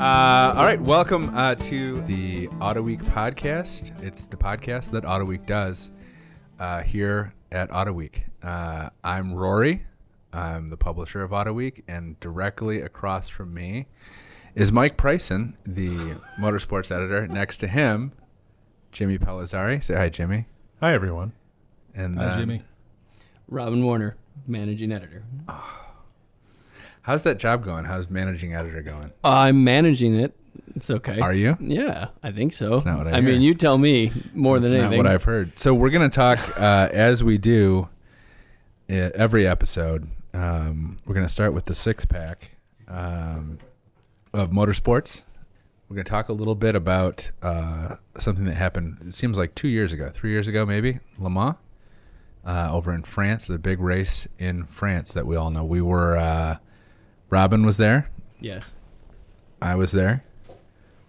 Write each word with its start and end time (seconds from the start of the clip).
Uh, 0.00 0.54
all 0.56 0.64
right, 0.64 0.80
welcome 0.80 1.30
uh, 1.36 1.54
to 1.54 2.00
the 2.02 2.46
Autoweek 2.58 3.02
podcast. 3.02 4.02
It's 4.02 4.26
the 4.26 4.36
podcast 4.38 4.92
that 4.92 5.04
Autoweek 5.04 5.44
does 5.44 5.90
uh, 6.58 6.80
here 6.80 7.34
at 7.52 7.68
Autoweek. 7.68 8.22
Uh, 8.42 8.88
I'm 9.04 9.34
Rory. 9.34 9.84
I'm 10.32 10.70
the 10.70 10.78
publisher 10.78 11.22
of 11.22 11.32
Autoweek, 11.32 11.82
and 11.86 12.18
directly 12.18 12.80
across 12.80 13.28
from 13.28 13.52
me 13.52 13.88
is 14.54 14.72
Mike 14.72 14.96
Pryson, 14.96 15.58
the 15.64 16.16
motorsports 16.40 16.90
editor. 16.90 17.28
Next 17.28 17.58
to 17.58 17.66
him, 17.66 18.12
Jimmy 18.92 19.18
Pelizzari. 19.18 19.84
Say 19.84 19.96
hi, 19.96 20.08
Jimmy. 20.08 20.46
Hi, 20.80 20.94
everyone. 20.94 21.32
And 21.94 22.16
Hi, 22.16 22.30
then- 22.30 22.38
Jimmy. 22.38 22.62
Robin 23.48 23.84
Warner, 23.84 24.16
managing 24.46 24.92
editor. 24.92 25.24
How's 27.02 27.22
that 27.22 27.38
job 27.38 27.64
going? 27.64 27.86
How's 27.86 28.10
managing 28.10 28.54
editor 28.54 28.82
going? 28.82 29.10
I'm 29.24 29.64
managing 29.64 30.14
it. 30.16 30.36
It's 30.76 30.90
okay. 30.90 31.18
Are 31.18 31.32
you? 31.32 31.56
Yeah, 31.60 32.08
I 32.22 32.30
think 32.30 32.52
so. 32.52 32.70
That's 32.70 32.84
not 32.84 32.98
what 32.98 33.08
I 33.08 33.20
mean, 33.20 33.40
hear. 33.40 33.48
you 33.48 33.54
tell 33.54 33.78
me 33.78 34.12
more 34.34 34.58
That's 34.60 34.72
than 34.72 34.90
not 34.90 34.96
what 34.96 35.06
I've 35.06 35.24
heard. 35.24 35.58
So 35.58 35.74
we're 35.74 35.90
going 35.90 36.08
to 36.08 36.14
talk 36.14 36.38
uh, 36.58 36.88
as 36.92 37.24
we 37.24 37.38
do 37.38 37.88
uh, 38.88 39.10
every 39.14 39.46
episode. 39.46 40.08
Um, 40.34 40.98
we're 41.06 41.14
going 41.14 41.26
to 41.26 41.32
start 41.32 41.54
with 41.54 41.64
the 41.64 41.74
six 41.74 42.04
pack 42.04 42.52
um, 42.86 43.58
of 44.32 44.50
motorsports. 44.50 45.22
We're 45.88 45.96
going 45.96 46.04
to 46.04 46.10
talk 46.10 46.28
a 46.28 46.32
little 46.32 46.54
bit 46.54 46.76
about 46.76 47.30
uh, 47.42 47.96
something 48.18 48.44
that 48.44 48.56
happened. 48.56 48.98
It 49.06 49.14
seems 49.14 49.38
like 49.38 49.54
two 49.54 49.68
years 49.68 49.92
ago, 49.92 50.10
three 50.12 50.30
years 50.30 50.46
ago, 50.46 50.64
maybe 50.66 51.00
Le 51.18 51.30
Mans 51.30 51.56
uh, 52.44 52.68
over 52.70 52.92
in 52.94 53.02
France, 53.02 53.46
the 53.46 53.58
big 53.58 53.80
race 53.80 54.28
in 54.38 54.66
France 54.66 55.12
that 55.14 55.26
we 55.26 55.34
all 55.34 55.50
know. 55.50 55.64
We 55.64 55.80
were. 55.80 56.58
Robin 57.30 57.64
was 57.64 57.76
there. 57.76 58.10
yes. 58.40 58.72
I 59.62 59.74
was 59.74 59.92
there. 59.92 60.24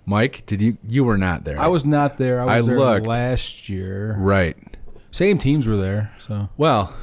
Mike, 0.05 0.45
did 0.45 0.61
you? 0.61 0.77
You 0.87 1.03
were 1.05 1.17
not 1.17 1.45
there. 1.45 1.57
I 1.59 1.67
was 1.67 1.85
not 1.85 2.17
there. 2.17 2.41
I 2.41 2.45
was 2.45 2.53
I 2.53 2.61
there 2.69 2.79
looked. 2.79 3.05
last 3.07 3.69
year. 3.69 4.15
right. 4.19 4.57
Same 5.11 5.37
teams 5.37 5.67
were 5.67 5.77
there. 5.77 6.13
So 6.19 6.49
Well, 6.57 6.93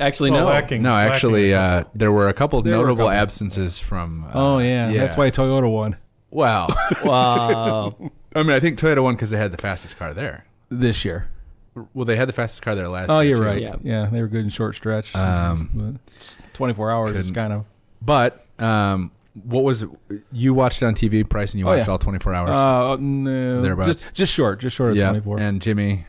Actually, 0.00 0.30
Well, 0.32 0.40
no. 0.40 0.46
lacking- 0.46 0.82
No, 0.82 0.90
lacking 0.92 1.12
actually, 1.14 1.54
uh, 1.54 1.84
there 1.94 2.10
were 2.10 2.28
a 2.28 2.34
couple 2.34 2.60
There 2.62 2.72
were 2.78 2.78
a 2.78 2.86
notable 2.88 3.04
couple. 3.06 3.18
absences 3.18 3.78
from. 3.78 4.24
Uh, 4.24 4.30
oh 4.34 4.58
yeah, 4.58 4.90
that's 4.92 5.16
why 5.16 5.30
Toyota 5.30 5.70
won 5.70 5.96
Wow. 6.30 6.68
Wow. 7.04 7.94
I 8.34 8.42
mean, 8.42 8.50
I 8.52 8.60
think 8.60 8.78
Toyota 8.78 9.02
won 9.02 9.14
because 9.14 9.30
they 9.30 9.36
had 9.38 9.52
the 9.52 9.58
fastest 9.58 9.96
car 9.98 10.12
there. 10.12 10.46
this 10.68 11.04
year. 11.04 11.28
Well, 11.92 12.04
they 12.04 12.16
had 12.16 12.28
the 12.28 12.32
fastest 12.32 12.62
car 12.62 12.74
there 12.74 12.88
last. 12.88 13.08
Oh, 13.10 13.20
year, 13.20 13.30
you're 13.30 13.36
too. 13.36 13.42
right. 13.44 13.62
Yeah. 13.62 13.76
Yeah. 13.82 14.08
they 14.10 14.20
were 14.20 14.26
good 14.28 14.42
in 14.42 14.48
short 14.50 14.74
stretch. 14.74 15.14
Um, 15.14 15.98
24 16.54 16.90
hours 16.90 17.12
is 17.16 17.30
kind 17.30 17.52
of. 17.52 17.64
But 18.02 18.43
um, 18.58 19.10
what 19.44 19.64
was 19.64 19.84
you 20.32 20.54
watched 20.54 20.82
it 20.82 20.86
on 20.86 20.94
TV, 20.94 21.28
Pryson, 21.28 21.58
and 21.58 21.64
you 21.66 21.70
Oh, 21.72 21.76
watched 21.76 21.88
yeah. 21.88 21.92
all 21.92 21.98
24 21.98 22.34
hours? 22.34 22.50
Uh, 22.50 22.96
no, 23.00 23.62
Thereabouts. 23.62 23.88
just 23.88 24.14
just 24.14 24.32
short, 24.32 24.60
just 24.60 24.76
short 24.76 24.92
of 24.92 24.96
yeah, 24.96 25.08
24. 25.10 25.40
and 25.40 25.60
Jimmy. 25.60 26.06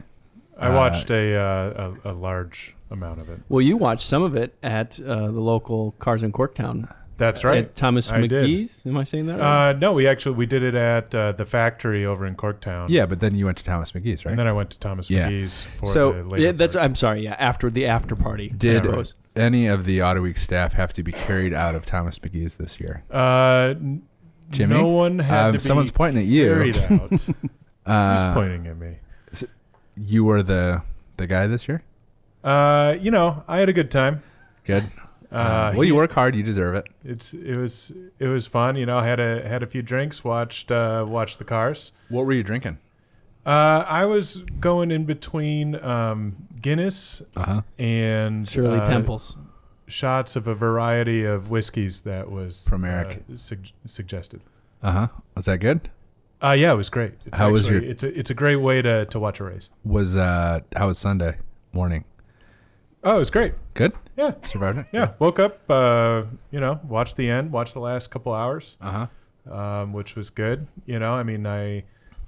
I 0.57 0.67
Uh, 0.67 0.73
watched 0.75 1.09
a, 1.09 1.35
uh, 1.37 1.93
a 2.05 2.11
a 2.11 2.13
large 2.13 2.75
amount 2.91 3.19
of 3.19 3.29
it. 3.29 3.39
well, 3.49 3.61
you 3.61 3.77
watched 3.77 4.05
some 4.07 4.21
of 4.23 4.35
it 4.35 4.55
at 4.63 4.99
uh, 5.01 5.25
the 5.31 5.39
local 5.41 5.91
Cars 5.99 6.23
in 6.23 6.31
Corktown. 6.31 6.91
That's 7.17 7.43
right. 7.45 7.59
At 7.63 7.75
Thomas 7.77 8.11
I 8.11 8.19
did. 8.27 8.31
McGee's. 8.31 8.81
Am 8.85 8.97
I 8.97 9.05
saying 9.05 9.27
that 9.27 9.39
right? 9.39 9.69
Uh, 9.69 9.73
no, 9.73 9.93
we 9.93 10.05
actually 10.05 10.35
we 10.35 10.45
did 10.45 10.63
it 10.63 10.75
at 10.75 11.15
uh, 11.15 11.31
the 11.31 11.45
factory 11.45 12.05
over 12.05 12.25
in 12.25 12.35
Corktown. 12.35 12.87
Yeah, 12.89 13.05
but 13.05 13.21
then 13.21 13.33
you 13.35 13.45
went 13.45 13.57
to 13.59 13.63
Thomas 13.63 13.93
McGee's, 13.93 14.25
right? 14.25 14.31
and 14.31 14.39
then 14.39 14.47
I 14.47 14.51
went 14.53 14.69
to 14.71 14.79
Thomas 14.79 15.09
Yeah. 15.09 15.29
McGee's 15.29 15.63
for 15.77 15.87
So- 15.87 16.11
the 16.11 16.23
later 16.23 16.43
yeah, 16.43 16.51
that's. 16.51 16.75
part. 16.75 16.85
I'm 16.85 16.93
sorry. 16.95 17.23
Yeah, 17.23 17.35
after 17.39 17.69
the 17.71 17.85
after 17.85 18.15
party. 18.17 18.51
I 18.53 18.57
Did 18.57 18.83
suppose. 18.83 19.15
Any 19.35 19.67
of 19.67 19.85
the 19.85 19.99
Autoweek 19.99 20.37
staff 20.37 20.73
have 20.73 20.93
to 20.93 21.03
be 21.03 21.11
carried 21.11 21.53
out 21.53 21.75
of 21.75 21.85
Thomas 21.85 22.17
McGee's 22.19 22.55
this 22.55 22.79
year? 22.79 23.03
uh, 23.11 23.73
Jimmy? 24.51 24.75
No 24.75 24.87
one 24.87 25.19
had 25.19 25.45
Um, 25.47 25.51
to 25.53 25.57
be 25.57 25.59
someone's 25.59 25.91
pointing 25.91 26.23
at 26.23 26.27
you. 26.27 26.45
carried 26.45 26.77
out. 26.77 27.09
Who's 27.09 27.29
Uh, 27.85 28.33
pointing 28.33 28.67
at 28.67 28.77
me? 28.77 28.97
you 29.97 30.23
were 30.23 30.41
the 30.43 30.81
the 31.17 31.27
guy 31.27 31.47
this 31.47 31.67
year. 31.67 31.81
Uh, 32.43 32.95
you 33.01 33.11
know, 33.11 33.43
I 33.47 33.59
had 33.59 33.69
a 33.69 33.73
good 33.73 33.89
time. 33.91 34.21
Good. 34.65 34.83
Uh, 35.31 35.73
well, 35.75 35.83
you 35.83 35.95
work 35.95 36.11
hard. 36.11 36.35
You 36.35 36.43
deserve 36.43 36.75
it. 36.75 36.85
It's 37.03 37.33
it 37.33 37.57
was 37.57 37.91
it 38.19 38.27
was 38.27 38.47
fun. 38.47 38.75
You 38.75 38.85
know, 38.85 38.97
I 38.99 39.05
had 39.07 39.19
a 39.19 39.45
had 39.47 39.63
a 39.63 39.67
few 39.67 39.81
drinks, 39.81 40.23
watched 40.23 40.71
uh, 40.71 41.05
watched 41.07 41.39
the 41.39 41.43
cars. 41.45 41.91
What 42.09 42.25
were 42.25 42.33
you 42.33 42.43
drinking? 42.43 42.77
Uh, 43.45 43.85
I 43.87 44.05
was 44.05 44.37
going 44.59 44.89
in 44.91 45.05
between 45.05 45.75
um, 45.83 46.35
Guinness 46.61 47.21
Uh 47.35 47.43
huh. 47.45 47.61
and 47.77 48.47
Shirley 48.49 48.79
uh, 48.79 48.85
Temples. 48.85 49.37
shots 49.87 50.35
of 50.35 50.47
a 50.47 50.55
variety 50.55 51.25
of 51.25 51.51
whiskeys 51.51 51.99
that 52.01 52.29
was 52.29 52.63
From 52.67 52.83
Eric. 52.85 53.23
uh, 53.31 53.37
sug- 53.37 53.67
suggested. 53.85 54.41
Uh 54.81 54.91
huh. 54.91 55.07
Was 55.35 55.45
that 55.45 55.59
good? 55.59 55.89
Uh, 56.43 56.51
yeah, 56.57 56.71
it 56.71 56.75
was 56.75 56.89
great. 56.89 57.13
It's 57.25 57.37
How 57.37 57.51
was 57.51 57.69
your- 57.69 57.81
It's 57.83 58.03
a 58.03 58.17
it's 58.19 58.29
a 58.31 58.33
great 58.33 58.57
way 58.57 58.81
to 58.81 59.05
to 59.05 59.19
watch 59.19 59.39
a 59.39 59.43
race. 59.43 59.69
Was 59.83 60.15
uh 60.15 60.61
how 60.75 60.87
was 60.87 60.97
Sunday 60.97 61.37
morning? 61.71 62.03
Oh, 63.03 63.17
it 63.17 63.19
was 63.19 63.29
great. 63.29 63.53
Good. 63.75 63.93
Yeah, 64.17 64.33
Survived 64.41 64.79
it. 64.79 64.85
yeah. 64.91 65.11
Woke 65.19 65.37
up, 65.39 65.59
uh, 65.69 66.23
you 66.49 66.59
know, 66.59 66.79
watched 66.87 67.15
the 67.17 67.29
end, 67.29 67.51
watched 67.51 67.73
the 67.75 67.79
last 67.79 68.09
couple 68.09 68.33
hours, 68.33 68.77
Uh 68.81 69.07
huh. 69.47 69.53
um, 69.55 69.93
which 69.93 70.15
was 70.15 70.31
good. 70.31 70.65
You 70.87 70.97
know, 70.97 71.13
I 71.13 71.21
mean, 71.21 71.45
I 71.45 71.83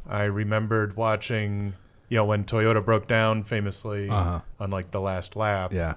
I 0.10 0.24
remembered 0.24 0.96
watching. 0.96 1.74
You 2.10 2.16
know, 2.18 2.26
when 2.26 2.46
Toyota 2.46 2.84
broke 2.84 3.06
down 3.08 3.44
famously 3.44 4.10
Uh-huh. 4.10 4.40
on 4.62 4.70
like 4.72 4.92
the 4.92 5.02
last 5.02 5.36
lap. 5.36 5.74
Yeah. 5.74 5.96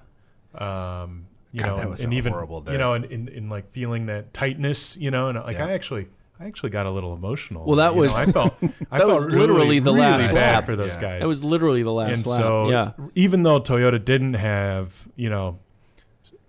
um, 0.55 1.27
you 1.53 1.61
God, 1.61 1.67
know, 1.69 1.77
that 1.79 1.91
was 1.91 2.01
and 2.03 2.13
a 2.13 2.17
even 2.17 2.33
horrible 2.33 2.61
day. 2.61 2.73
you 2.73 2.79
know, 2.79 2.95
in, 2.95 3.05
in, 3.05 3.29
in 3.29 3.49
like 3.49 3.71
feeling 3.73 4.07
that 4.07 4.33
tightness, 4.33 4.97
you 4.97 5.11
know, 5.11 5.29
and 5.29 5.39
like 5.39 5.57
Yeah. 5.57 5.67
I 5.67 5.73
actually, 5.73 6.09
I 6.41 6.47
actually 6.47 6.71
got 6.71 6.87
a 6.87 6.91
little 6.91 7.13
emotional. 7.15 7.65
Well, 7.65 7.77
that 7.77 7.91
you 7.91 7.97
know, 7.97 8.03
was- 8.03 8.13
I 8.15 8.27
felt, 8.27 8.55
I 8.91 8.99
that 8.99 9.07
felt 9.07 9.11
was 9.15 9.27
really, 9.27 9.39
literally 9.39 9.79
the 9.79 9.93
last 9.93 10.33
bad 10.35 10.55
lap. 10.57 10.67
for 10.67 10.75
those 10.77 10.95
Yeah. 10.97 11.01
guys. 11.01 11.21
That 11.21 11.29
was 11.29 11.43
literally 11.45 11.83
the 11.85 11.93
last 11.93 12.17
and 12.19 12.27
lap. 12.27 12.41
so, 12.41 12.71
yeah. 12.71 12.93
even 13.15 13.43
though 13.45 13.61
Toyota 13.61 14.05
didn't 14.05 14.35
have, 14.35 15.09
you 15.17 15.31
know, 15.31 15.59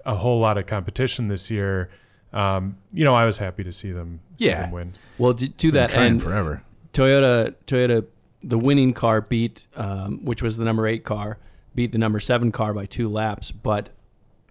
a 0.06 0.16
whole 0.16 0.40
lot 0.40 0.58
of 0.58 0.66
competition 0.66 1.28
this 1.28 1.52
year, 1.52 1.90
um, 2.34 2.78
you 2.94 3.04
know, 3.04 3.14
I 3.14 3.26
was 3.26 3.38
happy 3.38 3.64
to 3.64 3.72
see 3.72 3.92
them, 3.92 4.20
see 4.40 4.48
Yeah. 4.48 4.62
them 4.64 4.72
win. 4.72 4.94
Well, 5.20 5.34
to, 5.36 5.48
to 5.48 5.72
that 5.72 5.92
trying 5.92 6.14
end, 6.14 6.24
forever. 6.24 6.64
Toyota 6.94 7.56
Toyota 7.68 8.06
the 8.44 8.58
winning 8.58 8.94
car 8.94 9.22
beat 9.22 9.68
um, 9.76 10.24
which 10.26 10.42
was 10.42 10.58
the 10.58 10.66
number 10.66 10.88
eight 10.88 11.04
car 11.04 11.38
beat 11.76 11.92
the 11.92 11.98
number 11.98 12.20
seven 12.20 12.52
car 12.52 12.74
by 12.74 12.86
two 12.86 13.08
laps, 13.10 13.52
but 13.52 13.90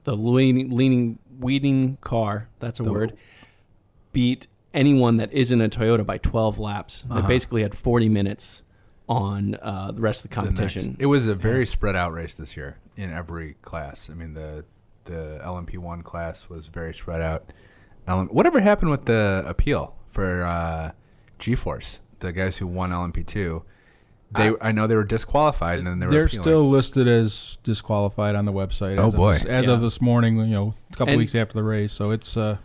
the 0.05 0.17
leaning 0.17 0.71
leaning 0.71 1.19
leading 1.41 1.97
car 2.01 2.49
that's 2.59 2.81
a 2.81 2.83
The- 2.83 2.93
word 2.93 3.17
beat 4.13 4.47
anyone 4.73 5.17
that 5.19 5.33
isn't 5.33 5.61
a 5.61 5.69
Toyota 5.69 6.05
by 6.07 6.19
twelve 6.19 6.59
laps. 6.59 7.03
They 7.03 7.17
Uh-huh. 7.17 7.29
basically 7.29 7.63
had 7.63 7.75
forty 7.77 8.09
minutes 8.09 8.63
on 9.09 9.57
uh, 9.61 9.91
the 9.93 10.01
rest 10.01 10.25
of 10.25 10.31
the 10.31 10.37
The 10.37 10.43
next- 10.43 10.57
competition. 10.59 10.97
It 11.01 11.07
was 11.07 11.27
a 11.27 11.35
very 11.35 11.67
spread 11.67 11.97
out 11.97 12.13
race 12.13 12.35
this 12.35 12.57
year 12.57 12.79
in 12.97 13.11
every 13.11 13.55
class. 13.63 14.09
I 14.11 14.15
mean 14.15 14.35
the 14.35 14.65
the 15.05 15.41
LMP 15.43 15.77
one 15.79 16.03
class 16.03 16.49
was 16.49 16.67
very 16.69 16.95
spread 16.95 17.21
out. 17.21 17.53
Whatever 18.07 18.61
happened 18.61 18.91
with 18.91 19.05
the 19.07 19.45
appeal 19.47 19.95
for 20.09 20.45
uh, 20.45 20.93
G-Force? 21.39 22.01
The 22.21 22.33
guys 22.33 22.59
who 22.59 22.67
won 22.67 22.91
LMP 22.91 23.27
two, 23.27 23.63
they 24.31 24.53
I, 24.61 24.73
know 24.73 24.87
they 24.87 24.95
were 24.97 25.05
disqualified 25.05 25.79
and 25.79 25.87
then 25.87 25.99
they 25.99 26.07
were 26.07 26.13
They're 26.13 26.25
appealing. 26.27 26.43
still 26.43 26.71
listed 26.71 27.09
as 27.09 27.59
disqualified 27.63 28.35
on 28.37 28.45
the 28.45 28.53
website. 28.53 28.99
Oh, 28.99 29.09
as 29.09 29.15
boy. 29.15 29.31
Of 29.33 29.35
this, 29.39 29.45
as 29.47 29.67
Yeah. 29.67 29.73
of 29.73 29.81
this 29.81 30.01
morning, 30.01 30.37
you 30.39 30.47
know, 30.47 30.75
a 30.93 30.97
couple 30.97 31.13
And- 31.13 31.19
weeks 31.19 31.35
after 31.35 31.55
the 31.55 31.63
race, 31.65 31.93
so 31.93 32.11
it's 32.13 32.37
uh, 32.37 32.59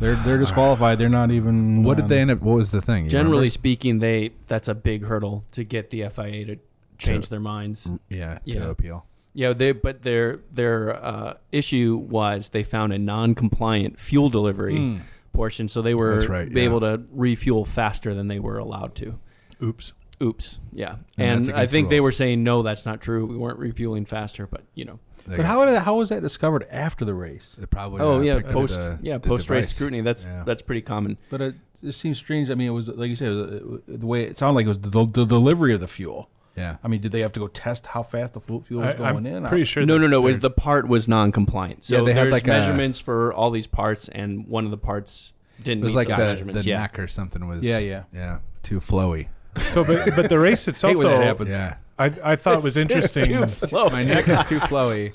they're 0.00 0.16
they're 0.16 0.38
disqualified. 0.38 0.98
They're 0.98 1.08
not 1.08 1.30
even. 1.30 1.84
What 1.84 1.96
did 1.98 2.08
they 2.08 2.20
end 2.20 2.30
up? 2.30 2.40
What 2.40 2.56
was 2.56 2.70
the 2.72 2.80
thing? 2.80 3.08
Generally 3.08 3.36
remember? 3.36 3.50
speaking, 3.50 3.98
they 4.00 4.30
that's 4.48 4.68
a 4.68 4.74
big 4.74 5.04
hurdle 5.04 5.44
to 5.52 5.62
get 5.64 5.90
the 5.90 6.02
FIA 6.08 6.44
to 6.46 6.56
change 6.98 7.24
To- 7.24 7.30
their 7.30 7.40
minds. 7.40 7.90
yeah, 8.08 8.34
to 8.34 8.40
Yeah. 8.44 8.64
appeal. 8.70 9.06
Yeah, 9.34 9.52
they 9.52 9.72
but 9.72 10.02
their 10.02 10.40
their 10.50 10.96
uh, 11.04 11.34
issue 11.52 11.96
was 12.08 12.48
they 12.48 12.62
found 12.64 12.92
a 12.92 12.98
non-compliant 12.98 13.98
fuel 14.00 14.28
delivery 14.28 15.00
portion, 15.32 15.68
so 15.68 15.82
they 15.82 15.94
were. 15.94 16.18
Right, 16.26 16.50
yeah. 16.50 16.62
able 16.62 16.80
to 16.80 17.02
refuel 17.10 17.64
faster 17.64 18.14
than 18.14 18.28
they 18.28 18.38
were 18.38 18.58
allowed 18.58 18.94
to. 18.96 19.18
Oops. 19.62 19.92
Oops, 20.22 20.60
yeah, 20.72 20.90
And 20.90 21.00
and, 21.18 21.28
I 21.28 21.32
against 21.32 21.48
the 21.48 21.66
think 21.66 21.90
they 21.90 22.00
were 22.00 22.12
saying 22.12 22.44
no, 22.44 22.62
that's 22.62 22.86
not 22.86 23.00
true. 23.00 23.26
We 23.26 23.36
weren't 23.36 23.58
refueling 23.58 24.04
faster, 24.04 24.46
but 24.46 24.62
you 24.74 24.84
know, 24.84 25.00
They 25.26 25.36
But 25.36 25.46
how 25.46 25.64
did 25.64 25.74
that, 25.74 25.80
how 25.80 25.96
was 25.96 26.10
that 26.10 26.22
discovered 26.22 26.64
after 26.70 27.04
the 27.04 27.14
race? 27.14 27.56
It 27.60 27.70
probably. 27.70 28.02
oh 28.02 28.18
uh, 28.18 28.20
yeah, 28.20 28.40
post 28.40 28.76
the, 28.76 29.00
yeah 29.02 29.18
post 29.18 29.50
race 29.50 29.74
scrutiny. 29.74 30.00
That's 30.00 30.22
Yeah. 30.22 30.44
that's 30.46 30.62
pretty 30.62 30.82
common. 30.82 31.18
But 31.28 31.40
it, 31.40 31.54
it 31.82 31.92
seems 31.92 32.18
strange. 32.18 32.50
I 32.50 32.54
mean, 32.54 32.68
it 32.68 32.72
was 32.72 32.86
like 32.86 33.08
you 33.08 33.16
said, 33.16 33.32
it 33.32 33.66
was, 33.66 33.80
uh, 33.80 33.96
the 33.98 34.06
way 34.06 34.22
it 34.22 34.38
sounded 34.38 34.54
like 34.54 34.66
it 34.66 34.68
was 34.68 34.78
the, 34.78 35.06
the 35.06 35.24
delivery 35.24 35.74
of 35.74 35.80
the 35.80 35.88
fuel. 35.88 36.30
Yeah. 36.56 36.76
I 36.84 36.88
mean, 36.88 37.00
did 37.00 37.12
they 37.12 37.20
have 37.20 37.32
to 37.32 37.40
go 37.40 37.48
test 37.48 37.86
how 37.86 38.02
fast 38.02 38.34
the 38.34 38.40
fuel, 38.40 38.60
fuel 38.62 38.82
was 38.82 38.94
I, 38.94 38.98
going 38.98 39.26
am 39.26 39.44
in? 39.44 39.46
pretty 39.46 39.64
sure. 39.64 39.84
No, 39.86 39.96
no, 39.98 40.06
no. 40.06 40.18
It 40.18 40.24
was 40.24 40.38
the 40.40 40.50
part 40.50 40.86
was 40.86 41.08
non-compliant. 41.08 41.84
So 41.84 41.96
Yeah, 41.98 42.02
they 42.04 42.12
had 42.14 42.24
there's 42.24 42.32
like 42.32 42.44
a- 42.46 42.50
measurements 42.50 42.98
for 43.00 43.32
all 43.32 43.50
these 43.50 43.66
parts, 43.66 44.08
and 44.08 44.46
one 44.46 44.64
of 44.66 44.70
the 44.70 44.76
parts 44.76 45.32
didn't 45.62 45.80
It 45.80 45.84
was 45.84 45.92
meet 45.92 45.96
like 45.96 46.08
the 46.08 46.16
the, 46.16 46.22
measurements. 46.24 46.64
the 46.64 46.70
yeah, 46.70 46.80
neck 46.80 46.98
or 46.98 47.08
something 47.08 47.46
was. 47.46 47.62
Yeah, 47.62 47.78
yeah. 47.78 48.02
Yeah. 48.12 48.38
Too 48.62 48.80
flowy. 48.80 49.28
So, 49.56 49.84
but 49.84 50.14
but 50.16 50.28
the 50.28 50.38
race 50.38 50.66
itself, 50.68 50.94
Hate 50.96 51.02
that 51.02 51.08
though, 51.08 51.20
happens. 51.22 51.50
Yeah. 51.50 51.76
I 51.98 52.12
I 52.24 52.36
thought 52.36 52.58
it 52.58 52.64
was 52.64 52.76
interesting. 52.76 53.38
My 53.40 54.02
neck 54.02 54.28
is 54.28 54.44
too 54.44 54.58
flowy. 54.60 55.12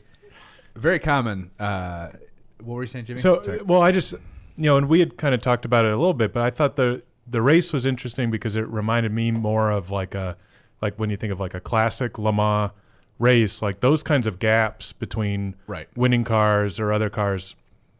Very 0.75 0.99
common. 0.99 1.49
Uh, 1.59 2.09
what 2.63 2.75
were 2.75 2.83
you 2.83 2.87
saying, 2.87 3.05
Jimmy? 3.05 3.19
So, 3.19 3.39
Sorry. 3.39 3.61
well, 3.63 3.81
I 3.81 3.91
just, 3.91 4.13
you 4.13 4.63
know, 4.65 4.77
and 4.77 4.87
we 4.89 4.99
had 4.99 5.17
kind 5.17 5.33
of 5.33 5.41
talked 5.41 5.65
about 5.65 5.85
it 5.85 5.91
a 5.91 5.97
little 5.97 6.13
bit, 6.13 6.33
but 6.33 6.43
I 6.43 6.49
thought 6.51 6.75
the 6.75 7.01
the 7.29 7.41
race 7.41 7.73
was 7.73 7.85
interesting 7.85 8.31
because 8.31 8.55
it 8.55 8.67
reminded 8.69 9.11
me 9.11 9.31
more 9.31 9.69
of 9.71 9.89
like 9.91 10.13
a 10.15 10.37
like 10.81 10.95
when 10.97 11.09
you 11.09 11.17
think 11.17 11.31
of 11.33 11.39
like 11.39 11.53
a 11.53 11.59
classic 11.59 12.17
Le 12.19 12.31
Mans 12.33 12.71
race, 13.19 13.61
like 13.61 13.79
those 13.79 14.03
kinds 14.03 14.27
of 14.27 14.37
gaps 14.39 14.93
between 14.93 15.55
Right. 15.65 15.87
winning 15.95 16.23
cars 16.23 16.79
or 16.79 16.91
other 16.93 17.09
cars 17.09 17.55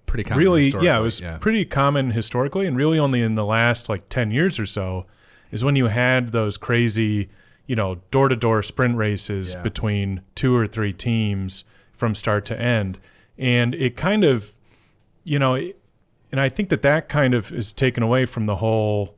Pretty 0.06 0.24
common 0.24 0.40
really 0.42 0.70
yeah 0.82 0.98
it 0.98 1.02
was 1.02 1.20
yeah. 1.20 1.38
pretty 1.38 1.66
common 1.66 2.12
historically 2.12 2.66
and 2.66 2.78
really 2.78 2.98
only 2.98 3.22
in 3.22 3.36
the 3.36 3.44
last 3.44 3.90
like 3.90 4.08
10 4.08 4.32
years 4.32 4.58
or 4.58 4.66
so 4.66 5.06
is 5.52 5.66
when 5.66 5.76
you 5.76 5.88
had 5.88 6.32
those 6.32 6.56
crazy 6.56 7.28
you 7.66 7.76
know 7.76 7.96
door-to-door 8.10 8.64
sprint 8.64 8.96
races 8.96 9.54
Yeah. 9.56 9.64
between 9.64 10.22
two 10.34 10.56
or 10.56 10.66
three 10.66 10.94
teams 10.94 11.66
from 11.92 12.16
start 12.16 12.46
to 12.46 12.58
end 12.58 13.00
and 13.38 13.76
it 13.76 13.98
kind 13.98 14.24
of 14.24 14.54
you 15.26 15.40
know 15.40 15.56
it- 15.56 15.78
and 16.32 16.40
i 16.40 16.48
think 16.48 16.70
that 16.70 16.84
that 16.84 17.10
kind 17.10 17.34
of 17.34 17.52
is 17.52 17.74
taken 17.74 18.02
away 18.02 18.26
from 18.26 18.46
the 18.46 18.56
whole 18.56 19.17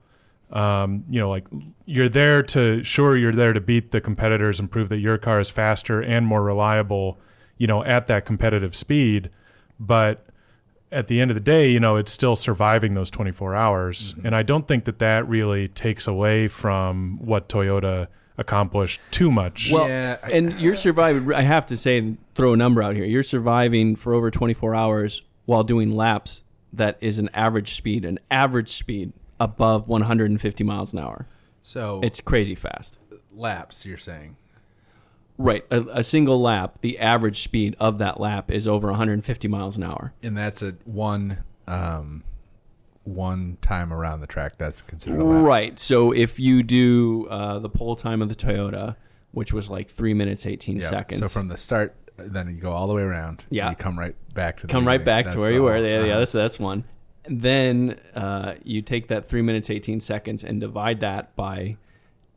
um, 0.51 1.03
you 1.09 1.19
know 1.19 1.29
like 1.29 1.47
you're 1.85 2.09
there 2.09 2.41
to 2.41 2.83
sure 2.83 3.15
you're 3.15 3.35
there 3.35 3.53
to 3.53 3.61
beat 3.61 3.91
the 3.91 4.01
competitors 4.01 4.59
and 4.59 4.71
prove 4.71 4.89
that 4.89 4.97
your 4.97 5.17
car 5.17 5.39
is 5.39 5.49
faster 5.49 6.01
and 6.01 6.25
more 6.25 6.43
reliable 6.43 7.19
you 7.57 7.67
know 7.67 7.83
at 7.83 8.07
that 8.07 8.25
competitive 8.25 8.75
speed 8.75 9.29
but 9.79 10.25
at 10.91 11.07
the 11.07 11.21
end 11.21 11.31
of 11.31 11.35
the 11.35 11.41
day, 11.41 11.69
you 11.69 11.79
know, 11.79 11.97
it's 11.97 12.11
still 12.11 12.35
surviving 12.35 12.93
those 12.93 13.09
24 13.09 13.55
hours. 13.55 14.13
Mm-hmm. 14.13 14.25
And 14.27 14.35
I 14.35 14.43
don't 14.43 14.67
think 14.67 14.85
that 14.85 14.99
that 14.99 15.27
really 15.27 15.67
takes 15.67 16.07
away 16.07 16.47
from 16.47 17.17
what 17.21 17.47
Toyota 17.47 18.07
accomplished 18.37 18.99
too 19.11 19.31
much. 19.31 19.69
Well, 19.71 19.87
Yeah, 19.87 20.17
I- 20.23 20.29
and 20.29 20.59
you're 20.59 20.75
surviving. 20.75 21.33
I 21.33 21.41
have 21.41 21.65
to 21.67 21.77
say, 21.77 22.15
throw 22.35 22.53
a 22.53 22.57
number 22.57 22.81
out 22.81 22.95
here. 22.95 23.05
You're 23.05 23.23
surviving 23.23 23.95
for 23.95 24.13
over 24.13 24.31
24 24.31 24.73
hours 24.73 25.21
while 25.45 25.63
doing 25.63 25.91
laps 25.91 26.43
that 26.73 26.97
is 27.01 27.19
an 27.19 27.29
average 27.33 27.75
speed, 27.75 28.05
an 28.05 28.19
average 28.31 28.69
speed 28.69 29.13
above 29.39 29.87
150 29.87 30.63
miles 30.63 30.93
an 30.93 30.99
hour. 30.99 31.27
so 31.61 31.99
It's 32.03 32.21
crazy 32.21 32.55
fast. 32.55 32.97
laps. 33.31 33.85
You're 33.85 33.97
saying 33.97 34.35
Right. 35.37 35.63
A, 35.71 35.81
a 35.99 36.03
single 36.03 36.41
lap, 36.41 36.79
the 36.81 36.99
average 36.99 37.41
speed 37.41 37.75
of 37.79 37.97
that 37.99 38.19
lap 38.19 38.51
is 38.51 38.67
over 38.67 38.89
150 38.89 39.47
miles 39.47 39.77
an 39.77 39.83
hour. 39.83 40.13
and 40.21 40.37
that's 40.37 40.61
a 40.61 40.71
one 40.83 41.43
um 41.67 42.23
one 43.03 43.57
time 43.61 43.91
around 43.93 44.19
the 44.19 44.27
track 44.27 44.57
that's 44.57 44.81
considered 44.81 45.21
a 45.21 45.23
lap. 45.23 45.45
Right. 45.45 45.79
So 45.79 46.11
if 46.11 46.39
you 46.39 46.61
do 46.61 47.25
uh, 47.29 47.57
the 47.59 47.69
pole 47.69 47.95
time 47.95 48.21
of 48.21 48.29
the 48.29 48.35
Toyota, 48.35 48.97
which 49.31 49.53
was 49.53 49.69
like 49.69 49.89
three 49.89 50.13
minutes 50.13 50.45
18 50.45 50.75
Yeah. 50.77 50.89
seconds. 50.89 51.19
So 51.21 51.27
from 51.27 51.47
the 51.47 51.57
start, 51.57 51.95
then 52.17 52.53
you 52.53 52.59
go 52.59 52.71
all 52.71 52.87
the 52.87 52.93
way 52.93 53.01
around. 53.01 53.45
Yeah. 53.49 53.69
You 53.69 53.75
come 53.77 53.97
right 53.97 54.15
back 54.33 54.57
to 54.59 54.67
the 54.67 54.71
come 54.73 54.85
right 54.85 55.03
back 55.03 55.25
That's 55.25 55.35
to 55.35 55.41
where 55.41 55.51
you 55.51 55.63
were. 55.63 55.77
Yeah, 55.77 56.03
yeah, 56.03 56.17
that's 56.19 56.33
that's 56.33 56.59
one. 56.59 56.83
Then 57.29 57.99
uh, 58.15 58.55
you 58.63 58.81
take 58.81 59.07
that 59.09 59.29
three 59.29 59.41
minutes 59.43 59.69
eighteen 59.69 59.99
seconds 59.99 60.43
and 60.43 60.59
divide 60.59 60.99
that 61.01 61.35
by 61.35 61.77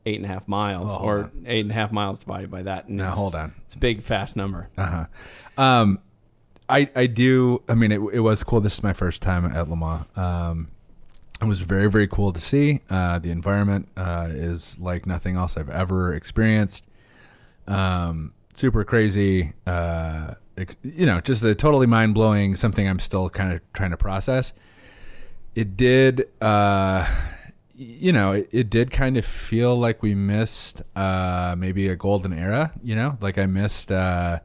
eight 0.04 0.16
and 0.16 0.24
a 0.24 0.28
half 0.28 0.46
miles, 0.46 0.92
Oh, 0.92 0.98
or 1.02 1.18
on. 1.24 1.44
eight 1.46 1.60
and 1.62 1.70
a 1.70 1.74
half 1.74 1.92
miles 1.92 2.18
divided 2.18 2.50
by 2.50 2.62
that. 2.62 2.88
And 2.88 2.96
Now 2.98 3.04
it's- 3.04 3.16
hold 3.18 3.34
on. 3.34 3.54
it's 3.64 3.74
a 3.74 3.78
big 3.78 4.02
fast 4.02 4.36
number. 4.36 4.68
Uh 4.76 4.86
huh. 4.86 5.06
Um, 5.62 5.98
I 6.68 6.88
I 6.94 7.06
do. 7.06 7.62
I 7.68 7.74
mean, 7.74 7.90
it, 7.92 8.00
it 8.12 8.20
was 8.20 8.42
cool. 8.44 8.60
This 8.60 8.74
is 8.74 8.82
my 8.82 8.92
first 8.92 9.22
time 9.22 9.44
at 9.46 9.68
Le 9.70 9.76
Mans. 9.76 10.04
Um, 10.16 10.68
it 11.40 11.46
was 11.46 11.60
very 11.62 11.90
very 11.90 12.06
cool 12.06 12.32
to 12.32 12.40
see. 12.40 12.80
Uh, 12.90 13.18
the 13.18 13.30
environment 13.30 13.88
uh, 13.96 14.28
is 14.30 14.78
like 14.78 15.06
nothing 15.06 15.36
else 15.36 15.56
I've 15.56 15.70
ever 15.70 16.12
experienced. 16.14 16.86
Um, 17.66 18.32
super 18.54 18.84
crazy. 18.84 19.52
Uh, 19.66 20.34
you 20.82 21.06
know, 21.06 21.20
just 21.20 21.42
a 21.44 21.54
totally 21.54 21.86
mind 21.86 22.14
blowing. 22.14 22.56
Something 22.56 22.86
I'm 22.88 22.98
still 22.98 23.28
kind 23.30 23.52
of 23.52 23.60
trying 23.72 23.90
to 23.92 23.96
process. 23.96 24.52
It 25.54 25.76
did. 25.76 26.28
Uh, 26.40 27.06
you 27.74 28.12
know, 28.12 28.32
it, 28.32 28.48
it 28.52 28.70
did 28.70 28.90
kind 28.90 29.16
of 29.16 29.24
feel 29.24 29.76
like 29.76 30.02
we 30.02 30.14
missed 30.14 30.82
uh, 30.94 31.54
maybe 31.58 31.88
a 31.88 31.96
golden 31.96 32.32
era. 32.32 32.72
You 32.82 32.94
know, 32.94 33.18
like 33.20 33.38
I 33.38 33.46
missed 33.46 33.90
uh, 33.90 34.40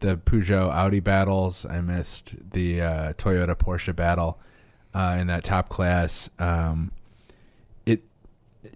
the 0.00 0.16
Peugeot 0.16 0.70
Audi 0.70 1.00
battles. 1.00 1.66
I 1.66 1.80
missed 1.80 2.34
the 2.52 2.82
uh, 2.82 3.12
Toyota 3.14 3.54
Porsche 3.54 3.94
battle 3.94 4.38
uh, 4.94 5.16
in 5.20 5.26
that 5.28 5.44
top 5.44 5.68
class. 5.68 6.30
Um, 6.38 6.92
it, 7.86 8.02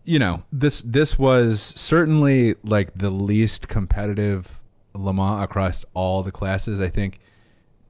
you 0.05 0.19
know, 0.19 0.45
this 0.53 0.83
this 0.83 1.19
was 1.19 1.61
certainly 1.61 2.57
like 2.63 2.93
the 2.95 3.11
least 3.11 3.69
competitive 3.69 4.61
Le 4.95 5.13
Mans 5.13 5.43
across 5.43 5.85
all 5.95 6.23
the 6.23 6.33
classes. 6.33 6.81
I 6.81 6.89
think 6.89 7.19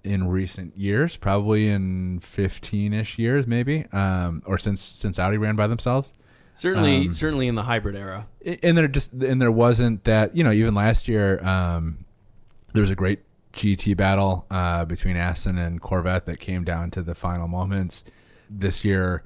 in 0.04 0.28
recent 0.28 0.76
years, 0.76 1.16
probably 1.16 1.68
in 1.68 2.18
fifteen-ish 2.20 3.18
years, 3.18 3.46
maybe, 3.46 3.86
um, 3.92 4.42
or 4.46 4.58
since 4.58 4.80
since 4.80 5.18
Audi 5.18 5.36
ran 5.38 5.56
by 5.56 5.66
themselves. 5.66 6.12
Certainly, 6.54 7.06
Um, 7.06 7.12
certainly 7.12 7.48
in 7.48 7.54
the 7.54 7.62
hybrid 7.62 7.96
era. 7.96 8.26
and 8.62 8.76
there 8.76 8.88
just 8.88 9.12
and 9.12 9.40
there 9.40 9.52
wasn't 9.52 10.04
that 10.04 10.36
you 10.36 10.44
know 10.44 10.52
even 10.52 10.74
last 10.74 11.08
year 11.08 11.42
um, 11.46 12.04
there 12.74 12.82
was 12.82 12.90
a 12.90 12.94
great 12.94 13.20
GT 13.54 13.96
battle 13.96 14.46
uh, 14.50 14.84
between 14.84 15.16
Aston 15.16 15.56
and 15.58 15.80
Corvette 15.80 16.26
that 16.26 16.40
came 16.40 16.64
down 16.64 16.90
to 16.92 17.02
the 17.02 17.14
final 17.14 17.48
moments. 17.48 18.02
This 18.50 18.84
year, 18.84 19.22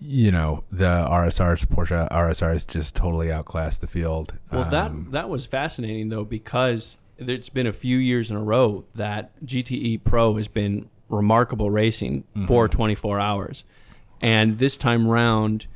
you 0.00 0.30
know 0.30 0.62
the 0.72 0.86
RSRs, 1.10 1.66
Porsche 1.66 2.08
RSRs, 2.10 2.66
just 2.66 2.94
totally 2.96 3.30
outclassed 3.30 3.80
the 3.82 3.86
field. 3.86 4.34
Well, 4.50 4.62
Um, 4.64 4.70
that 4.70 5.12
that 5.12 5.28
was 5.28 5.44
fascinating 5.46 6.08
though 6.08 6.24
because 6.24 6.96
it's 7.28 7.48
been 7.48 7.66
a 7.66 7.72
few 7.72 7.98
years 7.98 8.30
in 8.30 8.36
a 8.36 8.42
row 8.42 8.84
that 8.94 9.30
GTE 9.44 10.02
Pro 10.04 10.36
has 10.36 10.48
been 10.48 10.88
remarkable 11.08 11.70
racing 11.70 12.24
for 12.46 12.66
Mm-hmm. 12.68 12.76
24 12.76 13.20
hours, 13.20 13.64
and 14.20 14.58
this 14.58 14.76
time 14.76 15.06
round, 15.08 15.66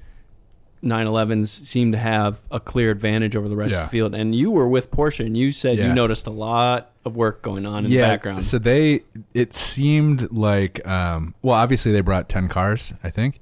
911s 0.83 1.49
seem 1.65 1.93
to 1.93 1.99
have 1.99 2.43
a 2.51 2.61
clear 2.61 2.91
advantage 2.91 3.35
over 3.37 3.49
the 3.49 3.57
rest 3.57 3.73
Yeah. 3.73 3.79
of 3.79 3.85
the 3.87 3.91
field. 3.91 4.15
And 4.15 4.35
you 4.35 4.51
were 4.51 4.69
with 4.69 4.91
Porsche, 4.91 5.25
and 5.25 5.37
you 5.37 5.51
said 5.51 5.79
Yeah. 5.79 5.89
you 5.89 5.95
noticed 5.95 6.27
a 6.27 6.31
lot 6.31 6.93
of 7.07 7.17
work 7.17 7.41
going 7.43 7.65
on 7.65 7.85
in 7.87 7.91
the 7.91 7.99
background. 7.99 8.45
So 8.45 8.59
they, 8.59 9.01
it 9.33 9.55
seemed 9.55 10.31
like, 10.31 10.87
um, 10.87 11.35
well, 11.43 11.55
obviously 11.57 11.91
they 11.93 12.03
brought 12.03 12.29
ten 12.29 12.49
cars. 12.49 12.93
I 13.03 13.09
think 13.11 13.41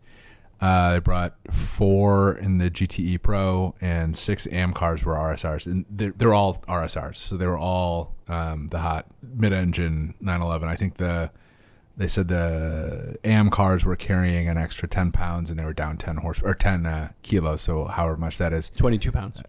uh, 0.62 0.93
they 0.93 0.99
brought 1.00 1.35
four 1.50 2.35
in 2.37 2.59
the 2.59 2.70
GTE 2.70 3.20
Pro 3.20 3.75
and 3.81 4.17
six 4.17 4.47
AM 4.47 4.73
cars 4.73 5.05
were 5.05 5.14
RSRs, 5.14 5.67
and 5.67 5.85
they're, 5.91 6.14
they're 6.17 6.32
all 6.32 6.62
RSRs. 6.69 7.17
So 7.17 7.37
they 7.37 7.49
were 7.49 7.59
all 7.59 8.14
um, 8.29 8.69
the 8.69 8.79
hot 8.79 9.06
mid-engine 9.23 10.15
911. 10.20 10.69
I 10.69 10.77
think 10.77 10.98
the 10.98 11.32
they 11.96 12.06
said 12.08 12.29
the 12.29 13.19
AM 13.25 13.51
cars 13.51 13.84
were 13.84 13.96
carrying 13.96 14.48
an 14.48 14.56
extra 14.56 14.89
ten 14.89 15.10
pounds, 15.10 15.51
and 15.51 15.58
they 15.58 15.65
were 15.65 15.75
down 15.75 15.98
ten 15.98 16.19
horse 16.19 16.41
or 16.41 16.55
ten 16.55 16.86
uh, 16.86 17.10
kilos. 17.22 17.60
So 17.60 17.86
however 17.86 18.17
much 18.17 18.39
that 18.39 18.53
is, 18.53 18.70
22 18.77 19.10
pounds. 19.10 19.43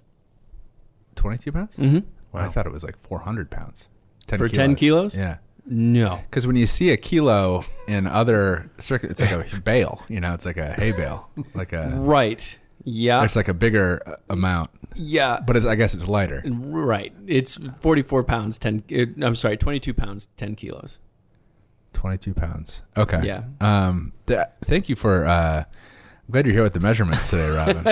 twenty-two 1.15 1.51
pounds. 1.51 1.77
Mm-hmm. 1.77 2.35
I 2.35 2.47
thought 2.49 2.65
it 2.65 2.73
was 2.73 2.83
like 2.83 2.97
four 2.99 3.19
hundred 3.19 3.51
pounds. 3.51 3.87
10 4.27 4.39
For 4.39 4.47
10 4.47 4.75
kilos? 4.75 5.17
Yeah. 5.17 5.37
No. 5.65 6.19
Because 6.29 6.45
when 6.45 6.55
you 6.55 6.65
see 6.65 6.89
a 6.91 6.97
kilo 6.97 7.63
in 7.87 8.05
other 8.07 8.69
circuits, 8.79 9.19
it's 9.21 9.31
like 9.31 9.53
a 9.53 9.59
bale. 9.63 10.03
You 10.09 10.19
know, 10.19 10.33
it's 10.33 10.45
like 10.45 10.57
a 10.57 10.73
hay 10.73 10.91
bale, 10.91 11.29
like 11.53 11.73
a. 11.73 11.89
Right. 11.95 12.57
Yeah. 12.83 13.23
It's 13.23 13.35
like 13.35 13.47
a 13.47 13.53
bigger 13.53 14.01
uh, 14.05 14.15
amount, 14.29 14.69
yeah. 14.95 15.39
but 15.45 15.55
it's, 15.55 15.65
I 15.65 15.75
guess 15.75 15.93
it's 15.93 16.05
lighter. 16.05 16.43
Right. 16.45 17.13
It's 17.27 17.57
44 17.79 18.23
pounds, 18.25 18.59
10. 18.59 18.83
It, 18.89 19.23
I'm 19.23 19.35
sorry, 19.35 19.55
22 19.55 19.93
pounds, 19.93 20.27
10 20.35 20.55
kilos. 20.55 20.99
Twenty-two 21.93 22.33
pounds. 22.33 22.81
Okay. 22.97 23.21
Yeah. 23.23 23.43
Um. 23.61 24.13
Th- 24.25 24.39
thank 24.65 24.89
you 24.89 24.95
for. 24.95 25.25
Uh, 25.25 25.63
I'm 25.63 26.31
glad 26.31 26.47
you're 26.47 26.55
here 26.55 26.63
with 26.63 26.73
the 26.73 26.79
measurements 26.79 27.29
today, 27.29 27.49
Robin. 27.49 27.83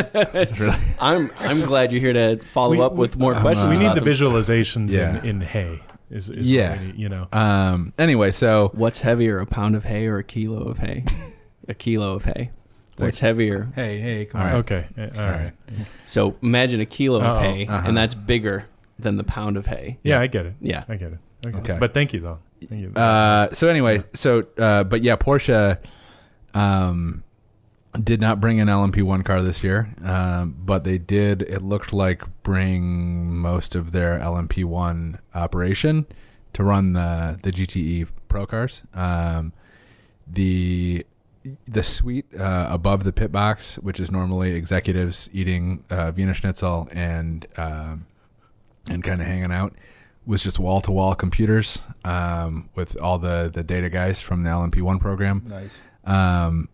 Really, 0.60 0.76
I'm 1.00 1.32
I'm 1.38 1.62
glad 1.62 1.92
you're 1.92 2.02
here 2.02 2.14
to 2.38 2.44
follow 2.46 2.72
We- 2.72 2.82
up 2.82 2.94
with 2.94 3.16
more 3.18 3.36
we- 3.36 3.40
questions. 3.42 3.70
we 3.70 3.78
need 3.78 3.90
the 3.96 4.02
them. 4.02 4.06
visualizations 4.06 4.90
Yeah. 4.92 5.20
in, 5.20 5.26
in 5.26 5.42
hay. 5.42 5.84
Is, 6.12 6.30
is 6.30 6.50
Yeah. 6.52 6.72
what 6.72 6.82
need, 6.82 6.96
you 6.98 7.10
know. 7.10 7.28
um. 7.34 7.94
Anyway, 7.98 8.32
so 8.32 8.70
What's 8.74 9.00
heavier, 9.02 9.40
a 9.40 9.46
pound 9.46 9.76
of 9.76 9.86
hay 9.86 10.06
or 10.08 10.18
a 10.18 10.24
kilo 10.24 10.64
of 10.64 10.78
hay? 10.80 11.06
a 11.68 11.74
kilo 11.74 12.14
of 12.16 12.26
hay. 12.26 12.52
What's 12.98 13.20
heavier? 13.20 13.72
Hey, 13.74 14.00
hey, 14.00 14.26
come 14.26 14.42
All 14.42 14.48
on. 14.48 14.54
right. 14.54 14.60
Okay. 14.60 14.86
uh, 14.98 15.02
All 15.02 15.08
All 15.26 15.32
right. 15.32 15.42
right. 15.44 15.54
So 16.06 16.36
imagine 16.44 16.82
a 16.82 16.86
kilo 16.86 17.20
of 17.20 17.24
Uh-oh. 17.26 17.40
hay, 17.40 17.66
Uh-huh. 17.66 17.88
and 17.88 17.98
that's 17.98 18.14
bigger 18.14 18.66
than 19.00 19.16
the 19.18 19.24
pound 19.24 19.58
of 19.58 19.66
hay. 19.66 19.98
Yeah, 20.04 20.20
I 20.20 20.28
get 20.28 20.46
it. 20.46 20.54
Yeah. 20.62 20.84
I 20.88 20.98
get 20.98 21.14
it. 21.14 21.20
Okay. 21.48 21.58
Okay. 21.58 21.78
But 21.80 21.94
thank 21.96 22.14
you 22.14 22.20
though. 22.20 22.40
Thank 22.68 22.82
you. 22.84 22.94
Uh, 22.94 23.52
so 23.54 23.70
anyway, 23.70 24.04
so 24.14 24.46
uh, 24.60 24.84
but 24.84 25.02
yeah, 25.02 25.16
Porsche 25.16 25.78
um, 26.54 27.24
did 27.92 28.22
not 28.22 28.40
bring 28.40 28.60
an 28.60 28.68
LMP1 28.68 29.26
car 29.26 29.42
this 29.42 29.64
year, 29.64 29.94
um, 30.04 30.56
but 30.58 30.84
they 30.84 30.98
did. 30.98 31.42
It 31.44 31.62
looked 31.62 31.92
like 31.92 32.24
bring 32.44 33.36
most 33.36 33.76
of 33.76 33.92
their 33.92 34.18
LMP1 34.20 35.20
operation 35.36 36.06
to 36.54 36.64
run 36.64 36.94
the 36.94 37.38
the 37.42 37.52
GTE 37.52 38.08
Pro 38.28 38.46
cars. 38.46 38.84
Um, 38.94 39.54
the 40.26 41.06
the 41.68 41.84
suite 41.84 42.28
uh, 42.40 42.68
above 42.70 43.04
the 43.04 43.12
pit 43.12 43.32
box, 43.32 43.76
which 43.80 44.00
is 44.00 44.12
normally 44.12 44.54
executives 44.54 45.30
eating 45.34 45.84
uh, 45.90 46.12
Wiener 46.16 46.34
Schnitzel 46.34 46.88
and 46.92 47.46
um, 47.58 48.06
and 48.90 49.04
kind 49.04 49.20
of 49.20 49.28
hanging 49.28 49.52
out, 49.52 49.76
was 50.26 50.44
just 50.44 50.60
wall 50.60 50.80
to 50.82 50.92
wall 50.92 51.14
computers 51.14 51.82
um, 52.06 52.70
with 52.74 53.00
all 53.02 53.18
the 53.18 53.50
the 53.54 53.64
data 53.64 53.90
guys 53.90 54.22
from 54.22 54.44
the 54.44 54.50
LMP1 54.50 55.02
program. 55.02 55.44
Nice. 55.46 55.72
Um, 56.06 56.70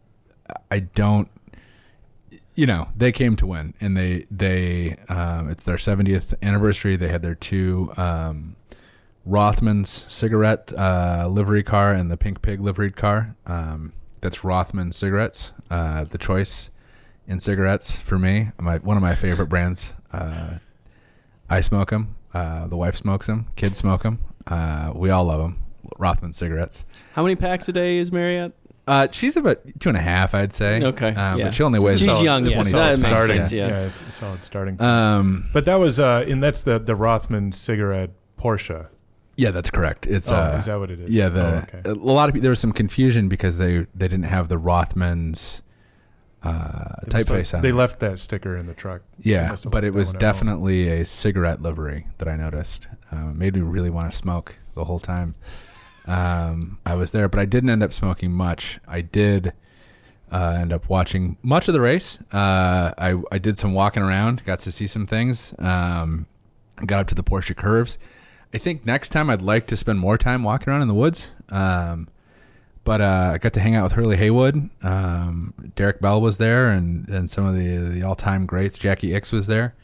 I 0.71 0.79
don't, 0.79 1.29
you 2.55 2.65
know, 2.65 2.89
they 2.95 3.11
came 3.11 3.35
to 3.37 3.45
win, 3.45 3.73
and 3.79 3.95
they 3.95 4.25
they 4.31 4.97
um, 5.09 5.49
it's 5.49 5.63
their 5.63 5.77
70th 5.77 6.33
anniversary. 6.41 6.95
They 6.95 7.09
had 7.09 7.21
their 7.21 7.35
two 7.35 7.93
um, 7.97 8.55
Rothmans 9.27 10.09
cigarette 10.09 10.71
uh, 10.77 11.27
livery 11.29 11.63
car 11.63 11.93
and 11.93 12.09
the 12.09 12.17
Pink 12.17 12.41
Pig 12.41 12.61
liveried 12.61 12.95
car. 12.95 13.35
Um, 13.45 13.93
that's 14.21 14.43
Rothman 14.43 14.91
cigarettes. 14.91 15.53
Uh, 15.69 16.05
the 16.05 16.17
choice 16.17 16.71
in 17.27 17.39
cigarettes 17.39 17.97
for 17.97 18.17
me, 18.17 18.51
my 18.59 18.77
one 18.77 18.97
of 18.97 19.03
my 19.03 19.15
favorite 19.15 19.47
brands. 19.47 19.93
Uh, 20.11 20.59
I 21.49 21.61
smoke 21.61 21.89
them. 21.89 22.15
Uh, 22.33 22.67
the 22.67 22.77
wife 22.77 22.95
smokes 22.95 23.27
them. 23.27 23.47
Kids 23.55 23.77
smoke 23.77 24.03
them. 24.03 24.19
Uh, 24.45 24.91
we 24.95 25.09
all 25.09 25.25
love 25.25 25.41
them. 25.41 25.59
Rothman 25.99 26.33
cigarettes. 26.33 26.85
How 27.13 27.23
many 27.23 27.35
packs 27.35 27.67
a 27.69 27.73
day 27.73 27.97
is 27.97 28.11
Marriott? 28.11 28.53
Uh, 28.87 29.07
she's 29.11 29.35
about 29.35 29.59
two 29.79 29.89
and 29.89 29.97
a 29.97 30.01
half, 30.01 30.33
I'd 30.33 30.53
say. 30.53 30.81
Okay, 30.81 31.09
um, 31.09 31.37
yeah. 31.39 31.45
but 31.45 31.53
she 31.53 31.61
only 31.63 31.79
weighs. 31.79 31.99
She's 31.99 32.07
about 32.07 32.23
young, 32.23 32.45
yeah, 32.45 32.55
20 32.55 32.71
that 32.71 32.97
starting. 32.97 33.37
sense, 33.37 33.51
yeah. 33.51 33.85
it's 33.85 34.01
a 34.01 34.11
solid 34.11 34.43
starting. 34.43 34.81
Um, 34.81 35.49
but 35.51 35.65
that 35.65 35.75
was 35.75 35.99
uh, 35.99 36.25
and 36.27 36.41
that's 36.41 36.61
the 36.61 36.79
the 36.79 36.95
Rothman 36.95 37.51
cigarette 37.51 38.11
Porsche. 38.39 38.87
yeah, 39.35 39.51
that's 39.51 39.69
correct. 39.69 40.07
It's 40.07 40.31
oh, 40.31 40.35
uh, 40.35 40.55
is 40.57 40.65
that 40.65 40.79
what 40.79 40.89
it 40.89 41.01
is? 41.01 41.09
yeah. 41.09 41.27
The 41.29 41.45
Oh, 41.45 41.63
okay. 41.77 41.89
a 41.89 41.93
lot 41.93 42.29
of 42.29 42.35
pe- 42.35 42.39
there 42.41 42.49
was 42.51 42.59
some 42.59 42.71
confusion 42.71 43.27
because 43.27 43.57
they 43.57 43.79
they 43.93 44.07
didn't 44.07 44.23
have 44.23 44.47
the 44.47 44.57
Rothmans 44.59 45.61
uh, 46.43 46.49
typeface 47.07 47.51
have- 47.51 47.55
on. 47.59 47.61
They 47.63 47.69
it. 47.69 47.75
left 47.75 47.99
that 47.99 48.19
sticker 48.19 48.55
in 48.55 48.67
the 48.67 48.73
truck. 48.73 49.01
Yeah, 49.19 49.55
but 49.65 49.83
it 49.83 49.93
was 49.93 50.09
one 50.09 50.15
at 50.15 50.21
home. 50.21 50.31
definitely 50.31 50.87
a 50.89 51.05
cigarette 51.05 51.61
livery 51.61 52.07
that 52.19 52.27
I 52.27 52.35
noticed. 52.35 52.87
Uh, 53.11 53.33
made 53.33 53.55
me 53.55 53.61
really 53.61 53.89
want 53.89 54.11
to 54.11 54.17
smoke 54.17 54.57
the 54.75 54.85
whole 54.85 54.99
time. 54.99 55.35
Um, 56.07 56.79
I 56.85 56.95
was 56.95 57.11
there, 57.11 57.27
but 57.27 57.39
I 57.39 57.45
didn't 57.45 57.69
end 57.69 57.83
up 57.83 57.93
smoking 57.93 58.31
much. 58.31 58.79
I 58.87 59.01
did 59.01 59.53
uh, 60.31 60.57
end 60.59 60.73
up 60.73 60.89
watching 60.89 61.37
much 61.41 61.67
of 61.67 61.73
the 61.73 61.81
race. 61.81 62.19
Uh, 62.31 62.91
I 62.97 63.21
I 63.31 63.37
did 63.37 63.57
some 63.57 63.73
walking 63.73 64.03
around, 64.03 64.43
got 64.45 64.59
to 64.59 64.71
see 64.71 64.87
some 64.87 65.05
things. 65.05 65.53
Um, 65.59 66.25
got 66.85 67.01
up 67.01 67.07
to 67.07 67.15
the 67.15 67.23
Porsche 67.23 67.55
curves. 67.55 67.97
I 68.53 68.57
think 68.57 68.85
next 68.85 69.09
time 69.09 69.29
I'd 69.29 69.41
like 69.41 69.67
to 69.67 69.77
spend 69.77 69.99
more 69.99 70.17
time 70.17 70.43
walking 70.43 70.71
around 70.71 70.81
in 70.81 70.87
the 70.87 70.93
woods. 70.93 71.31
Um, 71.49 72.07
but 72.83 73.01
uh, 73.01 73.31
I 73.33 73.37
got 73.37 73.51
to 73.53 73.59
hang 73.59 73.75
out 73.75 73.83
with 73.83 73.91
Hurley 73.91 74.15
Haywood. 74.15 74.69
Um, 74.81 75.53
Derek 75.75 75.99
Bell 75.99 76.21
was 76.21 76.37
there, 76.37 76.71
and, 76.71 77.07
and 77.09 77.29
some 77.29 77.45
of 77.45 77.53
the 77.53 77.77
the 77.77 78.03
all 78.03 78.15
time 78.15 78.45
greats. 78.45 78.77
Jacky 78.77 79.09
Ickx 79.09 79.33
was 79.33 79.47
there, 79.47 79.75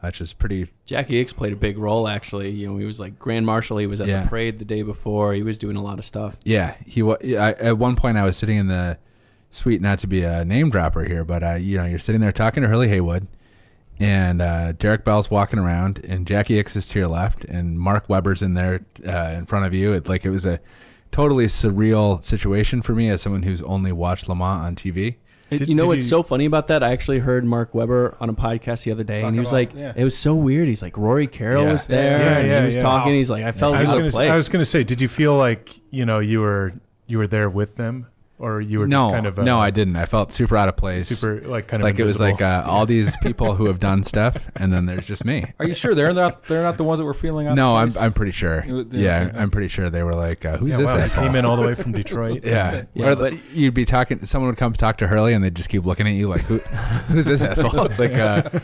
which 0.00 0.20
is 0.20 0.32
pretty. 0.32 0.68
Jacky 0.86 1.22
Ickx 1.24 1.34
played 1.34 1.52
a 1.52 1.56
big 1.56 1.78
role 1.78 2.06
actually. 2.08 2.50
You 2.50 2.68
know, 2.68 2.76
he 2.78 2.84
was 2.84 3.00
like 3.00 3.18
Grand 3.18 3.44
Marshal. 3.46 3.78
He 3.78 3.86
was 3.86 4.00
at 4.00 4.06
Yeah. 4.08 4.22
the 4.22 4.28
parade 4.28 4.58
the 4.58 4.64
day 4.64 4.82
before. 4.82 5.34
He 5.34 5.42
was 5.42 5.58
doing 5.58 5.76
a 5.76 5.82
lot 5.82 5.98
of 5.98 6.04
stuff. 6.04 6.36
Yeah, 6.44 6.74
he 6.86 7.02
was. 7.02 7.18
At 7.22 7.78
one 7.78 7.96
point, 7.96 8.16
I 8.18 8.24
was 8.24 8.36
sitting 8.36 8.56
in 8.58 8.68
the 8.68 8.98
suite, 9.50 9.80
not 9.80 9.98
to 10.00 10.06
be 10.06 10.22
a 10.22 10.44
name 10.44 10.70
dropper 10.70 11.04
here, 11.04 11.24
but 11.24 11.42
uh, 11.42 11.54
you 11.54 11.78
know, 11.78 11.84
you're 11.84 11.98
sitting 11.98 12.20
there 12.20 12.32
talking 12.32 12.62
to 12.62 12.68
Hurley 12.68 12.88
Haywood, 12.88 13.26
and 13.98 14.40
uh, 14.40 14.72
Derek 14.72 15.04
Bell's 15.04 15.30
walking 15.30 15.58
around, 15.58 16.04
and 16.04 16.26
Jacky 16.26 16.62
Ickx 16.62 16.76
is 16.76 16.86
to 16.86 16.98
your 17.00 17.08
left, 17.08 17.44
and 17.44 17.78
Mark 17.80 18.08
Webber's 18.08 18.42
in 18.42 18.54
there 18.54 18.84
uh, 19.06 19.34
in 19.36 19.46
front 19.46 19.64
of 19.66 19.74
you. 19.74 19.92
It, 19.92 20.08
like 20.08 20.24
it 20.24 20.30
was 20.30 20.46
a 20.46 20.60
totally 21.10 21.46
surreal 21.46 22.22
situation 22.22 22.82
for 22.82 22.94
me 22.94 23.08
as 23.08 23.22
someone 23.22 23.42
who's 23.42 23.62
only 23.62 23.90
watched 23.90 24.28
Le 24.28 24.36
Mans 24.36 24.64
on 24.66 24.76
TV. 24.76 25.16
Did- 25.50 25.68
you 25.68 25.74
know 25.74 25.86
what's 25.86 26.02
you- 26.02 26.08
so 26.08 26.22
funny 26.22 26.44
about 26.44 26.68
that? 26.68 26.82
I 26.82 26.92
actually 26.92 27.20
heard 27.20 27.44
Mark 27.44 27.74
Webber 27.74 28.16
on 28.20 28.28
a 28.28 28.34
podcast 28.34 28.84
the 28.84 28.92
other 28.92 29.04
day, 29.04 29.22
and 29.22 29.34
he 29.34 29.40
was 29.40 29.48
about- 29.48 29.54
like, 29.56 29.74
yeah. 29.74 29.92
"It 29.96 30.04
was 30.04 30.16
so 30.16 30.34
weird." 30.34 30.68
He's 30.68 30.82
like, 30.82 30.96
"Rory 30.98 31.26
Carroll 31.26 31.64
Yeah. 31.64 31.72
was 31.72 31.86
there, 31.86 32.18
Yeah, 32.20 32.38
and 32.38 32.48
yeah, 32.48 32.60
he 32.60 32.66
was 32.66 32.76
talking." 32.76 33.12
He's 33.14 33.30
like, 33.30 33.44
"I 33.44 33.52
felt 33.52 33.74
I 33.76 33.80
was 33.82 33.92
gonna 33.92 34.10
place." 34.10 34.30
I 34.30 34.36
was 34.36 34.48
going 34.48 34.60
to 34.60 34.66
say, 34.70 34.84
did 34.84 35.00
you 35.00 35.08
feel 35.08 35.36
like 35.36 35.70
you 35.90 36.04
know 36.04 36.18
you 36.18 36.40
were 36.40 36.72
you 37.06 37.16
were 37.18 37.26
there 37.26 37.48
with 37.48 37.76
them, 37.76 38.06
or 38.38 38.60
you 38.60 38.78
were 38.78 38.86
no, 38.86 38.98
just 39.06 39.14
kind 39.14 39.26
of 39.26 39.38
uh, 39.38 39.42
no, 39.42 39.58
I 39.58 39.70
didn't. 39.70 39.96
I 39.96 40.04
felt 40.06 40.32
super 40.32 40.56
out 40.56 40.68
of 40.68 40.76
place. 40.76 41.08
super 41.08 41.40
like 41.48 41.66
kind 41.68 41.82
of 41.82 41.84
like 41.88 41.98
it 41.98 42.04
was 42.04 42.20
like 42.20 42.40
invisible? 42.40 42.70
uh, 42.70 42.72
all 42.72 42.86
these 42.86 43.16
people 43.18 43.54
who 43.56 43.66
have 43.66 43.80
done 43.80 44.02
stuff, 44.04 44.48
and 44.56 44.72
then 44.72 44.86
there's 44.86 45.06
just 45.06 45.24
me. 45.24 45.52
Are 45.58 45.66
you 45.66 45.74
sure 45.74 45.94
they're 45.94 46.12
not 46.14 46.44
they're 46.44 46.62
not 46.62 46.76
the 46.76 46.84
ones 46.84 46.98
that 47.00 47.04
were 47.04 47.14
feeling 47.14 47.46
out? 47.48 47.56
No, 47.56 47.72
the 47.74 47.80
I'm 47.80 47.90
place? 47.90 48.02
I'm 48.02 48.12
pretty 48.12 48.32
sure. 48.32 48.64
You- 48.64 48.88
Yeah, 48.92 49.28
okay. 49.30 49.38
I'm 49.40 49.50
pretty 49.50 49.68
sure 49.68 49.90
they 49.90 50.02
were 50.02 50.14
like, 50.14 50.44
uh, 50.44 50.56
"Who's 50.58 50.70
yeah, 50.70 50.76
this 50.78 50.92
wow, 50.92 50.98
asshole?" 51.00 51.24
came 51.24 51.34
in 51.34 51.44
all 51.44 51.56
the 51.56 51.66
way 51.66 51.74
from 51.74 51.92
Detroit. 51.92 52.44
Yeah, 52.48 52.84
Yeah, 52.94 53.10
or 53.10 53.16
but- 53.16 53.34
you'd 53.54 53.74
be 53.74 53.84
talking. 53.84 54.24
Someone 54.24 54.50
would 54.50 54.58
come 54.58 54.72
talk 54.72 54.98
to 54.98 55.08
Hurley, 55.08 55.32
and 55.34 55.42
they'd 55.42 55.54
just 55.54 55.68
keep 55.68 55.84
looking 55.84 56.06
at 56.06 56.14
you 56.14 56.28
like, 56.28 56.42
"Who, 56.42 56.58
who's 57.08 57.24
this 57.24 57.42
asshole?" 57.42 57.88
like, 57.98 58.12
uh, 58.14 58.42
uh, 58.54 58.60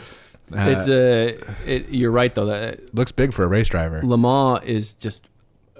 it's 0.51 0.87
a. 0.87 1.37
It, 1.65 1.89
you're 1.89 2.11
right 2.11 2.33
though. 2.33 2.45
That 2.45 2.93
looks 2.95 3.11
big 3.11 3.33
for 3.33 3.43
a 3.43 3.47
race 3.47 3.67
driver. 3.67 4.01
Le 4.03 4.17
Mans 4.17 4.63
is 4.63 4.95
just 4.95 5.27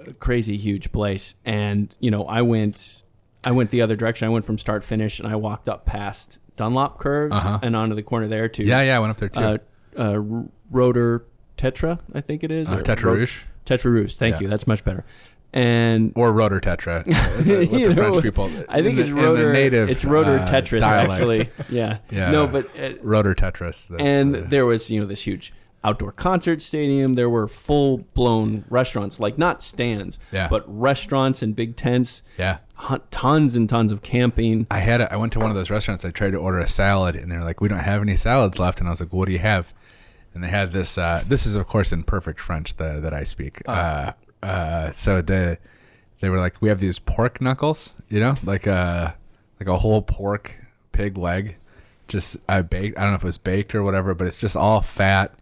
a 0.06 0.12
crazy 0.12 0.56
huge 0.56 0.92
place, 0.92 1.34
and 1.44 1.94
you 2.00 2.10
know, 2.10 2.24
I 2.26 2.42
went, 2.42 3.02
I 3.46 3.52
went 3.52 3.70
the 3.70 3.80
other 3.80 3.96
direction. 3.96 4.26
I 4.26 4.30
went 4.30 4.44
from 4.44 4.58
start 4.58 4.84
finish, 4.84 5.18
and 5.20 5.28
I 5.28 5.36
walked 5.36 5.68
up 5.68 5.86
past 5.86 6.38
Dunlop 6.56 6.98
curves 6.98 7.36
Uh-huh. 7.36 7.58
and 7.62 7.74
onto 7.76 7.94
the 7.94 8.02
corner 8.02 8.28
there 8.28 8.48
too. 8.48 8.64
Yeah, 8.64 8.82
yeah, 8.82 8.96
I 8.96 9.00
went 9.00 9.10
up 9.12 9.16
there 9.18 9.28
too. 9.28 9.40
Uh, 9.40 9.58
uh, 9.98 10.42
Rotor 10.70 11.24
Tetra, 11.56 12.00
I 12.14 12.20
think 12.20 12.44
it 12.44 12.50
is. 12.50 12.68
Uh, 12.70 12.76
or 12.78 12.82
Tetra 12.82 13.04
Ro- 13.04 13.14
Rouge 13.14 13.42
Tertre 13.64 13.84
Rouge. 13.90 14.14
Thank 14.14 14.36
Yeah. 14.36 14.40
you. 14.42 14.48
That's 14.48 14.66
much 14.66 14.84
better. 14.84 15.04
And 15.52 16.12
or 16.16 16.32
Rotor 16.32 16.60
Tetra. 16.60 17.04
You 17.72 17.88
know, 17.88 17.94
French 17.94 18.22
people. 18.22 18.50
I 18.68 18.82
think 18.82 18.94
in 18.94 18.98
it's 18.98 19.08
the, 19.08 19.14
rotor. 19.14 19.52
native. 19.52 19.88
it's 19.88 20.04
rotor 20.04 20.38
uh, 20.38 20.46
Tetris 20.46 20.80
dialect. 20.80 21.12
actually. 21.12 21.50
Yeah. 21.70 21.98
Yeah. 22.10 22.30
No, 22.30 22.46
but 22.46 22.68
uh, 22.78 22.90
Rotor 23.02 23.34
Tetris. 23.34 23.88
That's, 23.88 24.02
and 24.02 24.34
there 24.34 24.66
was 24.66 24.90
you 24.90 25.00
know 25.00 25.06
this 25.06 25.22
huge 25.22 25.52
outdoor 25.86 26.12
concert 26.12 26.60
stadium. 26.60 27.14
There 27.14 27.30
were 27.30 27.46
full 27.48 27.98
blown 28.14 28.64
restaurants, 28.68 29.20
like 29.20 29.38
not 29.38 29.62
stands, 29.62 30.18
Yeah. 30.32 30.48
but 30.48 30.64
restaurants 30.66 31.42
and 31.42 31.54
big 31.54 31.76
tents. 31.76 32.22
yeah. 32.38 32.58
Tons 33.10 33.56
and 33.56 33.68
tons 33.68 33.90
of 33.92 34.02
camping. 34.02 34.66
I 34.70 34.78
had 34.80 35.00
a, 35.00 35.10
I 35.12 35.16
went 35.16 35.32
to 35.32 35.40
one 35.40 35.48
of 35.50 35.56
those 35.56 35.70
restaurants. 35.70 36.04
I 36.04 36.10
tried 36.10 36.32
to 36.32 36.36
order 36.36 36.58
a 36.58 36.68
salad, 36.68 37.16
and 37.16 37.30
they're 37.30 37.42
like, 37.42 37.62
"We 37.62 37.68
don't 37.68 37.78
have 37.78 38.02
any 38.02 38.16
salads 38.16 38.58
left." 38.58 38.80
And 38.80 38.88
I 38.88 38.90
was 38.90 39.00
like, 39.00 39.14
"What 39.14 39.26
do 39.26 39.32
you 39.32 39.38
have?" 39.38 39.72
And 40.34 40.44
they 40.44 40.48
had 40.48 40.74
this. 40.74 40.98
Uh, 40.98 41.24
this 41.26 41.46
is, 41.46 41.54
of 41.54 41.66
course, 41.66 41.90
in 41.90 42.02
perfect 42.02 42.38
French 42.38 42.76
the, 42.76 43.00
that 43.00 43.14
I 43.14 43.24
speak. 43.24 43.62
Uh, 43.66 44.12
uh, 44.42 44.90
so 44.92 45.22
the 45.22 45.56
they 46.20 46.28
were 46.28 46.38
like, 46.38 46.60
"We 46.60 46.68
have 46.68 46.78
these 46.80 46.98
pork 46.98 47.40
knuckles, 47.40 47.94
you 48.10 48.20
know, 48.20 48.34
like 48.44 48.66
a 48.66 49.14
like 49.58 49.68
a 49.70 49.78
whole 49.78 50.02
pork 50.02 50.56
pig 50.92 51.16
leg, 51.16 51.56
just 52.08 52.36
I 52.46 52.60
baked. 52.60 52.98
I 52.98 53.02
don't 53.02 53.12
know 53.12 53.16
if 53.16 53.22
it 53.22 53.26
was 53.26 53.38
baked 53.38 53.74
or 53.74 53.82
whatever, 53.82 54.12
but 54.14 54.26
it's 54.26 54.36
just 54.36 54.54
all 54.54 54.82
fat 54.82 55.32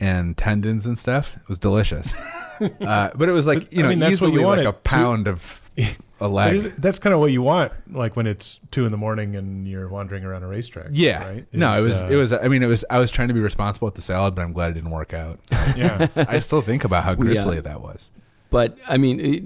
and 0.00 0.36
tendons 0.36 0.86
and 0.86 0.98
stuff. 0.98 1.36
It 1.36 1.48
was 1.48 1.58
delicious. 1.58 2.14
uh, 2.60 3.10
but 3.14 3.28
it 3.28 3.32
was 3.32 3.46
like 3.46 3.60
But, 3.64 3.72
you 3.72 3.80
I 3.80 3.82
know 3.82 3.88
mean, 3.90 3.98
that's 4.00 4.20
what 4.20 4.28
easily 4.28 4.40
you 4.42 4.46
like 4.48 4.60
a 4.60 4.64
to- 4.64 4.72
pound 4.72 5.28
of 5.28 5.60
a 6.20 6.28
leg. 6.28 6.54
is- 6.54 6.68
that's 6.78 6.98
kind 6.98 7.14
of 7.14 7.20
what 7.20 7.30
you 7.32 7.42
want, 7.42 7.72
like 7.92 8.16
when 8.16 8.26
it's 8.26 8.60
two 8.70 8.84
in 8.84 8.90
the 8.92 8.98
morning 8.98 9.36
and 9.36 9.66
you're 9.68 9.88
wandering 9.88 10.24
around 10.24 10.42
a 10.42 10.46
racetrack. 10.46 10.88
Yeah. 10.92 11.24
right? 11.26 11.46
No, 11.52 11.72
it 11.74 11.78
Is, 11.78 11.86
was 11.86 12.00
uh, 12.02 12.08
it 12.10 12.16
was 12.16 12.32
I 12.32 12.48
mean 12.48 12.62
it 12.62 12.66
was 12.66 12.84
I 12.90 12.98
was 12.98 13.10
trying 13.10 13.28
to 13.28 13.34
be 13.34 13.40
responsible 13.40 13.86
with 13.86 13.94
the 13.94 14.02
salad, 14.02 14.34
but 14.34 14.42
I'm 14.42 14.52
glad 14.52 14.70
it 14.70 14.74
didn't 14.74 14.90
work 14.90 15.14
out. 15.14 15.38
yeah. 15.76 16.06
I 16.28 16.38
still 16.38 16.60
think 16.62 16.84
about 16.84 17.04
how 17.04 17.14
We, 17.14 17.26
uh, 17.26 17.28
grisly 17.28 17.60
that 17.60 17.80
was. 17.80 18.10
But 18.50 18.78
I 18.88 18.98
mean, 18.98 19.20
it, 19.20 19.44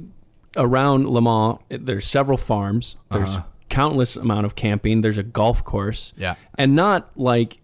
around 0.56 1.08
Le 1.08 1.20
Mans, 1.20 1.58
it- 1.70 1.84
there's 1.86 2.06
several 2.06 2.38
farms. 2.38 2.96
There's 3.10 3.36
Uh-huh. 3.36 3.42
countless 3.68 4.16
amount 4.16 4.46
of 4.46 4.54
camping. 4.54 5.02
There's 5.02 5.18
a 5.18 5.22
golf 5.22 5.62
course. 5.64 6.12
Yeah. 6.16 6.34
and 6.56 6.74
not 6.74 7.10
like 7.16 7.58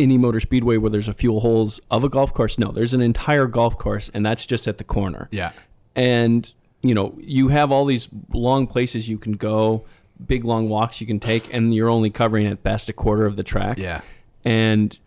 any 0.00 0.18
motor 0.18 0.40
speedway 0.40 0.76
where 0.78 0.90
there's 0.90 1.08
a 1.08 1.12
fuel 1.12 1.40
holes 1.40 1.80
of 1.90 2.02
a 2.04 2.08
golf 2.08 2.32
course. 2.34 2.58
No, 2.58 2.72
there's 2.72 2.94
an 2.94 3.00
entire 3.00 3.46
golf 3.46 3.76
course, 3.78 4.10
and 4.14 4.24
that's 4.26 4.46
just 4.46 4.66
at 4.66 4.78
the 4.78 4.84
corner. 4.84 5.28
Yeah. 5.30 5.52
And 5.94 6.52
you 6.82 6.94
know, 6.94 7.14
you 7.20 7.48
have 7.48 7.70
all 7.70 7.84
these 7.84 8.08
long 8.32 8.66
places 8.66 9.08
you 9.08 9.18
can 9.18 9.32
go, 9.32 9.84
big 10.24 10.44
long 10.44 10.68
walks 10.68 11.00
you 11.00 11.06
can 11.06 11.20
take, 11.20 11.52
and 11.52 11.74
you're 11.74 11.90
only 11.90 12.10
covering 12.10 12.46
at 12.46 12.62
best 12.62 12.88
a 12.88 12.92
quarter 12.92 13.26
of 13.26 13.36
the 13.36 13.42
track. 13.42 13.78
Yeah. 13.78 14.00
And 14.44 14.98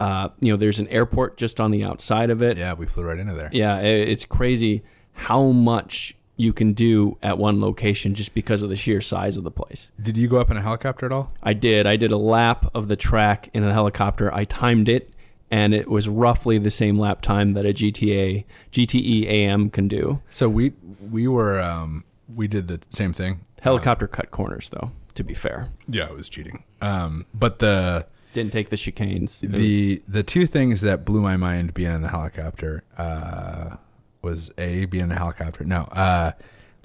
uh, 0.00 0.28
you 0.40 0.52
know, 0.52 0.56
there's 0.56 0.78
an 0.78 0.88
airport 0.88 1.36
just 1.38 1.60
on 1.60 1.70
the 1.70 1.84
outside 1.84 2.28
of 2.30 2.42
it. 2.42 2.58
Yeah, 2.58 2.74
we 2.74 2.86
flew 2.86 3.04
right 3.04 3.18
into 3.18 3.34
there. 3.34 3.48
Yeah, 3.52 3.76
i- 3.76 3.82
it's 3.82 4.24
crazy 4.24 4.82
how 5.12 5.44
much 5.46 6.14
you 6.36 6.52
can 6.52 6.72
do 6.72 7.18
at 7.22 7.38
one 7.38 7.60
location 7.60 8.14
just 8.14 8.34
because 8.34 8.62
of 8.62 8.70
the 8.70 8.76
sheer 8.76 9.00
size 9.00 9.36
of 9.36 9.44
the 9.44 9.50
place. 9.50 9.92
Did 10.00 10.16
you 10.16 10.28
go 10.28 10.38
up 10.38 10.50
in 10.50 10.56
a 10.56 10.62
helicopter 10.62 11.06
at 11.06 11.12
all? 11.12 11.32
I 11.42 11.52
did. 11.52 11.86
I 11.86 11.96
did 11.96 12.10
a 12.10 12.16
lap 12.16 12.70
of 12.74 12.88
the 12.88 12.96
track 12.96 13.50
in 13.52 13.62
a 13.64 13.72
helicopter. 13.72 14.32
I 14.34 14.44
timed 14.44 14.88
it, 14.88 15.12
and 15.50 15.74
it 15.74 15.88
was 15.88 16.08
roughly 16.08 16.58
the 16.58 16.70
same 16.70 16.98
lap 16.98 17.20
time 17.20 17.52
that 17.52 17.66
a 17.66 17.72
GTA 17.74 18.44
GTE 18.72 19.26
AM 19.26 19.70
can 19.70 19.88
do. 19.88 20.20
So 20.30 20.48
we 20.48 20.72
we 21.10 21.28
were 21.28 21.60
um 21.60 22.04
we 22.34 22.48
did 22.48 22.68
the 22.68 22.80
same 22.88 23.12
thing. 23.12 23.40
Helicopter 23.60 24.08
cut 24.08 24.30
corners, 24.30 24.70
though. 24.70 24.90
To 25.14 25.22
be 25.22 25.34
fair, 25.34 25.68
Yeah, 25.86 26.06
it 26.06 26.14
was 26.16 26.28
cheating. 26.30 26.64
Um 26.80 27.26
but 27.34 27.58
the 27.58 28.06
didn't 28.32 28.52
take 28.52 28.70
the 28.70 28.76
chicanes. 28.76 29.38
The 29.40 30.00
the 30.08 30.22
two 30.22 30.46
things 30.46 30.80
that 30.80 31.04
blew 31.04 31.20
my 31.20 31.36
mind 31.36 31.74
being 31.74 31.92
in 31.92 32.00
the 32.00 32.08
helicopter 32.08 32.82
uh 32.96 33.76
was 34.22 34.50
a 34.58 34.84
being 34.86 35.04
in 35.04 35.12
a 35.12 35.18
helicopter. 35.18 35.64
No, 35.64 35.82
uh 35.92 36.32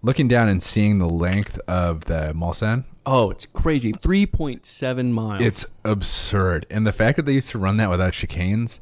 looking 0.04 0.28
down 0.28 0.48
and 0.50 0.62
seeing 0.62 1.00
the 1.00 1.10
length 1.10 1.60
of 1.68 2.06
the 2.06 2.34
Mulsanne 2.36 2.86
oh, 3.10 3.32
it's 3.32 3.46
crazy. 3.48 3.92
Three 3.94 4.26
point 4.26 4.66
seven 4.66 5.14
miles. 5.14 5.42
It's 5.42 5.72
absurd. 5.86 6.66
And 6.70 6.86
the 6.86 6.92
fact 6.92 7.16
that 7.16 7.26
they 7.26 7.34
used 7.34 7.50
to 7.52 7.58
run 7.58 7.78
that 7.78 7.90
without 7.90 8.12
chicanes 8.14 8.80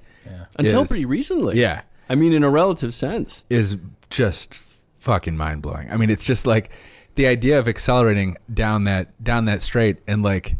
until 0.58 0.82
is- 0.82 0.88
pretty 0.90 1.06
recently. 1.06 1.60
Yeah. 1.60 1.82
I 2.10 2.16
mean, 2.16 2.34
in 2.34 2.44
a 2.44 2.50
relative 2.50 2.94
sense. 2.94 3.46
is 3.50 3.78
just 4.10 4.54
fucking 5.00 5.38
mind 5.38 5.62
blowing. 5.62 5.92
I 5.92 5.98
mean, 5.98 6.10
it's 6.10 6.24
just 6.24 6.46
like 6.48 6.70
the 7.16 7.28
idea 7.28 7.58
of 7.60 7.68
accelerating 7.68 8.36
down 8.54 8.84
that 8.86 9.24
down 9.24 9.46
that 9.46 9.62
straight 9.62 9.98
and 10.08 10.22
like 10.24 10.58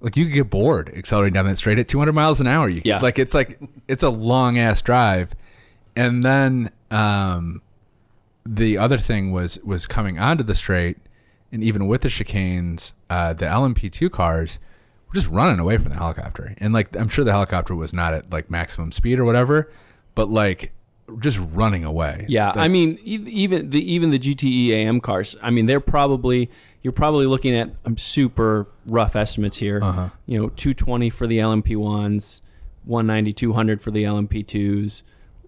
like 0.00 0.16
you 0.16 0.24
could 0.26 0.34
get 0.34 0.50
bored 0.50 0.88
accelerating 0.94 1.34
down 1.34 1.44
that 1.46 1.56
straight 1.58 1.78
at 1.78 1.88
200 1.88 2.12
miles 2.12 2.40
an 2.40 2.46
hour. 2.46 2.68
You 2.68 2.80
could- 2.80 2.88
Yeah. 2.88 3.00
like 3.00 3.18
it's 3.18 3.34
like 3.34 3.58
it's 3.86 4.02
a 4.02 4.10
long 4.10 4.58
ass 4.58 4.80
drive, 4.82 5.34
and 5.96 6.22
then 6.22 6.70
um, 6.90 7.62
the 8.46 8.78
other 8.78 8.98
thing 8.98 9.30
was 9.32 9.58
was 9.60 9.86
coming 9.86 10.18
onto 10.18 10.44
the 10.44 10.54
straight, 10.54 10.98
and 11.52 11.62
even 11.62 11.86
with 11.86 12.02
the 12.02 12.08
chicanes, 12.08 12.92
uh, 13.10 13.32
the 13.32 13.46
LMP2 13.46 14.10
cars 14.10 14.58
were 15.08 15.14
just 15.14 15.28
running 15.28 15.58
away 15.58 15.76
from 15.78 15.88
the 15.88 15.96
helicopter, 15.96 16.54
and 16.58 16.72
like 16.72 16.96
I'm 16.96 17.08
sure 17.08 17.24
the 17.24 17.32
helicopter 17.32 17.74
was 17.74 17.92
not 17.92 18.14
at 18.14 18.32
like 18.32 18.50
maximum 18.50 18.92
speed 18.92 19.18
or 19.18 19.24
whatever, 19.24 19.70
but 20.14 20.30
like 20.30 20.72
just 21.20 21.38
running 21.52 21.84
away. 21.84 22.24
Yeah, 22.28 22.48
Like, 22.48 22.56
I 22.56 22.68
mean, 22.68 22.98
even 23.04 23.70
the 23.70 23.92
even 23.92 24.10
the 24.10 24.18
GTE 24.18 24.70
AM 24.70 25.00
cars. 25.00 25.36
I 25.42 25.50
mean, 25.50 25.66
they're 25.66 25.80
probably 25.80 26.50
you're 26.82 26.92
probably 26.92 27.26
looking 27.26 27.54
at 27.54 27.70
um, 27.84 27.96
super 27.96 28.66
rough 28.86 29.16
estimates 29.16 29.58
here. 29.58 29.80
Uh-huh. 29.82 30.10
You 30.26 30.38
know, 30.38 30.48
220 30.50 31.10
for 31.10 31.26
the 31.26 31.38
LMP 31.38 31.76
ones, 31.76 32.42
190, 32.84 33.32
200 33.32 33.82
for 33.82 33.90
the 33.90 34.04
LMP 34.04 34.46
twos, 34.46 35.02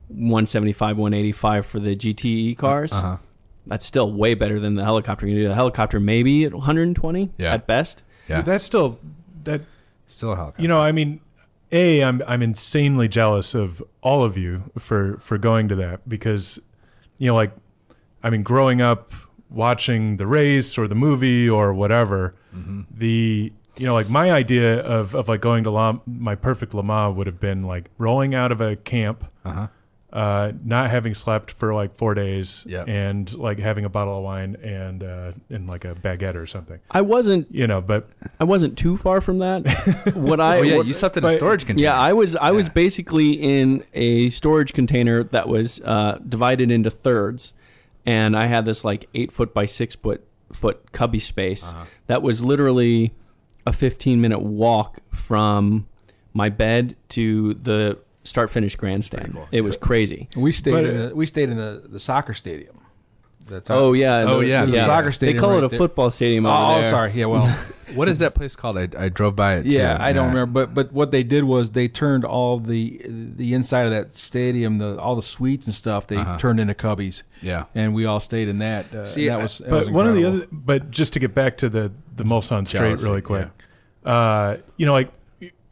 175, 0.09 0.97
185 0.97 1.67
for 1.67 1.79
the 1.81 1.97
GTE 1.97 2.57
cars. 2.59 2.93
uh-huh. 2.93 3.17
That's 3.67 3.85
still 3.85 4.13
way 4.13 4.35
better 4.35 4.61
than 4.61 4.77
the 4.77 4.85
helicopter. 4.85 5.27
You 5.27 5.35
do 5.43 5.49
the 5.49 5.55
helicopter 5.55 5.99
maybe 5.99 6.45
at 6.45 6.55
120 6.55 7.33
Yeah. 7.37 7.53
at 7.53 7.67
best. 7.67 8.05
Yeah. 8.29 8.43
That's 8.43 8.65
still 8.65 8.99
that 9.45 9.63
Still 10.07 10.33
a 10.33 10.37
helicopter. 10.37 10.63
You 10.63 10.69
know, 10.69 10.79
I 10.81 10.93
mean, 10.93 11.21
a 11.73 12.05
I'm 12.05 12.23
I'm 12.29 12.43
insanely 12.43 13.09
jealous 13.09 13.55
of 13.57 13.83
all 14.03 14.23
of 14.23 14.37
you 14.37 14.71
for 14.79 15.17
for 15.19 15.37
going 15.37 15.67
to 15.69 15.75
that 15.77 16.09
because, 16.09 16.61
you 17.19 17.27
know, 17.27 17.35
like, 17.35 17.51
I 18.23 18.31
mean, 18.31 18.45
growing 18.45 18.81
up 18.81 19.13
watching 19.51 20.17
the 20.17 20.27
race 20.29 20.79
or 20.79 20.87
the 20.87 20.95
movie 20.95 21.49
or 21.49 21.73
whatever, 21.75 22.35
Mm-hmm. 22.57 22.83
the 22.97 23.53
you 23.79 23.85
know, 23.87 23.93
like 23.95 24.09
my 24.09 24.31
idea 24.31 24.79
of 24.81 25.15
of 25.17 25.29
like 25.29 25.41
going 25.41 25.65
to 25.65 25.71
La, 25.71 25.99
my 26.07 26.37
perfect 26.37 26.73
Le 26.73 26.83
Mans 26.85 27.17
would 27.17 27.27
have 27.27 27.41
been 27.41 27.65
like 27.65 27.91
rolling 27.99 28.33
out 28.35 28.53
of 28.53 28.61
a 28.61 28.77
camp, 28.77 29.25
uh-huh. 29.45 29.67
Uh, 30.17 30.51
not 30.65 30.89
having 30.91 31.13
slept 31.15 31.51
for 31.53 31.75
like 31.75 31.95
four 31.97 32.15
days, 32.15 32.65
Yep. 32.67 32.89
and 32.89 33.35
like 33.35 33.59
having 33.59 33.85
a 33.85 33.89
bottle 33.91 34.17
of 34.19 34.25
wine 34.25 34.57
and 34.63 35.03
uh, 35.05 35.33
and 35.51 35.69
like 35.69 35.85
a 35.85 35.95
baguette 35.95 36.35
or 36.35 36.47
something, 36.47 36.81
I 36.91 37.03
wasn't 37.03 37.47
you 37.55 37.67
know. 37.67 37.81
But 37.83 38.09
I 38.41 38.45
wasn't 38.45 38.79
too 38.79 38.97
far 38.97 39.21
from 39.21 39.39
that. 39.41 39.67
what 40.15 40.41
I 40.41 40.59
Oh 40.61 40.63
yeah, 40.63 40.77
what- 40.79 40.87
you 40.87 40.95
slept 40.95 41.17
in 41.19 41.25
a 41.25 41.33
storage 41.33 41.67
container. 41.67 41.85
Yeah, 41.85 42.01
I 42.01 42.13
was 42.15 42.35
I 42.35 42.51
was 42.51 42.69
basically 42.71 43.33
in 43.33 43.85
a 43.93 44.29
storage 44.31 44.73
container 44.73 45.23
that 45.25 45.49
was 45.49 45.81
uh, 45.83 46.19
divided 46.27 46.71
into 46.71 46.91
thirds, 46.91 47.53
and 48.07 48.35
I 48.37 48.47
had 48.47 48.65
this 48.65 48.85
like 48.85 49.09
eight 49.15 49.31
foot 49.33 49.53
by 49.53 49.67
six 49.67 49.95
foot 49.95 50.27
foot 50.53 50.93
cubby 50.93 51.19
space 51.19 51.71
Uh-huh. 51.73 51.85
that 52.07 52.23
was 52.23 52.43
literally 52.43 53.13
a 53.67 53.73
fifteen 53.73 54.21
minute 54.21 54.41
walk 54.41 54.99
from 55.13 55.87
my 56.33 56.49
bed 56.49 56.97
to 57.11 57.55
the 57.55 57.99
start 58.27 58.51
finish 58.51 58.77
grandstand. 58.77 59.33
cool. 59.35 59.49
It 59.53 59.63
was 59.63 59.77
crazy. 59.77 60.29
We 60.37 60.53
stayed 60.53 60.73
But, 60.73 60.85
in 60.85 61.01
uh, 61.01 61.09
a, 61.11 61.15
we 61.15 61.27
stayed 61.27 61.49
in 61.49 61.57
the, 61.57 61.83
the 61.87 61.99
soccer 62.01 62.35
stadium. 62.35 62.81
That's 63.49 63.71
Oh 63.71 63.93
yeah, 63.93 64.25
Oh, 64.27 64.41
the- 64.41 64.47
yeah, 64.49 64.65
the 64.67 64.85
soccer 64.85 65.07
They 65.11 65.13
stadium 65.13 65.39
call 65.41 65.57
it 65.59 65.63
a 65.65 65.69
there. 65.69 65.79
football 65.79 66.11
stadium. 66.11 66.47
Oh, 66.47 66.51
over 66.51 66.79
oh, 66.79 66.81
there. 66.83 66.91
sorry. 66.91 67.13
Yeah, 67.13 67.27
well, 67.27 67.47
What 67.95 68.09
is 68.09 68.19
that 68.19 68.35
place 68.35 68.57
called? 68.57 68.77
I, 68.77 68.89
I 68.99 69.09
drove 69.09 69.37
by 69.37 69.55
it. 69.59 69.63
Too. 69.63 69.69
yeah, 69.69 69.97
I 70.01 70.13
don't 70.13 70.29
remember, 70.31 70.67
but 70.67 70.75
but 70.75 70.93
what 70.93 71.13
they 71.13 71.23
did 71.23 71.45
was 71.45 71.71
they 71.71 71.87
turned 71.87 72.25
all 72.25 72.59
the 72.59 73.01
the 73.07 73.55
inside 73.55 73.85
of 73.85 73.93
that 73.93 74.17
stadium, 74.17 74.79
the 74.79 74.99
all 74.99 75.15
the 75.15 75.23
suites 75.23 75.67
and 75.67 75.75
stuff, 75.75 76.09
they 76.09 76.17
Uh-huh. 76.17 76.37
turned 76.37 76.59
into 76.59 76.75
cubbies, 76.75 77.23
Yeah, 77.41 77.67
and 77.77 77.95
we 77.95 78.05
all 78.05 78.19
stayed 78.19 78.49
in 78.49 78.59
that. 78.59 78.93
Uh, 78.93 79.07
See, 79.07 79.29
that 79.29 79.41
was, 79.41 79.59
that 79.59 79.71
but 79.71 79.79
was 79.85 79.91
one 79.91 80.09
of 80.09 80.17
the 80.17 80.25
other 80.25 80.47
but 80.51 80.91
just 80.91 81.13
to 81.13 81.21
get 81.21 81.33
back 81.33 81.57
to 81.59 81.69
the 81.69 81.93
the 82.17 82.25
mulsanne 82.25 82.67
straight 82.67 82.81
Jealousy, 82.99 83.05
really 83.07 83.23
quick 83.23 83.49
uh 84.05 84.57
you 84.77 84.87
know 84.87 84.93
like 84.93 85.11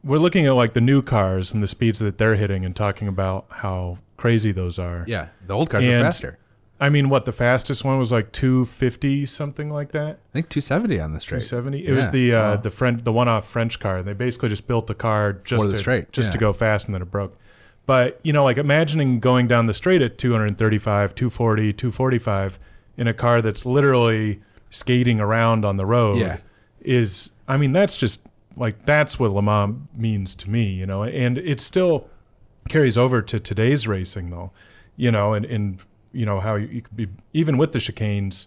we're 0.05 0.19
looking 0.19 0.47
at 0.47 0.53
like 0.53 0.73
the 0.75 0.81
new 0.81 1.01
cars 1.03 1.53
and 1.53 1.62
the 1.62 1.67
speeds 1.67 1.99
that 2.01 2.19
they're 2.19 2.37
hitting 2.37 2.64
and 2.64 2.77
talking 2.77 3.09
about 3.09 3.47
how 3.49 3.99
crazy 4.17 4.53
those 4.53 4.79
are 4.79 5.05
yeah. 5.09 5.29
The 5.47 5.55
old 5.55 5.71
cars 5.71 5.85
are 5.85 5.88
And- 5.90 6.05
faster. 6.05 6.38
i 6.81 6.88
mean 6.88 7.09
what 7.09 7.25
the 7.25 7.33
fastest 7.33 7.85
one 7.85 7.99
was 7.99 8.11
like 8.12 8.33
250 8.33 9.27
something 9.27 9.71
like 9.71 9.93
that 9.93 10.19
I 10.31 10.33
think 10.33 10.49
270 10.49 11.01
on 11.01 11.12
the 11.14 11.21
straight. 11.21 11.43
270 11.43 11.87
it 11.87 11.93
was 11.93 12.05
Yeah. 12.07 12.11
the 12.11 12.35
uh 12.35 12.43
Oh. 12.43 12.57
the 12.62 12.71
french 12.71 13.05
the 13.05 13.12
one-off 13.12 13.47
french 13.49 13.79
car 13.81 14.03
they 14.03 14.12
basically 14.12 14.49
just 14.49 14.67
built 14.67 14.87
the 14.87 14.95
car 14.95 15.33
just 15.33 15.62
For 15.64 15.69
the 15.69 15.75
to, 15.75 15.79
straight, 15.79 16.12
just 16.12 16.33
to 16.33 16.37
yeah. 16.37 16.40
go 16.40 16.53
fast 16.53 16.87
and 16.87 16.95
then 16.95 17.03
it 17.03 17.11
broke 17.11 17.37
but 17.87 18.19
you 18.25 18.33
know 18.33 18.45
like 18.45 18.57
imagining 18.59 19.21
going 19.21 19.47
down 19.49 19.67
the 19.67 19.75
straight 19.75 20.03
at 20.03 20.19
235 20.19 21.14
240 21.14 21.73
245 21.73 22.59
in 22.97 23.07
a 23.09 23.14
car 23.14 23.40
that's 23.43 23.64
literally 23.67 24.40
skating 24.71 25.21
around 25.21 25.64
on 25.64 25.77
the 25.77 25.87
road 25.87 26.17
Yeah. 26.19 26.38
is 26.81 27.31
I 27.47 27.57
mean 27.57 27.73
that's 27.73 27.97
just 27.97 28.21
like 28.57 28.81
that's 28.83 29.19
what 29.19 29.31
Le 29.33 29.43
Mans 29.43 29.77
means 29.97 30.35
to 30.37 30.51
me, 30.51 30.64
you 30.73 30.87
know, 30.87 31.03
and 31.05 31.38
it 31.38 31.61
still 31.61 32.09
carries 32.69 32.97
over 32.97 33.21
to 33.23 33.38
today's 33.40 33.87
racing 33.87 34.31
though, 34.31 34.51
you 34.97 35.11
know, 35.11 35.35
and 35.35 35.45
and 35.47 35.81
you 36.12 36.25
know 36.27 36.40
how 36.40 36.55
you, 36.55 36.69
you 36.69 36.83
could 36.83 36.97
be 36.97 37.09
even 37.33 37.57
with 37.59 37.73
the 37.73 37.79
chicanes, 37.79 38.47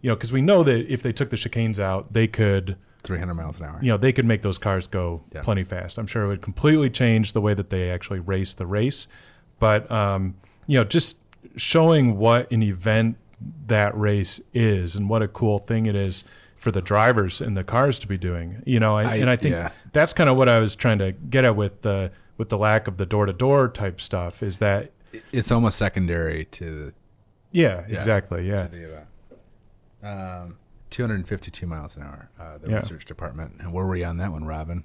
you 0.00 0.08
know, 0.10 0.14
because 0.16 0.32
we 0.32 0.40
know 0.40 0.62
that 0.62 0.92
if 0.92 1.02
they 1.02 1.12
took 1.12 1.30
the 1.30 1.36
chicanes 1.36 1.78
out, 1.80 2.12
they 2.12 2.26
could 2.26 2.76
300 3.04 3.34
miles 3.34 3.58
an 3.58 3.64
hour. 3.64 3.78
you 3.80 3.90
know 3.90 3.96
they 3.96 4.12
could 4.12 4.24
make 4.24 4.42
those 4.42 4.58
cars 4.58 4.86
go 4.86 5.22
Yeah. 5.34 5.42
plenty 5.42 5.64
fast. 5.64 5.98
I'm 5.98 6.06
sure 6.06 6.24
it 6.24 6.28
would 6.28 6.42
completely 6.42 6.90
change 6.90 7.32
the 7.32 7.40
way 7.40 7.54
that 7.54 7.70
they 7.70 7.90
actually 7.90 8.20
race 8.20 8.54
the 8.54 8.66
race, 8.66 9.06
but 9.58 9.90
um, 9.90 10.34
you 10.66 10.78
know 10.78 10.84
just 10.84 11.18
showing 11.56 12.18
what 12.18 12.50
an 12.52 12.62
event 12.62 13.16
that 13.68 13.96
race 13.96 14.40
is 14.52 14.96
and 14.96 15.08
what 15.08 15.22
a 15.22 15.28
cool 15.28 15.58
thing 15.58 15.86
it 15.86 15.94
is 15.94 16.24
for 16.58 16.70
the 16.70 16.80
drivers 16.82 17.40
and 17.40 17.56
the 17.56 17.64
cars 17.64 17.98
to 18.00 18.06
be 18.06 18.18
doing. 18.18 18.62
You 18.66 18.80
know, 18.80 18.98
and 18.98 19.08
I- 19.08 19.12
I, 19.12 19.16
and 19.16 19.30
I 19.30 19.36
think 19.36 19.54
yeah. 19.54 19.70
that's 19.92 20.12
kind 20.12 20.28
of 20.28 20.36
what 20.36 20.48
I 20.48 20.58
was 20.58 20.74
trying 20.76 20.98
to 20.98 21.12
get 21.12 21.44
at 21.44 21.56
with 21.56 21.82
the 21.82 22.10
with 22.36 22.48
the 22.50 22.58
lack 22.58 22.86
of 22.88 22.96
the 22.98 23.06
door 23.06 23.26
to 23.26 23.32
door 23.32 23.68
type 23.68 24.00
stuff. 24.00 24.42
Is 24.42 24.58
that 24.58 24.92
It's 25.32 25.50
almost 25.50 25.78
secondary 25.78 26.44
to 26.46 26.92
yeah, 27.52 27.84
Yeah. 27.88 27.96
exactly 27.98 28.46
yeah. 28.48 28.62
the, 28.62 28.68
to 28.68 28.76
the 28.76 28.84
event. 28.84 29.06
Um, 30.02 30.56
252 30.90 31.66
miles 31.66 31.96
an 31.96 32.02
hour. 32.02 32.30
Uh, 32.38 32.58
the 32.58 32.70
Yeah. 32.70 32.76
research 32.76 33.04
department. 33.04 33.54
And 33.60 33.72
where 33.72 33.84
were 33.84 33.96
you 33.96 34.04
on 34.04 34.18
that 34.18 34.32
one, 34.32 34.44
Robin? 34.44 34.84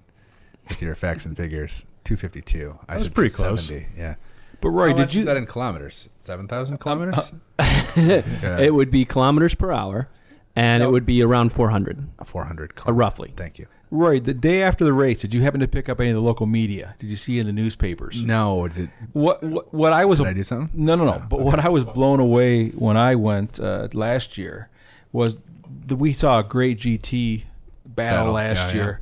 With 0.69 0.81
your 0.81 0.95
facts 0.95 1.25
and 1.25 1.35
figures. 1.35 1.85
252. 2.05 2.79
I 2.87 2.95
was 2.95 3.03
said 3.03 3.15
pretty 3.15 3.33
close. 3.33 3.69
Yeah. 3.69 4.15
But 4.61 4.69
Rory, 4.69 4.91
How 4.91 4.97
did 4.97 5.01
much 5.03 5.13
you? 5.15 5.19
is 5.21 5.25
that 5.25 5.37
in 5.37 5.45
kilometers? 5.45 6.09
7,000 6.17 6.77
kilometers? 6.77 7.33
Yeah. 7.95 8.57
It 8.59 8.73
would 8.73 8.89
be 8.89 9.05
kilometers 9.05 9.53
per 9.55 9.71
hour, 9.71 10.09
and 10.55 10.83
it 10.83 10.91
would 10.91 11.05
be 11.05 11.21
around 11.21 11.51
400, 11.51 12.07
400 12.23 12.73
uh, 12.87 12.93
roughly. 12.93 13.33
Thank 13.35 13.59
you. 13.59 13.67
Rory, 13.89 14.19
the 14.19 14.33
day 14.33 14.63
after 14.63 14.83
the 14.83 14.93
race, 14.93 15.21
did 15.21 15.35
you 15.35 15.43
happen 15.43 15.59
to 15.59 15.67
pick 15.67 15.87
up 15.87 15.99
any 15.99 16.09
of 16.09 16.15
the 16.15 16.21
local 16.21 16.47
media? 16.47 16.95
Did 16.97 17.07
you 17.07 17.15
see 17.15 17.37
it 17.37 17.41
in 17.41 17.45
the 17.45 17.53
newspapers? 17.53 18.23
No. 18.23 18.67
Did, 18.67 18.89
What 19.13 19.43
what, 19.43 19.71
what 19.71 19.93
I 19.93 20.05
was 20.05 20.17
did 20.17 20.27
I 20.27 20.33
do 20.33 20.41
something? 20.41 20.69
No, 20.73 20.95
no, 20.95 21.05
no. 21.05 21.23
But 21.29 21.41
what 21.41 21.59
I 21.59 21.69
was 21.69 21.85
blown 21.85 22.19
away 22.19 22.69
when 22.69 22.97
I 22.97 23.13
went 23.15 23.59
uh, 23.59 23.89
last 23.93 24.37
year 24.37 24.69
was 25.11 25.41
that 25.85 25.97
we 25.97 26.11
saw 26.11 26.39
a 26.39 26.43
great 26.43 26.79
GT 26.79 27.43
battle, 27.85 28.19
Battle, 28.19 28.33
last 28.33 28.69
yeah, 28.69 28.73
year, 28.73 29.01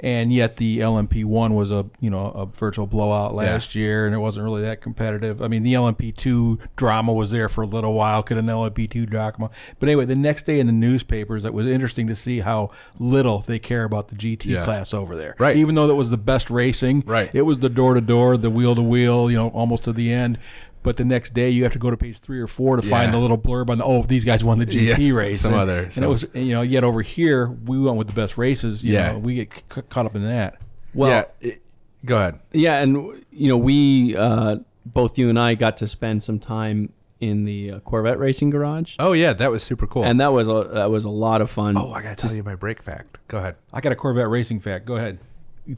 and 0.00 0.32
yet 0.32 0.56
the 0.56 0.78
LMP 0.80 1.24
one 1.24 1.54
was 1.54 1.72
a 1.72 1.86
you 2.00 2.10
know 2.10 2.26
a 2.32 2.46
virtual 2.46 2.86
blowout 2.86 3.34
last 3.34 3.74
year, 3.74 4.06
and 4.06 4.14
it 4.14 4.18
wasn't 4.18 4.44
really 4.44 4.62
that 4.62 4.80
competitive. 4.80 5.40
I 5.42 5.48
mean, 5.48 5.62
the 5.62 5.74
LMP 5.74 6.14
two 6.14 6.58
drama 6.76 7.12
was 7.12 7.30
there 7.30 7.48
for 7.48 7.62
a 7.62 7.66
little 7.66 7.94
while. 7.94 8.22
Could 8.22 8.36
an 8.38 8.46
LMP 8.46 8.90
two 8.90 9.06
drama? 9.06 9.50
But 9.78 9.88
anyway, 9.88 10.04
the 10.04 10.14
next 10.16 10.44
day 10.46 10.60
in 10.60 10.66
the 10.66 10.72
newspapers, 10.72 11.44
it 11.44 11.54
was 11.54 11.66
interesting 11.66 12.06
to 12.08 12.14
see 12.14 12.40
how 12.40 12.70
little 12.98 13.40
they 13.40 13.58
care 13.58 13.84
about 13.84 14.08
the 14.08 14.14
GT 14.16 14.46
Yeah. 14.46 14.64
class 14.64 14.92
over 14.92 15.16
there. 15.16 15.34
Right. 15.38 15.56
Even 15.56 15.74
though 15.74 15.86
that 15.86 15.94
was 15.94 16.10
the 16.10 16.16
best 16.18 16.50
racing, 16.50 17.02
Right. 17.06 17.30
It 17.32 17.42
was 17.42 17.58
the 17.58 17.68
door 17.68 17.94
to 17.94 18.00
door, 18.00 18.36
the 18.36 18.50
wheel 18.50 18.74
to 18.74 18.82
wheel, 18.82 19.30
you 19.30 19.36
know, 19.36 19.48
almost 19.48 19.84
to 19.84 19.92
the 19.92 20.12
end. 20.12 20.38
But 20.86 20.96
the 20.98 21.04
next 21.04 21.34
day, 21.34 21.50
you 21.50 21.64
have 21.64 21.72
to 21.72 21.80
go 21.80 21.90
to 21.90 21.96
page 21.96 22.20
three 22.20 22.40
or 22.40 22.46
four 22.46 22.76
to 22.76 22.82
find 22.82 23.12
the 23.12 23.18
little 23.18 23.36
blurb 23.36 23.70
on 23.70 23.78
the 23.78 23.84
oh, 23.84 24.02
these 24.04 24.24
guys 24.24 24.44
won 24.44 24.60
the 24.60 24.66
GT 24.66 24.98
Yeah, 25.08 25.14
race. 25.14 25.40
some 25.40 25.52
and, 25.52 25.60
other- 25.62 25.82
and 25.82 25.92
some- 25.92 26.04
it 26.04 26.06
was 26.06 26.24
you 26.32 26.54
know 26.54 26.62
yet 26.62 26.84
over 26.84 27.02
here 27.02 27.48
we 27.48 27.76
went 27.80 27.96
with 27.98 28.06
the 28.06 28.12
best 28.12 28.38
races. 28.38 28.84
You 28.84 28.92
Yeah. 28.94 29.12
know, 29.12 29.18
we 29.18 29.34
get 29.34 29.52
c- 29.74 29.82
caught 29.88 30.06
up 30.06 30.14
in 30.14 30.22
that. 30.22 30.60
Well, 30.94 31.10
yeah. 31.10 31.24
it- 31.48 31.62
go 32.04 32.16
ahead. 32.18 32.38
Yeah, 32.52 32.78
and 32.80 32.94
you 33.32 33.48
know, 33.48 33.58
we 33.58 34.16
uh, 34.16 34.58
both 34.86 35.18
you 35.18 35.28
and 35.28 35.38
I 35.40 35.56
got 35.56 35.76
to 35.78 35.88
spend 35.88 36.22
some 36.22 36.38
time 36.38 36.92
in 37.18 37.44
the 37.46 37.72
uh, 37.72 37.80
Corvette 37.80 38.18
racing 38.20 38.50
garage, 38.50 38.94
Oh, 39.00 39.12
yeah. 39.12 39.32
That 39.32 39.50
was 39.50 39.62
super 39.64 39.86
cool. 39.88 40.04
and 40.04 40.20
that 40.20 40.32
was 40.34 40.46
a 40.48 40.68
that 40.72 40.90
was 40.90 41.02
a 41.04 41.10
lot 41.10 41.40
of 41.40 41.50
fun. 41.50 41.76
oh, 41.76 41.90
I 41.92 42.00
got 42.02 42.16
to 42.18 42.26
tell 42.28 42.36
you 42.36 42.44
my 42.44 42.54
break 42.54 42.80
fact. 42.82 43.18
Go 43.26 43.38
ahead. 43.38 43.56
I 43.72 43.80
got 43.80 43.90
a 43.90 43.96
Corvette 43.96 44.28
racing 44.28 44.60
fact. 44.60 44.84
Go 44.86 44.94
ahead. 44.96 45.18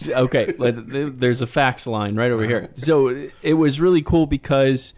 Okay, 0.08 0.54
there's 0.58 1.40
a 1.40 1.46
fax 1.46 1.86
line 1.86 2.16
right 2.16 2.30
over 2.30 2.44
here. 2.44 2.68
So 2.74 3.28
it 3.42 3.54
was 3.54 3.80
really 3.80 4.02
cool 4.02 4.26
because 4.26 4.94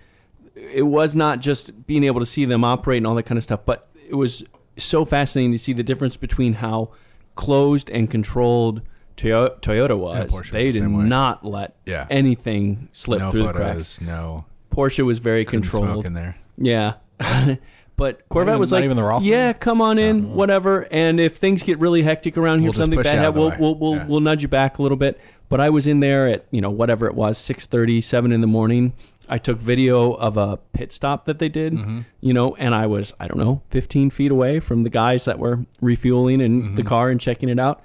it 0.55 0.83
was 0.87 1.14
not 1.16 1.40
just 1.40 1.87
being 1.87 2.05
able 2.05 2.20
to 2.20 2.26
see 2.26 2.44
them 2.44 2.64
operate 2.64 2.98
and 2.98 3.07
all 3.07 3.14
that 3.14 3.24
kind 3.24 3.38
of 3.38 3.44
stuff, 3.44 3.61
but 3.64 3.88
it 4.09 4.14
was 4.14 4.44
so 4.76 5.05
fascinating 5.05 5.53
to 5.53 5.59
see 5.59 5.72
the 5.72 5.83
difference 5.83 6.16
between 6.16 6.55
how 6.55 6.90
closed 7.37 7.88
and 7.90 8.11
controlled 8.11 8.83
Toyota 9.16 9.98
was. 9.98 10.33
Was 10.33 10.50
they 10.50 10.70
the 10.70 10.81
did 10.81 10.88
not 10.88 11.44
let 11.44 11.76
Yeah. 11.87 12.07
anything 12.11 12.88
slip 12.92 13.20
no 13.20 13.31
through 13.31 13.44
photos. 13.44 13.55
the 13.59 13.64
cracks. 13.64 14.00
No. 14.00 14.38
Porsche 14.74 15.05
was 15.05 15.18
very 15.18 15.44
Couldn't 15.44 15.62
controlled. 15.62 15.87
smoke 15.92 16.05
in 16.07 16.14
there. 16.14 16.37
Yeah. 16.59 16.94
But 18.00 18.26
Corvette 18.30 18.52
even- 18.54 18.60
was 18.60 18.70
not 18.72 18.78
like, 18.78 18.84
even 18.86 18.96
the 18.96 19.02
Rothman? 19.04 19.30
"Yeah, 19.30 19.52
come 19.52 19.80
on 19.82 19.98
in, 19.98 20.32
whatever." 20.34 20.88
And 20.90 21.20
if 21.20 21.36
things 21.36 21.62
get 21.62 21.78
really 21.78 22.02
hectic 22.02 22.36
around 22.38 22.60
here, 22.60 22.64
We'll 22.68 22.70
if 22.70 22.76
just 22.76 22.84
something 22.84 22.98
push 22.98 23.04
bad, 23.04 23.16
out 23.18 23.24
happens, 23.24 23.28
of 23.28 23.34
the 23.34 23.40
we'll 23.40 23.74
way. 23.74 23.78
we'll 23.78 23.90
we'll, 23.92 24.00
Yeah. 24.00 24.06
we'll 24.06 24.20
nudge 24.20 24.42
you 24.42 24.48
back 24.48 24.78
a 24.78 24.82
little 24.82 24.96
bit. 24.96 25.20
But 25.50 25.60
I 25.60 25.68
was 25.68 25.86
in 25.86 26.00
there 26.00 26.26
at 26.26 26.46
you 26.50 26.60
know 26.60 26.70
whatever 26.70 27.06
it 27.06 27.14
was, 27.14 27.36
6:30, 27.38 28.00
7 28.00 28.32
in 28.32 28.40
the 28.40 28.46
morning. 28.46 28.94
I 29.28 29.38
took 29.38 29.58
video 29.58 30.12
of 30.14 30.36
a 30.36 30.58
pit 30.72 30.92
stop 30.92 31.24
that 31.26 31.38
they 31.38 31.48
did, 31.48 31.74
Mm-hmm. 31.74 31.98
you 32.20 32.32
know, 32.32 32.56
and 32.58 32.74
I 32.74 32.86
was 32.86 33.12
I 33.20 33.28
don't 33.28 33.38
know 33.38 33.60
15 33.70 34.10
feet 34.10 34.30
away 34.32 34.58
from 34.60 34.82
the 34.82 34.90
guys 34.90 35.24
that 35.26 35.38
were 35.38 35.60
refueling 35.80 36.40
in 36.40 36.62
Mm-hmm. 36.62 36.74
the 36.76 36.82
car 36.82 37.10
and 37.10 37.20
checking 37.20 37.48
it 37.48 37.58
out, 37.60 37.80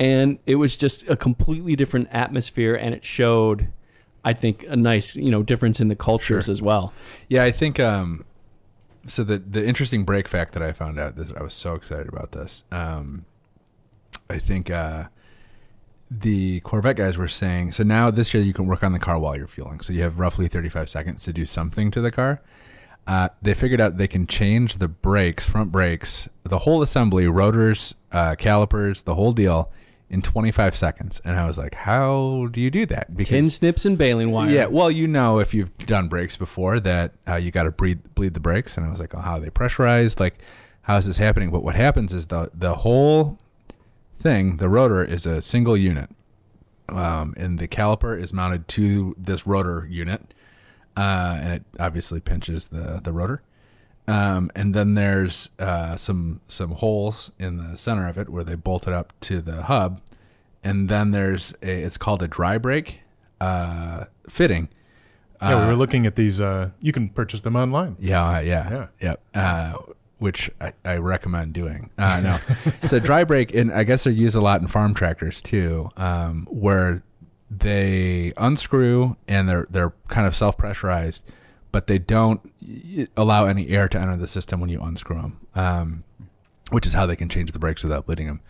and 0.00 0.38
it 0.44 0.56
was 0.56 0.76
just 0.76 1.08
a 1.08 1.16
completely 1.16 1.76
different 1.76 2.08
atmosphere, 2.12 2.74
and 2.74 2.94
it 2.94 3.04
showed. 3.04 3.68
I 4.24 4.32
think 4.34 4.64
a 4.68 4.76
nice, 4.76 5.16
you 5.16 5.32
know, 5.32 5.42
difference 5.42 5.80
in 5.80 5.88
the 5.88 5.96
cultures 5.96 6.48
as 6.48 6.62
well. 6.62 6.92
Yeah, 7.28 7.42
I 7.42 7.50
think 7.50 7.80
um 7.80 8.24
so 9.06 9.24
the 9.24 9.38
the 9.38 9.66
interesting 9.66 10.04
break 10.04 10.28
fact 10.28 10.54
that 10.54 10.62
I 10.62 10.72
found 10.72 10.98
out 10.98 11.16
this 11.16 11.32
I 11.36 11.42
was 11.42 11.54
so 11.54 11.74
excited 11.74 12.08
about 12.08 12.32
this. 12.32 12.64
Um 12.70 13.24
I 14.30 14.38
think 14.38 14.70
uh 14.70 15.04
the 16.10 16.60
Corvette 16.60 16.96
guys 16.96 17.16
were 17.16 17.28
saying 17.28 17.72
so 17.72 17.82
now 17.82 18.10
this 18.10 18.34
year 18.34 18.42
you 18.42 18.52
can 18.52 18.66
work 18.66 18.82
on 18.82 18.92
the 18.92 18.98
car 18.98 19.18
while 19.18 19.36
you're 19.36 19.46
fueling. 19.46 19.80
So 19.80 19.92
you 19.92 20.02
have 20.02 20.18
roughly 20.18 20.48
35 20.48 20.88
seconds 20.88 21.24
to 21.24 21.32
do 21.32 21.46
something 21.46 21.90
to 21.90 22.00
the 22.00 22.10
car. 22.10 22.42
Uh, 23.04 23.28
they 23.40 23.52
figured 23.52 23.80
out 23.80 23.96
they 23.96 24.06
can 24.06 24.28
change 24.28 24.76
the 24.76 24.86
brakes, 24.86 25.48
front 25.48 25.72
brakes, 25.72 26.28
the 26.44 26.58
whole 26.58 26.82
assembly, 26.82 27.26
rotors, 27.26 27.96
uh, 28.12 28.36
calipers, 28.36 29.02
the 29.02 29.16
whole 29.16 29.32
deal 29.32 29.72
in 30.12 30.20
25 30.20 30.76
seconds. 30.76 31.22
And 31.24 31.38
I 31.38 31.46
was 31.46 31.56
like, 31.56 31.74
how 31.74 32.48
do 32.52 32.60
you 32.60 32.70
do 32.70 32.84
that? 32.86 33.16
Because 33.16 33.30
Tin 33.30 33.50
snips 33.50 33.86
and 33.86 33.96
baling 33.96 34.30
wire. 34.30 34.50
Yeah, 34.50 34.66
well, 34.66 34.90
you 34.90 35.08
know, 35.08 35.38
if 35.38 35.54
you've 35.54 35.74
done 35.78 36.08
brakes 36.08 36.36
before, 36.36 36.78
that 36.80 37.14
uh, 37.26 37.36
you 37.36 37.50
got 37.50 37.62
to 37.62 37.72
bleed 37.72 38.14
bleed 38.14 38.34
the 38.34 38.40
brakes, 38.40 38.76
and 38.76 38.86
I 38.86 38.90
was 38.90 39.00
like, 39.00 39.14
oh, 39.14 39.20
how 39.20 39.36
are 39.36 39.40
they 39.40 39.48
pressurized? 39.48 40.20
Like, 40.20 40.38
how 40.82 40.98
is 40.98 41.06
this 41.06 41.16
happening? 41.16 41.50
But 41.50 41.64
what 41.64 41.74
happens 41.74 42.12
is 42.12 42.26
the 42.26 42.50
the 42.52 42.74
whole 42.76 43.38
thing, 44.18 44.58
the 44.58 44.68
rotor 44.68 45.02
is 45.02 45.24
a 45.24 45.40
single 45.40 45.78
unit, 45.78 46.10
um, 46.90 47.32
and 47.38 47.58
the 47.58 47.66
caliper 47.66 48.20
is 48.20 48.34
mounted 48.34 48.68
to 48.68 49.16
this 49.16 49.46
rotor 49.46 49.86
unit, 49.90 50.34
uh, 50.94 51.38
and 51.40 51.52
it 51.54 51.64
obviously 51.80 52.20
pinches 52.20 52.68
the 52.68 53.00
the 53.02 53.12
rotor. 53.12 53.42
Um, 54.08 54.50
and 54.56 54.74
then 54.74 54.94
there's 54.94 55.48
uh, 55.58 55.96
some 55.96 56.40
some 56.48 56.72
holes 56.72 57.30
in 57.38 57.56
the 57.70 57.76
center 57.76 58.08
of 58.08 58.18
it 58.18 58.28
where 58.28 58.42
they 58.44 58.56
bolt 58.56 58.86
it 58.88 58.92
up 58.92 59.12
to 59.20 59.40
the 59.40 59.62
hub, 59.62 60.00
and 60.64 60.88
then 60.88 61.12
there's 61.12 61.54
a 61.62 61.82
it's 61.82 61.96
called 61.96 62.22
a 62.22 62.28
dry 62.28 62.58
brake 62.58 63.00
uh, 63.40 64.04
fitting. 64.28 64.68
Yeah, 65.40 65.56
we 65.56 65.62
Uh, 65.62 65.66
were 65.68 65.76
looking 65.76 66.04
at 66.06 66.16
these. 66.16 66.40
Uh, 66.40 66.70
you 66.80 66.92
can 66.92 67.08
purchase 67.10 67.40
them 67.42 67.56
online. 67.56 67.96
Yeah, 68.00 68.24
uh, 68.36 68.38
yeah, 68.40 68.86
Yeah. 69.00 69.16
yeah. 69.34 69.40
Uh, 69.40 69.78
which 70.18 70.50
I, 70.60 70.72
I 70.84 70.96
recommend 70.98 71.52
doing. 71.52 71.90
Uh, 71.98 72.20
no, 72.22 72.38
it's 72.82 72.92
a 72.92 73.00
dry 73.00 73.24
brake, 73.24 73.52
and 73.54 73.72
I 73.72 73.82
guess 73.84 74.04
they're 74.04 74.12
used 74.12 74.36
a 74.36 74.40
lot 74.40 74.60
in 74.60 74.68
farm 74.68 74.94
tractors 74.94 75.42
too, 75.42 75.90
um, 75.96 76.46
where 76.50 77.02
they 77.50 78.32
unscrew 78.36 79.16
and 79.28 79.48
they're 79.48 79.66
they're 79.70 79.92
kind 80.08 80.26
of 80.26 80.34
self 80.36 80.56
pressurized, 80.56 81.24
but 81.72 81.86
they 81.88 81.98
don't 81.98 82.40
allow 83.16 83.46
any 83.46 83.68
air 83.70 83.88
to 83.88 83.98
enter 83.98 84.16
the 84.16 84.26
system 84.26 84.60
when 84.60 84.70
you 84.70 84.80
unscrew 84.80 85.16
them, 85.20 85.40
um, 85.54 86.04
which 86.70 86.86
is 86.86 86.92
how 86.94 87.06
they 87.06 87.16
can 87.16 87.28
change 87.28 87.50
the 87.52 87.58
brakes 87.58 87.82
without 87.82 88.06
bleeding 88.06 88.26
them 88.28 88.40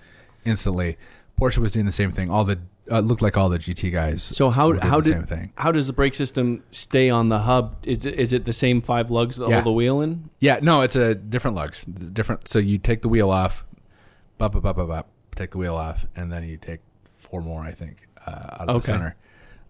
instantly. 0.45 0.99
Porsche 1.41 1.59
was 1.59 1.73
doing 1.73 1.87
the 1.87 1.93
same 1.93 2.13
thing. 2.13 2.31
All 2.31 2.45
the 2.45 2.59
uh, 2.91 2.99
looked 3.01 3.23
like 3.23 3.37
all 3.37 3.49
the 3.49 3.59
GT 3.61 3.93
guys. 3.93 4.23
So 4.23 4.51
how 4.51 4.79
how 4.81 4.97
the 4.99 5.03
did 5.05 5.13
same 5.13 5.25
thing? 5.25 5.53
how 5.57 5.71
does 5.73 5.87
the 5.87 5.93
brake 5.93 6.15
system 6.15 6.63
stay 6.73 7.09
on 7.11 7.29
the 7.29 7.39
hub? 7.39 7.77
Is 7.85 8.05
it, 8.05 8.19
is 8.19 8.33
it 8.33 8.45
the 8.45 8.53
same 8.53 8.81
five 8.83 9.11
lugs 9.11 9.37
that 9.37 9.49
Yeah. 9.49 9.55
hold 9.55 9.67
the 9.67 9.73
wheel 9.73 10.01
in? 10.01 10.29
Yeah, 10.41 10.59
no, 10.61 10.83
it's 10.83 10.97
a 10.97 11.15
different 11.15 11.57
lugs. 11.57 11.87
It's 11.89 12.11
different. 12.11 12.49
So 12.49 12.59
you 12.59 12.79
take 12.79 13.03
the 13.03 13.09
wheel 13.09 13.31
off, 13.31 13.65
bop, 14.37 14.53
bop, 14.53 14.63
bop, 14.65 14.77
bop, 14.77 14.89
bop, 14.89 15.09
take 15.37 15.53
the 15.53 15.59
wheel 15.59 15.77
off, 15.77 16.07
and 16.17 16.31
then 16.33 16.43
you 16.43 16.57
take 16.57 16.81
four 17.09 17.41
more, 17.41 17.63
I 17.63 17.71
think, 17.73 18.09
uh, 18.27 18.59
out 18.61 18.69
of 18.69 18.83
the 18.83 18.87
center 18.87 19.17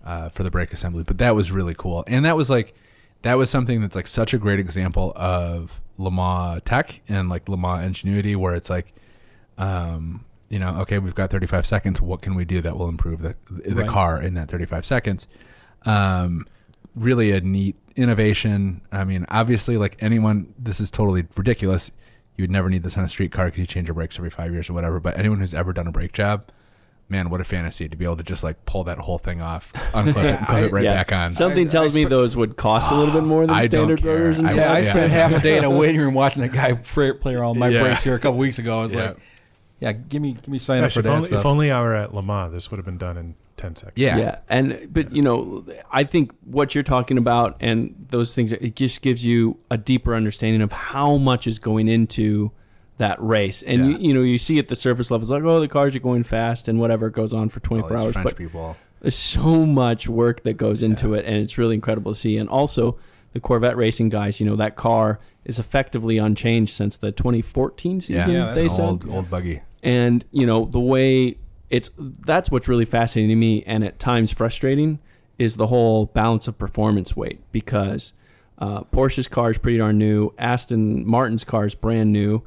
uh, 0.05 0.31
for 0.31 0.43
the 0.43 0.51
brake 0.51 0.73
assembly. 0.73 1.05
But 1.07 1.19
that 1.19 1.37
was 1.37 1.53
really 1.53 1.75
cool, 1.77 2.05
and 2.07 2.25
that 2.25 2.37
was 2.37 2.49
like, 2.49 2.75
that 3.23 3.35
was 3.35 3.51
something 3.51 3.81
that's 3.81 3.95
like 3.97 4.07
such 4.07 4.35
a 4.35 4.39
great 4.39 4.61
example 4.61 5.13
of 5.17 5.81
Le 5.99 6.11
Mans 6.11 6.61
tech 6.65 7.01
and 7.09 7.29
like 7.29 7.49
Le 7.49 7.57
Mans 7.57 7.85
ingenuity, 7.87 8.35
where 8.37 8.55
it's 8.55 8.69
like, 8.71 8.93
um, 9.59 10.25
you 10.49 10.59
know, 10.59 10.77
okay, 10.81 10.99
we've 10.99 11.15
got 11.15 11.31
35 11.31 11.65
seconds. 11.67 12.03
What 12.03 12.21
can 12.23 12.35
we 12.35 12.45
do 12.45 12.61
that 12.61 12.77
will 12.77 12.89
improve 12.89 13.23
the 13.23 13.35
the 13.51 13.75
Right. 13.83 13.89
car 13.89 14.21
in 14.23 14.35
that 14.35 14.51
35 14.51 14.85
seconds? 14.85 15.27
Um, 15.85 16.47
really 16.95 17.31
a 17.31 17.41
neat 17.41 17.77
innovation. 17.97 18.83
I 18.91 19.05
mean, 19.05 19.25
obviously, 19.29 19.77
like 19.77 19.97
anyone, 20.01 20.53
this 20.59 20.81
is 20.81 20.91
totally 20.91 21.25
ridiculous. 21.37 21.91
You 22.37 22.43
would 22.45 22.51
never 22.51 22.69
need 22.71 22.83
this 22.83 22.97
on 22.97 23.05
a 23.05 23.09
street 23.09 23.31
car 23.33 23.47
because 23.47 23.61
you 23.61 23.67
change 23.67 23.89
your 23.89 23.95
brakes 23.95 24.19
every 24.19 24.31
five 24.31 24.53
years 24.53 24.69
or 24.71 24.73
whatever. 24.73 25.01
But 25.01 25.19
anyone 25.19 25.41
who's 25.41 25.55
ever 25.55 25.73
done 25.73 25.87
a 25.87 25.93
brake 25.93 26.13
job, 26.13 26.51
man, 27.13 27.31
what 27.31 27.41
a 27.41 27.45
fantasy 27.45 27.89
to 27.89 27.97
be 27.97 28.05
able 28.05 28.17
to 28.17 28.25
just 28.25 28.43
like 28.43 28.65
pull 28.65 28.83
that 28.85 28.99
whole 28.99 29.19
thing 29.19 29.41
off, 29.41 29.73
unclip 29.93 30.09
it, 30.17 30.17
and 30.39 30.47
clip 30.49 30.63
it 30.65 30.73
right 30.73 30.83
Yeah. 30.85 30.95
back 30.95 31.13
on. 31.13 31.31
Something 31.31 31.69
I- 31.69 31.71
tells 31.71 31.95
I 31.95 32.01
me 32.01 32.05
sp- 32.07 32.11
those 32.11 32.37
would 32.37 32.57
cost 32.57 32.91
a 32.91 32.95
little 32.97 33.15
bit 33.15 33.23
more 33.23 33.47
than 33.47 33.55
I 33.57 33.67
standard 33.67 34.03
care. 34.03 34.11
rotors 34.13 34.39
and 34.41 34.49
I- 34.49 34.55
Yeah, 34.55 34.73
I 34.73 34.79
Yeah. 34.79 34.91
spent 34.91 35.13
half 35.13 35.33
a 35.33 35.41
day 35.41 35.57
in 35.59 35.63
a 35.65 35.71
waiting 35.83 36.01
room 36.01 36.15
watching 36.15 36.43
a 36.43 36.49
guy 36.49 36.73
play 36.73 37.35
around 37.35 37.51
with 37.51 37.59
my 37.59 37.69
Yeah. 37.69 37.83
brakes 37.83 38.03
here 38.03 38.15
a 38.17 38.19
couple 38.19 38.39
weeks 38.39 38.59
ago. 38.59 38.81
I 38.81 38.83
was 38.83 38.95
Yeah. 38.95 39.05
like, 39.05 39.17
"Yeah, 39.79 39.93
give 39.93 40.21
me, 40.23 40.33
give 40.33 40.49
me 40.49 40.59
sign 40.59 40.81
Gosh, 40.81 40.85
up 40.85 40.89
if 40.89 40.95
for 40.95 41.03
that 41.03 41.11
only, 41.17 41.27
stuff." 41.29 41.39
if 41.41 41.47
only 41.47 41.71
I 41.71 41.81
were 41.81 41.95
at 41.95 42.15
Le 42.15 42.23
Mans, 42.23 42.53
this 42.53 42.71
would 42.71 42.79
have 42.79 42.87
been 42.87 42.99
done 42.99 43.17
in 43.17 43.35
ten 43.57 43.77
seconds. 43.77 43.93
yeah. 43.97 44.17
Yeah, 44.17 44.39
and 44.49 44.89
but 44.91 45.13
you 45.15 45.23
know, 45.23 45.65
I 45.93 46.05
think 46.05 46.33
what 46.45 46.75
you're 46.75 46.83
talking 46.83 47.19
about 47.19 47.57
and 47.61 47.95
those 48.11 48.35
things, 48.35 48.53
it 48.53 48.75
just 48.75 49.03
gives 49.03 49.25
you 49.27 49.59
a 49.71 49.77
deeper 49.77 50.15
understanding 50.15 50.63
of 50.63 50.73
how 50.73 51.17
much 51.19 51.47
is 51.47 51.59
going 51.59 51.87
into 51.89 52.51
that 52.99 53.23
race. 53.23 53.63
And 53.63 53.79
Yeah. 53.91 53.99
you, 53.99 54.09
you 54.09 54.15
know, 54.15 54.23
you 54.23 54.39
see 54.39 54.59
at 54.59 54.69
the 54.69 54.75
surface 54.75 55.11
level, 55.11 55.23
it's 55.25 55.31
like, 55.31 55.43
oh, 55.43 55.61
the 55.61 55.69
cars 55.69 55.97
are 55.97 56.01
going 56.01 56.25
fast 56.25 56.69
and 56.69 56.79
whatever 56.79 57.07
it 57.07 57.13
goes 57.15 57.33
on 57.33 57.49
for 57.49 57.61
24 57.61 57.91
these 57.91 57.99
hours. 58.01 58.13
French 58.13 58.25
But 58.25 58.37
people. 58.37 58.77
there's 59.01 59.15
so 59.17 59.65
much 59.67 60.09
work 60.09 60.43
that 60.45 60.55
goes 60.55 60.83
into 60.83 61.15
it, 61.15 61.25
and 61.25 61.37
it's 61.37 61.59
really 61.59 61.75
incredible 61.75 62.13
to 62.13 62.19
see. 62.19 62.37
And 62.37 62.49
also, 62.49 62.99
the 63.33 63.41
Corvette 63.41 63.77
racing 63.77 64.11
guys, 64.11 64.41
you 64.41 64.47
know, 64.47 64.57
that 64.57 64.77
car 64.77 65.19
is 65.45 65.59
effectively 65.59 66.19
unchanged 66.19 66.73
since 66.75 66.97
the 66.97 67.11
2014 67.13 68.01
season. 68.03 68.31
Yeah, 68.31 68.47
it's 68.49 68.57
they 68.57 68.69
said 68.69 68.85
old 68.85 69.09
old 69.09 69.29
buggy. 69.31 69.63
and 69.83 70.25
you 70.31 70.47
know 70.47 70.67
the 70.67 70.79
way 70.79 71.37
it's 71.69 71.91
that's 71.99 72.49
what's 72.51 72.69
really 72.69 72.85
fascinating 72.85 73.31
to 73.31 73.35
me 73.37 73.63
and 73.65 73.83
at 73.83 73.99
times 73.99 74.31
frustrating 74.31 75.01
is 75.39 75.57
the 75.57 75.67
whole 75.69 76.07
balance 76.07 76.47
of 76.47 76.57
performance 76.59 77.17
weight 77.17 77.41
because 77.51 78.13
uh, 78.59 78.83
Porsche's 78.85 79.27
car 79.27 79.51
is 79.51 79.59
pretty 79.59 79.79
darn 79.79 79.99
new, 79.99 80.31
Aston 80.39 81.05
Martin's 81.05 81.43
car 81.43 81.65
is 81.65 81.75
brand 81.75 82.13
new, 82.13 82.43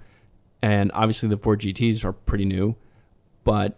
and 0.65 0.91
obviously 0.95 1.29
the 1.29 1.37
Ford 1.37 1.59
GTS 1.61 2.03
are 2.03 2.11
pretty 2.11 2.43
new, 2.43 2.75
but 3.43 3.77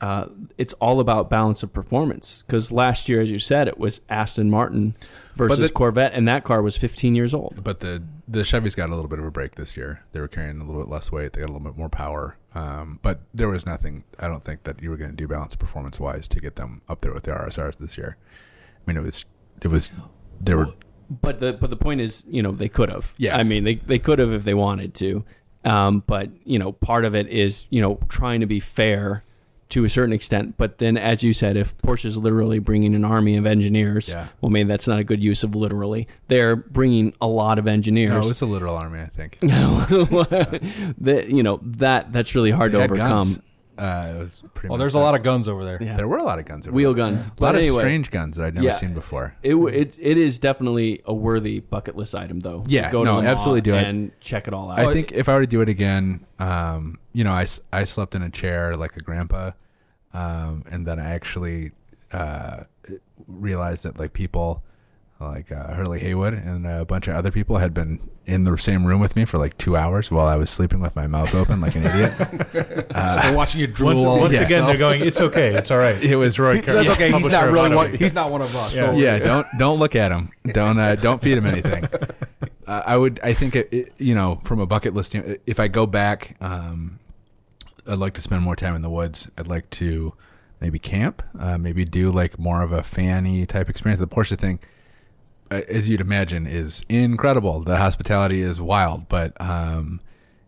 uh, 0.00 0.26
it's 0.56 0.72
all 0.74 1.00
about 1.00 1.28
balance 1.28 1.64
of 1.64 1.72
performance 1.72 2.44
because 2.46 2.70
last 2.70 3.08
year, 3.08 3.20
as 3.20 3.28
you 3.28 3.40
said, 3.40 3.66
it 3.66 3.76
was 3.76 4.02
Aston 4.08 4.48
Martin 4.48 4.94
versus 5.34 5.58
the- 5.58 5.72
Corvette, 5.72 6.12
and 6.12 6.28
that 6.28 6.44
car 6.44 6.62
was 6.62 6.76
15 6.76 7.16
years 7.16 7.34
old. 7.34 7.64
But 7.64 7.80
the 7.80 8.04
the 8.28 8.42
Chevys 8.42 8.76
got 8.76 8.88
a 8.90 8.94
little 8.94 9.08
bit 9.08 9.18
of 9.18 9.24
a 9.24 9.30
break 9.32 9.56
this 9.56 9.76
year. 9.76 10.02
They 10.12 10.20
were 10.20 10.28
carrying 10.28 10.60
a 10.60 10.64
little 10.64 10.80
bit 10.82 10.90
less 10.90 11.10
weight. 11.10 11.32
They 11.32 11.40
got 11.40 11.46
a 11.46 11.52
little 11.52 11.68
bit 11.68 11.76
more 11.76 11.88
power. 11.88 12.36
Um, 12.54 13.00
but 13.02 13.20
there 13.34 13.48
was 13.48 13.66
nothing. 13.66 14.04
I 14.20 14.28
don't 14.28 14.44
think 14.44 14.62
that 14.62 14.80
you 14.80 14.90
were 14.90 14.96
going 14.96 15.10
to 15.10 15.16
do 15.16 15.26
balance 15.26 15.56
performance 15.56 15.98
wise 15.98 16.28
to 16.28 16.40
get 16.40 16.54
them 16.54 16.82
up 16.88 17.00
there 17.00 17.12
with 17.12 17.24
the 17.24 17.32
RSRs 17.32 17.78
this 17.78 17.98
year. 17.98 18.16
I 18.86 18.90
mean, 18.90 18.96
it 18.96 19.02
was 19.02 19.24
it 19.62 19.68
was 19.68 19.90
they 20.40 20.54
were 20.54 20.68
But 21.10 21.40
the 21.40 21.52
but 21.54 21.70
the 21.70 21.76
point 21.76 22.00
is, 22.00 22.24
you 22.28 22.42
know, 22.42 22.52
they 22.52 22.68
could 22.68 22.90
have. 22.90 23.12
Yeah. 23.16 23.36
I 23.36 23.42
mean, 23.42 23.64
they 23.64 23.76
they 23.76 23.98
could 23.98 24.18
have 24.20 24.32
if 24.32 24.44
they 24.44 24.54
wanted 24.54 24.94
to. 24.94 25.24
Um, 25.66 26.02
but 26.06 26.30
you 26.44 26.58
know, 26.58 26.72
part 26.72 27.04
of 27.04 27.14
it 27.14 27.26
is 27.28 27.66
you 27.70 27.82
know 27.82 27.98
trying 28.08 28.40
to 28.40 28.46
be 28.46 28.60
fair 28.60 29.22
to 29.68 29.84
a 29.84 29.88
certain 29.88 30.12
extent. 30.12 30.56
But 30.56 30.78
then, 30.78 30.96
as 30.96 31.24
you 31.24 31.32
said, 31.32 31.56
if 31.56 31.76
Porsche 31.78 32.04
is 32.04 32.16
literally 32.16 32.60
bringing 32.60 32.94
an 32.94 33.04
army 33.04 33.36
of 33.36 33.46
engineers, 33.46 34.08
Yeah. 34.08 34.28
well, 34.40 34.48
maybe 34.50 34.68
that's 34.68 34.86
not 34.86 35.00
a 35.00 35.04
good 35.04 35.20
use 35.20 35.42
of 35.42 35.56
literally. 35.56 36.06
They're 36.28 36.54
bringing 36.54 37.14
a 37.20 37.26
lot 37.26 37.58
of 37.58 37.66
engineers. 37.66 38.10
no, 38.10 38.14
it 38.14 38.16
engineers. 38.18 38.28
was 38.28 38.42
a 38.42 38.46
literal 38.46 38.76
army. 38.76 39.00
I 39.00 39.06
think 39.06 39.38
that 39.40 41.26
you 41.30 41.42
know 41.42 41.58
that 41.62 42.12
that's 42.12 42.34
really 42.34 42.50
hard 42.52 42.72
They 42.72 42.78
to 42.78 42.84
overcome. 42.84 43.08
guns. 43.34 43.38
Uh, 43.78 44.14
it 44.14 44.18
was 44.18 44.42
pretty. 44.54 44.68
well, 44.68 44.78
much 44.78 44.84
there's 44.84 44.94
a 44.94 44.98
lot 44.98 45.14
of 45.14 45.22
guns 45.22 45.48
over 45.48 45.64
there. 45.64 45.82
Yeah. 45.82 45.96
There 45.96 46.08
were 46.08 46.16
a 46.16 46.24
lot 46.24 46.38
of 46.38 46.44
guns. 46.46 46.66
over 46.66 46.74
Wheel 46.74 46.94
there. 46.94 47.04
guns. 47.04 47.26
A 47.26 47.30
lot 47.30 47.36
But 47.36 47.54
of 47.56 47.60
anyway, 47.62 47.80
strange 47.80 48.10
guns 48.10 48.36
that 48.36 48.46
I'd 48.46 48.54
never 48.54 48.66
Yeah. 48.66 48.72
seen 48.72 48.94
before. 48.94 49.34
It, 49.42 49.50
w- 49.50 49.68
it's 49.68 49.98
it 49.98 50.16
is 50.16 50.38
definitely 50.38 51.02
a 51.04 51.12
worthy 51.14 51.60
bucket 51.60 51.96
list 51.96 52.14
item 52.14 52.40
though. 52.40 52.64
Yeah, 52.66 52.90
go 52.90 53.00
to 53.00 53.04
no, 53.04 53.16
Le 53.16 53.22
Mans 53.22 53.32
absolutely 53.32 53.60
do 53.60 53.74
it. 53.74 53.84
and 53.84 54.10
check 54.20 54.48
it 54.48 54.54
all 54.54 54.70
out. 54.70 54.78
I 54.78 54.92
think 54.92 55.12
if 55.12 55.28
I 55.28 55.34
were 55.34 55.42
to 55.42 55.46
do 55.46 55.60
it 55.60 55.68
again, 55.68 56.24
um, 56.38 56.98
you 57.12 57.24
know, 57.24 57.32
I, 57.32 57.46
I 57.72 57.84
slept 57.84 58.14
in 58.14 58.22
a 58.22 58.30
chair 58.30 58.74
like 58.74 58.96
a 58.96 59.00
grandpa, 59.00 59.50
um, 60.14 60.64
and 60.70 60.86
then 60.86 60.98
I 60.98 61.10
actually 61.10 61.72
uh, 62.12 62.64
realized 63.26 63.82
that 63.84 63.98
like 63.98 64.12
people 64.12 64.62
like 65.20 65.50
uh, 65.50 65.72
Hurley 65.74 66.00
Haywood 66.00 66.34
and 66.34 66.66
a 66.66 66.84
bunch 66.84 67.08
of 67.08 67.16
other 67.16 67.30
people 67.30 67.56
had 67.58 67.72
been 67.72 68.10
in 68.26 68.44
the 68.44 68.56
same 68.58 68.84
room 68.84 69.00
with 69.00 69.16
me 69.16 69.24
for 69.24 69.38
like 69.38 69.56
two 69.56 69.76
hours 69.76 70.10
while 70.10 70.26
I 70.26 70.36
was 70.36 70.50
sleeping 70.50 70.80
with 70.80 70.94
my 70.96 71.06
mouth 71.06 71.34
open 71.34 71.60
like 71.60 71.74
an 71.74 71.86
idiot. 71.86 72.12
They're 72.90 73.34
watching 73.36 73.60
you 73.60 73.66
drool 73.66 73.94
Once, 73.94 74.04
all 74.04 74.20
once 74.20 74.34
over 74.34 74.44
again, 74.44 74.66
they're 74.66 74.76
going. 74.76 75.02
It's 75.02 75.20
okay. 75.20 75.54
It's 75.54 75.70
all 75.70 75.78
right. 75.78 75.96
It 76.04 76.16
was- 76.16 76.38
Rory. 76.38 76.60
That's 76.60 76.88
okay. 76.90 77.12
He's 77.12 77.26
not 77.26 77.50
really 77.50 77.74
one. 77.74 77.94
He's 77.94 78.14
not 78.14 78.30
one 78.30 78.42
of 78.42 78.54
us. 78.56 78.74
Yeah. 78.76 78.86
Don't 78.86 78.96
yeah, 78.98 79.18
don't 79.18 79.46
don't 79.58 79.78
look 79.78 79.96
at 79.96 80.12
him. 80.12 80.30
Don't 80.44 80.78
uh, 80.78 80.96
don't 80.96 81.22
feed 81.22 81.38
him 81.38 81.46
anything. 81.46 81.84
uh, 82.66 82.82
I 82.86 82.96
would. 82.96 83.20
I 83.22 83.32
think 83.32 83.56
it, 83.56 83.68
it, 83.72 83.92
you 83.98 84.14
know, 84.14 84.40
from 84.44 84.60
a 84.60 84.66
bucket 84.66 84.92
list, 84.94 85.14
if 85.14 85.58
I 85.60 85.68
go 85.68 85.86
back, 85.86 86.36
um, 86.40 86.98
I'd 87.86 87.98
like 87.98 88.14
to 88.14 88.20
spend 88.22 88.42
more 88.42 88.56
time 88.56 88.74
in 88.74 88.82
the 88.82 88.90
woods. 88.90 89.28
I'd 89.38 89.46
like 89.48 89.70
to 89.70 90.12
maybe 90.60 90.78
camp, 90.78 91.22
uh, 91.38 91.58
maybe 91.58 91.84
do 91.84 92.10
like 92.10 92.38
more 92.38 92.62
of 92.62 92.72
a 92.72 92.82
fanny 92.82 93.46
type 93.46 93.68
experience. 93.70 94.00
The 94.00 94.06
Porsche 94.08 94.38
thing, 94.38 94.58
uh, 94.58 94.66
as 95.50 95.88
you'd 95.88 96.00
imagine, 96.00 96.46
is 96.46 96.82
incredible. 96.88 97.60
The 97.60 97.76
hospitality 97.76 98.40
is 98.40 98.60
wild, 98.60 99.08
but 99.08 99.38
um, 99.40 100.00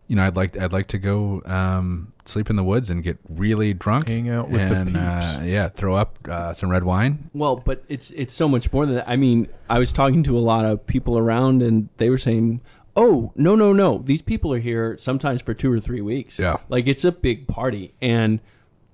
you 0.07 0.15
know, 0.15 0.23
I'd 0.23 0.35
like 0.35 0.57
I'd 0.57 0.73
like 0.73 0.87
to 0.87 0.97
go 0.97 1.41
um, 1.45 2.13
sleep 2.25 2.49
in 2.49 2.55
the 2.55 2.63
woods 2.63 2.89
and 2.89 3.03
get 3.03 3.17
really 3.29 3.73
drunk, 3.73 4.07
Hang 4.07 4.29
out 4.29 4.49
with 4.49 4.71
and, 4.71 4.95
the 4.95 4.99
uh, 4.99 5.33
peeps. 5.33 5.45
yeah, 5.45 5.69
throw 5.69 5.95
up 5.95 6.17
uh, 6.27 6.53
some 6.53 6.69
red 6.69 6.83
wine. 6.83 7.29
Well, 7.33 7.57
but 7.57 7.83
it's 7.87 8.11
it's 8.11 8.33
so 8.33 8.47
much 8.47 8.71
more 8.73 8.85
than 8.85 8.95
that. 8.95 9.09
I 9.09 9.15
mean, 9.15 9.47
I 9.69 9.79
was 9.79 9.93
talking 9.93 10.23
to 10.23 10.37
a 10.37 10.39
lot 10.41 10.65
of 10.65 10.85
people 10.87 11.17
around, 11.17 11.61
and 11.61 11.89
they 11.97 12.09
were 12.09 12.17
saying, 12.17 12.61
"Oh, 12.95 13.31
no, 13.35 13.55
no, 13.55 13.71
no! 13.71 13.99
These 13.99 14.21
people 14.23 14.51
are 14.53 14.59
here 14.59 14.97
sometimes 14.97 15.41
for 15.41 15.53
two 15.53 15.71
or 15.71 15.79
three 15.79 16.01
weeks. 16.01 16.39
Yeah. 16.39 16.57
like 16.69 16.87
it's 16.87 17.03
a 17.03 17.11
big 17.11 17.47
party, 17.47 17.93
and 18.01 18.39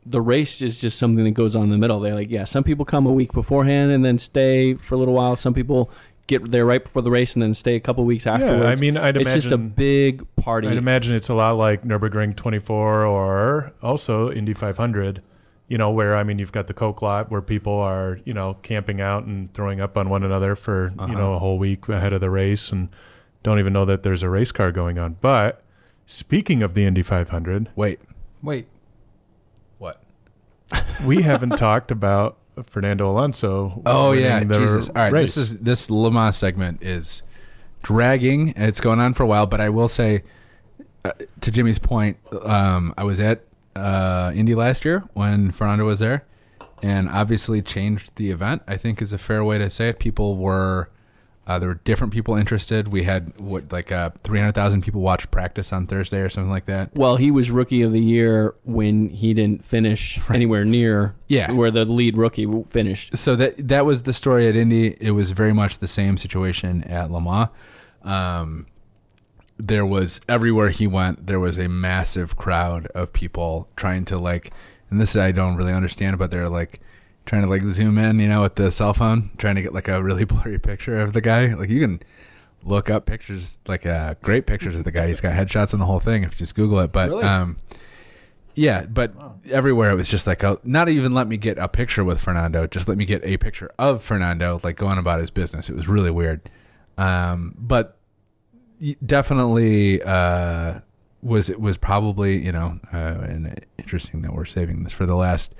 the 0.05 0.21
race 0.21 0.61
is 0.61 0.79
just 0.79 0.99
something 0.99 1.23
that 1.23 1.31
goes 1.31 1.55
on 1.55 1.63
in 1.63 1.69
the 1.71 1.77
middle. 1.77 1.99
They're 1.99 2.13
like, 2.15 2.29
yeah, 2.29 2.43
some 2.43 2.63
people 2.63 2.85
come 2.85 3.05
a 3.07 3.11
week 3.11 3.33
beforehand 3.33 3.91
and 3.91 4.05
then 4.05 4.19
stay 4.19 4.75
for 4.75 4.95
a 4.95 4.97
little 4.97 5.13
while. 5.15 5.35
Some 5.35 5.53
people 5.53 5.89
get 6.27 6.51
there 6.51 6.65
right 6.65 6.83
before 6.83 7.01
the 7.01 7.11
race 7.11 7.33
and 7.35 7.41
then 7.43 7.53
stay 7.53 7.75
a 7.75 7.79
couple 7.79 8.03
weeks 8.03 8.25
afterwards. 8.27 8.63
Yeah, 8.63 8.69
I 8.69 8.75
mean, 8.75 8.97
I'd 8.97 9.15
imagine 9.15 9.21
it's 9.37 9.43
just 9.43 9.51
a 9.51 9.57
big 9.57 10.25
party. 10.35 10.67
I'd 10.67 10.77
imagine 10.77 11.15
it's 11.15 11.29
a 11.29 11.33
lot 11.35 11.51
like 11.57 11.83
Nurburgring 11.83 12.35
24 12.35 13.05
or 13.05 13.73
also 13.81 14.31
Indy 14.31 14.53
500. 14.53 15.21
You 15.67 15.79
know, 15.79 15.89
where 15.89 16.15
I 16.15 16.23
mean, 16.23 16.37
you've 16.37 16.51
got 16.51 16.67
the 16.67 16.75
Coke 16.75 17.01
lot 17.01 17.31
where 17.31 17.41
people 17.41 17.73
are, 17.73 18.19
you 18.25 18.33
know, 18.35 18.55
camping 18.61 19.01
out 19.01 19.25
and 19.25 19.51
throwing 19.55 19.81
up 19.81 19.97
on 19.97 20.09
one 20.09 20.23
another 20.23 20.55
for 20.55 20.93
Uh-huh. 20.99 21.11
you 21.11 21.17
know 21.17 21.33
a 21.33 21.39
whole 21.39 21.57
week 21.57 21.89
ahead 21.89 22.13
of 22.13 22.21
the 22.21 22.29
race 22.29 22.71
and 22.71 22.89
don't 23.41 23.57
even 23.57 23.73
know 23.73 23.85
that 23.85 24.03
there's 24.03 24.21
a 24.21 24.29
race 24.29 24.51
car 24.51 24.71
going 24.71 24.99
on. 24.99 25.17
But 25.21 25.63
speaking 26.05 26.61
of 26.61 26.75
the 26.75 26.85
Indy 26.85 27.01
500, 27.01 27.69
Wait, 27.75 27.99
Wait, 28.43 28.67
what? 28.67 28.74
we 31.05 31.21
haven't 31.21 31.57
talked 31.57 31.91
about 31.91 32.37
Fernando 32.67 33.09
Alonso. 33.09 33.81
Oh 33.85 34.11
yeah, 34.11 34.43
Jesus! 34.43 34.89
All 34.89 34.95
right, 34.95 35.11
race. 35.11 35.35
this 35.35 35.51
is 35.51 35.59
this 35.59 35.89
Le 35.89 36.11
Mans 36.11 36.35
segment 36.35 36.81
is 36.81 37.23
dragging. 37.83 38.53
It's 38.55 38.79
going 38.79 38.99
on 38.99 39.13
for 39.13 39.23
a 39.23 39.27
while, 39.27 39.45
but 39.45 39.61
I 39.61 39.69
will 39.69 39.87
say, 39.87 40.23
uh, 41.03 41.11
to 41.41 41.51
Jimmy's 41.51 41.79
point, 41.79 42.17
um, 42.43 42.93
I 42.97 43.03
was 43.03 43.19
at 43.19 43.43
uh, 43.75 44.31
Indy 44.33 44.55
last 44.55 44.85
year 44.85 45.03
when 45.13 45.51
Fernando 45.51 45.85
was 45.85 45.99
there, 45.99 46.25
and 46.81 47.09
obviously 47.09 47.61
changed 47.61 48.15
the 48.15 48.31
event. 48.31 48.63
I 48.67 48.77
think 48.77 49.01
is 49.01 49.13
a 49.13 49.17
fair 49.17 49.43
way 49.43 49.57
to 49.57 49.69
say 49.69 49.89
it. 49.89 49.99
People 49.99 50.37
were. 50.37 50.89
Uh, 51.47 51.59
there 51.59 51.69
were 51.69 51.79
different 51.83 52.11
people 52.11 52.35
interested. 52.35 52.87
We 52.87 53.03
had 53.03 53.39
what 53.39 53.71
like 53.71 53.91
uh, 53.91 54.09
three 54.23 54.39
hundred 54.39 54.53
thousand 54.55 54.81
people 54.81 55.01
watch 55.01 55.29
practice 55.29 55.71
on 55.71 55.85
Thursday 55.85 56.21
or 56.21 56.29
something 56.29 56.49
like 56.49 56.65
that. 56.65 56.89
Well, 56.95 57.17
he 57.17 57.29
was 57.29 57.51
rookie 57.51 57.83
of 57.83 57.91
the 57.91 58.01
year 58.01 58.55
when 58.63 59.09
he 59.09 59.33
didn't 59.35 59.63
finish 59.63 60.19
anywhere 60.29 60.65
near 60.65 61.15
Yeah. 61.27 61.51
where 61.51 61.69
the 61.69 61.85
lead 61.85 62.17
rookie 62.17 62.47
finished. 62.67 63.15
so 63.17 63.35
that 63.35 63.67
that 63.67 63.85
was 63.85 64.03
the 64.03 64.13
story 64.13 64.47
at 64.47 64.55
Indy. 64.55 64.95
It 64.99 65.11
was 65.11 65.31
very 65.31 65.53
much 65.53 65.77
the 65.77 65.87
same 65.87 66.17
situation 66.17 66.83
at 66.85 67.11
Le 67.11 67.21
Mans. 67.21 67.49
Um, 68.03 68.65
there 69.57 69.85
was 69.85 70.19
everywhere 70.27 70.69
he 70.69 70.87
went, 70.87 71.27
there 71.27 71.39
was 71.39 71.57
a 71.57 71.69
massive 71.69 72.35
crowd 72.35 72.87
of 72.87 73.13
people 73.13 73.69
trying 73.75 74.03
to 74.05 74.17
like, 74.17 74.51
and 74.89 74.99
this 74.99 75.15
I 75.15 75.31
don't 75.31 75.55
really 75.55 75.71
understand, 75.73 76.17
but 76.17 76.29
they're 76.31 76.49
like 76.49 76.81
trying 77.25 77.41
to 77.43 77.49
like 77.49 77.63
zoom 77.63 77.97
in, 77.97 78.19
you 78.19 78.27
know, 78.27 78.41
with 78.41 78.55
the 78.55 78.71
cell 78.71 78.93
phone, 78.93 79.31
trying 79.37 79.55
to 79.55 79.61
get 79.61 79.73
like 79.73 79.87
a 79.87 80.01
really 80.03 80.23
blurry 80.25 80.59
picture 80.59 80.99
of 80.99 81.13
the 81.13 81.21
guy. 81.21 81.53
Like 81.53 81.69
you 81.69 81.79
can 81.79 82.01
look 82.63 82.89
up 82.89 83.05
pictures, 83.05 83.57
like 83.67 83.85
uh, 83.85 84.15
great 84.21 84.45
pictures 84.45 84.77
of 84.77 84.83
the 84.83 84.91
guy. 84.91 85.07
He's 85.07 85.21
got 85.21 85.33
headshots 85.33 85.73
on 85.73 85.79
the 85.79 85.85
whole 85.85 85.99
thing 85.99 86.23
if 86.23 86.31
you 86.33 86.37
just 86.37 86.55
Google 86.55 86.79
it. 86.79 86.91
But 86.91 87.09
Really? 87.09 87.23
um, 87.23 87.57
yeah, 88.55 88.85
but 88.85 89.13
everywhere 89.51 89.91
it 89.91 89.95
was 89.95 90.07
just 90.07 90.25
like, 90.27 90.41
a, 90.41 90.57
not 90.63 90.87
even 90.87 91.13
let 91.13 91.27
me 91.27 91.35
get 91.35 91.57
a 91.57 91.67
picture 91.67 92.03
with 92.05 92.21
Fernando, 92.21 92.65
just 92.67 92.87
let 92.87 92.97
me 92.97 93.03
get 93.05 93.23
a 93.25 93.35
picture 93.37 93.69
of 93.77 94.01
Fernando, 94.01 94.61
like 94.63 94.77
going 94.77 94.97
about 94.97 95.19
his 95.19 95.29
business. 95.29 95.69
It 95.69 95.75
was 95.75 95.87
really 95.89 96.09
weird. 96.11 96.49
Um, 96.97 97.53
but 97.57 97.97
definitely 99.05 100.01
uh, 100.03 100.79
was 101.21 101.49
it 101.49 101.59
was 101.59 101.77
probably 101.77 102.43
you 102.43 102.51
know 102.51 102.79
uh, 102.93 102.97
and 102.97 103.65
interesting 103.77 104.21
that 104.21 104.33
we're 104.33 104.45
saving 104.45 104.83
this 104.83 104.93
for 104.93 105.05
the 105.05 105.15
last 105.15 105.53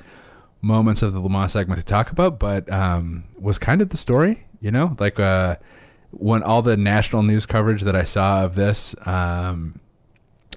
moments 0.65 1.01
of 1.03 1.13
the 1.13 1.19
Le 1.19 1.29
Mans 1.29 1.51
segment 1.51 1.79
to 1.79 1.85
talk 1.85 2.09
about, 2.09 2.39
but 2.39 2.71
um, 2.71 3.25
was 3.39 3.57
kind 3.59 3.81
of 3.81 3.89
the 3.89 3.97
story, 3.97 4.45
you 4.59 4.71
know, 4.71 4.95
like 4.99 5.19
uh, 5.19 5.55
when 6.11 6.41
all 6.41 6.61
the 6.63 6.75
national 6.75 7.21
news 7.23 7.45
coverage 7.45 7.83
that 7.83 7.95
I 7.95 8.03
saw 8.03 8.43
of 8.43 8.55
this 8.55 8.95
um, 9.05 9.79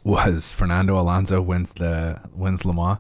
was 0.05 0.51
Fernando 0.53 0.99
Alonso 0.99 1.41
wins 1.43 1.75
the 1.75 2.19
wins 2.35 2.65
Le 2.65 2.73
Mans, 2.73 2.99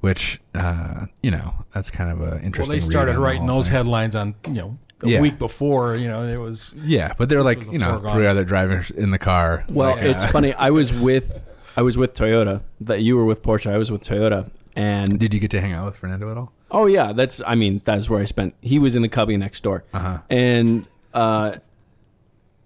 which 0.00 0.40
uh, 0.54 1.06
you 1.22 1.30
know 1.30 1.54
that's 1.74 1.90
kind 1.90 2.10
of 2.10 2.20
a 2.22 2.40
interesting. 2.42 2.72
well, 2.72 2.80
they 2.80 2.80
started 2.80 3.10
on 3.12 3.16
the 3.16 3.22
writing 3.22 3.46
those 3.46 3.66
thing. 3.66 3.74
headlines 3.76 4.16
on 4.16 4.34
you 4.46 4.54
know 4.54 4.78
a 5.02 5.08
Yeah. 5.08 5.20
week 5.20 5.38
before. 5.38 5.96
You 5.96 6.08
know, 6.08 6.22
it 6.22 6.38
was 6.38 6.74
Yeah, 6.82 7.12
but 7.18 7.28
they're 7.28 7.42
like 7.42 7.70
you 7.70 7.78
know 7.78 7.94
foregone. 7.94 8.12
three 8.16 8.26
other 8.26 8.44
drivers 8.44 8.90
in 8.90 9.10
the 9.10 9.18
car. 9.18 9.64
Well, 9.68 9.96
like, 9.96 10.04
it's 10.04 10.24
uh, 10.24 10.28
funny. 10.28 10.54
I 10.54 10.70
was 10.70 10.92
with 11.08 11.42
I 11.76 11.82
was 11.82 11.98
with 11.98 12.14
Toyota. 12.14 12.62
That 12.80 13.02
you 13.02 13.16
were 13.18 13.26
with 13.26 13.42
Porsche. 13.42 13.70
I 13.70 13.76
was 13.76 13.90
with 13.92 14.02
Toyota. 14.02 14.50
And 14.76 15.18
Did 15.18 15.34
you 15.34 15.40
get 15.40 15.50
to 15.52 15.60
hang 15.60 15.72
out 15.72 15.86
with 15.86 15.96
Fernando 15.96 16.30
at 16.30 16.36
all? 16.36 16.52
oh 16.70 16.86
yeah, 16.86 17.12
that's 17.12 17.42
I 17.46 17.56
mean 17.56 17.82
that's 17.84 18.08
where 18.08 18.20
I 18.20 18.24
spent. 18.24 18.54
He 18.60 18.78
was 18.78 18.94
in 18.94 19.02
the 19.02 19.08
cubby 19.08 19.36
next 19.36 19.62
door. 19.62 19.82
Uh 19.92 19.98
huh. 19.98 20.18
And 20.30 20.86
uh, 21.12 21.56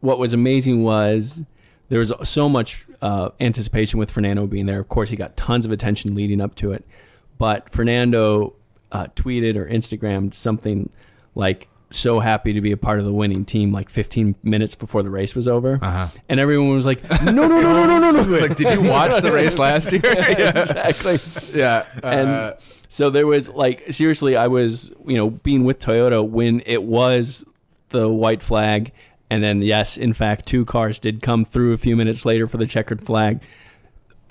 what 0.01 0.19
was 0.19 0.35
amazing 0.35 0.83
was 0.83 1.43
there 1.89 1.99
was 1.99 2.13
so 2.23 2.49
much 2.49 2.85
uh, 3.01 3.31
anticipation 3.41 3.99
with 3.99 4.11
Fernando 4.11 4.47
being 4.47 4.67
there. 4.67 4.81
Of 4.81 4.89
course, 4.89 5.11
he 5.11 5.17
got 5.17 5.37
tons 5.37 5.65
of 5.65 5.73
attention 5.73 6.15
leading 6.15 6.41
up 6.41 6.55
to 6.57 6.73
it. 6.73 6.85
But 7.39 7.71
Fernando 7.71 8.55
uh, 8.93 9.07
tweeted 9.17 9.57
or 9.57 9.67
Instagrammed 9.67 10.35
something 10.35 10.91
like, 11.35 11.69
so 11.91 12.21
happy 12.21 12.53
to 12.53 12.61
be 12.61 12.73
a 12.73 12.77
part 12.77 12.99
of 12.99 13.05
the 13.05 13.13
winning 13.13 13.45
team 13.45 13.73
like 13.73 13.89
15 13.89 14.35
minutes 14.43 14.75
before 14.75 15.03
the 15.03 15.11
race 15.11 15.35
was 15.35 15.47
over. 15.47 15.79
Uh 15.81 15.91
huh. 15.91 16.09
And 16.29 16.41
everyone 16.41 16.75
was 16.75 16.87
like, 16.87 17.03
no, 17.25 17.33
no, 17.33 17.49
no, 17.49 17.61
no, 17.61 17.87
no, 17.87 18.11
no, 18.11 18.25
no. 18.25 18.39
like, 18.39 18.57
did 18.57 18.79
you 18.79 18.89
watch 18.89 19.21
the 19.23 19.33
race 19.33 19.59
last 19.59 19.93
year? 19.93 20.03
yeah. 20.05 20.59
exactly. 20.89 21.19
Yeah. 21.55 21.87
And 22.03 22.29
uh, 22.29 22.55
so 22.89 23.11
there 23.11 23.27
was 23.27 23.49
like 23.51 23.93
seriously, 23.93 24.37
I 24.37 24.49
was 24.49 24.93
you 25.07 25.17
know 25.17 25.31
being 25.31 25.65
with 25.65 25.79
Toyota 25.79 26.27
when 26.27 26.63
it 26.67 26.83
was 26.83 27.45
the 27.91 28.09
white 28.09 28.43
flag, 28.43 28.93
and 29.31 29.43
then 29.43 29.63
yes, 29.63 29.97
in 29.97 30.13
fact, 30.13 30.47
two 30.47 30.65
cars 30.65 30.99
did 30.99 31.23
come 31.23 31.45
through 31.45 31.73
a 31.73 31.79
few 31.79 31.97
minutes 31.97 32.25
later 32.25 32.47
for 32.47 32.57
the 32.57 32.67
checkered 32.67 33.05
flag. 33.05 33.41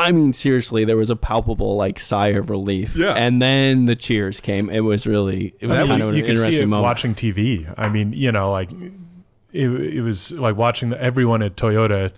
I 0.03 0.11
mean, 0.11 0.33
seriously, 0.33 0.85
there 0.85 0.97
was 0.97 1.09
a 1.09 1.15
palpable 1.15 1.75
like 1.75 1.99
sigh 1.99 2.29
of 2.29 2.49
relief. 2.49 2.95
Yeah. 2.95 3.13
and 3.13 3.41
then 3.41 3.85
the 3.85 3.95
cheers 3.95 4.39
came. 4.39 4.69
It 4.69 4.81
was 4.81 5.05
really 5.07 5.53
it 5.59 5.67
was 5.67 5.77
That 5.77 5.87
kind 5.87 5.93
was- 5.93 6.01
of 6.03 6.09
an 6.09 6.15
you 6.15 6.23
could 6.23 6.37
see 6.37 6.43
interesting 6.43 6.63
it 6.63 6.67
moment. 6.67 6.83
watching 6.83 7.15
TV. 7.15 7.73
I 7.77 7.89
mean, 7.89 8.13
you 8.13 8.31
know, 8.31 8.51
like 8.51 8.69
it, 9.51 9.67
it 9.69 10.01
was 10.01 10.31
like 10.31 10.55
watching 10.55 10.89
the, 10.89 11.01
everyone 11.01 11.41
at 11.41 11.55
Toyota. 11.55 12.11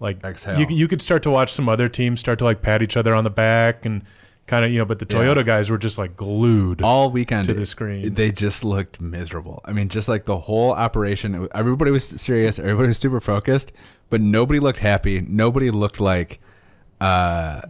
Like 0.00 0.22
Exhale. 0.24 0.58
you, 0.60 0.66
you 0.68 0.88
could 0.88 1.00
start 1.00 1.22
to 1.22 1.30
watch 1.30 1.52
some 1.52 1.68
other 1.68 1.88
teams 1.88 2.20
start 2.20 2.38
to 2.40 2.44
like 2.44 2.60
pat 2.62 2.82
each 2.82 2.96
other 2.96 3.14
on 3.14 3.24
the 3.24 3.30
back 3.30 3.86
and 3.86 4.02
kind 4.46 4.64
of 4.64 4.70
you 4.72 4.78
know, 4.78 4.84
but 4.84 4.98
the 4.98 5.06
Yeah. 5.08 5.22
Toyota 5.22 5.44
guys 5.44 5.70
were 5.70 5.78
just 5.78 5.96
like 5.96 6.16
glued. 6.16 6.82
all 6.82 7.10
weekend 7.10 7.46
to 7.48 7.54
the 7.54 7.64
screen. 7.64 8.12
They 8.12 8.30
just 8.32 8.64
looked 8.64 9.00
miserable. 9.00 9.62
I 9.64 9.72
mean, 9.72 9.88
just 9.88 10.08
like 10.08 10.26
the 10.26 10.36
whole 10.40 10.72
operation. 10.72 11.48
Everybody 11.54 11.90
was 11.92 12.04
serious. 12.20 12.58
Everybody 12.58 12.88
was 12.88 12.98
super 12.98 13.20
focused, 13.20 13.72
but 14.10 14.20
nobody 14.20 14.58
looked 14.58 14.80
happy. 14.80 15.20
Nobody 15.26 15.70
looked 15.70 16.00
like. 16.00 16.40
Uh, 17.00 17.62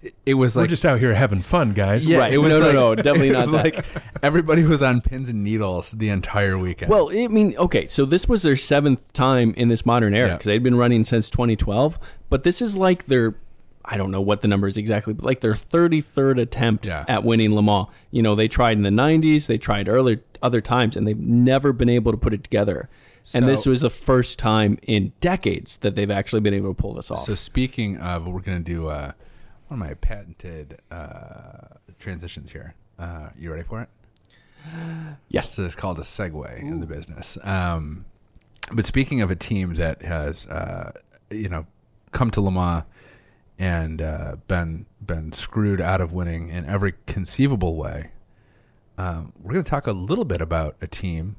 it- 0.00 0.14
it 0.24 0.34
was 0.34 0.54
We're 0.56 0.66
just 0.68 0.86
out 0.86 1.00
here 1.00 1.12
having 1.14 1.42
fun, 1.42 1.72
guys. 1.72 2.08
yeah. 2.08 2.18
Right. 2.18 2.32
It 2.32 2.38
was 2.38 2.50
No, 2.52 2.60
no, 2.60 2.66
like, 2.66 2.74
no, 2.74 2.94
definitely 2.94 3.30
it 3.30 3.32
not 3.32 3.38
was 3.38 3.50
that. 3.50 3.64
like 3.64 3.86
everybody 4.22 4.62
was 4.62 4.80
on 4.80 5.00
pins 5.00 5.28
and 5.28 5.42
needles 5.42 5.90
the 5.92 6.08
entire 6.08 6.56
weekend. 6.56 6.90
Well, 6.90 7.10
I 7.10 7.26
mean, 7.26 7.56
okay, 7.58 7.86
so 7.88 8.04
this 8.04 8.28
was 8.28 8.42
their 8.42 8.54
seventh 8.56 9.12
time 9.12 9.54
in 9.56 9.68
this 9.68 9.84
modern 9.84 10.14
era 10.14 10.28
Yeah. 10.28 10.34
because 10.34 10.46
they'd 10.46 10.62
been 10.62 10.76
running 10.76 11.02
since 11.04 11.28
2012, 11.30 11.98
but 12.30 12.44
this 12.44 12.62
is 12.62 12.76
like 12.76 13.06
their, 13.06 13.34
I 13.84 13.96
don't 13.96 14.12
know 14.12 14.20
what 14.20 14.40
the 14.42 14.48
number 14.48 14.68
is 14.68 14.76
exactly, 14.76 15.14
but 15.14 15.24
like 15.24 15.40
their 15.40 15.54
33rd 15.54 16.38
attempt 16.40 16.86
Yeah. 16.86 17.04
at 17.08 17.24
winning 17.24 17.54
Le 17.54 17.62
Mans. 17.62 17.88
You 18.12 18.22
know, 18.22 18.36
they 18.36 18.46
tried 18.46 18.76
in 18.76 18.84
the 18.84 18.90
90s, 18.90 19.46
they 19.48 19.58
tried 19.58 19.88
earlier 19.88 20.20
other 20.42 20.60
times, 20.60 20.96
and 20.96 21.08
they've 21.08 21.18
never 21.18 21.72
been 21.72 21.88
able 21.88 22.12
to 22.12 22.18
put 22.18 22.32
it 22.32 22.44
together. 22.44 22.88
And 23.34 23.46
this 23.46 23.66
was 23.66 23.80
the 23.80 23.90
first 23.90 24.38
time 24.38 24.78
in 24.82 25.12
decades 25.20 25.78
that 25.78 25.94
they've 25.94 26.10
actually 26.10 26.40
been 26.40 26.54
able 26.54 26.74
to 26.74 26.80
pull 26.80 26.94
this 26.94 27.10
off. 27.10 27.20
So 27.20 27.34
speaking 27.34 27.98
of, 27.98 28.26
we're 28.26 28.40
gonna 28.40 28.60
do 28.60 28.88
uh, 28.88 29.12
one 29.68 29.80
of 29.80 29.86
my 29.86 29.94
patented 29.94 30.78
uh, 30.90 31.76
transitions 31.98 32.52
here. 32.52 32.74
Uh, 32.98 33.28
you 33.38 33.50
ready 33.50 33.62
for 33.62 33.82
it? 33.82 33.88
yes. 35.28 35.54
So 35.54 35.64
it's 35.64 35.76
called 35.76 35.98
a 35.98 36.02
segue 36.02 36.58
in 36.58 36.80
the 36.80 36.86
business. 36.86 37.38
Um, 37.42 38.06
but 38.72 38.86
speaking 38.86 39.20
of 39.20 39.30
a 39.30 39.36
team 39.36 39.74
that 39.74 40.02
has, 40.02 40.46
uh, 40.46 40.92
you 41.30 41.48
know, 41.48 41.66
come 42.12 42.30
to 42.32 42.40
Le 42.40 42.50
Mans 42.50 42.84
and 43.58 44.00
uh, 44.02 44.36
been 44.46 44.86
been 45.04 45.32
screwed 45.32 45.80
out 45.80 46.00
of 46.00 46.12
winning 46.12 46.48
in 46.48 46.64
every 46.66 46.94
conceivable 47.06 47.76
way, 47.76 48.10
um, 48.96 49.32
we're 49.40 49.52
going 49.52 49.64
to 49.64 49.70
talk 49.70 49.86
a 49.86 49.92
little 49.92 50.24
bit 50.24 50.40
about 50.40 50.76
a 50.80 50.86
team 50.86 51.36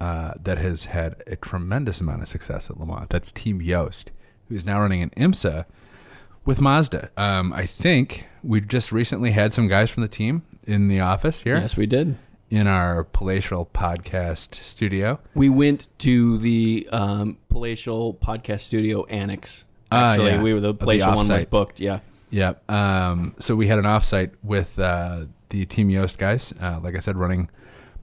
uh, 0.00 0.32
that 0.42 0.58
has 0.58 0.86
had 0.86 1.22
a 1.26 1.36
tremendous 1.36 2.00
amount 2.00 2.22
of 2.22 2.28
success 2.28 2.70
at 2.70 2.78
Le 2.80 2.86
Mans. 2.86 3.06
That's 3.10 3.30
Team 3.32 3.60
Joest, 3.60 4.06
who's 4.48 4.64
now 4.64 4.80
running 4.80 5.02
an 5.02 5.10
IMSA 5.10 5.66
with 6.44 6.60
Mazda. 6.60 7.10
Um, 7.16 7.52
I 7.52 7.66
think 7.66 8.26
we 8.42 8.60
just 8.60 8.92
recently 8.92 9.32
had 9.32 9.52
some 9.52 9.68
guys 9.68 9.90
from 9.90 10.02
the 10.02 10.08
team 10.08 10.42
in 10.66 10.88
the 10.88 11.00
office 11.00 11.42
here 11.42 11.58
Yes, 11.58 11.76
we 11.76 11.86
did. 11.86 12.16
in 12.48 12.66
our 12.66 13.04
palatial 13.04 13.66
podcast 13.66 14.54
studio. 14.54 15.20
We 15.34 15.48
went 15.50 15.88
to 15.98 16.38
the 16.38 16.88
um, 16.90 17.36
Palatial 17.50 18.14
Podcast 18.14 18.60
Studio 18.60 19.04
Annex. 19.06 19.64
Ah, 19.92 20.12
Actually, 20.12 20.30
yeah. 20.30 20.42
we 20.42 20.54
were 20.54 20.60
the 20.60 20.70
Of 20.70 20.78
the 20.78 20.84
palatial 20.84 21.14
one 21.16 21.28
was 21.28 21.44
booked. 21.44 21.80
Yeah. 21.80 22.00
Yep. 22.30 22.70
Um, 22.70 23.34
so 23.38 23.56
we 23.56 23.66
had 23.66 23.78
an 23.78 23.84
offsite 23.84 24.30
with 24.42 24.78
uh, 24.78 25.26
the 25.48 25.66
Team 25.66 25.90
Joest 25.90 26.16
guys. 26.16 26.54
Uh, 26.62 26.78
like 26.82 26.94
I 26.94 27.00
said, 27.00 27.16
running 27.16 27.50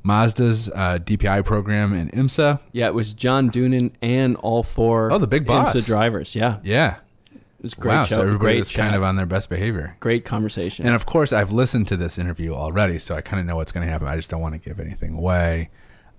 Mazda's 0.07 0.69
uh, 0.69 0.99
DPI 0.99 1.43
program 1.43 1.93
in 1.93 2.09
IMSA. 2.09 2.59
Yeah, 2.71 2.87
it 2.87 2.93
was 2.93 3.13
John 3.13 3.49
Doonan 3.51 3.91
and 4.01 4.35
all 4.37 4.63
four 4.63 5.11
Oh, 5.11 5.17
the 5.17 5.27
big 5.27 5.45
boss. 5.45 5.73
IMSA 5.75 5.85
drivers. 5.85 6.35
Yeah. 6.35 6.59
Yeah. 6.63 6.97
It 7.33 7.63
was 7.63 7.73
great 7.73 7.93
wow. 7.93 8.03
show. 8.05 8.15
So 8.15 8.21
everybody 8.21 8.53
great 8.53 8.59
was 8.59 8.71
kind 8.75 8.95
of 8.95 9.03
on 9.03 9.15
their 9.15 9.25
best 9.25 9.49
behavior. 9.49 9.97
great 9.99 10.23
conversation. 10.25 10.85
And 10.85 10.95
of 10.95 11.05
course, 11.05 11.33
I've 11.33 11.51
listened 11.51 11.87
to 11.87 11.97
this 11.97 12.17
interview 12.19 12.53
already, 12.53 12.99
so 12.99 13.15
I 13.15 13.21
kind 13.21 13.39
of 13.39 13.45
know 13.47 13.55
what's 13.55 13.71
going 13.71 13.85
to 13.85 13.91
happen. 13.91 14.07
I 14.07 14.15
just 14.15 14.29
don't 14.29 14.41
want 14.41 14.53
to 14.53 14.59
give 14.59 14.79
anything 14.79 15.15
away. 15.15 15.69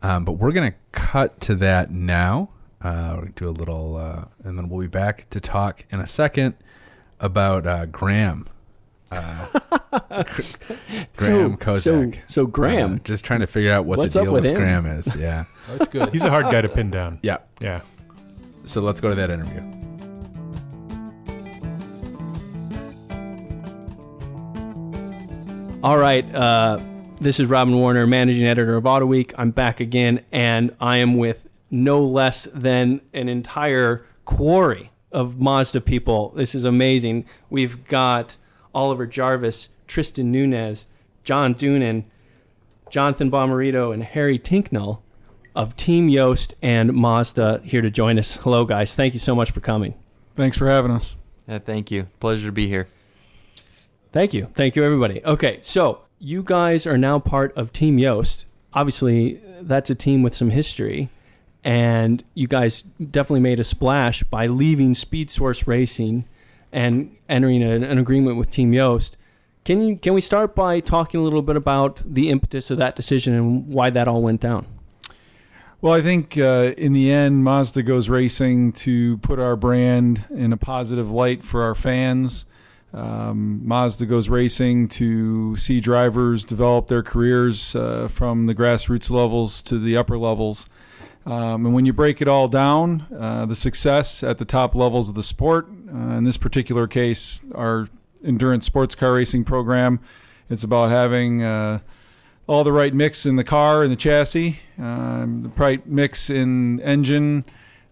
Um, 0.02 0.24
but 0.24 0.32
we're 0.32 0.52
going 0.52 0.72
to 0.72 0.76
cut 0.92 1.40
to 1.42 1.54
that 1.56 1.90
now. 1.90 2.50
Uh, 2.82 3.10
we're 3.14 3.20
going 3.22 3.32
to 3.32 3.44
do 3.44 3.48
a 3.48 3.50
little, 3.50 3.96
uh, 3.96 4.24
and 4.44 4.58
then 4.58 4.68
we'll 4.68 4.80
be 4.80 4.86
back 4.88 5.30
to 5.30 5.40
talk 5.40 5.84
in 5.90 6.00
a 6.00 6.06
second 6.06 6.54
about 7.20 7.66
uh, 7.66 7.86
Graham. 7.86 8.46
Uh, 9.10 9.46
Graham 11.16 11.56
Kozak. 11.56 12.14
So, 12.14 12.20
so 12.26 12.46
Graham, 12.46 12.94
Uh, 12.94 12.98
just 13.04 13.24
trying 13.24 13.40
to 13.40 13.46
figure 13.46 13.72
out 13.72 13.84
what 13.86 13.98
What's 13.98 14.14
the 14.14 14.20
up 14.20 14.24
deal 14.26 14.32
with 14.34 14.44
with. 14.44 14.54
Graham 14.56 14.86
is. 14.86 15.14
Yeah. 15.16 15.44
That's 15.68 15.88
good. 15.88 16.10
He's 16.12 16.24
a 16.24 16.30
hard 16.30 16.46
guy 16.46 16.60
to 16.60 16.68
pin 16.68 16.90
down. 16.90 17.18
yeah. 17.22 17.38
Yeah. 17.60 17.80
So 18.64 18.80
let's 18.82 19.00
go 19.00 19.08
to 19.08 19.14
that 19.14 19.30
interview. 19.30 19.62
All 25.82 25.96
right. 25.96 26.24
Uh, 26.34 26.80
this 27.20 27.38
is 27.38 27.46
Robin 27.46 27.76
Warner, 27.76 28.06
managing 28.06 28.46
editor 28.46 28.76
of 28.76 28.84
Autoweek. 28.84 29.32
I'm 29.38 29.52
back 29.52 29.78
again, 29.80 30.24
and 30.32 30.74
I 30.80 30.96
am 30.98 31.16
with 31.16 31.46
no 31.70 32.02
less 32.04 32.48
than 32.52 33.00
an 33.14 33.28
entire 33.28 34.04
quarry 34.24 34.90
of 35.12 35.38
Mazda 35.38 35.80
people. 35.82 36.30
This 36.30 36.54
is 36.54 36.64
amazing. 36.64 37.26
We've 37.48 37.84
got 37.86 38.36
Oliver 38.78 39.08
Jarvis, 39.08 39.70
Tristan 39.88 40.30
Nunez, 40.30 40.86
John 41.24 41.52
Doonan, 41.52 42.04
Jonathan 42.90 43.28
Bomarito, 43.28 43.92
and 43.92 44.04
Harry 44.04 44.38
Tinknell 44.38 45.00
of 45.56 45.74
Team 45.74 46.08
Joest 46.08 46.54
and 46.62 46.92
Mazda 46.92 47.60
here 47.64 47.82
to 47.82 47.90
join 47.90 48.20
us. 48.20 48.36
Hello, 48.36 48.64
guys. 48.64 48.94
Thank 48.94 49.14
you 49.14 49.18
so 49.18 49.34
much 49.34 49.50
for 49.50 49.58
coming. 49.58 49.94
Thanks 50.36 50.56
for 50.56 50.68
having 50.68 50.92
us. 50.92 51.16
Yeah, 51.48 51.58
thank 51.58 51.90
you. 51.90 52.06
Pleasure 52.20 52.46
to 52.46 52.52
be 52.52 52.68
here. 52.68 52.86
Thank 54.12 54.32
you. 54.32 54.46
Thank 54.54 54.76
you, 54.76 54.84
everybody. 54.84 55.24
Okay, 55.24 55.58
so 55.60 56.02
you 56.20 56.44
guys 56.44 56.86
are 56.86 56.96
now 56.96 57.18
part 57.18 57.52
of 57.56 57.72
Team 57.72 57.98
Joest. 57.98 58.44
Obviously, 58.74 59.40
that's 59.60 59.90
a 59.90 59.96
team 59.96 60.22
with 60.22 60.36
some 60.36 60.50
history. 60.50 61.08
And 61.64 62.22
you 62.34 62.46
guys 62.46 62.82
definitely 62.82 63.40
made 63.40 63.58
a 63.58 63.64
splash 63.64 64.22
by 64.22 64.46
leaving 64.46 64.94
Speed 64.94 65.30
Source 65.30 65.66
Racing 65.66 66.26
and 66.72 67.16
entering 67.28 67.62
an, 67.62 67.98
agreement 67.98 68.36
with 68.36 68.50
Team 68.50 68.72
Joest. 68.72 69.16
Can 69.64 69.80
you 69.82 69.96
can 69.96 70.14
we 70.14 70.20
start 70.20 70.54
by 70.54 70.80
talking 70.80 71.20
a 71.20 71.22
little 71.22 71.42
bit 71.42 71.56
about 71.56 72.02
the 72.04 72.30
impetus 72.30 72.70
of 72.70 72.78
that 72.78 72.96
decision 72.96 73.34
and 73.34 73.68
why 73.68 73.90
that 73.90 74.08
all 74.08 74.22
went 74.22 74.40
down? 74.40 74.66
Well, 75.80 75.92
I 75.92 76.02
think 76.02 76.36
uh, 76.36 76.72
in 76.76 76.92
the 76.92 77.12
end, 77.12 77.44
Mazda 77.44 77.84
goes 77.84 78.08
racing 78.08 78.72
to 78.72 79.18
put 79.18 79.38
our 79.38 79.54
brand 79.54 80.24
in 80.30 80.52
a 80.52 80.56
positive 80.56 81.10
light 81.10 81.44
for 81.44 81.62
our 81.62 81.74
fans. 81.74 82.46
Um, 82.92 83.60
Mazda 83.64 84.06
goes 84.06 84.28
racing 84.28 84.88
to 84.88 85.56
see 85.56 85.80
drivers 85.80 86.44
develop 86.44 86.88
their 86.88 87.02
careers 87.02 87.76
uh, 87.76 88.08
from 88.08 88.46
the 88.46 88.54
grassroots 88.54 89.10
levels 89.10 89.62
to 89.62 89.78
the 89.78 89.96
upper 89.96 90.18
levels. 90.18 90.68
Um, 91.26 91.66
and 91.66 91.74
when 91.74 91.84
you 91.84 91.92
break 91.92 92.22
it 92.22 92.28
all 92.28 92.48
down, 92.48 93.06
uh, 93.16 93.44
the 93.44 93.54
success 93.54 94.24
at 94.24 94.38
the 94.38 94.46
top 94.46 94.74
levels 94.74 95.10
of 95.10 95.14
the 95.14 95.22
sport, 95.22 95.68
uh, 95.92 96.16
in 96.16 96.24
this 96.24 96.36
particular 96.36 96.86
case, 96.86 97.42
our 97.54 97.88
endurance 98.24 98.66
sports 98.66 98.94
car 98.94 99.14
racing 99.14 99.44
program, 99.44 100.00
it's 100.50 100.64
about 100.64 100.90
having 100.90 101.42
uh, 101.42 101.80
all 102.46 102.64
the 102.64 102.72
right 102.72 102.94
mix 102.94 103.26
in 103.26 103.36
the 103.36 103.44
car 103.44 103.82
and 103.82 103.92
the 103.92 103.96
chassis, 103.96 104.60
um, 104.78 105.42
the 105.42 105.48
right 105.50 105.86
mix 105.86 106.30
in 106.30 106.80
engine, 106.80 107.44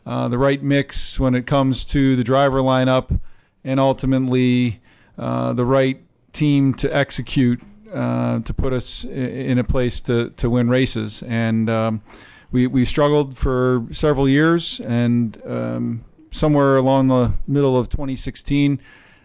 uh, 0.06 0.28
the 0.28 0.38
right 0.38 0.62
mix 0.62 1.20
when 1.20 1.35
it 1.35 1.46
comes 1.46 1.85
to 1.85 2.16
the 2.16 2.24
driver 2.24 2.61
lineup, 2.61 3.20
and 3.64 3.78
ultimately 3.78 4.80
uh, 5.18 5.52
the 5.52 5.64
right 5.64 6.00
team 6.32 6.74
to 6.74 6.94
execute 6.94 7.61
uh, 7.92 8.40
to 8.40 8.52
put 8.52 8.72
us 8.72 9.04
in 9.04 9.59
a 9.59 9.64
place 9.64 10.00
to, 10.02 10.30
to 10.30 10.50
win 10.50 10.68
races. 10.68 11.22
And 11.22 11.68
um, 11.70 12.02
we, 12.50 12.66
we 12.66 12.85
struggled 12.85 13.37
for 13.37 13.87
several 13.90 14.28
years, 14.28 14.80
and 14.80 15.40
um, 15.46 16.04
somewhere 16.37 16.77
along 16.77 17.09
the 17.09 17.33
middle 17.46 17.77
of 17.77 17.88
2016, 17.88 18.81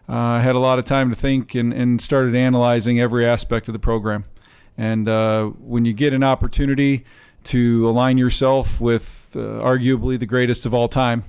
uh, 0.08 0.14
I 0.14 0.40
had 0.40 0.56
a 0.56 0.60
lot 0.60 0.80
of 0.80 0.86
time 0.86 1.10
to 1.10 1.16
think 1.16 1.54
and, 1.56 1.74
and 1.74 2.02
started 2.02 2.36
analyzing 2.36 3.00
every 3.00 3.26
aspect 3.26 3.68
of 3.68 3.74
the 3.74 3.80
program. 3.80 4.26
And 4.78 5.08
uh, 5.08 5.46
when 5.46 5.86
you 5.86 5.94
get 5.94 6.14
an 6.14 6.24
opportunity 6.24 7.06
to 7.46 7.88
align 7.88 8.18
yourself 8.18 8.80
with 8.80 9.30
uh, 9.36 9.40
arguably 9.40 10.18
the 10.18 10.26
greatest 10.26 10.66
of 10.66 10.74
all 10.74 10.88
time, 10.88 11.26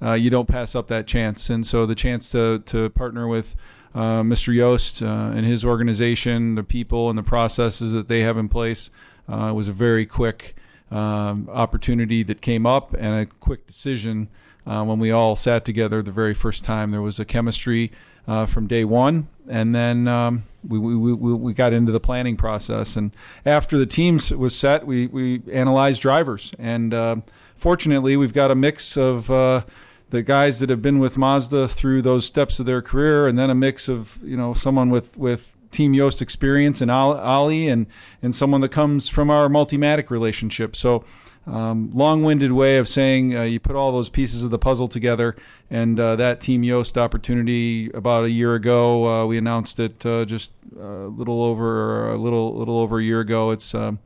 uh, 0.00 0.12
you 0.12 0.30
don't 0.30 0.48
pass 0.48 0.74
up 0.74 0.88
that 0.88 1.06
chance. 1.06 1.50
And 1.50 1.66
so 1.66 1.86
the 1.86 1.94
chance 1.94 2.30
to, 2.30 2.60
to 2.60 2.90
partner 2.90 3.26
with 3.26 3.56
uh, 3.94 4.22
Mr. 4.22 4.56
Joest 4.56 5.00
and 5.02 5.44
his 5.46 5.64
organization, 5.64 6.54
the 6.54 6.64
people 6.64 7.08
and 7.08 7.18
the 7.18 7.22
processes 7.22 7.92
that 7.92 8.08
they 8.08 8.20
have 8.20 8.36
in 8.36 8.48
place 8.48 8.90
was 9.28 9.68
a 9.68 9.72
very 9.72 10.06
quick 10.06 10.54
um, 10.90 11.48
opportunity 11.50 12.22
that 12.22 12.40
came 12.40 12.66
up 12.66 12.94
and 12.94 13.14
a 13.14 13.26
quick 13.26 13.66
decision 13.66 14.28
uh, 14.66 14.82
when 14.84 14.98
we 14.98 15.10
all 15.10 15.36
sat 15.36 15.64
together 15.64 16.02
the 16.02 16.12
very 16.12 16.34
first 16.34 16.64
time. 16.64 16.90
There 16.90 17.02
was 17.02 17.20
a 17.20 17.24
chemistry 17.24 17.92
uh, 18.26 18.46
from 18.46 18.66
day 18.66 18.84
one, 18.84 19.28
and 19.48 19.74
then 19.74 20.08
um, 20.08 20.44
we, 20.66 20.78
we, 20.78 20.96
we, 20.96 21.34
we 21.34 21.52
got 21.52 21.72
into 21.72 21.92
the 21.92 22.00
planning 22.00 22.36
process. 22.36 22.96
And 22.96 23.14
after 23.44 23.76
the 23.76 23.86
teams 23.86 24.30
was 24.30 24.56
set, 24.56 24.86
we, 24.86 25.06
we 25.08 25.42
analyzed 25.52 26.00
drivers. 26.00 26.52
And 26.58 26.94
uh, 26.94 27.16
fortunately, 27.56 28.16
we've 28.16 28.32
got 28.32 28.50
a 28.50 28.54
mix 28.54 28.96
of 28.96 29.30
uh, 29.30 29.64
the 30.10 30.22
guys 30.22 30.60
that 30.60 30.70
have 30.70 30.80
been 30.80 30.98
with 30.98 31.18
Mazda 31.18 31.68
through 31.68 32.02
those 32.02 32.26
steps 32.26 32.58
of 32.58 32.66
their 32.66 32.80
career, 32.80 33.26
and 33.26 33.38
then 33.38 33.50
a 33.50 33.54
mix 33.54 33.88
of 33.88 34.18
you 34.22 34.36
know 34.36 34.54
someone 34.54 34.90
with 34.90 35.16
with 35.16 35.52
Team 35.70 35.92
Joest 35.92 36.22
experience 36.22 36.80
and 36.80 36.90
Ollie, 36.90 37.68
and 37.68 37.86
and 38.22 38.34
someone 38.34 38.60
that 38.62 38.70
comes 38.70 39.08
from 39.08 39.30
our 39.30 39.48
Multimatic 39.48 40.10
relationship. 40.10 40.76
So. 40.76 41.04
Um, 41.46 41.90
long-winded 41.92 42.52
way 42.52 42.78
of 42.78 42.88
saying 42.88 43.36
uh, 43.36 43.42
you 43.42 43.60
put 43.60 43.76
all 43.76 43.92
those 43.92 44.08
pieces 44.08 44.42
of 44.42 44.50
the 44.50 44.58
puzzle 44.58 44.88
together, 44.88 45.36
and 45.70 46.00
uh, 46.00 46.16
that 46.16 46.40
Team 46.40 46.62
Joest 46.62 46.96
opportunity 46.96 47.90
about 47.90 48.24
a 48.24 48.30
year 48.30 48.54
ago, 48.54 49.06
uh, 49.06 49.26
we 49.26 49.36
announced 49.36 49.78
it 49.78 50.06
uh, 50.06 50.24
just 50.24 50.54
a 50.78 51.06
little 51.06 51.42
over 51.42 52.10
a 52.10 52.16
little 52.16 52.56
little 52.56 52.78
over 52.78 52.98
a 52.98 53.02
year 53.02 53.20
ago. 53.20 53.50
It's 53.50 53.74
um, 53.74 53.98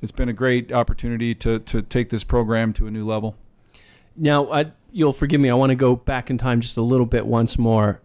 it's 0.00 0.12
been 0.12 0.30
a 0.30 0.32
great 0.32 0.72
opportunity 0.72 1.34
to 1.34 1.58
to 1.58 1.82
take 1.82 2.08
this 2.08 2.24
program 2.24 2.72
to 2.74 2.86
a 2.86 2.90
new 2.90 3.06
level. 3.06 3.36
Now, 4.16 4.50
I, 4.50 4.72
you'll 4.90 5.12
forgive 5.12 5.40
me. 5.40 5.50
I 5.50 5.54
want 5.54 5.70
to 5.70 5.76
go 5.76 5.96
back 5.96 6.30
in 6.30 6.38
time 6.38 6.62
just 6.62 6.78
a 6.78 6.82
little 6.82 7.06
bit 7.06 7.26
once 7.26 7.58
more. 7.58 8.00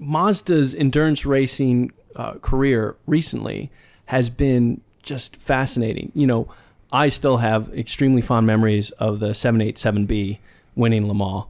Mazda's 0.00 0.74
endurance 0.74 1.26
racing 1.26 1.92
uh, 2.16 2.34
career 2.34 2.96
recently 3.06 3.70
has 4.06 4.30
been 4.30 4.80
just 5.02 5.36
fascinating. 5.36 6.10
You 6.14 6.26
know, 6.26 6.48
I 6.92 7.08
still 7.08 7.38
have 7.38 7.72
extremely 7.76 8.22
fond 8.22 8.46
memories 8.46 8.90
of 8.92 9.18
the 9.20 9.28
787B 9.30 10.38
winning 10.74 11.06
Le 11.08 11.14
Mans. 11.14 11.44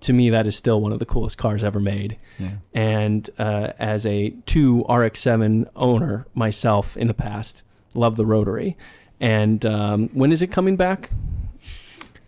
To 0.00 0.12
me, 0.12 0.30
that 0.30 0.46
is 0.46 0.54
still 0.54 0.80
one 0.80 0.92
of 0.92 0.98
the 0.98 1.06
coolest 1.06 1.38
cars 1.38 1.64
ever 1.64 1.80
made. 1.80 2.18
Yeah. 2.38 2.50
And 2.74 3.28
uh, 3.38 3.72
as 3.78 4.04
a 4.06 4.30
two 4.44 4.80
RX-7 4.88 5.68
owner 5.74 6.26
myself 6.34 6.96
in 6.96 7.06
the 7.08 7.14
past, 7.14 7.62
love 7.94 8.16
the 8.16 8.26
rotary. 8.26 8.76
And 9.20 9.64
um, 9.64 10.08
when 10.12 10.30
is 10.32 10.42
it 10.42 10.48
coming 10.48 10.76
back? 10.76 11.10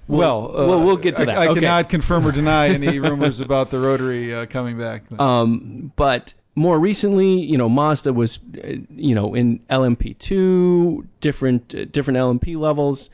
Well, 0.09 0.57
uh, 0.57 0.67
we'll, 0.67 0.85
we'll 0.85 0.97
get 0.97 1.17
to 1.17 1.23
I, 1.23 1.25
that. 1.27 1.39
I 1.39 1.49
Okay. 1.49 1.61
cannot 1.61 1.91
confirm 1.91 2.27
or 2.27 2.33
deny 2.33 2.69
any 2.69 2.99
rumors 2.99 3.41
about 3.41 3.71
the 3.71 3.79
rotary 3.79 4.35
uh, 4.35 4.47
coming 4.47 4.79
back. 4.79 5.03
Um, 5.21 5.93
but 5.97 6.33
more 6.59 6.79
recently, 6.79 7.41
you 7.41 7.57
know, 7.57 7.69
Mazda 7.69 8.13
was, 8.13 8.41
uh, 8.63 8.75
you 8.95 9.15
know, 9.15 9.35
in 9.35 9.61
LMP2, 9.71 11.07
different 11.21 11.75
uh, 11.75 11.85
different 11.87 12.19
LMP 12.19 12.59
levels, 12.59 13.11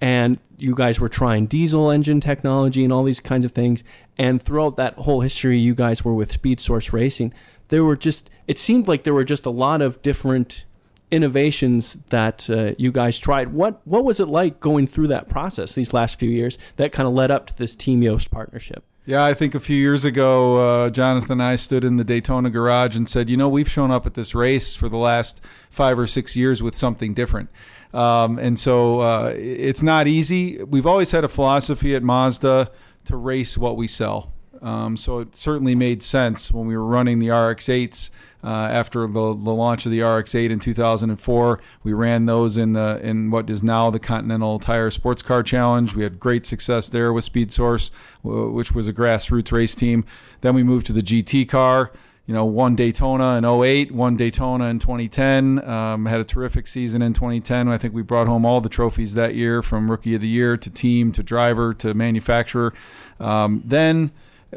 and 0.00 0.38
you 0.56 0.74
guys 0.74 1.00
were 1.00 1.08
trying 1.08 1.46
diesel 1.46 1.90
engine 1.90 2.20
technology 2.20 2.84
and 2.84 2.92
all 2.92 3.04
these 3.04 3.20
kinds 3.20 3.44
of 3.44 3.52
things. 3.52 3.84
And 4.16 4.40
throughout 4.40 4.76
that 4.76 4.94
whole 4.94 5.20
history, 5.20 5.58
you 5.58 5.74
guys 5.74 6.04
were 6.04 6.14
with 6.14 6.30
Speed 6.30 6.60
Source 6.60 6.92
Racing. 6.92 7.34
There 7.68 7.82
were 7.82 7.96
just, 7.96 8.30
it 8.46 8.58
seemed 8.58 8.86
like 8.86 9.02
there 9.02 9.14
were 9.14 9.24
just 9.24 9.44
a 9.44 9.50
lot 9.50 9.82
of 9.82 10.00
different 10.02 10.64
innovations 11.10 11.98
that 12.10 12.48
uh, 12.48 12.74
you 12.78 12.92
guys 12.92 13.18
tried. 13.18 13.52
What 13.52 13.80
what 13.84 14.04
was 14.04 14.20
it 14.20 14.28
like 14.28 14.60
going 14.60 14.86
through 14.86 15.08
that 15.08 15.28
process 15.28 15.74
these 15.74 15.92
last 15.92 16.18
few 16.18 16.30
years 16.30 16.58
that 16.76 16.92
kind 16.92 17.08
of 17.08 17.14
led 17.14 17.30
up 17.30 17.46
to 17.48 17.56
this 17.56 17.74
Team 17.74 18.02
Joest 18.02 18.30
partnership? 18.30 18.84
Yeah, 19.06 19.22
I 19.22 19.34
think 19.34 19.54
a 19.54 19.60
few 19.60 19.76
years 19.76 20.06
ago, 20.06 20.84
uh, 20.84 20.88
Jonathan 20.88 21.32
and 21.32 21.42
I 21.42 21.56
stood 21.56 21.84
in 21.84 21.96
the 21.96 22.04
Daytona 22.04 22.48
garage 22.48 22.96
and 22.96 23.06
said, 23.06 23.28
you 23.28 23.36
know, 23.36 23.50
we've 23.50 23.68
shown 23.68 23.90
up 23.90 24.06
at 24.06 24.14
this 24.14 24.34
race 24.34 24.74
for 24.76 24.88
the 24.88 24.96
last 24.96 25.42
five 25.68 25.98
or 25.98 26.06
six 26.06 26.36
years 26.36 26.62
with 26.62 26.74
something 26.74 27.12
different. 27.12 27.50
Um, 27.92 28.38
and 28.38 28.58
so 28.58 29.00
uh, 29.00 29.34
it's 29.36 29.82
not 29.82 30.06
easy. 30.06 30.62
We've 30.62 30.86
always 30.86 31.10
had 31.10 31.22
a 31.22 31.28
philosophy 31.28 31.94
at 31.94 32.02
Mazda 32.02 32.70
to 33.04 33.16
race 33.16 33.58
what 33.58 33.76
we 33.76 33.88
sell. 33.88 34.32
Um, 34.62 34.96
so 34.96 35.18
it 35.18 35.36
certainly 35.36 35.74
made 35.74 36.02
sense 36.02 36.50
when 36.50 36.66
we 36.66 36.74
were 36.74 36.86
running 36.86 37.18
the 37.18 37.28
RX-8s 37.28 38.08
uh, 38.44 38.48
after 38.48 39.06
the, 39.06 39.34
the 39.34 39.54
launch 39.54 39.86
of 39.86 39.92
the 39.92 40.02
RX-8 40.02 40.50
in 40.50 40.60
2004. 40.60 41.60
We 41.82 41.92
ran 41.92 42.26
those 42.26 42.56
in 42.56 42.74
the 42.74 43.00
in 43.02 43.30
what 43.30 43.48
is 43.48 43.62
now 43.62 43.90
the 43.90 43.98
Continental 43.98 44.58
Tire 44.58 44.90
Sports 44.90 45.22
Car 45.22 45.42
Challenge. 45.42 45.94
We 45.94 46.02
had 46.02 46.20
great 46.20 46.44
success 46.44 46.88
there 46.88 47.12
with 47.12 47.24
Speed 47.24 47.50
Source, 47.50 47.90
which 48.22 48.72
was 48.72 48.86
a 48.86 48.92
grassroots 48.92 49.50
race 49.50 49.74
team. 49.74 50.04
Then 50.42 50.54
we 50.54 50.62
moved 50.62 50.86
to 50.86 50.92
the 50.92 51.02
GT 51.02 51.48
car 51.48 51.90
you 52.26 52.32
know, 52.32 52.44
won 52.44 52.74
Daytona 52.74 53.36
in 53.36 53.44
08, 53.44 53.92
won 53.92 54.16
Daytona 54.16 54.66
in 54.66 54.78
2010, 54.78 55.68
um, 55.68 56.06
had 56.06 56.20
a 56.20 56.24
terrific 56.24 56.66
season 56.66 57.02
in 57.02 57.12
2010. 57.12 57.68
I 57.68 57.76
think 57.76 57.92
we 57.92 58.00
brought 58.00 58.26
home 58.26 58.46
all 58.46 58.62
the 58.62 58.70
trophies 58.70 59.12
that 59.14 59.34
year 59.34 59.60
from 59.60 59.90
Rookie 59.90 60.14
of 60.14 60.22
the 60.22 60.28
Year 60.28 60.56
to 60.56 60.70
team 60.70 61.12
to 61.12 61.22
driver 61.22 61.74
to 61.74 61.92
manufacturer. 61.92 62.72
Um, 63.20 63.62
then, 63.64 64.10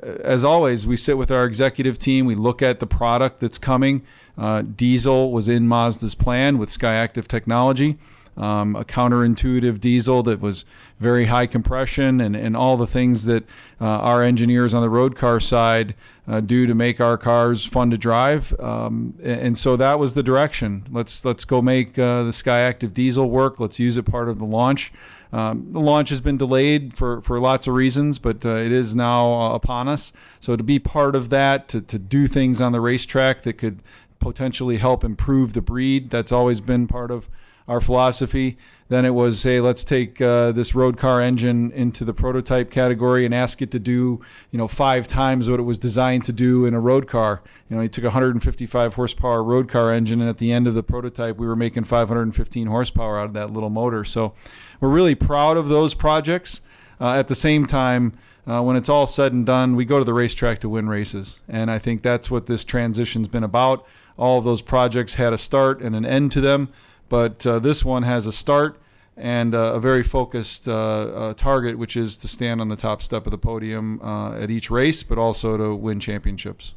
as 0.04 0.44
always, 0.44 0.86
we 0.88 0.96
sit 0.96 1.18
with 1.18 1.32
our 1.32 1.46
executive 1.46 1.98
team. 2.00 2.26
We 2.26 2.36
look 2.36 2.62
at 2.62 2.80
the 2.80 2.88
product 2.88 3.40
that's 3.40 3.58
coming. 3.58 4.04
Uh, 4.38 4.62
diesel 4.62 5.32
was 5.32 5.48
in 5.48 5.68
Mazda's 5.68 6.16
plan 6.16 6.58
with 6.58 6.70
Skyactiv 6.70 7.28
technology, 7.28 7.98
um, 8.36 8.76
a 8.76 8.86
counterintuitive 8.86 9.80
diesel 9.80 10.22
that 10.24 10.40
was 10.40 10.66
very 11.00 11.26
high 11.26 11.48
compression 11.48 12.22
and, 12.22 12.36
and 12.36 12.56
all 12.56 12.78
the 12.78 12.88
things 12.88 13.26
that 13.26 13.44
uh, 13.80 13.86
our 13.86 14.24
engineers 14.24 14.74
on 14.74 14.82
the 14.82 14.90
road 14.90 15.16
car 15.16 15.40
side 15.40 15.96
uh, 16.28 16.40
do 16.40 16.66
to 16.66 16.76
make 16.76 17.00
our 17.00 17.18
cars 17.18 17.66
fun 17.66 17.90
to 17.90 17.98
drive. 17.98 18.60
Um, 18.60 19.16
and, 19.22 19.42
and, 19.42 19.58
so 19.58 19.76
that 19.78 20.00
was 20.00 20.14
the 20.14 20.24
direction. 20.24 20.86
Let's 20.92 21.24
let's 21.24 21.46
go 21.46 21.62
make 21.62 21.98
uh, 21.98 22.24
the 22.24 22.32
Skyactiv 22.32 22.94
diesel 22.94 23.30
work. 23.30 23.60
Let's 23.60 23.80
use 23.80 23.98
it 23.98 24.04
part 24.04 24.28
of 24.30 24.40
the 24.40 24.46
launch. 24.46 24.92
Um, 25.34 25.74
the 25.74 25.80
launch 25.80 26.10
has 26.10 26.22
been 26.22 26.38
delayed 26.38 26.96
for, 26.96 27.22
for 27.22 27.40
lots 27.40 27.68
of 27.68 27.74
reasons, 27.74 28.20
but 28.20 28.46
uh, 28.46 28.56
it 28.56 28.72
is 28.72 28.96
now 28.96 29.34
uh, 29.34 29.54
upon 29.54 29.88
us. 29.88 30.14
So 30.40 30.56
to 30.56 30.64
be 30.64 30.80
part 30.80 31.16
of 31.16 31.30
that, 31.30 31.68
to, 31.70 31.82
to 31.82 32.00
do 32.00 32.28
things 32.28 32.62
on 32.62 32.72
the 32.72 32.80
racetrack 32.80 33.42
that 33.42 33.54
could 33.54 33.82
potentially 34.20 34.78
help 34.78 35.04
improve 35.04 35.54
the 35.54 35.62
breed, 35.62 36.10
that's 36.10 36.32
always 36.32 36.62
been 36.62 36.88
part 36.88 37.12
of 37.12 37.30
our 37.68 37.82
philosophy. 37.82 38.58
Then 38.90 39.04
it 39.04 39.14
was, 39.14 39.44
hey, 39.44 39.60
let's 39.60 39.84
take 39.84 40.22
uh, 40.22 40.54
this 40.54 40.74
road 40.74 40.98
car 40.98 41.22
engine 41.22 41.72
into 41.72 42.06
the 42.06 42.14
prototype 42.14 42.72
category 42.72 43.26
and 43.26 43.36
ask 43.36 43.62
it 43.62 43.70
to 43.72 43.80
do, 43.80 44.22
you 44.50 44.58
know, 44.58 44.68
five 44.68 45.08
times 45.08 45.50
what 45.50 45.60
it 45.60 45.64
was 45.64 45.78
designed 45.78 46.24
to 46.24 46.32
do 46.32 46.66
in 46.66 46.74
a 46.74 46.80
road 46.80 47.08
car. 47.08 47.42
You 47.70 47.76
know, 47.76 47.82
he 47.82 47.90
took 47.90 48.06
a 48.06 48.08
155 48.08 48.94
horsepower 48.94 49.44
road 49.44 49.68
car 49.68 49.92
engine, 49.92 50.22
and 50.22 50.30
at 50.30 50.38
the 50.38 50.54
end 50.54 50.68
of 50.68 50.74
the 50.74 50.84
prototype, 50.84 51.36
we 51.36 51.46
were 51.46 51.56
making 51.56 51.84
515 51.84 52.68
horsepower 52.68 53.20
out 53.20 53.26
of 53.26 53.34
that 53.34 53.52
little 53.52 53.70
motor. 53.70 54.06
So 54.06 54.34
we're 54.80 54.90
really 54.90 55.16
proud 55.16 55.58
of 55.58 55.68
those 55.68 55.94
projects. 55.94 56.62
Uh, 57.00 57.14
at 57.14 57.28
the 57.28 57.36
same 57.36 57.66
time, 57.66 58.18
uh, 58.48 58.62
when 58.62 58.78
it's 58.78 58.88
all 58.88 59.06
said 59.06 59.34
and 59.34 59.46
done, 59.46 59.76
we 59.76 59.84
go 59.84 60.00
to 60.00 60.06
the 60.06 60.14
racetrack 60.14 60.60
to 60.62 60.70
win 60.70 60.88
races. 60.88 61.42
And 61.50 61.70
I 61.70 61.78
think 61.78 62.02
that's 62.02 62.32
what 62.32 62.46
this 62.46 62.64
transition's 62.64 63.28
been 63.28 63.44
about. 63.44 63.86
All 64.16 64.40
of 64.40 64.46
those 64.46 64.62
projects 64.62 65.16
had 65.16 65.34
a 65.34 65.38
start 65.38 65.82
and 65.82 65.94
an 65.94 66.06
end 66.06 66.32
to 66.32 66.42
them. 66.42 66.70
But 67.10 67.46
uh, 67.46 67.60
this 67.60 67.86
one 67.86 68.04
has 68.04 68.26
a 68.26 68.32
start 68.32 68.80
and 69.18 69.56
uh, 69.56 69.74
a 69.74 69.80
very 69.80 70.04
focused 70.04 70.68
uh, 70.68 70.74
uh, 70.74 71.34
target, 71.34 71.78
which 71.78 71.98
is 71.98 72.18
to 72.20 72.28
stand 72.28 72.62
on 72.62 72.70
the 72.70 72.76
top 72.76 73.02
step 73.02 73.26
of 73.26 73.32
the 73.32 73.38
podium 73.38 74.00
uh, 74.02 74.34
at 74.34 74.52
each 74.52 74.70
race, 74.70 75.02
but 75.04 75.18
also 75.18 75.58
to 75.58 75.76
win 75.76 76.00
championships. 76.00 76.74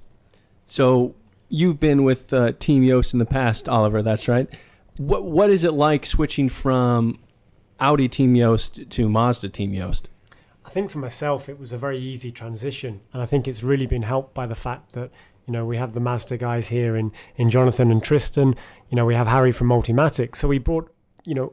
So 0.65 1.15
you've 1.49 1.79
been 1.79 2.03
with 2.03 2.33
uh, 2.33 2.53
Team 2.59 2.87
Joest 2.87 3.13
in 3.13 3.19
the 3.19 3.27
past, 3.27 3.69
Oliver. 3.69 4.03
That's 4.03 4.27
right. 4.27 4.49
What 4.97 5.25
What 5.25 5.51
is 5.51 5.65
it 5.65 5.73
like 5.73 6.07
switching 6.07 6.49
from 6.49 7.19
Audi 7.79 8.09
Team 8.09 8.35
Joest 8.35 8.89
to 8.91 9.09
Mazda 9.09 9.51
Team 9.51 9.75
Joest? 9.75 10.09
I 10.65 10.71
think 10.71 10.91
for 10.91 10.99
myself, 10.99 11.49
it 11.49 11.59
was 11.59 11.73
a 11.73 11.79
very 11.79 11.99
easy 11.99 12.31
transition, 12.31 13.01
and 13.13 13.21
I 13.21 13.27
think 13.27 13.49
it's 13.49 13.63
really 13.63 13.87
been 13.87 14.03
helped 14.03 14.35
by 14.35 14.47
the 14.47 14.55
fact 14.55 14.93
that 14.93 15.11
you 15.51 15.53
know, 15.53 15.67
we 15.67 15.79
have 15.79 15.95
the 15.95 16.01
Mazda 16.01 16.37
guys 16.37 16.69
here 16.69 16.95
in, 16.95 17.11
in 17.35 17.51
Jonathan 17.51 17.91
and 17.91 18.01
Tristan. 18.01 18.55
You 18.91 18.97
know, 18.97 19.07
we 19.07 19.15
have 19.15 19.29
Harry 19.29 19.53
from 19.53 19.69
Multimatic. 19.69 20.37
So 20.37 20.49
we 20.49 20.59
brought, 20.59 20.93
you 21.25 21.35
know, 21.35 21.53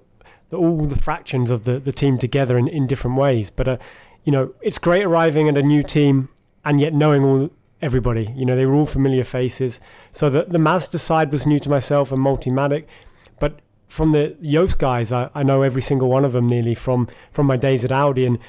the, 0.49 0.57
all 0.57 0.85
the 0.85 0.97
fractions 0.97 1.49
of 1.49 1.63
the, 1.63 1.79
the 1.79 1.91
team 1.91 2.17
together 2.17 2.57
in, 2.57 2.67
in 2.67 2.87
different 2.87 3.17
ways. 3.17 3.49
But, 3.49 3.67
uh, 3.67 3.77
you 4.23 4.31
know, 4.31 4.53
it's 4.61 4.77
great 4.77 5.03
arriving 5.03 5.47
at 5.47 5.57
a 5.57 5.61
new 5.61 5.83
team 5.83 6.29
and 6.65 6.79
yet 6.79 6.93
knowing 6.93 7.23
all 7.23 7.49
everybody. 7.81 8.33
You 8.35 8.45
know, 8.45 8.55
they 8.55 8.65
were 8.65 8.73
all 8.73 8.85
familiar 8.85 9.23
faces. 9.23 9.79
So 10.11 10.29
the, 10.29 10.45
the 10.45 10.59
Mazda 10.59 10.99
side 10.99 11.31
was 11.31 11.45
new 11.45 11.59
to 11.59 11.69
myself 11.69 12.11
and 12.11 12.19
Multimatic. 12.19 12.85
But 13.39 13.59
from 13.87 14.11
the 14.11 14.35
Joest 14.41 14.79
guys, 14.79 15.11
I, 15.11 15.29
I 15.35 15.43
know 15.43 15.61
every 15.61 15.81
single 15.81 16.09
one 16.09 16.25
of 16.25 16.33
them 16.33 16.47
nearly 16.47 16.75
from, 16.75 17.07
from 17.31 17.45
my 17.45 17.55
days 17.55 17.85
at 17.85 17.91
Audi. 17.91 18.25
And, 18.25 18.39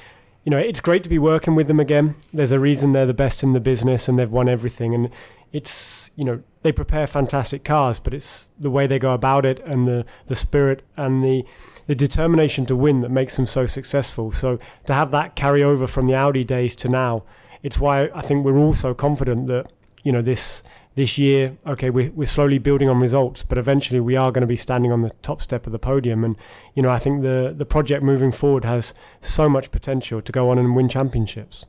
you 0.43 0.49
know, 0.49 0.57
it's 0.57 0.81
great 0.81 1.03
to 1.03 1.09
be 1.09 1.19
working 1.19 1.53
with 1.53 1.67
them 1.67 1.79
again. 1.79 2.15
There's 2.33 2.51
a 2.51 2.59
reason 2.59 2.91
they're 2.91 3.05
the 3.05 3.13
best 3.13 3.43
in 3.43 3.53
the 3.53 3.59
business 3.59 4.07
and 4.07 4.17
they've 4.17 4.31
won 4.31 4.49
everything. 4.49 4.95
And 4.95 5.11
it's 5.51 6.11
you 6.15 6.23
know 6.23 6.41
they 6.61 6.71
prepare 6.71 7.07
fantastic 7.07 7.63
cars, 7.63 7.99
but 7.99 8.13
it's 8.13 8.49
the 8.59 8.69
way 8.69 8.85
they 8.85 8.99
go 8.99 9.13
about 9.13 9.45
it 9.45 9.59
and 9.65 9.87
the 9.87 10.05
the 10.27 10.35
spirit 10.35 10.83
and 10.97 11.23
the 11.23 11.45
the 11.87 11.95
determination 11.95 12.65
to 12.67 12.75
win 12.75 13.01
that 13.01 13.09
makes 13.09 13.35
them 13.35 13.45
so 13.45 13.65
successful. 13.65 14.31
So 14.31 14.59
to 14.85 14.93
have 14.93 15.11
that 15.11 15.35
carry 15.35 15.63
over 15.63 15.87
from 15.87 16.07
the 16.07 16.15
Audi 16.15 16.43
days 16.43 16.75
to 16.77 16.89
now, 16.89 17.23
it's 17.63 17.79
why 17.79 18.09
I 18.13 18.21
think 18.21 18.45
we're 18.45 18.57
all 18.57 18.73
so 18.73 18.93
confident 18.93 19.47
that 19.47 19.71
you 20.03 20.11
know 20.11 20.21
this 20.21 20.63
this 20.99 21.17
year, 21.17 21.57
okay, 21.65 21.89
we're, 21.89 22.11
we're 22.11 22.25
slowly 22.25 22.57
building 22.57 22.89
on 22.89 22.99
results, 22.99 23.41
but 23.43 23.57
eventually 23.57 24.01
we 24.01 24.17
are 24.17 24.33
going 24.33 24.41
to 24.41 24.47
be 24.47 24.57
standing 24.57 24.91
on 24.91 24.99
the 24.99 25.11
top 25.21 25.41
step 25.41 25.65
of 25.65 25.71
the 25.71 25.79
podium. 25.79 26.25
And, 26.25 26.35
you 26.75 26.83
know, 26.83 26.89
I 26.89 26.99
think 26.99 27.21
the, 27.21 27.53
the 27.55 27.65
project 27.65 28.03
moving 28.03 28.33
forward 28.33 28.65
has 28.65 28.93
so 29.21 29.47
much 29.47 29.71
potential 29.71 30.21
to 30.21 30.31
go 30.31 30.49
on 30.49 30.57
and 30.57 30.75
win 30.75 30.89
championships. 30.89 31.65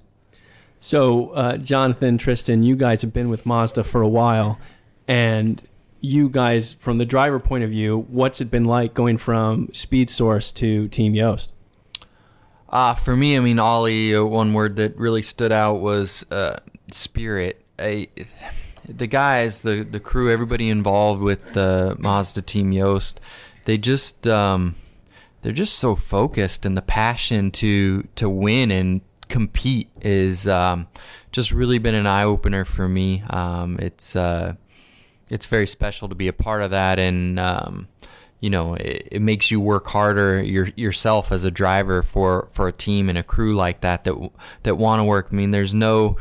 So, 0.78 1.30
uh, 1.30 1.58
Jonathan, 1.58 2.18
Tristan, 2.18 2.64
you 2.64 2.74
guys 2.74 3.02
have 3.02 3.12
been 3.12 3.28
with 3.28 3.46
Mazda 3.46 3.84
for 3.84 4.02
a 4.02 4.08
while, 4.08 4.58
and 5.10 5.60
you 6.00 6.28
guys, 6.28 6.72
from 6.72 6.98
the 6.98 7.04
driver 7.04 7.40
point 7.40 7.64
of 7.64 7.70
view, 7.70 8.06
what's 8.08 8.40
it 8.40 8.48
been 8.48 8.64
like 8.64 8.94
going 8.94 9.18
from 9.18 9.68
Speed 9.72 10.08
Source 10.08 10.52
to 10.52 10.86
Team 10.86 11.16
Joest? 11.16 11.50
Uh, 12.68 12.94
for 12.94 13.16
me, 13.16 13.36
I 13.36 13.40
mean, 13.40 13.58
Ollie, 13.58 14.14
uh, 14.14 14.22
one 14.22 14.54
word 14.54 14.76
that 14.76 14.96
really 14.96 15.22
stood 15.22 15.50
out 15.50 15.80
was 15.80 16.24
uh, 16.30 16.60
spirit. 16.92 17.64
I, 17.76 18.06
the 18.88 19.08
guys, 19.08 19.62
the 19.62 19.82
the 19.82 19.98
crew, 19.98 20.30
everybody 20.30 20.70
involved 20.70 21.20
with 21.20 21.54
the 21.54 21.96
Mazda 21.98 22.42
Team 22.42 22.72
Joest, 22.72 23.18
they 23.64 23.78
just 23.78 24.28
um, 24.28 24.76
they're 25.42 25.50
just 25.50 25.76
so 25.76 25.96
focused 25.96 26.64
and 26.64 26.76
the 26.76 26.82
passion 26.82 27.50
to 27.50 28.06
to 28.14 28.30
win 28.30 28.70
and 28.70 29.00
compete 29.28 29.88
is 30.02 30.46
um, 30.46 30.86
just 31.32 31.50
really 31.50 31.78
been 31.78 31.96
an 31.96 32.06
eye 32.06 32.22
opener 32.22 32.64
for 32.64 32.88
me. 32.88 33.24
Um, 33.28 33.76
it's 33.80 34.14
uh, 34.14 34.54
it's 35.30 35.46
very 35.46 35.66
special 35.66 36.08
to 36.08 36.14
be 36.14 36.28
a 36.28 36.32
part 36.32 36.62
of 36.62 36.70
that, 36.70 36.98
and 36.98 37.38
um, 37.38 37.88
you 38.40 38.50
know 38.50 38.74
it, 38.74 39.08
it, 39.12 39.22
makes 39.22 39.50
you 39.50 39.60
work 39.60 39.86
harder 39.86 40.42
your, 40.42 40.68
yourself 40.76 41.30
as 41.30 41.44
a 41.44 41.50
driver 41.50 42.02
for, 42.02 42.48
for 42.52 42.68
a 42.68 42.72
team 42.72 43.08
and 43.08 43.16
a 43.16 43.22
crew 43.22 43.54
like 43.54 43.80
that 43.82 44.04
that 44.04 44.30
that 44.64 44.76
want 44.76 45.00
to 45.00 45.04
work. 45.04 45.28
I 45.30 45.34
mean, 45.34 45.50
there's 45.50 45.74
no 45.74 46.16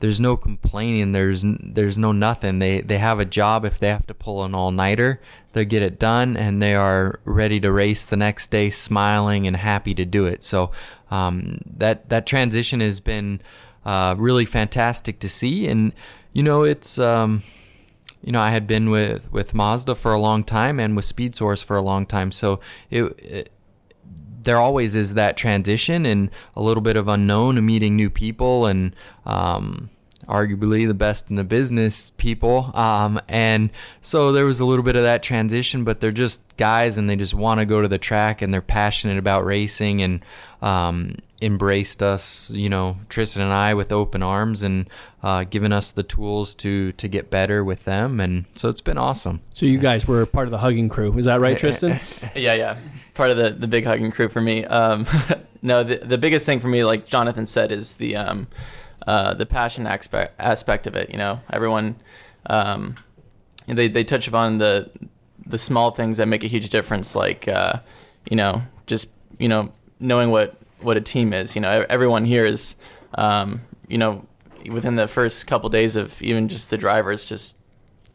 there's 0.00 0.20
no 0.20 0.36
complaining. 0.36 1.12
There's 1.12 1.44
there's 1.60 1.98
no 1.98 2.12
nothing. 2.12 2.58
They 2.58 2.80
they 2.80 2.98
have 2.98 3.18
a 3.18 3.24
job. 3.24 3.64
If 3.64 3.78
they 3.78 3.88
have 3.88 4.06
to 4.06 4.14
pull 4.14 4.44
an 4.44 4.54
all 4.54 4.70
nighter, 4.70 5.20
they 5.52 5.64
get 5.64 5.82
it 5.82 5.98
done, 5.98 6.36
and 6.36 6.60
they 6.60 6.74
are 6.74 7.20
ready 7.24 7.60
to 7.60 7.72
race 7.72 8.06
the 8.06 8.16
next 8.16 8.50
day, 8.50 8.70
smiling 8.70 9.46
and 9.46 9.56
happy 9.56 9.94
to 9.94 10.04
do 10.04 10.26
it. 10.26 10.42
So 10.42 10.72
um, 11.10 11.58
that 11.66 12.08
that 12.08 12.26
transition 12.26 12.80
has 12.80 13.00
been 13.00 13.40
uh, 13.84 14.14
really 14.18 14.44
fantastic 14.44 15.20
to 15.20 15.28
see, 15.28 15.68
and 15.68 15.92
you 16.32 16.42
know 16.42 16.62
it's. 16.62 16.98
Um, 16.98 17.42
you 18.24 18.32
know, 18.32 18.40
I 18.40 18.50
had 18.50 18.66
been 18.66 18.90
with, 18.90 19.30
with 19.30 19.54
Mazda 19.54 19.94
for 19.94 20.12
a 20.12 20.18
long 20.18 20.44
time 20.44 20.80
and 20.80 20.96
with 20.96 21.04
Speed 21.04 21.34
Source 21.34 21.62
for 21.62 21.76
a 21.76 21.82
long 21.82 22.06
time, 22.06 22.32
so 22.32 22.60
it, 22.90 23.04
it 23.18 23.50
there 24.44 24.58
always 24.58 24.94
is 24.94 25.14
that 25.14 25.36
transition 25.36 26.06
and 26.06 26.30
a 26.54 26.62
little 26.62 26.82
bit 26.82 26.96
of 26.96 27.08
unknown 27.08 27.56
and 27.56 27.66
meeting 27.66 27.96
new 27.96 28.10
people 28.10 28.66
and 28.66 28.94
um, 29.24 29.88
arguably 30.26 30.86
the 30.86 30.94
best 30.94 31.30
in 31.30 31.36
the 31.36 31.44
business 31.44 32.10
people. 32.10 32.70
Um, 32.74 33.20
and 33.28 33.70
so 34.00 34.32
there 34.32 34.44
was 34.44 34.60
a 34.60 34.64
little 34.64 34.82
bit 34.82 34.96
of 34.96 35.02
that 35.02 35.22
transition, 35.22 35.84
but 35.84 36.00
they're 36.00 36.12
just 36.12 36.56
guys 36.56 36.98
and 36.98 37.08
they 37.08 37.16
just 37.16 37.34
want 37.34 37.60
to 37.60 37.66
go 37.66 37.82
to 37.82 37.88
the 37.88 37.98
track 37.98 38.42
and 38.42 38.52
they're 38.52 38.62
passionate 38.62 39.18
about 39.18 39.44
racing. 39.44 40.02
And 40.02 40.24
um, 40.62 41.16
embraced 41.44 42.02
us, 42.02 42.50
you 42.50 42.68
know, 42.68 42.98
Tristan 43.08 43.42
and 43.42 43.52
I 43.52 43.74
with 43.74 43.92
open 43.92 44.22
arms 44.22 44.62
and 44.62 44.88
uh, 45.22 45.44
given 45.44 45.72
us 45.72 45.92
the 45.92 46.02
tools 46.02 46.54
to 46.56 46.92
to 46.92 47.08
get 47.08 47.30
better 47.30 47.62
with 47.62 47.84
them, 47.84 48.20
and 48.20 48.46
so 48.54 48.68
it's 48.68 48.80
been 48.80 48.98
awesome. 48.98 49.40
So 49.52 49.66
you 49.66 49.78
guys 49.78 50.08
were 50.08 50.24
part 50.26 50.46
of 50.46 50.52
the 50.52 50.58
hugging 50.58 50.88
crew. 50.88 51.16
Is 51.18 51.26
that 51.26 51.40
right, 51.40 51.56
Tristan? 51.64 52.00
yeah, 52.34 52.54
yeah. 52.54 52.78
Part 53.14 53.30
of 53.30 53.36
the, 53.36 53.50
the 53.50 53.68
big 53.68 53.84
hugging 53.84 54.10
crew 54.10 54.28
for 54.28 54.40
me. 54.40 54.64
Um, 54.64 55.06
no, 55.62 55.84
the, 55.84 55.96
the 55.98 56.18
biggest 56.18 56.46
thing 56.46 56.60
for 56.60 56.68
me, 56.68 56.84
like 56.84 57.06
Jonathan 57.06 57.46
said, 57.46 57.70
is 57.70 57.96
the 57.96 58.16
um, 58.16 58.48
uh, 59.06 59.34
the 59.34 59.46
passion 59.46 59.86
aspect 59.86 60.34
aspect 60.40 60.86
of 60.86 60.96
it. 60.96 61.10
You 61.10 61.18
know, 61.18 61.40
everyone 61.50 61.96
um, 62.46 62.96
they 63.66 63.88
they 63.88 64.04
touch 64.04 64.26
upon 64.28 64.58
the 64.58 64.90
the 65.46 65.58
small 65.58 65.90
things 65.90 66.16
that 66.16 66.26
make 66.26 66.42
a 66.42 66.48
huge 66.48 66.70
difference, 66.70 67.14
like 67.14 67.46
uh, 67.48 67.80
you 68.28 68.36
know, 68.36 68.62
just 68.86 69.08
you 69.38 69.48
know, 69.48 69.72
knowing 70.00 70.30
what 70.30 70.56
what 70.84 70.96
a 70.96 71.00
team 71.00 71.32
is. 71.32 71.54
You 71.54 71.62
know, 71.62 71.86
everyone 71.88 72.24
here 72.24 72.44
is, 72.44 72.76
um, 73.14 73.62
you 73.88 73.98
know, 73.98 74.26
within 74.70 74.96
the 74.96 75.08
first 75.08 75.46
couple 75.46 75.68
days 75.68 75.96
of 75.96 76.20
even 76.22 76.48
just 76.48 76.70
the 76.70 76.78
drivers 76.78 77.24
just 77.24 77.56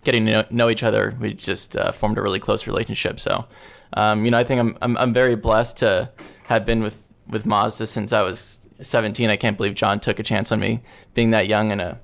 getting 0.04 0.26
to 0.26 0.32
know, 0.32 0.44
know 0.50 0.70
each 0.70 0.84
other, 0.84 1.16
we 1.20 1.34
just 1.34 1.76
uh, 1.76 1.92
formed 1.92 2.18
a 2.18 2.22
really 2.22 2.40
close 2.40 2.68
relationship. 2.68 3.20
So, 3.20 3.46
um, 3.94 4.26
you 4.26 4.32
know, 4.32 4.38
I 4.38 4.44
think 4.44 4.60
I'm, 4.60 4.78
I'm 4.82 4.98
I'm 4.98 5.14
very 5.14 5.36
blessed 5.36 5.78
to 5.80 6.12
have 6.46 6.66
been 6.66 6.82
with 6.82 7.06
with 7.28 7.46
Mazda 7.46 7.86
since 7.86 8.14
I 8.14 8.24
was 8.24 8.60
17. 8.82 9.30
I 9.30 9.36
can't 9.36 9.58
believe 9.58 9.76
John 9.76 10.00
took 10.00 10.20
a 10.20 10.24
chance 10.24 10.52
on 10.52 10.60
me 10.60 10.82
being 11.14 11.32
that 11.32 11.48
young 11.48 11.72
in 11.72 11.80
a 11.80 12.00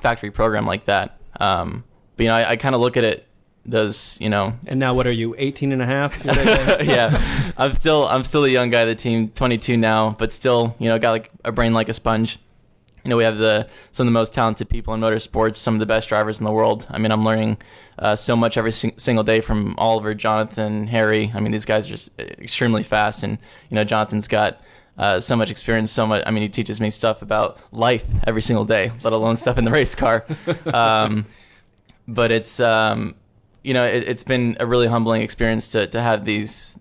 factory 0.00 0.30
program 0.30 0.66
like 0.66 0.84
that. 0.86 1.18
Um, 1.40 1.84
but 2.16 2.24
you 2.24 2.28
know, 2.28 2.36
I, 2.36 2.50
I 2.50 2.56
kind 2.56 2.74
of 2.74 2.80
look 2.80 2.96
at 2.96 3.04
it 3.04 3.26
those 3.64 4.18
you 4.20 4.28
know. 4.28 4.54
And 4.66 4.78
now 4.80 4.94
what 4.94 5.06
are 5.06 5.12
you 5.12 5.34
18 5.38 5.72
and 5.72 5.82
a 5.82 5.86
half? 5.86 6.24
Yeah. 6.82 7.52
I'm 7.56 7.72
still 7.72 8.06
i'm 8.08 8.24
still 8.24 8.44
a 8.44 8.48
young 8.48 8.70
guy 8.70 8.80
of 8.80 8.88
the 8.88 8.94
team 8.94 9.28
22 9.28 9.76
now 9.76 10.16
but 10.18 10.32
still 10.32 10.74
you 10.78 10.88
know 10.88 10.98
got 10.98 11.10
like 11.12 11.30
a 11.44 11.52
brain 11.52 11.72
like 11.74 11.88
a 11.88 11.92
sponge. 11.92 12.38
You 13.04 13.10
know 13.10 13.16
we 13.16 13.24
have 13.24 13.38
the 13.38 13.68
some 13.90 14.06
of 14.06 14.12
the 14.12 14.18
most 14.18 14.32
talented 14.34 14.68
people 14.68 14.94
in 14.94 15.00
motorsports 15.00 15.56
some 15.56 15.74
of 15.74 15.80
the 15.80 15.86
best 15.86 16.08
drivers 16.08 16.38
in 16.38 16.44
the 16.44 16.52
world. 16.52 16.86
I 16.90 16.98
mean 16.98 17.12
i'm 17.12 17.24
learning 17.24 17.58
uh, 17.98 18.16
so 18.16 18.34
much 18.36 18.56
every 18.56 18.72
sing- 18.72 18.98
single 18.98 19.24
day 19.24 19.40
from 19.40 19.74
oliver 19.78 20.14
jonathan 20.14 20.86
harry. 20.88 21.30
I 21.34 21.40
mean 21.40 21.52
these 21.52 21.64
guys 21.64 21.88
are 21.88 21.92
just 21.92 22.10
extremely 22.18 22.82
fast 22.82 23.22
and 23.22 23.38
you 23.70 23.74
know 23.76 23.84
jonathan's 23.84 24.28
got 24.28 24.60
uh, 24.98 25.18
so 25.20 25.34
much 25.36 25.50
experience, 25.50 25.90
so 25.90 26.06
much. 26.06 26.22
I 26.26 26.30
mean, 26.30 26.42
he 26.42 26.50
teaches 26.50 26.78
me 26.78 26.90
stuff 26.90 27.22
about 27.22 27.58
life 27.72 28.04
every 28.26 28.42
single 28.42 28.66
day, 28.66 28.92
let 29.02 29.14
alone 29.14 29.38
stuff 29.38 29.56
in 29.56 29.64
the 29.64 29.70
race 29.70 29.94
car. 29.94 30.26
Um, 30.66 31.24
but 32.06 32.30
it's 32.30 32.60
um, 32.60 33.14
you 33.62 33.74
know, 33.74 33.84
it, 33.84 34.06
has 34.06 34.24
been 34.24 34.56
a 34.60 34.66
really 34.66 34.88
humbling 34.88 35.22
experience 35.22 35.68
to, 35.68 35.86
to 35.86 36.02
have 36.02 36.24
these 36.24 36.78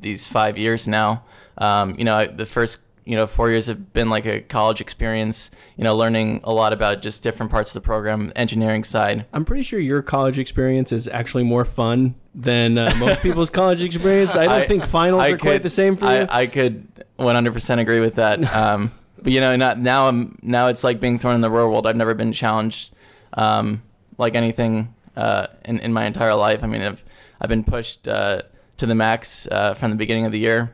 these 0.00 0.28
five 0.28 0.56
years 0.56 0.86
now. 0.86 1.24
Um, 1.56 1.96
you 1.98 2.04
know, 2.04 2.26
the 2.26 2.46
first 2.46 2.80
you 3.04 3.16
know 3.16 3.26
four 3.26 3.50
years 3.50 3.66
have 3.66 3.92
been 3.92 4.10
like 4.10 4.26
a 4.26 4.40
college 4.40 4.80
experience. 4.80 5.50
You 5.76 5.84
know, 5.84 5.96
learning 5.96 6.40
a 6.44 6.52
lot 6.52 6.72
about 6.72 7.02
just 7.02 7.22
different 7.22 7.50
parts 7.50 7.74
of 7.74 7.82
the 7.82 7.86
program, 7.86 8.32
engineering 8.36 8.84
side. 8.84 9.26
I'm 9.32 9.44
pretty 9.44 9.62
sure 9.62 9.80
your 9.80 10.02
college 10.02 10.38
experience 10.38 10.92
is 10.92 11.08
actually 11.08 11.44
more 11.44 11.64
fun 11.64 12.14
than 12.34 12.78
uh, 12.78 12.94
most 12.98 13.22
people's 13.22 13.50
college 13.50 13.82
experience. 13.82 14.36
I 14.36 14.44
don't 14.44 14.52
I, 14.62 14.66
think 14.66 14.84
finals 14.84 15.22
I 15.22 15.28
are 15.30 15.32
could, 15.32 15.40
quite 15.40 15.62
the 15.62 15.70
same 15.70 15.96
for 15.96 16.04
you. 16.04 16.26
I, 16.28 16.42
I 16.42 16.46
could 16.46 16.86
100% 17.18 17.78
agree 17.78 18.00
with 18.00 18.16
that. 18.16 18.38
Um, 18.58 18.92
but 19.20 19.32
you 19.32 19.40
know, 19.40 19.56
not 19.56 19.78
now. 19.78 20.08
I'm 20.08 20.38
now 20.42 20.68
it's 20.68 20.84
like 20.84 21.00
being 21.00 21.18
thrown 21.18 21.34
in 21.34 21.40
the 21.40 21.50
real 21.50 21.68
world. 21.68 21.88
I've 21.88 21.96
never 21.96 22.14
been 22.14 22.32
challenged 22.32 22.94
um, 23.32 23.82
like 24.16 24.36
anything 24.36 24.94
uh, 25.18 25.48
in 25.64 25.80
in 25.80 25.92
my 25.92 26.06
entire 26.06 26.34
life. 26.34 26.62
I 26.62 26.66
mean, 26.66 26.82
I've 26.82 27.04
I've 27.40 27.48
been 27.48 27.64
pushed 27.64 28.06
uh, 28.06 28.42
to 28.76 28.86
the 28.86 28.94
max 28.94 29.48
uh, 29.50 29.74
from 29.74 29.90
the 29.90 29.96
beginning 29.96 30.24
of 30.24 30.32
the 30.32 30.38
year 30.38 30.72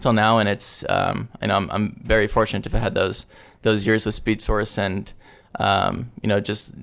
till 0.00 0.12
now, 0.12 0.38
and 0.38 0.48
it's 0.48 0.84
um, 0.88 1.28
you 1.40 1.48
know 1.48 1.56
I'm, 1.56 1.70
I'm 1.70 2.00
very 2.04 2.26
fortunate 2.26 2.64
to 2.64 2.70
have 2.70 2.82
had 2.82 2.94
those 2.94 3.26
those 3.62 3.86
years 3.86 4.06
with 4.06 4.14
Speed 4.14 4.40
Source 4.40 4.78
and 4.78 5.12
um, 5.60 6.10
you 6.22 6.28
know 6.28 6.40
just 6.40 6.74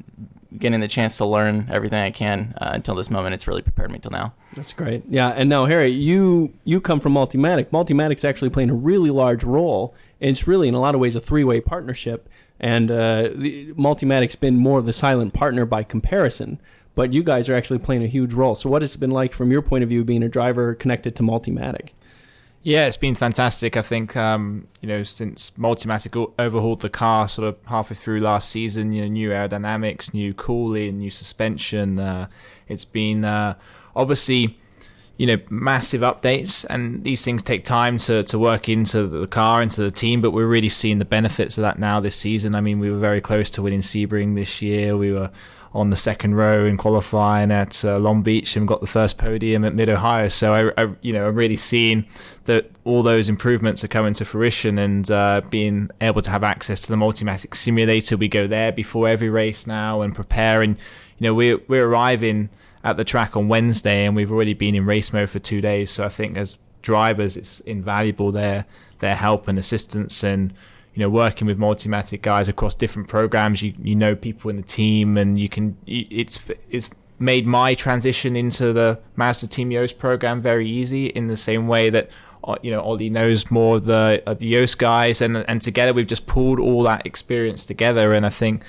getting 0.58 0.80
the 0.82 0.88
chance 0.88 1.18
to 1.18 1.26
learn 1.26 1.68
everything 1.72 2.00
I 2.00 2.12
can 2.12 2.54
uh, 2.62 2.72
until 2.74 2.94
this 2.94 3.10
moment. 3.10 3.34
It's 3.34 3.48
really 3.48 3.64
prepared 3.64 3.91
me 3.91 3.98
till 3.98 4.12
now. 4.12 4.34
That's 4.56 4.72
great. 4.72 5.04
Yeah, 5.10 5.30
and 5.30 5.50
now 5.50 5.66
Harry, 5.66 5.89
you 5.89 6.54
you 6.64 6.80
come 6.80 7.00
from 7.00 7.14
Multimatic. 7.14 7.72
Multimatic's 7.72 8.24
actually 8.24 8.52
playing 8.52 8.70
a 8.70 8.76
really 8.76 9.10
large 9.10 9.44
role. 9.44 9.96
It's 10.20 10.48
really, 10.48 10.68
in 10.68 10.74
a 10.74 10.80
lot 10.80 10.96
of 10.96 11.02
ways, 11.02 11.16
a 11.16 11.20
three-way 11.20 11.60
partnership. 11.60 12.30
And 12.60 12.89
uh, 12.91 13.30
Multimatic's 13.76 14.38
been 14.38 14.56
more 14.56 14.80
of 14.80 14.86
the 14.86 14.94
silent 14.94 15.34
partner 15.34 15.66
by 15.66 15.84
comparison 15.84 16.62
but 16.96 17.14
you 17.14 17.24
guys 17.24 17.50
are 17.50 17.56
actually 17.56 17.80
playing 17.80 18.04
a 18.04 18.08
huge 18.08 18.34
role. 18.34 18.56
So, 18.56 18.70
what 18.70 18.82
has 18.82 18.96
it 18.96 19.00
been 19.00 19.12
like 19.12 19.34
from 19.34 19.52
your 19.52 19.62
point 19.62 19.84
of 19.84 19.89
view 19.89 20.04
being 20.04 20.24
a 20.24 20.30
driver 20.30 20.76
connected 20.76 21.16
to 21.18 21.24
Multimatic? 21.24 21.89
Yeah, 22.64 22.88
it's 22.88 22.98
been 22.98 23.16
fantastic. 23.16 23.76
I 23.76 23.82
think 23.82 24.16
um, 24.16 24.68
you 24.82 24.88
know 24.88 25.04
since 25.04 25.52
Multimatic 25.52 26.34
overhauled 26.39 26.80
the 26.80 26.89
car 26.89 27.28
sort 27.28 27.48
of 27.48 27.58
halfway 27.66 27.96
through 27.96 28.22
last 28.22 28.50
season, 28.50 28.94
you 28.94 29.02
know, 29.02 29.08
new 29.10 29.30
aerodynamics, 29.32 30.14
new 30.14 30.34
cooling, 30.34 31.00
new 31.00 31.10
suspension. 31.10 32.00
Uh, 32.00 32.28
it's 32.70 32.86
been 32.86 33.26
uh, 33.26 33.56
obviously 33.96 34.58
you 35.18 35.28
know 35.28 35.38
massive 35.50 36.02
updates, 36.02 36.66
and 36.70 37.04
these 37.04 37.24
things 37.26 37.44
take 37.44 37.66
time 37.66 37.98
to 37.98 38.24
to 38.24 38.39
work 38.39 38.70
into 38.70 39.08
the 39.08 39.28
car, 39.28 39.62
into 39.62 39.82
the 39.82 39.91
team. 39.91 40.22
But 40.22 40.32
we're 40.32 40.48
really 40.48 40.70
seeing 40.70 41.00
the 41.00 41.06
benefits 41.06 41.58
of 41.58 41.64
that 41.64 41.80
now 41.80 42.00
this 42.00 42.16
season. 42.16 42.56
I 42.56 42.62
mean, 42.62 42.80
we 42.80 42.89
were 42.89 42.98
very 43.00 43.20
close 43.20 43.52
to 43.52 43.62
winning 43.62 43.82
Sebring 43.82 44.36
this 44.36 44.62
year. 44.62 44.96
We 44.96 45.12
were 45.12 45.32
on 45.74 45.90
the 45.90 45.96
second 45.96 46.36
row 46.36 46.66
in 46.66 46.78
qualifying 46.78 47.52
at 47.52 47.84
uh, 47.84 47.98
Long 47.98 48.22
Beach 48.22 48.56
and 48.56 48.68
got 48.68 48.80
the 48.80 48.88
first 48.88 49.18
podium 49.18 49.66
at 49.66 49.74
Mid 49.74 49.90
Ohio. 49.90 50.28
So 50.28 50.54
I, 50.54 50.84
I, 50.84 50.90
you 51.02 51.12
know, 51.14 51.28
I'm 51.28 51.36
really 51.36 51.56
seeing 51.56 52.06
that 52.46 52.70
all 52.84 53.02
those 53.02 53.28
improvements 53.28 53.84
are 53.84 53.88
coming 53.88 54.14
to 54.16 54.26
fruition 54.26 54.78
and 54.78 55.10
uh, 55.10 55.42
being 55.50 55.90
able 56.00 56.22
to 56.22 56.30
have 56.30 56.44
access 56.44 56.84
to 56.84 56.90
the 56.90 56.96
Multimatic 56.96 57.56
simulator. 57.56 58.18
We 58.18 58.28
go 58.28 58.46
there 58.46 58.72
before 58.72 59.08
every 59.08 59.30
race 59.30 59.66
now 59.66 60.02
and 60.02 60.14
prepare. 60.14 60.62
And 60.62 60.78
you 61.18 61.28
know, 61.28 61.34
we're 61.34 61.60
we're 61.68 61.88
arriving 61.88 62.50
at 62.84 62.98
the 62.98 63.04
track 63.04 63.36
on 63.36 63.48
Wednesday 63.48 64.06
and 64.06 64.16
we've 64.16 64.32
already 64.32 64.54
been 64.54 64.76
in 64.76 64.86
race 64.86 65.12
mode 65.12 65.30
for 65.32 65.40
two 65.40 65.62
days. 65.62 65.90
So 65.90 66.06
I 66.06 66.10
think 66.10 66.38
as 66.38 66.58
drivers, 66.84 67.36
it's 67.36 67.62
invaluable 67.62 68.32
their 68.32 68.66
their 69.00 69.16
help 69.16 69.48
and 69.48 69.58
assistance 69.58 70.24
and 70.24 70.54
you 70.94 71.00
know, 71.00 71.10
working 71.10 71.48
with 71.48 71.58
Multimatic 71.58 72.22
guys 72.22 72.48
across 72.48 72.76
different 72.76 73.08
programs, 73.08 73.64
you 73.64 73.74
you 73.82 73.96
know 73.96 74.16
people 74.16 74.50
in 74.50 74.58
the 74.58 74.64
team, 74.64 75.18
and 75.18 75.39
you 75.39 75.50
can. 75.50 75.78
It's 75.88 76.39
it's 76.70 76.89
made 77.20 77.46
my 77.48 77.74
transition 77.74 78.36
into 78.36 78.74
the 78.74 79.00
Mazda 79.16 79.48
Team 79.48 79.72
Joest 79.72 79.98
program 79.98 80.41
very 80.41 80.70
easy 80.70 81.08
in 81.08 81.28
the 81.28 81.38
same 81.38 81.68
way 81.68 81.89
that 81.89 82.10
uh, 82.44 82.56
you 82.62 82.70
know 82.70 82.82
Ollie 82.82 83.10
knows 83.10 83.50
more 83.50 83.78
of 83.78 83.86
the 83.86 84.22
of 84.28 84.39
the 84.39 84.52
Joest 84.52 84.78
guys, 84.78 85.22
and 85.22 85.38
and 85.38 85.62
together 85.62 85.94
we've 85.94 86.08
just 86.08 86.28
pulled 86.28 86.60
all 86.60 86.84
that 86.84 87.06
experience 87.06 87.66
together, 87.66 88.14
and 88.14 88.26
I 88.26 88.30
think 88.30 88.64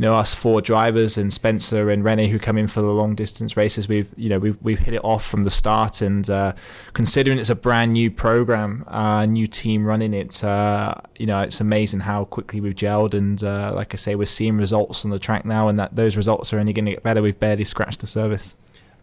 you 0.00 0.06
know 0.06 0.14
us 0.14 0.32
four 0.32 0.62
drivers 0.62 1.18
and 1.18 1.30
Spencer 1.30 1.90
and 1.90 2.02
Rene 2.02 2.28
who 2.28 2.38
come 2.38 2.56
in 2.56 2.68
for 2.68 2.80
the 2.80 2.86
long 2.86 3.14
distance 3.14 3.54
races. 3.54 3.86
We've 3.86 4.08
you 4.16 4.30
know 4.30 4.38
we've 4.38 4.56
we've 4.62 4.78
hit 4.78 4.94
it 4.94 5.04
off 5.04 5.26
from 5.26 5.42
the 5.42 5.50
start, 5.50 6.00
and 6.00 6.28
uh, 6.30 6.54
considering 6.94 7.38
it's 7.38 7.50
a 7.50 7.54
brand 7.54 7.92
new 7.92 8.10
program, 8.10 8.84
uh, 8.86 9.26
new 9.26 9.46
team 9.46 9.84
running 9.84 10.14
it, 10.14 10.42
uh, 10.42 10.94
you 11.16 11.26
know 11.26 11.42
it's 11.42 11.60
amazing 11.60 12.00
how 12.00 12.24
quickly 12.24 12.62
we've 12.62 12.74
gelled, 12.74 13.12
and 13.12 13.44
uh, 13.44 13.72
like 13.74 13.92
I 13.92 13.98
say, 13.98 14.14
we're 14.14 14.24
seeing 14.24 14.56
results 14.56 15.04
on 15.04 15.10
the 15.10 15.18
track 15.18 15.44
now, 15.44 15.68
and 15.68 15.78
that 15.78 15.94
those 15.94 16.16
results 16.16 16.50
are 16.54 16.58
only 16.58 16.72
going 16.72 16.86
to 16.86 16.92
get 16.92 17.02
better. 17.02 17.20
We've 17.20 17.38
barely 17.38 17.64
scratched 17.64 18.00
the 18.00 18.06
surface. 18.06 18.56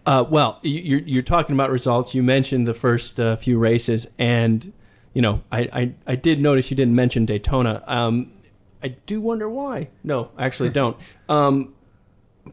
Uh, 0.08 0.26
well, 0.28 0.58
you're 0.64 1.02
you're 1.02 1.22
talking 1.22 1.54
about 1.54 1.70
results. 1.70 2.16
You 2.16 2.24
mentioned 2.24 2.66
the 2.66 2.74
first 2.74 3.20
uh, 3.20 3.36
few 3.36 3.60
races, 3.60 4.08
and 4.18 4.74
you 5.14 5.22
know 5.22 5.44
I, 5.52 5.60
I 5.72 5.94
I 6.08 6.16
did 6.16 6.42
notice 6.42 6.72
you 6.72 6.76
didn't 6.76 6.96
mention 6.96 7.28
Daytona. 7.28 7.84
Um, 7.86 8.32
I 8.84 8.90
do 8.90 9.20
wonder 9.22 9.50
why. 9.50 9.90
No, 10.04 10.32
I 10.38 10.46
actually 10.46 10.70
don't. 10.70 10.98
Um, 11.30 11.74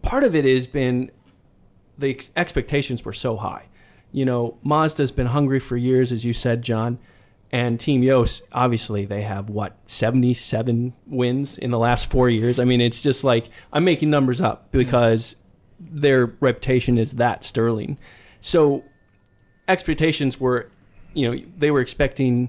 part 0.03 0.25
of 0.25 0.35
it 0.35 0.45
has 0.45 0.67
been 0.67 1.13
the 1.97 2.11
ex- 2.11 2.31
expectations 2.35 3.05
were 3.05 3.13
so 3.13 3.37
high. 3.37 3.67
You 4.11 4.25
know, 4.25 4.59
Mazda's 4.65 5.13
been 5.13 5.29
hungry 5.29 5.61
for 5.61 5.77
years, 5.77 6.11
as 6.11 6.25
you 6.25 6.33
said, 6.33 6.63
John. 6.63 6.99
And 7.53 7.79
Team 7.79 8.03
Joest, 8.03 8.43
obviously, 8.53 9.05
they 9.05 9.23
have 9.23 9.49
what, 9.49 9.77
77 9.87 10.93
wins 11.07 11.57
in 11.57 11.71
the 11.71 11.79
last 11.79 12.11
four 12.11 12.29
years? 12.29 12.59
I 12.59 12.65
mean, 12.65 12.81
it's 12.81 13.01
just 13.01 13.23
like, 13.23 13.49
I'm 13.73 13.85
making 13.85 14.11
numbers 14.11 14.41
up 14.41 14.73
because 14.73 15.37
their 15.79 16.27
reputation 16.41 16.99
is 16.99 17.13
that 17.13 17.45
sterling. 17.45 17.97
So, 18.41 18.83
expectations 19.69 20.41
were, 20.41 20.69
you 21.13 21.31
know, 21.31 21.45
they 21.57 21.71
were 21.71 21.81
expecting 21.81 22.49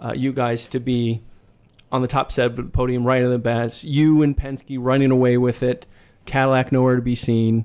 uh, 0.00 0.14
you 0.16 0.32
guys 0.32 0.66
to 0.68 0.80
be 0.80 1.22
on 1.96 2.02
the 2.02 2.08
top 2.08 2.30
the 2.30 2.70
podium 2.72 3.04
right 3.04 3.22
in 3.22 3.30
the 3.30 3.38
bat. 3.38 3.82
You 3.82 4.22
and 4.22 4.36
Penske 4.36 4.76
running 4.78 5.10
away 5.10 5.36
with 5.38 5.62
it. 5.62 5.86
Cadillac 6.26 6.70
nowhere 6.70 6.96
to 6.96 7.02
be 7.02 7.14
seen, 7.14 7.64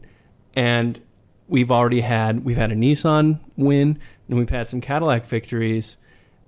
and 0.55 0.99
we've 1.47 1.71
already 1.71 2.01
had 2.01 2.45
we've 2.45 2.57
had 2.57 2.71
a 2.71 2.75
Nissan 2.75 3.39
win, 3.57 3.99
and 4.29 4.37
we've 4.37 4.49
had 4.49 4.67
some 4.67 4.81
Cadillac 4.81 5.25
victories, 5.25 5.97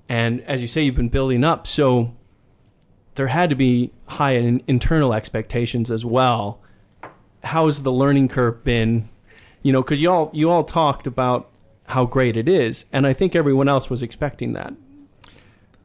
and 0.07 0.41
as 0.41 0.61
you 0.61 0.67
say, 0.67 0.83
you've 0.83 0.95
been 0.95 1.09
building 1.09 1.43
up. 1.43 1.67
So 1.67 2.15
there 3.15 3.27
had 3.27 3.49
to 3.49 3.55
be 3.55 3.91
high 4.05 4.33
in, 4.33 4.63
internal 4.67 5.13
expectations 5.13 5.91
as 5.91 6.05
well. 6.05 6.61
How's 7.43 7.83
the 7.83 7.91
learning 7.91 8.29
curve 8.29 8.63
been? 8.63 9.09
You 9.63 9.73
know, 9.73 9.81
because 9.81 10.01
you 10.01 10.11
all 10.11 10.29
you 10.33 10.49
all 10.49 10.63
talked 10.63 11.07
about 11.07 11.49
how 11.87 12.05
great 12.05 12.37
it 12.37 12.47
is, 12.47 12.85
and 12.93 13.05
I 13.07 13.13
think 13.13 13.35
everyone 13.35 13.67
else 13.67 13.89
was 13.89 14.03
expecting 14.03 14.53
that. 14.53 14.73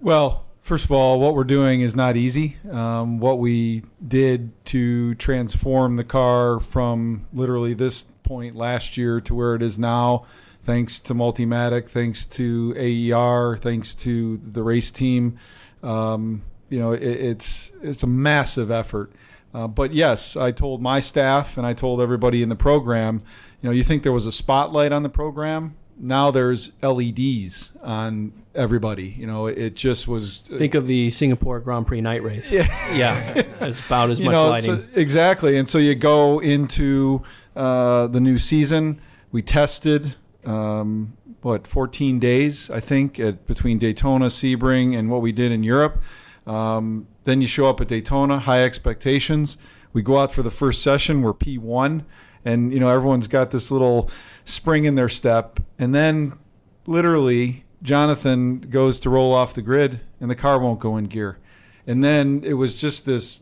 Well, 0.00 0.44
First 0.68 0.84
of 0.84 0.92
all, 0.92 1.18
what 1.18 1.34
we're 1.34 1.44
doing 1.44 1.80
is 1.80 1.96
not 1.96 2.18
easy. 2.18 2.58
Um, 2.70 3.20
what 3.20 3.38
we 3.38 3.84
did 4.06 4.52
to 4.66 5.14
transform 5.14 5.96
the 5.96 6.04
car 6.04 6.60
from 6.60 7.26
literally 7.32 7.72
this 7.72 8.02
point 8.02 8.54
last 8.54 8.98
year 8.98 9.18
to 9.22 9.34
where 9.34 9.54
it 9.54 9.62
is 9.62 9.78
now, 9.78 10.26
thanks 10.62 11.00
to 11.00 11.14
Multimatic, 11.14 11.88
thanks 11.88 12.26
to 12.26 12.74
AER, 12.76 13.56
thanks 13.56 13.94
to 13.94 14.42
the 14.44 14.62
race 14.62 14.90
team, 14.90 15.38
um, 15.82 16.42
you 16.68 16.78
know, 16.78 16.92
it, 16.92 17.02
it's 17.02 17.72
it's 17.80 18.02
a 18.02 18.06
massive 18.06 18.70
effort. 18.70 19.10
Uh, 19.54 19.68
but 19.68 19.94
yes, 19.94 20.36
I 20.36 20.50
told 20.50 20.82
my 20.82 21.00
staff 21.00 21.56
and 21.56 21.66
I 21.66 21.72
told 21.72 22.02
everybody 22.02 22.42
in 22.42 22.50
the 22.50 22.56
program, 22.56 23.22
you 23.62 23.70
know, 23.70 23.74
you 23.74 23.84
think 23.84 24.02
there 24.02 24.12
was 24.12 24.26
a 24.26 24.32
spotlight 24.32 24.92
on 24.92 25.02
the 25.02 25.08
program? 25.08 25.76
Now 25.98 26.30
there's 26.30 26.72
LEDs 26.82 27.72
on 27.82 28.32
everybody. 28.54 29.14
You 29.18 29.26
know, 29.26 29.46
it 29.46 29.74
just 29.74 30.06
was. 30.08 30.42
Think 30.42 30.74
of 30.74 30.86
the 30.86 31.10
Singapore 31.10 31.60
Grand 31.60 31.86
Prix 31.86 32.00
night 32.00 32.22
race. 32.22 32.52
Yeah. 32.52 32.66
yeah, 32.94 33.42
it's 33.60 33.84
about 33.86 34.10
as 34.10 34.20
you 34.20 34.26
much 34.26 34.34
know, 34.34 34.48
lighting. 34.48 34.76
so- 34.76 35.00
exactly. 35.00 35.56
And 35.56 35.68
so 35.68 35.78
you 35.78 35.94
go 35.94 36.38
into 36.38 37.22
uh, 37.56 38.06
the 38.06 38.20
new 38.20 38.38
season. 38.38 39.00
We 39.32 39.42
tested 39.42 40.16
um, 40.44 41.16
what 41.42 41.66
14 41.66 42.18
days, 42.18 42.70
I 42.70 42.80
think, 42.80 43.18
at 43.20 43.46
between 43.46 43.78
Daytona, 43.78 44.26
Sebring, 44.26 44.98
and 44.98 45.10
what 45.10 45.20
we 45.22 45.32
did 45.32 45.52
in 45.52 45.62
Europe. 45.62 46.00
Um, 46.46 47.06
then 47.24 47.40
you 47.42 47.46
show 47.46 47.68
up 47.68 47.80
at 47.80 47.88
Daytona, 47.88 48.38
high 48.38 48.64
expectations. 48.64 49.58
We 49.92 50.02
go 50.02 50.18
out 50.18 50.32
for 50.32 50.42
the 50.42 50.50
first 50.50 50.82
session. 50.82 51.22
We're 51.22 51.34
P1, 51.34 52.04
and 52.48 52.72
you 52.72 52.80
know 52.80 52.88
everyone's 52.88 53.28
got 53.28 53.50
this 53.50 53.70
little 53.70 54.10
spring 54.44 54.84
in 54.84 54.94
their 54.94 55.08
step, 55.08 55.60
and 55.78 55.94
then 55.94 56.38
literally 56.86 57.64
Jonathan 57.82 58.60
goes 58.60 58.98
to 59.00 59.10
roll 59.10 59.34
off 59.34 59.54
the 59.54 59.62
grid, 59.62 60.00
and 60.20 60.30
the 60.30 60.34
car 60.34 60.58
won't 60.58 60.80
go 60.80 60.96
in 60.96 61.04
gear. 61.04 61.38
And 61.86 62.02
then 62.02 62.42
it 62.44 62.54
was 62.54 62.74
just 62.76 63.06
this 63.06 63.40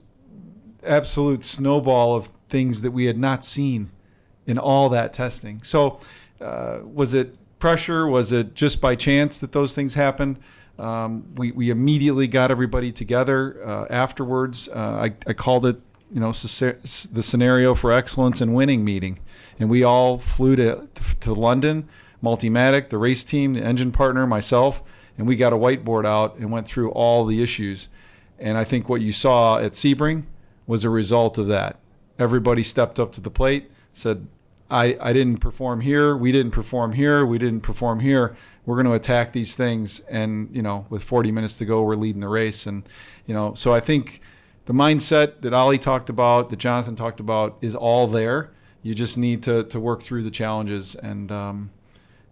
absolute 0.85 1.43
snowball 1.43 2.15
of 2.15 2.31
things 2.49 2.83
that 2.83 2.91
we 2.91 3.07
had 3.07 3.19
not 3.19 3.45
seen 3.45 3.91
in 4.47 4.59
all 4.59 4.89
that 4.91 5.13
testing. 5.13 5.63
So, 5.63 6.01
uh, 6.41 6.81
was 6.83 7.15
it 7.15 7.37
pressure? 7.59 8.07
Was 8.07 8.33
it 8.33 8.55
just 8.55 8.81
by 8.81 8.95
chance 8.95 9.39
that 9.39 9.53
those 9.53 9.75
things 9.75 9.95
happened? 9.95 10.39
Um, 10.79 11.35
we, 11.37 11.53
we 11.53 11.71
immediately 11.71 12.29
got 12.29 12.51
everybody 12.51 12.93
together 12.93 13.67
uh, 13.67 13.87
afterwards. 13.89 14.69
Uh, 14.69 15.09
I, 15.09 15.15
I 15.27 15.33
called 15.33 15.65
it, 15.65 15.81
you 16.13 16.21
know, 16.21 16.33
the 16.33 17.23
scenario 17.23 17.75
for 17.75 17.93
excellence 17.93 18.41
and 18.41 18.55
winning 18.55 18.85
meeting, 18.85 19.19
and 19.59 19.69
we 19.69 19.83
all 19.83 20.19
flew 20.19 20.57
to 20.57 20.89
to 21.21 21.33
London, 21.33 21.89
Multimatic, 22.23 22.91
the 22.91 22.99
race 22.99 23.25
team, 23.25 23.55
the 23.55 23.63
engine 23.63 23.93
partner, 23.93 24.27
myself, 24.27 24.83
and 25.19 25.27
we 25.27 25.37
got 25.37 25.53
a 25.53 25.57
whiteboard 25.57 26.07
out 26.07 26.37
and 26.37 26.51
went 26.51 26.67
through 26.67 26.91
all 26.91 27.25
the 27.25 27.43
issues. 27.43 27.89
And 28.39 28.59
I 28.59 28.65
think 28.65 28.89
what 28.89 29.01
you 29.01 29.13
saw 29.13 29.59
at 29.59 29.73
Sebring 29.73 30.25
was 30.67 30.85
a 30.85 30.91
result 30.91 31.39
of 31.39 31.47
that. 31.49 31.79
Everybody 32.19 32.63
stepped 32.63 33.01
up 33.01 33.13
to 33.13 33.21
the 33.21 33.31
plate, 33.31 33.71
said, 33.93 34.27
I, 34.71 34.97
I 35.01 35.13
didn't 35.13 35.39
perform 35.39 35.81
here, 35.81 36.17
we 36.17 36.33
didn't 36.33 36.51
perform 36.51 36.93
here, 36.93 37.25
we 37.25 37.39
didn't 37.39 37.61
perform 37.61 38.01
here. 38.01 38.37
We're 38.65 38.75
going 38.75 38.87
to 38.87 38.95
attack 38.95 39.33
these 39.33 39.55
things. 39.55 40.01
And, 40.11 40.49
you 40.53 40.61
know, 40.61 40.87
with 40.91 41.05
40 41.05 41.31
minutes 41.31 41.57
to 41.59 41.65
go, 41.65 41.83
we're 41.83 41.95
leading 41.95 42.21
the 42.21 42.29
race. 42.29 42.67
And, 42.67 42.83
you 43.27 43.33
know, 43.33 43.55
so 43.55 43.73
I 43.73 43.79
think 43.79 44.21
the 44.67 44.73
mindset 44.73 45.41
that 45.41 45.53
Ollie 45.53 45.79
talked 45.79 46.09
about, 46.09 46.51
that 46.51 46.59
Jonathan 46.59 46.97
talked 46.97 47.21
about, 47.21 47.57
is 47.61 47.75
all 47.75 48.07
there. 48.07 48.51
You 48.83 48.95
just 48.95 49.17
need 49.17 49.43
to, 49.45 49.65
to 49.65 49.81
work 49.81 50.03
through 50.03 50.23
the 50.23 50.31
challenges. 50.31 50.95
And, 50.97 51.33
um, 51.33 51.71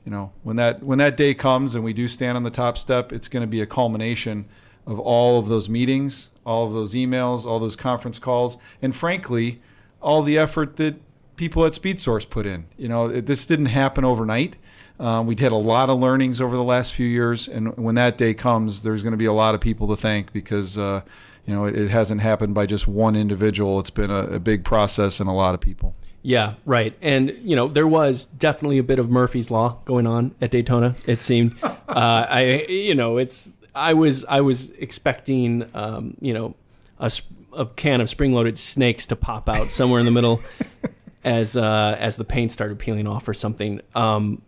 you 0.04 0.10
know, 0.10 0.32
when 0.42 0.56
that 0.56 0.82
when 0.82 0.98
that 0.98 1.16
day 1.16 1.32
comes 1.34 1.74
and 1.74 1.82
we 1.82 1.92
do 1.92 2.06
stand 2.08 2.36
on 2.36 2.42
the 2.42 2.50
top 2.50 2.76
step, 2.76 3.12
it's 3.12 3.28
going 3.28 3.40
to 3.40 3.46
be 3.46 3.60
a 3.60 3.66
culmination 3.66 4.46
of 4.86 5.00
all 5.00 5.38
of 5.38 5.48
those 5.48 5.68
meetings, 5.68 6.30
all 6.44 6.66
of 6.66 6.72
those 6.72 6.94
emails, 6.94 7.46
all 7.46 7.58
those 7.58 7.76
conference 7.76 8.18
calls, 8.18 8.58
and 8.82 8.94
frankly, 8.94 9.62
all 10.02 10.22
the 10.22 10.36
effort 10.36 10.76
that 10.76 10.96
people 11.36 11.64
at 11.64 11.72
SpeedSource 11.72 12.28
put 12.28 12.46
in. 12.46 12.66
You 12.76 12.88
know, 12.88 13.06
it, 13.06 13.26
this 13.26 13.46
didn't 13.46 13.66
happen 13.66 14.04
overnight. 14.04 14.56
Um, 15.00 15.26
we'd 15.26 15.40
had 15.40 15.52
a 15.52 15.56
lot 15.56 15.90
of 15.90 15.98
learnings 15.98 16.40
over 16.40 16.54
the 16.54 16.62
last 16.62 16.92
few 16.92 17.06
years, 17.06 17.48
and 17.48 17.76
when 17.76 17.96
that 17.96 18.18
day 18.18 18.34
comes, 18.34 18.82
there's 18.82 19.02
going 19.02 19.12
to 19.12 19.18
be 19.18 19.24
a 19.24 19.32
lot 19.32 19.54
of 19.54 19.60
people 19.60 19.88
to 19.88 19.96
thank 19.96 20.32
because 20.32 20.78
uh, 20.78 21.00
you 21.46 21.54
know 21.54 21.64
it, 21.64 21.76
it 21.76 21.90
hasn't 21.90 22.20
happened 22.20 22.54
by 22.54 22.66
just 22.66 22.86
one 22.88 23.16
individual. 23.16 23.78
It's 23.80 23.90
been 23.90 24.10
a, 24.10 24.24
a 24.24 24.38
big 24.38 24.64
process 24.64 25.20
and 25.20 25.28
a 25.28 25.32
lot 25.32 25.54
of 25.54 25.60
people. 25.60 25.94
Yeah, 26.26 26.54
right. 26.64 26.96
And 27.02 27.36
you 27.42 27.54
know, 27.54 27.68
there 27.68 27.86
was 27.86 28.24
definitely 28.24 28.78
a 28.78 28.82
bit 28.82 28.98
of 28.98 29.10
Murphy's 29.10 29.50
law 29.50 29.78
going 29.84 30.06
on 30.06 30.34
at 30.40 30.50
Daytona. 30.50 30.94
It 31.06 31.20
seemed. 31.20 31.54
uh, 31.62 31.74
I, 31.88 32.64
you 32.68 32.94
know, 32.94 33.18
it's. 33.18 33.50
I 33.74 33.92
was, 33.92 34.24
I 34.26 34.40
was 34.40 34.70
expecting, 34.70 35.68
um, 35.74 36.16
you 36.20 36.32
know, 36.32 36.54
a, 36.98 37.10
a 37.52 37.66
can 37.66 38.00
of 38.00 38.08
spring-loaded 38.08 38.56
snakes 38.56 39.04
to 39.08 39.16
pop 39.16 39.48
out 39.48 39.66
somewhere 39.66 39.98
in 39.98 40.06
the 40.06 40.12
middle, 40.12 40.40
as 41.24 41.56
uh, 41.56 41.96
as 41.98 42.16
the 42.16 42.24
paint 42.24 42.52
started 42.52 42.78
peeling 42.78 43.06
off 43.06 43.28
or 43.28 43.34
something. 43.34 43.82
Um, 43.94 44.40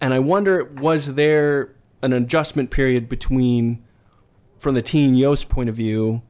and 0.00 0.14
I 0.14 0.20
wonder, 0.20 0.64
was 0.64 1.16
there 1.16 1.74
an 2.00 2.14
adjustment 2.14 2.70
period 2.70 3.10
between, 3.10 3.84
from 4.60 4.74
the 4.74 4.82
Team 4.82 5.16
Joest 5.16 5.48
point 5.48 5.68
of 5.68 5.74
view, 5.74 6.22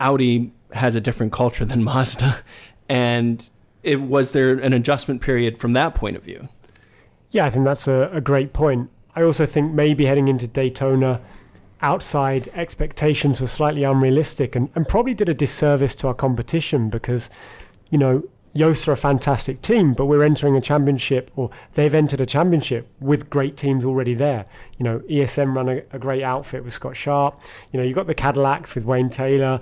Audi 0.00 0.52
has 0.72 0.96
a 0.96 1.00
different 1.00 1.32
culture 1.32 1.64
than 1.64 1.84
Mazda, 1.84 2.38
and 2.88 3.50
it 3.82 4.00
was 4.00 4.32
there 4.32 4.52
an 4.58 4.72
adjustment 4.72 5.20
period 5.20 5.60
from 5.60 5.74
that 5.74 5.94
point 5.94 6.16
of 6.16 6.22
view? 6.22 6.48
Yeah, 7.30 7.44
I 7.44 7.50
think 7.50 7.66
that's 7.66 7.86
a, 7.86 8.10
a 8.12 8.20
great 8.20 8.52
point. 8.52 8.90
I 9.14 9.22
also 9.22 9.44
think 9.44 9.72
maybe 9.72 10.06
heading 10.06 10.26
into 10.26 10.48
Daytona, 10.48 11.20
outside 11.82 12.48
expectations 12.54 13.40
were 13.40 13.46
slightly 13.46 13.84
unrealistic 13.84 14.56
and, 14.56 14.70
and 14.74 14.88
probably 14.88 15.12
did 15.12 15.28
a 15.28 15.34
disservice 15.34 15.94
to 15.96 16.08
our 16.08 16.14
competition 16.14 16.88
because, 16.88 17.28
you 17.90 17.98
know, 17.98 18.22
Joest 18.56 18.86
are 18.86 18.92
a 18.92 18.96
fantastic 18.96 19.62
team, 19.62 19.94
but 19.94 20.06
we're 20.06 20.22
entering 20.22 20.56
a 20.56 20.60
championship, 20.60 21.30
or 21.34 21.50
they've 21.74 21.94
entered 21.94 22.20
a 22.20 22.26
championship 22.26 22.88
with 23.00 23.28
great 23.28 23.56
teams 23.56 23.84
already 23.84 24.14
there. 24.14 24.46
You 24.78 24.84
know, 24.84 24.98
ESM 25.10 25.54
run 25.56 25.68
a, 25.68 25.82
a 25.92 25.98
great 25.98 26.22
outfit 26.22 26.64
with 26.64 26.72
Scott 26.72 26.96
Sharp. 26.96 27.40
You 27.72 27.80
know, 27.80 27.84
you've 27.84 27.96
got 27.96 28.06
the 28.06 28.14
Cadillacs 28.14 28.74
with 28.74 28.84
Wayne 28.84 29.10
Taylor. 29.10 29.60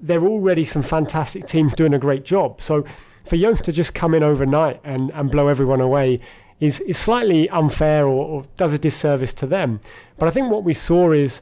They're 0.00 0.24
already 0.24 0.64
some 0.64 0.82
fantastic 0.82 1.46
teams 1.46 1.72
doing 1.74 1.94
a 1.94 1.98
great 1.98 2.24
job. 2.24 2.60
So 2.60 2.84
for 3.24 3.36
Joest 3.36 3.64
to 3.64 3.72
just 3.72 3.94
come 3.94 4.14
in 4.14 4.22
overnight 4.22 4.80
and, 4.84 5.10
and 5.12 5.30
blow 5.30 5.48
everyone 5.48 5.80
away 5.80 6.20
is, 6.60 6.80
is 6.80 6.98
slightly 6.98 7.48
unfair 7.50 8.06
or, 8.06 8.26
or 8.26 8.44
does 8.56 8.72
a 8.72 8.78
disservice 8.78 9.32
to 9.34 9.46
them. 9.46 9.80
But 10.18 10.26
I 10.26 10.30
think 10.30 10.50
what 10.50 10.64
we 10.64 10.74
saw 10.74 11.12
is 11.12 11.40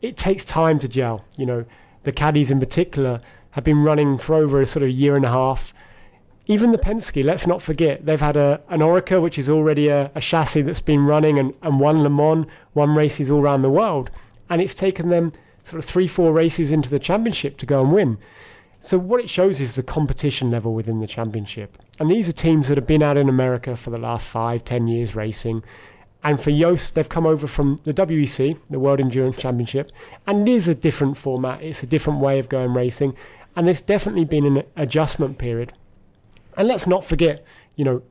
it 0.00 0.16
takes 0.16 0.44
time 0.44 0.78
to 0.80 0.88
gel. 0.88 1.24
You 1.36 1.46
know, 1.46 1.64
the 2.04 2.12
caddies 2.12 2.50
in 2.50 2.60
particular 2.60 3.20
have 3.52 3.64
been 3.64 3.82
running 3.82 4.18
for 4.18 4.34
over 4.34 4.60
a 4.60 4.66
sort 4.66 4.82
of 4.82 4.90
year 4.90 5.16
and 5.16 5.24
a 5.24 5.30
half. 5.30 5.72
Even 6.46 6.72
the 6.72 6.78
Penske, 6.78 7.24
let's 7.24 7.46
not 7.46 7.62
forget, 7.62 8.04
they've 8.04 8.20
had 8.20 8.36
a, 8.36 8.60
an 8.68 8.80
Oreca, 8.80 9.20
which 9.20 9.38
is 9.38 9.48
already 9.48 9.88
a, 9.88 10.10
a 10.14 10.20
chassis 10.20 10.62
that's 10.62 10.80
been 10.80 11.06
running 11.06 11.38
and, 11.38 11.54
and 11.62 11.80
won 11.80 12.02
Le 12.02 12.10
Mans, 12.10 12.46
won 12.74 12.94
races 12.94 13.30
all 13.30 13.40
around 13.40 13.62
the 13.62 13.70
world. 13.70 14.10
And 14.50 14.60
it's 14.60 14.74
taken 14.74 15.08
them 15.08 15.32
sort 15.62 15.82
of 15.82 15.88
three, 15.88 16.06
four 16.06 16.32
races 16.32 16.70
into 16.70 16.90
the 16.90 16.98
championship 16.98 17.56
to 17.58 17.66
go 17.66 17.80
and 17.80 17.92
win. 17.92 18.18
So 18.78 18.98
what 18.98 19.20
it 19.20 19.30
shows 19.30 19.60
is 19.60 19.74
the 19.74 19.82
competition 19.82 20.50
level 20.50 20.74
within 20.74 21.00
the 21.00 21.06
championship. 21.06 21.78
And 21.98 22.10
these 22.10 22.28
are 22.28 22.32
teams 22.32 22.68
that 22.68 22.76
have 22.76 22.86
been 22.86 23.02
out 23.02 23.16
in 23.16 23.30
America 23.30 23.76
for 23.76 23.88
the 23.88 23.96
last 23.96 24.28
five, 24.28 24.62
ten 24.62 24.86
years 24.86 25.14
racing. 25.14 25.64
And 26.22 26.38
for 26.42 26.50
Joest, 26.50 26.92
they've 26.92 27.08
come 27.08 27.24
over 27.24 27.46
from 27.46 27.80
the 27.84 27.94
WEC, 27.94 28.58
the 28.68 28.78
World 28.78 29.00
Endurance 29.00 29.38
Championship, 29.38 29.90
and 30.26 30.46
it 30.46 30.52
is 30.52 30.68
a 30.68 30.74
different 30.74 31.16
format. 31.16 31.62
It's 31.62 31.82
a 31.82 31.86
different 31.86 32.20
way 32.20 32.38
of 32.38 32.50
going 32.50 32.74
racing. 32.74 33.16
And 33.56 33.66
there's 33.66 33.80
definitely 33.80 34.26
been 34.26 34.44
an 34.44 34.62
adjustment 34.76 35.38
period. 35.38 35.72
And 36.56 36.68
let's 36.68 36.86
not 36.86 37.04
forget, 37.04 37.44
you 37.76 37.84
know, 37.84 38.02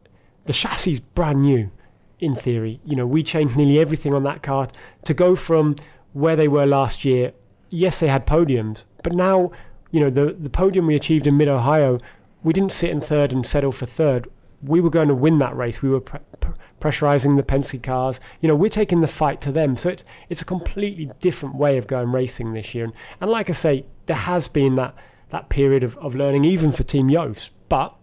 the 0.46 0.54
chassis 0.54 0.94
is 0.94 1.00
brand 1.00 1.41
new 1.41 1.72
in 2.20 2.36
theory. 2.36 2.80
You 2.86 2.96
know, 2.96 3.08
we 3.08 3.24
changed 3.24 3.58
nearly 3.58 3.80
everything 3.80 4.14
on 4.14 4.24
that 4.24 4.44
car 4.44 4.68
to 5.06 5.14
go 5.14 5.36
from 5.36 5.76
where 6.14 6.36
they 6.36 6.48
were 6.48 6.66
last 6.66 7.06
year. 7.06 7.34
Yes, 7.70 8.00
they 8.00 8.08
had 8.08 8.28
podiums, 8.28 8.84
but 9.04 9.14
now, 9.14 9.52
you 9.91 10.00
know, 10.00 10.10
the, 10.10 10.34
the 10.34 10.50
podium 10.50 10.88
we 10.88 10.96
achieved 10.96 11.28
in 11.28 11.38
Mid 11.38 11.48
Ohio, 11.48 12.00
we 12.44 12.54
didn't 12.54 12.72
sit 12.72 12.91
in 12.91 13.02
third 13.02 13.32
and 13.32 13.46
settle 13.46 13.72
for 13.72 13.86
third. 13.86 14.28
We 14.62 14.80
were 14.80 14.89
going 14.89 15.08
to 15.08 15.16
win 15.16 15.39
that 15.39 15.56
race. 15.56 15.82
We 15.82 15.89
were 15.89 16.00
pre- 16.00 16.20
pre- 16.39 16.54
pressurizing 16.80 17.36
the 17.36 17.44
Penske 17.44 17.82
cars. 17.82 18.20
You 18.41 18.48
know, 18.48 18.56
we're 18.56 18.70
taking 18.70 19.02
the 19.02 19.08
fight 19.08 19.41
to 19.41 19.52
them. 19.52 19.76
So 19.76 19.89
it, 19.89 20.04
it's 20.30 20.41
a 20.41 20.46
completely 20.46 21.12
different 21.20 21.56
way 21.56 21.78
of 21.78 21.88
going 21.88 22.12
racing 22.12 22.54
this 22.54 22.74
year. 22.74 22.86
And, 22.86 22.94
and 23.20 23.30
like 23.30 23.50
I 23.50 23.54
say, 23.54 23.86
there 24.06 24.16
has 24.16 24.48
been 24.48 24.76
that, 24.76 24.96
that 25.32 25.50
period 25.50 25.84
of, 25.84 25.98
of 25.98 26.16
learning, 26.16 26.46
even 26.46 26.72
for 26.72 26.84
Team 26.84 27.10
Joest. 27.10 27.52
But 27.68 27.94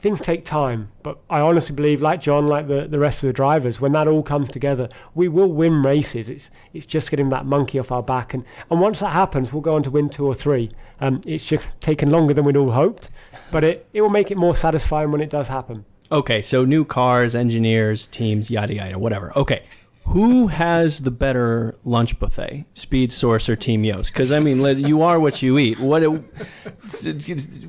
things 0.00 0.20
take 0.20 0.44
time. 0.44 0.90
But 1.02 1.18
I 1.28 1.40
honestly 1.40 1.74
believe, 1.74 2.02
like 2.02 2.20
John, 2.20 2.46
like 2.46 2.68
the, 2.68 2.86
the 2.88 2.98
rest 2.98 3.22
of 3.22 3.28
the 3.28 3.32
drivers, 3.32 3.80
when 3.80 3.92
that 3.92 4.08
all 4.08 4.22
comes 4.22 4.48
together, 4.48 4.88
we 5.14 5.28
will 5.28 5.52
win 5.52 5.82
races. 5.82 6.28
It's 6.28 6.50
it's 6.72 6.86
just 6.86 7.10
getting 7.10 7.28
that 7.30 7.46
monkey 7.46 7.78
off 7.78 7.92
our 7.92 8.02
back, 8.02 8.34
and, 8.34 8.44
and 8.70 8.80
once 8.80 9.00
that 9.00 9.10
happens, 9.10 9.52
we'll 9.52 9.62
go 9.62 9.74
on 9.74 9.82
to 9.84 9.90
win 9.90 10.08
two 10.08 10.26
or 10.26 10.34
three. 10.34 10.70
Um, 11.00 11.20
it's 11.26 11.44
just 11.44 11.80
taken 11.80 12.10
longer 12.10 12.34
than 12.34 12.44
we'd 12.44 12.56
all 12.56 12.72
hoped, 12.72 13.10
but 13.50 13.64
it, 13.64 13.86
it 13.92 14.02
will 14.02 14.10
make 14.10 14.30
it 14.30 14.36
more 14.36 14.54
satisfying 14.54 15.10
when 15.10 15.20
it 15.20 15.30
does 15.30 15.48
happen. 15.48 15.84
Okay, 16.12 16.42
so 16.42 16.64
new 16.64 16.84
cars, 16.84 17.34
engineers, 17.34 18.06
teams, 18.06 18.50
yada 18.50 18.74
yada, 18.74 18.98
whatever. 18.98 19.36
Okay, 19.38 19.62
who 20.10 20.48
has 20.48 21.02
the 21.02 21.10
better 21.12 21.78
lunch 21.84 22.18
buffet, 22.18 22.64
Speed 22.74 23.12
Source 23.12 23.48
or 23.48 23.54
Team 23.54 23.84
Joest? 23.84 24.12
Because 24.12 24.32
I 24.32 24.40
mean, 24.40 24.60
you 24.78 25.02
are 25.02 25.20
what 25.20 25.40
you 25.40 25.56
eat. 25.56 25.78
What 25.78 26.00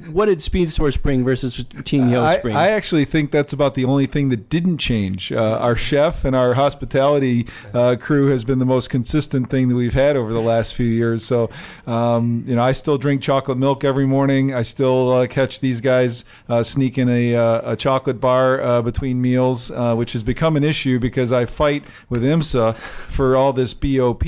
what 0.08 0.26
did 0.26 0.42
Speed 0.42 0.70
Source 0.72 0.98
bring 0.98 1.24
versus 1.24 1.64
Team 1.84 2.10
Joest 2.10 2.40
I, 2.40 2.42
bring? 2.42 2.56
I 2.56 2.70
actually 2.70 3.06
think 3.06 3.30
that's 3.30 3.54
about 3.54 3.76
the 3.76 3.86
only 3.86 4.08
thing 4.08 4.30
that 4.30 4.50
didn't 4.50 4.80
change. 4.80 5.32
Uh, 5.32 5.58
our 5.60 5.76
chef 5.76 6.26
and 6.26 6.36
our 6.36 6.56
hospitality 6.56 7.48
uh, 7.76 7.96
crew 8.00 8.32
has 8.32 8.44
been 8.44 8.58
the 8.58 8.66
most 8.66 8.90
consistent 8.90 9.52
thing 9.52 9.70
that 9.70 9.76
we've 9.76 9.94
had 9.94 10.18
over 10.18 10.34
the 10.34 10.42
last 10.42 10.74
few 10.74 10.88
years. 10.88 11.24
So, 11.24 11.52
um, 11.86 12.44
you 12.48 12.56
know, 12.56 12.64
I 12.64 12.72
still 12.72 12.98
drink 12.98 13.22
chocolate 13.22 13.60
milk 13.60 13.84
every 13.84 14.08
morning. 14.08 14.52
I 14.52 14.64
still 14.64 15.12
uh, 15.12 15.28
catch 15.28 15.60
these 15.60 15.80
guys 15.80 16.26
uh, 16.50 16.64
sneaking 16.64 17.08
a, 17.08 17.36
uh, 17.36 17.74
a 17.74 17.76
chocolate 17.76 18.20
bar 18.20 18.60
uh, 18.62 18.82
between 18.82 19.22
meals, 19.22 19.70
uh, 19.70 19.94
which 19.94 20.14
has 20.14 20.24
become 20.24 20.58
an 20.58 20.64
issue 20.64 20.98
because 20.98 21.32
I 21.32 21.46
fight 21.46 21.86
with 22.10 22.31
IMSA 22.32 22.78
for 22.78 23.36
all 23.36 23.54
this 23.54 23.74
BOP 23.74 24.24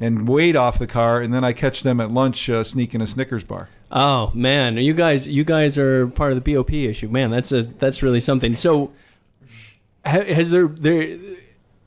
and 0.00 0.28
weight 0.28 0.56
off 0.56 0.78
the 0.78 0.86
car, 0.86 1.20
and 1.20 1.32
then 1.32 1.44
I 1.44 1.52
catch 1.52 1.82
them 1.82 2.00
at 2.00 2.10
lunch 2.10 2.48
uh, 2.48 2.64
sneaking 2.64 3.00
a 3.00 3.06
Snickers 3.06 3.44
bar. 3.44 3.68
Oh 3.90 4.32
man, 4.34 4.76
you 4.78 4.92
guys, 4.92 5.28
you 5.28 5.44
guys 5.44 5.78
are 5.78 6.08
part 6.08 6.32
of 6.32 6.42
the 6.42 6.54
BOP 6.54 6.72
issue, 6.72 7.08
man. 7.08 7.30
That's 7.30 7.52
a 7.52 7.62
that's 7.62 8.02
really 8.02 8.20
something. 8.20 8.56
So, 8.56 8.92
has 10.04 10.50
there 10.50 10.66
there? 10.66 11.18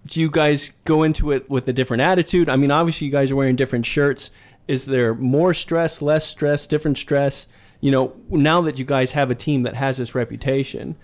Do 0.06 0.22
you 0.22 0.30
guys 0.30 0.72
go 0.86 1.04
into 1.04 1.32
it 1.34 1.50
with 1.50 1.68
a 1.68 1.74
different 1.74 2.02
attitude? 2.02 2.48
I 2.48 2.56
mean, 2.56 2.72
obviously, 2.72 3.08
you 3.08 3.12
guys 3.12 3.30
are 3.32 3.36
wearing 3.36 3.58
different 3.58 3.86
shirts. 3.86 4.32
Is 4.68 4.86
there 4.86 5.14
more 5.14 5.54
stress, 5.54 6.02
less 6.02 6.26
stress, 6.26 6.66
different 6.66 6.98
stress? 6.98 7.48
You 7.82 7.92
know, 7.92 8.16
now 8.30 8.62
that 8.62 8.80
you 8.80 8.86
guys 8.86 9.12
have 9.12 9.30
a 9.30 9.36
team 9.36 9.64
that 9.64 9.76
has 9.76 9.98
this 9.98 10.16
reputation, 10.16 10.96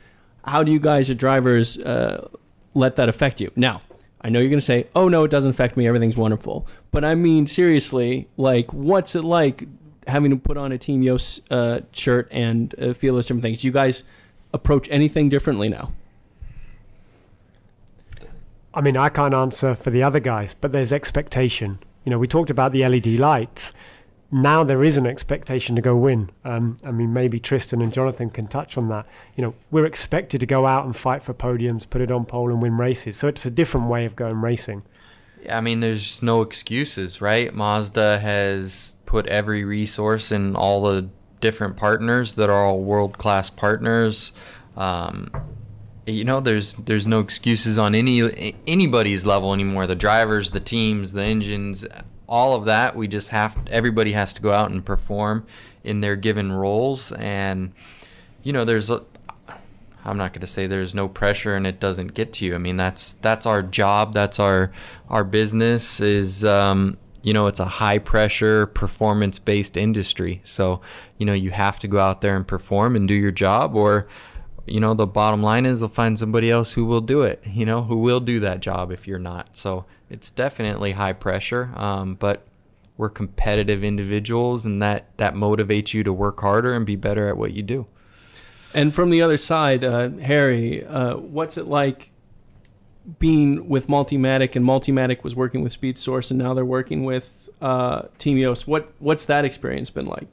how 0.45 0.63
do 0.63 0.71
you 0.71 0.79
guys, 0.79 1.09
as 1.09 1.17
drivers, 1.17 1.77
uh, 1.79 2.29
let 2.73 2.95
that 2.95 3.09
affect 3.09 3.39
you? 3.41 3.51
Now, 3.55 3.81
I 4.23 4.29
know 4.29 4.39
you're 4.39 4.49
going 4.49 4.59
to 4.59 4.65
say, 4.65 4.87
"Oh 4.95 5.09
no, 5.09 5.23
it 5.23 5.31
doesn't 5.31 5.49
affect 5.49 5.75
me. 5.75 5.87
Everything's 5.87 6.17
wonderful." 6.17 6.67
But 6.91 7.03
I 7.03 7.15
mean, 7.15 7.47
seriously, 7.47 8.27
like, 8.37 8.71
what's 8.73 9.15
it 9.15 9.23
like 9.23 9.67
having 10.07 10.31
to 10.31 10.37
put 10.37 10.57
on 10.57 10.71
a 10.71 10.77
Team 10.77 11.03
Joest 11.03 11.51
uh, 11.51 11.81
shirt 11.91 12.27
and 12.31 12.73
uh, 12.79 12.93
feel 12.93 13.15
those 13.15 13.25
different 13.25 13.43
things? 13.43 13.61
Do 13.61 13.67
you 13.67 13.73
guys 13.73 14.03
approach 14.53 14.87
anything 14.91 15.29
differently 15.29 15.69
now? 15.69 15.91
I 18.73 18.81
mean, 18.81 18.97
I 18.97 19.09
can't 19.09 19.33
answer 19.33 19.75
for 19.75 19.91
the 19.91 20.01
other 20.01 20.19
guys, 20.19 20.55
but 20.59 20.71
there's 20.71 20.91
expectation. 20.91 21.79
You 22.05 22.09
know, 22.09 22.17
we 22.17 22.27
talked 22.27 22.49
about 22.49 22.71
the 22.71 22.87
LED 22.87 23.05
lights. 23.19 23.73
Now 24.33 24.63
there 24.63 24.83
is 24.83 24.97
an 24.97 25.05
expectation 25.05 25.75
to 25.75 25.81
go 25.81 25.95
win. 25.95 26.31
Um, 26.43 26.77
I 26.83 26.89
mean, 26.89 27.13
maybe 27.13 27.39
Tristan 27.39 27.83
and 27.83 27.93
Jonathan 27.93 28.31
can 28.31 28.47
touch 28.47 28.79
on 28.79 28.89
that. 28.89 29.05
You 29.35 29.43
know, 29.43 29.55
we're 29.69 29.85
expected 29.85 30.39
to 30.39 30.47
go 30.47 30.65
out 30.65 30.85
and 30.85 30.95
fight 30.95 31.21
for 31.21 31.35
podiums, 31.35 31.87
put 31.87 32.01
it 32.01 32.11
on 32.11 32.25
pole, 32.25 32.49
and 32.49 32.59
win 32.59 32.75
races. 32.75 33.15
So 33.15 33.27
it's 33.27 33.45
a 33.45 33.51
different 33.51 33.89
way 33.89 34.05
of 34.05 34.15
going 34.15 34.41
racing. 34.41 34.81
I 35.51 35.61
mean, 35.61 35.81
there's 35.81 36.23
no 36.23 36.41
excuses, 36.41 37.21
right? 37.21 37.53
Mazda 37.53 38.17
has 38.19 38.95
put 39.05 39.27
every 39.27 39.63
resource 39.65 40.31
in 40.31 40.55
all 40.55 40.81
the 40.81 41.09
different 41.39 41.77
partners 41.77 42.33
that 42.33 42.49
are 42.49 42.65
all 42.65 42.79
world 42.79 43.19
class 43.19 43.51
partners. 43.51 44.33
Um, 44.75 45.29
you 46.07 46.23
know, 46.23 46.39
there's 46.39 46.73
there's 46.73 47.05
no 47.05 47.19
excuses 47.19 47.77
on 47.77 47.93
any 47.93 48.55
anybody's 48.65 49.27
level 49.27 49.53
anymore. 49.53 49.85
The 49.85 49.95
drivers, 49.95 50.49
the 50.49 50.59
teams, 50.59 51.13
the 51.13 51.21
engines, 51.21 51.85
all 52.27 52.55
of 52.55 52.65
that. 52.65 52.95
We 52.95 53.07
just 53.07 53.29
have 53.29 53.57
everybody 53.67 54.13
has 54.13 54.33
to 54.33 54.41
go 54.41 54.51
out 54.51 54.71
and 54.71 54.85
perform 54.85 55.45
in 55.83 56.01
their 56.01 56.15
given 56.15 56.51
roles, 56.51 57.11
and 57.13 57.73
you 58.43 58.53
know, 58.53 58.65
there's 58.65 58.89
a, 58.89 59.03
I'm 60.05 60.17
not 60.17 60.33
going 60.33 60.41
to 60.41 60.47
say 60.47 60.67
there's 60.67 60.93
no 60.93 61.07
pressure 61.07 61.55
and 61.55 61.65
it 61.65 61.79
doesn't 61.79 62.13
get 62.13 62.33
to 62.33 62.45
you. 62.45 62.55
I 62.55 62.57
mean, 62.57 62.77
that's 62.77 63.13
that's 63.13 63.45
our 63.45 63.61
job. 63.61 64.13
That's 64.13 64.39
our 64.39 64.71
our 65.09 65.23
business 65.23 66.01
is 66.01 66.43
um, 66.43 66.97
you 67.21 67.33
know, 67.33 67.47
it's 67.47 67.61
a 67.61 67.65
high 67.65 67.99
pressure 67.99 68.67
performance 68.67 69.39
based 69.39 69.77
industry. 69.77 70.41
So, 70.43 70.81
you 71.17 71.25
know, 71.25 71.33
you 71.33 71.51
have 71.51 71.79
to 71.79 71.87
go 71.87 71.99
out 71.99 72.21
there 72.21 72.35
and 72.35 72.45
perform 72.45 72.95
and 72.95 73.07
do 73.07 73.13
your 73.13 73.31
job 73.31 73.75
or 73.75 74.07
you 74.65 74.79
know, 74.79 74.93
the 74.93 75.07
bottom 75.07 75.43
line 75.43 75.65
is 75.65 75.79
they'll 75.79 75.89
find 75.89 76.17
somebody 76.17 76.49
else 76.49 76.73
who 76.73 76.85
will 76.85 77.01
do 77.01 77.21
it, 77.21 77.43
you 77.45 77.65
know, 77.65 77.83
who 77.83 77.97
will 77.97 78.19
do 78.19 78.39
that 78.41 78.59
job 78.59 78.91
if 78.91 79.07
you're 79.07 79.19
not. 79.19 79.55
So, 79.57 79.85
it's 80.09 80.29
definitely 80.29 80.91
high 80.91 81.13
pressure. 81.13 81.71
Um, 81.75 82.15
but 82.15 82.45
we're 82.97 83.09
competitive 83.09 83.83
individuals 83.83 84.65
and 84.65 84.81
that 84.81 85.17
that 85.17 85.33
motivates 85.33 85.93
you 85.93 86.03
to 86.03 86.13
work 86.13 86.39
harder 86.39 86.73
and 86.73 86.85
be 86.85 86.95
better 86.95 87.27
at 87.27 87.37
what 87.37 87.53
you 87.53 87.63
do. 87.63 87.87
And 88.73 88.93
from 88.93 89.09
the 89.09 89.21
other 89.21 89.37
side, 89.37 89.83
uh, 89.83 90.09
Harry, 90.09 90.85
uh, 90.85 91.17
what's 91.17 91.57
it 91.57 91.67
like 91.67 92.11
being 93.19 93.67
with 93.67 93.87
Multimatic 93.87 94.55
and 94.55 94.65
Multimatic 94.65 95.23
was 95.23 95.35
working 95.35 95.61
with 95.61 95.73
Speed 95.73 95.97
Source 95.97 96.31
and 96.31 96.37
now 96.37 96.53
they're 96.53 96.65
working 96.65 97.03
with 97.03 97.49
uh, 97.61 98.03
Team 98.17 98.37
Joest? 98.37 98.67
What 98.67 98.93
what's 98.99 99.25
that 99.25 99.45
experience 99.45 99.89
been 99.89 100.05
like? 100.05 100.27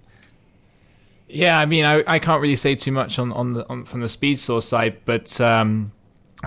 Yeah, 1.33 1.59
I 1.59 1.67
mean, 1.67 1.85
I, 1.85 2.03
I 2.07 2.19
can't 2.19 2.43
really 2.43 2.57
say 2.57 2.75
too 2.75 2.93
much 2.93 3.19
on 3.19 3.33
on, 3.33 3.55
the, 3.55 3.69
on 3.69 3.85
from 3.85 4.01
the 4.01 4.09
speed 4.09 4.39
source 4.39 4.67
side, 4.67 4.99
but 5.05 5.41
um, 5.41 5.93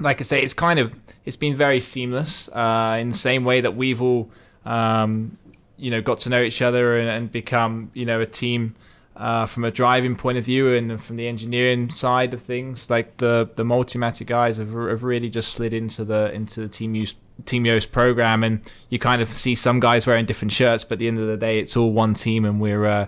like 0.01 0.19
I 0.19 0.23
say, 0.23 0.41
it's 0.41 0.53
kind 0.53 0.79
of 0.79 0.93
it's 1.25 1.37
been 1.37 1.55
very 1.55 1.79
seamless 1.79 2.49
uh, 2.49 2.97
in 2.99 3.09
the 3.09 3.17
same 3.17 3.45
way 3.45 3.61
that 3.61 3.75
we've 3.75 4.01
all 4.01 4.29
um, 4.65 5.37
you 5.77 5.89
know 5.89 6.01
got 6.01 6.19
to 6.21 6.29
know 6.29 6.41
each 6.41 6.61
other 6.61 6.97
and, 6.97 7.09
and 7.09 7.31
become 7.31 7.91
you 7.93 8.05
know 8.05 8.19
a 8.19 8.25
team 8.25 8.75
uh, 9.15 9.45
from 9.45 9.63
a 9.63 9.71
driving 9.71 10.15
point 10.15 10.37
of 10.37 10.43
view 10.43 10.73
and 10.73 11.01
from 11.01 11.15
the 11.15 11.27
engineering 11.27 11.89
side 11.89 12.33
of 12.33 12.41
things. 12.41 12.89
Like 12.89 13.17
the 13.17 13.49
the 13.55 13.63
Multimatic 13.63 14.27
guys 14.27 14.57
have, 14.57 14.73
have 14.73 15.03
really 15.03 15.29
just 15.29 15.53
slid 15.53 15.73
into 15.73 16.03
the 16.03 16.31
into 16.33 16.61
the 16.61 16.67
team 16.67 16.95
use 16.95 17.15
Team 17.45 17.63
Joest 17.65 17.91
program, 17.91 18.43
and 18.43 18.61
you 18.89 18.99
kind 18.99 19.21
of 19.21 19.29
see 19.29 19.55
some 19.55 19.79
guys 19.79 20.05
wearing 20.05 20.25
different 20.25 20.51
shirts, 20.51 20.83
but 20.83 20.93
at 20.93 20.99
the 20.99 21.07
end 21.07 21.19
of 21.19 21.27
the 21.27 21.37
day, 21.37 21.59
it's 21.59 21.75
all 21.75 21.91
one 21.91 22.13
team, 22.13 22.45
and 22.45 22.61
we're 22.61 22.85
uh, 22.85 23.07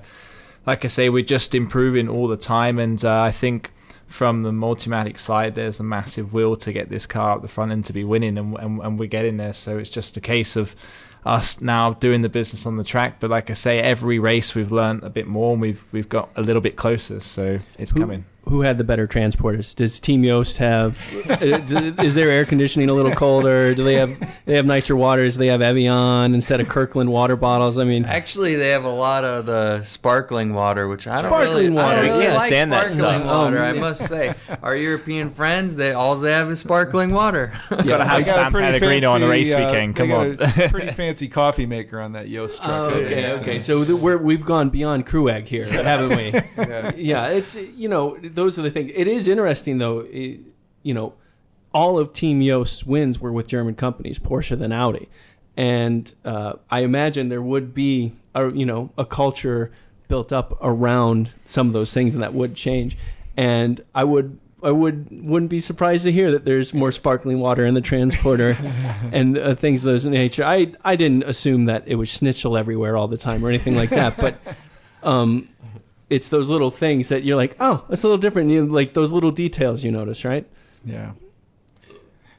like 0.65 0.83
I 0.85 0.87
say, 0.87 1.09
we're 1.09 1.23
just 1.23 1.53
improving 1.55 2.07
all 2.09 2.27
the 2.27 2.37
time, 2.37 2.79
and 2.79 3.03
uh, 3.03 3.21
I 3.21 3.31
think 3.31 3.71
from 4.07 4.43
the 4.43 4.51
Multimatic 4.51 5.17
side, 5.17 5.55
there's 5.55 5.79
a 5.79 5.83
massive 5.83 6.33
will 6.33 6.55
to 6.57 6.71
get 6.71 6.89
this 6.89 7.05
car 7.07 7.31
up 7.35 7.41
the 7.41 7.47
front 7.47 7.71
end 7.71 7.85
to 7.85 7.93
be 7.93 8.03
winning, 8.03 8.37
and, 8.37 8.55
and, 8.57 8.79
and 8.81 8.99
we're 8.99 9.07
getting 9.07 9.37
there. 9.37 9.53
So 9.53 9.77
it's 9.77 9.89
just 9.89 10.15
a 10.17 10.21
case 10.21 10.55
of 10.55 10.75
us 11.25 11.59
now 11.59 11.93
doing 11.93 12.21
the 12.21 12.29
business 12.29 12.65
on 12.67 12.77
the 12.77 12.83
track. 12.83 13.19
But 13.19 13.31
like 13.31 13.49
I 13.49 13.53
say, 13.53 13.79
every 13.79 14.19
race 14.19 14.53
we've 14.53 14.71
learned 14.71 15.03
a 15.03 15.09
bit 15.09 15.27
more, 15.27 15.53
and 15.53 15.61
we've 15.61 15.83
we've 15.91 16.09
got 16.09 16.29
a 16.35 16.41
little 16.41 16.61
bit 16.61 16.75
closer. 16.75 17.19
So 17.19 17.59
it's 17.79 17.91
Who- 17.91 17.99
coming. 18.01 18.25
Who 18.47 18.61
had 18.61 18.77
the 18.77 18.83
better 18.83 19.07
transporters? 19.07 19.75
Does 19.75 19.99
Team 19.99 20.23
Joest 20.23 20.57
have? 20.57 20.99
uh, 21.29 21.37
is 22.03 22.15
their 22.15 22.29
air 22.29 22.45
conditioning 22.45 22.89
a 22.89 22.93
little 22.93 23.11
colder? 23.13 23.73
Do 23.73 23.83
they 23.83 23.95
have 23.95 24.17
they 24.45 24.55
have 24.55 24.65
nicer 24.65 24.95
waters? 24.95 25.33
Do 25.35 25.39
they 25.39 25.47
have 25.47 25.61
Evian 25.61 26.33
instead 26.33 26.59
of 26.61 26.67
Kirkland 26.69 27.11
water 27.11 27.35
bottles? 27.35 27.77
I 27.77 27.83
mean, 27.83 28.05
Actually, 28.05 28.55
they 28.55 28.69
have 28.69 28.83
a 28.85 28.89
lot 28.89 29.23
of 29.23 29.45
the 29.45 29.83
sparkling 29.83 30.53
water, 30.53 30.87
which 30.87 31.07
I 31.07 31.21
don't 31.21 31.31
Sparkling 31.31 31.73
really, 31.75 31.77
I 31.79 31.95
don't 31.95 32.03
We 32.03 32.09
really 32.09 32.23
can't 32.23 32.35
like 32.35 32.47
stand 32.47 32.73
that 32.73 32.91
sparkling 32.91 33.21
stuff. 33.21 33.35
water. 33.35 33.57
Um, 33.57 33.63
I 33.63 33.73
must 33.73 34.07
say, 34.07 34.33
our 34.61 34.75
European 34.75 35.29
friends, 35.31 35.75
they 35.75 35.93
all 35.93 36.15
they 36.15 36.31
have 36.31 36.49
is 36.51 36.59
sparkling 36.59 37.13
water. 37.13 37.51
Got 37.69 37.77
to 37.77 37.83
They 37.83 37.91
have 37.93 38.07
got 38.07 38.19
a 38.19 38.23
San 38.25 38.51
pretty 38.51 38.67
Pellegrino 38.79 39.11
on 39.11 39.21
the 39.21 39.27
race 39.27 39.51
fancy, 39.51 39.63
uh, 39.63 39.67
weekend. 39.71 39.95
they 39.95 39.97
Come 39.99 40.07
got 40.09 40.41
on. 40.57 40.63
a 40.65 40.69
pretty 40.69 40.91
fancy 40.91 41.27
coffee 41.27 41.65
maker 41.65 41.99
on 41.99 42.13
that 42.13 42.27
Joest 42.29 42.57
truck. 42.57 42.69
Oh, 42.69 42.85
okay, 42.89 43.23
think. 43.23 43.41
okay. 43.41 43.59
So 43.59 43.83
th- 43.83 43.99
we're, 43.99 44.17
we've 44.17 44.45
gone 44.45 44.69
beyond 44.69 45.05
crew 45.05 45.25
here, 45.25 45.65
haven't 45.67 46.15
we? 46.15 46.31
yeah. 47.03 47.27
it's 47.29 47.55
you 47.55 47.89
know 47.89 48.15
those 48.35 48.59
are 48.59 48.61
the 48.61 48.71
things. 48.71 48.91
It 48.93 49.07
is 49.07 49.27
interesting 49.27 49.77
though. 49.77 49.99
It, 50.11 50.41
you 50.83 50.93
know, 50.93 51.13
all 51.73 51.97
of 51.97 52.13
Team 52.13 52.41
Joest's 52.41 52.85
wins 52.85 53.19
were 53.19 53.31
with 53.31 53.47
German 53.47 53.75
companies, 53.75 54.19
Porsche 54.19 54.57
then 54.57 54.71
Audi, 54.71 55.09
and 55.57 56.13
uh, 56.23 56.53
I 56.69 56.81
imagine 56.81 57.29
there 57.29 57.41
would 57.41 57.73
be 57.73 58.13
a 58.33 58.51
you 58.51 58.65
know 58.65 58.91
a 58.97 59.05
culture 59.05 59.71
built 60.07 60.31
up 60.31 60.57
around 60.61 61.33
some 61.45 61.67
of 61.67 61.73
those 61.73 61.93
things, 61.93 62.13
and 62.13 62.21
that 62.21 62.33
would 62.33 62.55
change. 62.55 62.97
And 63.35 63.81
I 63.93 64.03
would. 64.03 64.39
I 64.63 64.71
would 64.71 65.09
wouldn't 65.11 65.51
be 65.51 65.59
surprised 65.59 66.05
to 66.05 66.11
hear 66.11 66.31
that 66.31 66.43
there's 66.43 66.73
more 66.73 66.91
sparkling 66.91 67.39
water 67.39 67.67
in 67.67 67.75
the 67.75 67.81
transporter 67.81 68.57
and 69.11 69.37
uh, 69.37 69.53
things 69.53 69.85
of 69.85 69.91
those 69.91 70.07
nature. 70.07 70.43
I 70.43 70.73
I 70.83 70.95
didn't 70.95 71.23
assume 71.23 71.65
that 71.65 71.87
it 71.87 71.95
was 71.95 72.09
schnitzel 72.09 72.57
everywhere 72.57 72.97
all 72.97 73.07
the 73.07 73.17
time 73.17 73.45
or 73.45 73.49
anything 73.49 73.75
like 73.75 73.91
that, 73.91 74.17
but 74.17 74.39
um, 75.03 75.49
it's 76.09 76.29
those 76.29 76.49
little 76.49 76.71
things 76.71 77.09
that 77.09 77.23
you're 77.23 77.35
like, 77.35 77.55
oh, 77.59 77.83
that's 77.89 78.03
a 78.03 78.07
little 78.07 78.19
different. 78.19 78.49
You 78.51 78.65
like 78.65 78.93
those 78.93 79.11
little 79.11 79.31
details 79.31 79.83
you 79.83 79.91
notice, 79.91 80.23
right? 80.23 80.47
Yeah. 80.83 81.13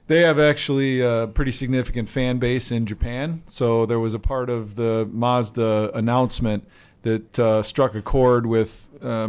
They 0.06 0.20
have 0.20 0.38
actually 0.38 1.00
a 1.00 1.26
pretty 1.26 1.50
significant 1.50 2.08
fan 2.08 2.38
base 2.38 2.70
in 2.70 2.86
Japan. 2.86 3.42
So 3.46 3.86
there 3.86 3.98
was 3.98 4.14
a 4.14 4.20
part 4.20 4.48
of 4.48 4.76
the 4.76 5.08
Mazda 5.10 5.90
announcement 5.94 6.68
that 7.02 7.38
uh, 7.38 7.62
struck 7.62 7.94
a 7.96 8.02
chord 8.02 8.46
with 8.46 8.88
uh, 9.02 9.26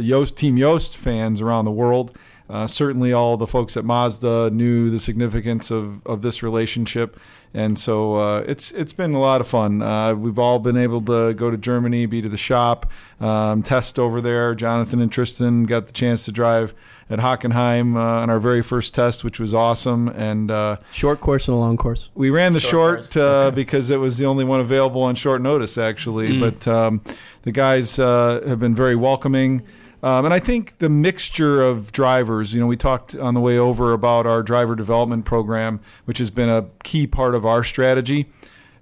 Joest, 0.00 0.36
Team 0.36 0.56
Joest 0.58 0.96
fans 0.96 1.40
around 1.40 1.64
the 1.64 1.70
world. 1.70 2.16
uh, 2.48 2.66
certainly 2.66 3.12
all 3.12 3.36
the 3.36 3.46
folks 3.46 3.76
at 3.76 3.84
Mazda 3.84 4.50
knew 4.50 4.90
the 4.90 5.00
significance 5.00 5.70
of, 5.70 6.04
of 6.06 6.22
this 6.22 6.42
relationship. 6.42 7.18
And 7.56 7.78
so 7.78 8.16
uh, 8.16 8.44
it's 8.46 8.70
it's 8.72 8.92
been 8.92 9.14
a 9.14 9.18
lot 9.18 9.40
of 9.40 9.48
fun. 9.48 9.80
Uh, 9.80 10.12
we've 10.14 10.38
all 10.38 10.58
been 10.58 10.76
able 10.76 11.00
to 11.06 11.32
go 11.32 11.50
to 11.50 11.56
Germany, 11.56 12.04
be 12.04 12.20
to 12.20 12.28
the 12.28 12.36
shop, 12.36 12.84
um, 13.18 13.62
test 13.62 13.98
over 13.98 14.20
there. 14.20 14.54
Jonathan 14.54 15.00
and 15.00 15.10
Tristan 15.10 15.64
got 15.64 15.86
the 15.86 15.92
chance 15.92 16.26
to 16.26 16.32
drive 16.32 16.74
at 17.08 17.18
Hockenheim 17.18 17.96
uh, 17.96 18.20
on 18.20 18.28
our 18.28 18.38
very 18.38 18.62
first 18.62 18.92
test, 18.94 19.24
which 19.24 19.40
was 19.40 19.54
awesome. 19.54 20.08
And 20.08 20.50
uh, 20.50 20.76
Short 20.92 21.20
course 21.20 21.48
and 21.48 21.56
a 21.56 21.58
long 21.58 21.78
course. 21.78 22.10
we 22.14 22.28
ran 22.28 22.52
the 22.52 22.60
Short 22.60 23.04
short, 23.04 23.16
uh, 23.16 23.50
because 23.52 23.88
it 23.88 23.96
was 23.96 24.18
the 24.18 24.26
only 24.26 24.44
one 24.44 24.60
available 24.60 25.02
on 25.02 25.14
short 25.14 25.40
notice, 25.40 25.78
actually. 25.78 26.38
But 26.38 26.68
um, 26.68 27.00
the 27.42 27.52
guys 27.52 27.98
uh, 27.98 28.42
have 28.46 28.58
been 28.58 28.74
very 28.74 28.96
welcoming. 28.96 29.62
Um, 30.02 30.24
and 30.26 30.34
I 30.34 30.38
think 30.38 30.78
the 30.78 30.88
mixture 30.88 31.62
of 31.62 31.90
drivers, 31.90 32.52
you 32.54 32.60
know, 32.60 32.66
we 32.66 32.76
talked 32.76 33.14
on 33.14 33.34
the 33.34 33.40
way 33.40 33.58
over 33.58 33.92
about 33.92 34.26
our 34.26 34.42
driver 34.42 34.76
development 34.76 35.24
program, 35.24 35.80
which 36.04 36.18
has 36.18 36.30
been 36.30 36.48
a 36.48 36.66
key 36.84 37.06
part 37.06 37.34
of 37.34 37.44
our 37.46 37.64
strategy. 37.64 38.30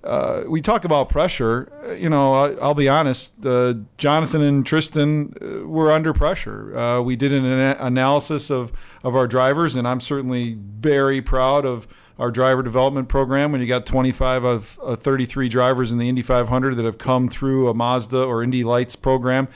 Uh, 0.03 0.43
we 0.47 0.61
talk 0.61 0.85
about 0.85 1.09
pressure. 1.09 1.73
uh, 1.87 1.93
You 1.93 2.11
know, 2.11 2.35
I, 2.35 2.53
I'll 2.61 2.75
be 2.75 2.89
honest. 2.91 3.33
Uh, 3.45 3.75
Jonathan 3.97 4.43
and 4.43 4.67
Tristan 4.67 5.35
uh, 5.41 5.67
were 5.67 5.91
under 5.91 6.13
pressure. 6.13 6.77
Uh, 6.79 7.01
we 7.01 7.17
did 7.17 7.33
an 7.33 7.45
ana- 7.47 7.77
analysis 7.81 8.51
of 8.51 8.71
of 9.03 9.17
our 9.17 9.27
drivers, 9.27 9.77
and 9.77 9.89
I'm 9.89 10.01
certainly 10.01 10.59
very 10.61 11.23
proud 11.23 11.65
of 11.65 11.87
our 12.19 12.31
driver 12.31 12.63
development 12.63 13.09
program. 13.09 13.51
When 13.51 13.61
you 13.63 13.67
got 13.67 13.87
25 13.87 14.45
of 14.45 14.79
uh, 14.83 14.95
33 14.97 15.49
drivers 15.49 15.91
in 15.91 15.97
the 15.99 16.09
Indy 16.09 16.23
500 16.23 16.75
that 16.75 16.85
have 16.85 16.99
come 16.99 17.29
through 17.29 17.69
a 17.69 17.75
Mazda 17.75 18.23
or 18.23 18.43
Indy 18.43 18.63
Lights 18.63 18.97
program, 18.97 19.49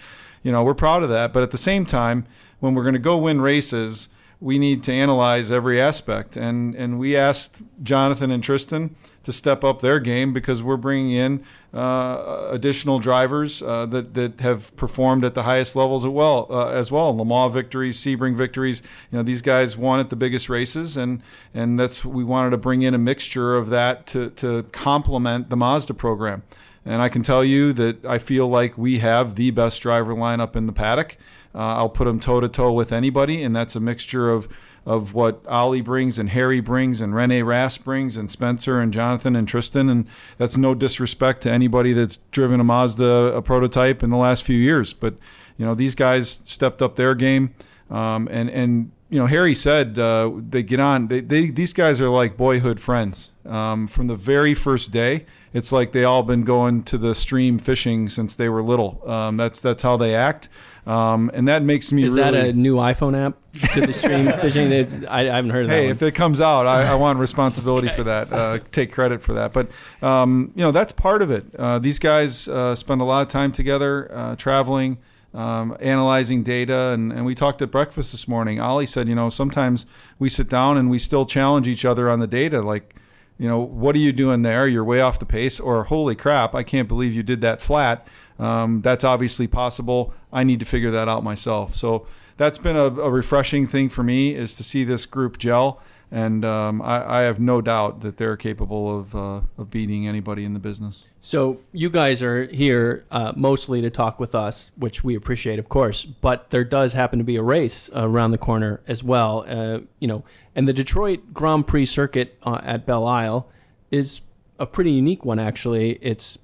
you 0.49 0.53
know, 0.53 0.65
we're 0.65 0.73
proud 0.73 1.03
of 1.03 1.11
that. 1.11 1.35
But 1.35 1.43
at 1.43 1.51
the 1.51 1.59
same 1.59 1.85
time, 1.85 2.25
when 2.59 2.75
we're 2.75 2.83
going 2.83 2.95
to 2.95 2.99
go 2.99 3.19
win 3.19 3.43
races, 3.43 4.09
we 4.41 4.59
need 4.59 4.83
to 4.85 4.93
analyze 4.95 5.53
every 5.53 5.79
aspect. 5.79 6.39
And 6.39 6.75
and 6.75 6.99
we 6.99 7.15
asked 7.15 7.61
Jonathan 7.83 8.31
and 8.31 8.43
Tristan 8.43 8.97
to 9.25 9.31
step 9.31 9.63
up 9.63 9.83
their 9.83 10.01
game 10.01 10.33
because 10.33 10.63
we're 10.63 10.79
bringing 10.79 11.11
in 11.11 11.45
uh, 11.75 12.49
additional 12.51 12.99
drivers 12.99 13.61
uh, 13.61 13.85
that 13.87 14.15
that 14.15 14.41
have 14.41 14.75
performed 14.75 15.23
at 15.23 15.35
the 15.35 15.43
highest 15.43 15.77
levels 15.77 16.07
as 16.07 16.13
well 16.13 16.47
uh, 16.49 16.69
as 16.69 16.91
well. 16.91 17.15
Le 17.15 17.27
Mans 17.27 17.53
victories, 17.53 17.99
Sebring 17.99 18.35
victories. 18.35 18.81
You 19.13 19.19
know, 19.19 19.23
these 19.23 19.43
guys 19.43 19.77
won 19.77 20.01
at 20.01 20.09
the 20.09 20.17
biggest 20.17 20.49
races, 20.49 20.97
and 20.97 21.21
and 21.53 21.79
that's 21.79 22.07
we 22.07 22.25
wanted 22.25 22.51
to 22.53 22.57
bring 22.57 22.81
in 22.81 22.95
a 22.95 22.99
mixture 23.13 23.55
of 23.55 23.69
that 23.69 24.07
to 24.07 24.31
to 24.31 24.63
complement 24.73 25.51
the 25.51 25.59
Mazda 25.59 25.93
program. 25.93 26.43
And 26.85 27.03
I 27.03 27.09
can 27.09 27.23
tell 27.23 27.45
you 27.45 27.73
that 27.75 28.05
I 28.05 28.19
feel 28.19 28.49
like 28.49 28.79
we 28.79 29.01
have 29.01 29.35
the 29.35 29.51
best 29.51 29.83
driver 29.83 30.15
lineup 30.15 30.57
in 30.57 30.67
the 30.67 30.73
paddock. 30.73 31.17
Uh, 31.55 31.59
I'll 31.59 31.89
put 31.89 32.05
them 32.05 32.21
toe 32.21 32.41
to 32.41 32.49
toe 32.49 32.73
with 32.73 32.93
anybody, 32.93 33.43
and 33.43 33.55
that's 33.55 33.77
a 33.77 33.81
mixture 33.81 34.31
of 34.31 34.49
of 34.87 35.13
what 35.13 35.45
Ollie 35.47 35.83
brings 35.83 36.19
and 36.19 36.31
Harry 36.31 36.61
brings 36.61 37.03
and 37.03 37.15
Rene 37.15 37.43
Rast 37.43 37.85
brings 37.85 38.17
and 38.17 38.31
Spencer 38.31 38.81
and 38.81 38.91
Jonathan 38.91 39.37
and 39.37 39.47
Tristan. 39.47 39.91
And 39.91 40.07
that's 40.39 40.57
no 40.57 40.75
disrespect 40.75 41.43
to 41.43 41.51
anybody 41.51 41.93
that's 41.93 42.17
driven 42.31 42.59
a 42.59 42.65
Mazda 42.65 43.05
a 43.35 43.43
prototype 43.43 44.03
in 44.03 44.09
the 44.09 44.17
last 44.17 44.45
few 44.45 44.57
years. 44.57 44.95
But 44.95 45.17
you 45.59 45.67
know 45.67 45.75
these 45.75 45.95
guys 45.95 46.31
stepped 46.31 46.81
up 46.81 46.97
their 46.97 47.15
game, 47.15 47.55
um, 47.91 48.29
and 48.31 48.49
and 48.49 48.93
you 49.11 49.19
know 49.19 49.27
Harry 49.27 49.55
said 49.55 49.99
uh, 49.99 50.31
they 50.37 50.63
get 50.63 50.81
on. 50.81 51.09
They, 51.09 51.21
they 51.21 51.51
these 51.51 51.73
guys 51.73 52.01
are 52.01 52.09
like 52.09 52.37
boyhood 52.37 52.81
friends 52.81 53.31
um, 53.47 53.87
from 53.87 54.07
the 54.07 54.15
very 54.15 54.55
first 54.55 54.93
day. 54.93 55.27
It's 55.53 55.73
like 55.73 55.93
they 55.93 56.05
all 56.05 56.23
been 56.23 56.45
going 56.45 56.83
to 56.85 56.99
the 56.99 57.15
stream 57.15 57.59
fishing 57.59 58.09
since 58.09 58.37
they 58.37 58.49
were 58.49 58.63
little. 58.63 59.09
Um, 59.09 59.37
that's 59.37 59.61
that's 59.61 59.83
how 59.83 59.97
they 59.97 60.15
act. 60.15 60.49
Um, 60.87 61.31
and 61.35 61.47
that 61.49 61.63
makes 61.63 61.93
me 61.93 62.05
Is 62.05 62.17
really 62.17 62.31
that 62.31 62.49
a 62.49 62.53
new 62.55 62.77
iPhone 62.77 63.15
app 63.15 63.37
to 63.75 63.83
the 63.83 63.93
stream 63.93 64.27
fishing? 64.41 64.73
It's, 64.73 64.95
I, 65.07 65.29
I 65.29 65.35
haven't 65.35 65.51
heard 65.51 65.65
of 65.65 65.71
that. 65.71 65.77
hey, 65.77 65.89
if 65.91 66.01
it 66.01 66.15
comes 66.15 66.41
out, 66.41 66.67
I, 66.67 66.93
I 66.93 66.95
want 66.95 67.19
responsibility 67.29 67.89
for 67.89 68.05
that. 68.05 68.33
Uh, 68.33 68.59
take 68.71 68.91
credit 68.91 69.21
for 69.21 69.35
that. 69.35 69.53
But 69.53 69.69
um, 70.01 70.51
you 70.55 70.63
know, 70.63 70.73
that's 70.73 70.93
part 70.93 71.21
of 71.21 71.31
it. 71.31 71.45
Uh, 71.59 71.79
these 71.79 71.99
guys 71.99 72.49
uh, 72.49 72.75
spend 72.75 73.03
a 73.03 73.05
lot 73.05 73.21
of 73.21 73.29
time 73.29 73.53
together, 73.53 74.11
uh, 74.11 74.37
traveling, 74.37 74.97
um, 75.35 75.77
analyzing 75.81 76.43
data, 76.43 76.93
and, 76.93 77.13
and 77.13 77.25
we 77.25 77.35
talked 77.35 77.63
at 77.63 77.71
breakfast 77.71 78.13
this 78.13 78.27
morning. 78.27 78.61
Ollie 78.61 78.87
said, 78.87 79.09
you 79.09 79.15
know, 79.15 79.29
sometimes 79.29 79.87
we 80.19 80.29
sit 80.29 80.49
down 80.49 80.77
and 80.77 80.91
we 80.91 80.99
still 80.99 81.27
challenge 81.27 81.69
each 81.69 81.85
other 81.85 82.11
on 82.11 82.21
the 82.21 82.27
data, 82.27 82.61
like. 82.63 82.95
You 83.41 83.47
know, 83.47 83.61
what 83.61 83.95
are 83.95 84.01
you 84.01 84.11
doing 84.11 84.43
there? 84.43 84.67
You're 84.67 84.83
way 84.83 85.01
off 85.01 85.21
the 85.21 85.25
pace, 85.25 85.61
or 85.61 85.85
holy 85.85 86.17
crap, 86.17 86.57
I 86.57 86.65
can't 86.65 86.89
believe 86.89 87.15
you 87.15 87.23
did 87.23 87.41
that 87.43 87.63
flat. 87.63 88.05
Um, 88.37 88.83
that's 88.83 89.05
obviously 89.05 89.47
possible. 89.47 90.13
I 90.33 90.43
need 90.43 90.59
to 90.59 90.67
figure 90.67 90.91
that 90.91 91.07
out 91.07 91.23
myself. 91.23 91.77
So 91.77 92.05
that's 92.37 92.59
been 92.59 92.75
a, 92.75 92.87
a 92.87 93.09
refreshing 93.09 93.69
thing 93.69 93.91
for 93.91 94.03
me 94.03 94.35
is 94.35 94.57
to 94.57 94.65
see 94.65 94.83
this 94.83 95.07
group 95.07 95.39
gel, 95.39 95.81
and 96.11 96.45
um, 96.45 96.81
I, 96.81 97.19
I 97.19 97.23
have 97.23 97.39
no 97.39 97.61
doubt 97.61 98.01
that 98.01 98.17
they're 98.17 98.37
capable 98.37 98.99
of 98.99 99.15
uh, 99.15 99.41
of 99.59 99.71
beating 99.71 100.09
anybody 100.09 100.45
in 100.45 100.55
the 100.55 100.59
business. 100.59 101.05
So 101.21 101.61
you 101.73 101.91
guys 101.91 102.23
are 102.23 102.47
here 102.47 103.05
uh, 103.11 103.33
mostly 103.37 103.81
to 103.83 103.91
talk 103.91 104.19
with 104.19 104.35
us, 104.35 104.71
which 104.77 105.05
we 105.05 105.15
appreciate, 105.15 105.59
of 105.59 105.69
course. 105.69 106.05
But 106.05 106.51
there 106.51 106.65
does 106.65 106.93
happen 106.95 107.19
to 107.19 107.25
be 107.25 107.37
a 107.37 107.43
race 107.43 107.91
around 107.95 108.31
the 108.31 108.39
corner 108.39 108.81
as 108.87 109.05
well. 109.05 109.45
Uh, 109.47 109.81
you 109.99 110.09
know, 110.09 110.25
and 110.55 110.67
the 110.67 110.73
Detroit 110.73 111.35
Grand 111.35 111.67
Prix 111.67 111.87
circuit 111.87 112.39
uh, 112.43 112.61
at 112.63 112.87
Belle 112.87 113.07
Isle 113.07 113.49
is 113.91 114.23
a 114.59 114.67
pretty 114.67 114.93
unique 114.93 115.25
one. 115.25 115.39
Actually, 115.39 115.99
it's 116.01 116.39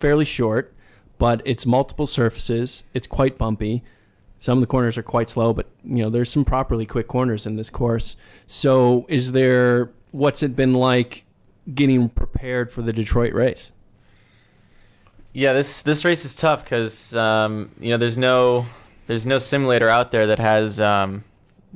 fairly 0.00 0.24
short, 0.24 0.74
but 1.18 1.40
it's 1.44 1.64
multiple 1.64 2.06
surfaces. 2.06 2.82
It's 2.92 3.06
quite 3.06 3.38
bumpy. 3.38 3.82
Some 4.38 4.58
of 4.58 4.60
the 4.62 4.66
corners 4.66 4.98
are 4.98 5.02
quite 5.02 5.30
slow, 5.30 5.52
but 5.52 5.68
you 5.84 6.02
know 6.02 6.10
there's 6.10 6.30
some 6.30 6.44
properly 6.44 6.86
quick 6.86 7.08
corners 7.08 7.46
in 7.46 7.56
this 7.56 7.70
course. 7.70 8.16
So, 8.46 9.06
is 9.08 9.32
there? 9.32 9.90
What's 10.10 10.42
it 10.42 10.54
been 10.54 10.74
like 10.74 11.24
getting 11.72 12.08
prepared 12.08 12.70
for 12.70 12.82
the 12.82 12.92
Detroit 12.92 13.32
race? 13.32 13.72
Yeah, 15.32 15.52
this 15.52 15.82
this 15.82 16.04
race 16.04 16.24
is 16.24 16.34
tough 16.34 16.62
because 16.64 17.14
um, 17.16 17.70
you 17.80 17.90
know 17.90 17.96
there's 17.96 18.18
no 18.18 18.66
there's 19.06 19.26
no 19.26 19.38
simulator 19.38 19.88
out 19.88 20.10
there 20.10 20.26
that 20.26 20.38
has 20.38 20.78
um, 20.78 21.24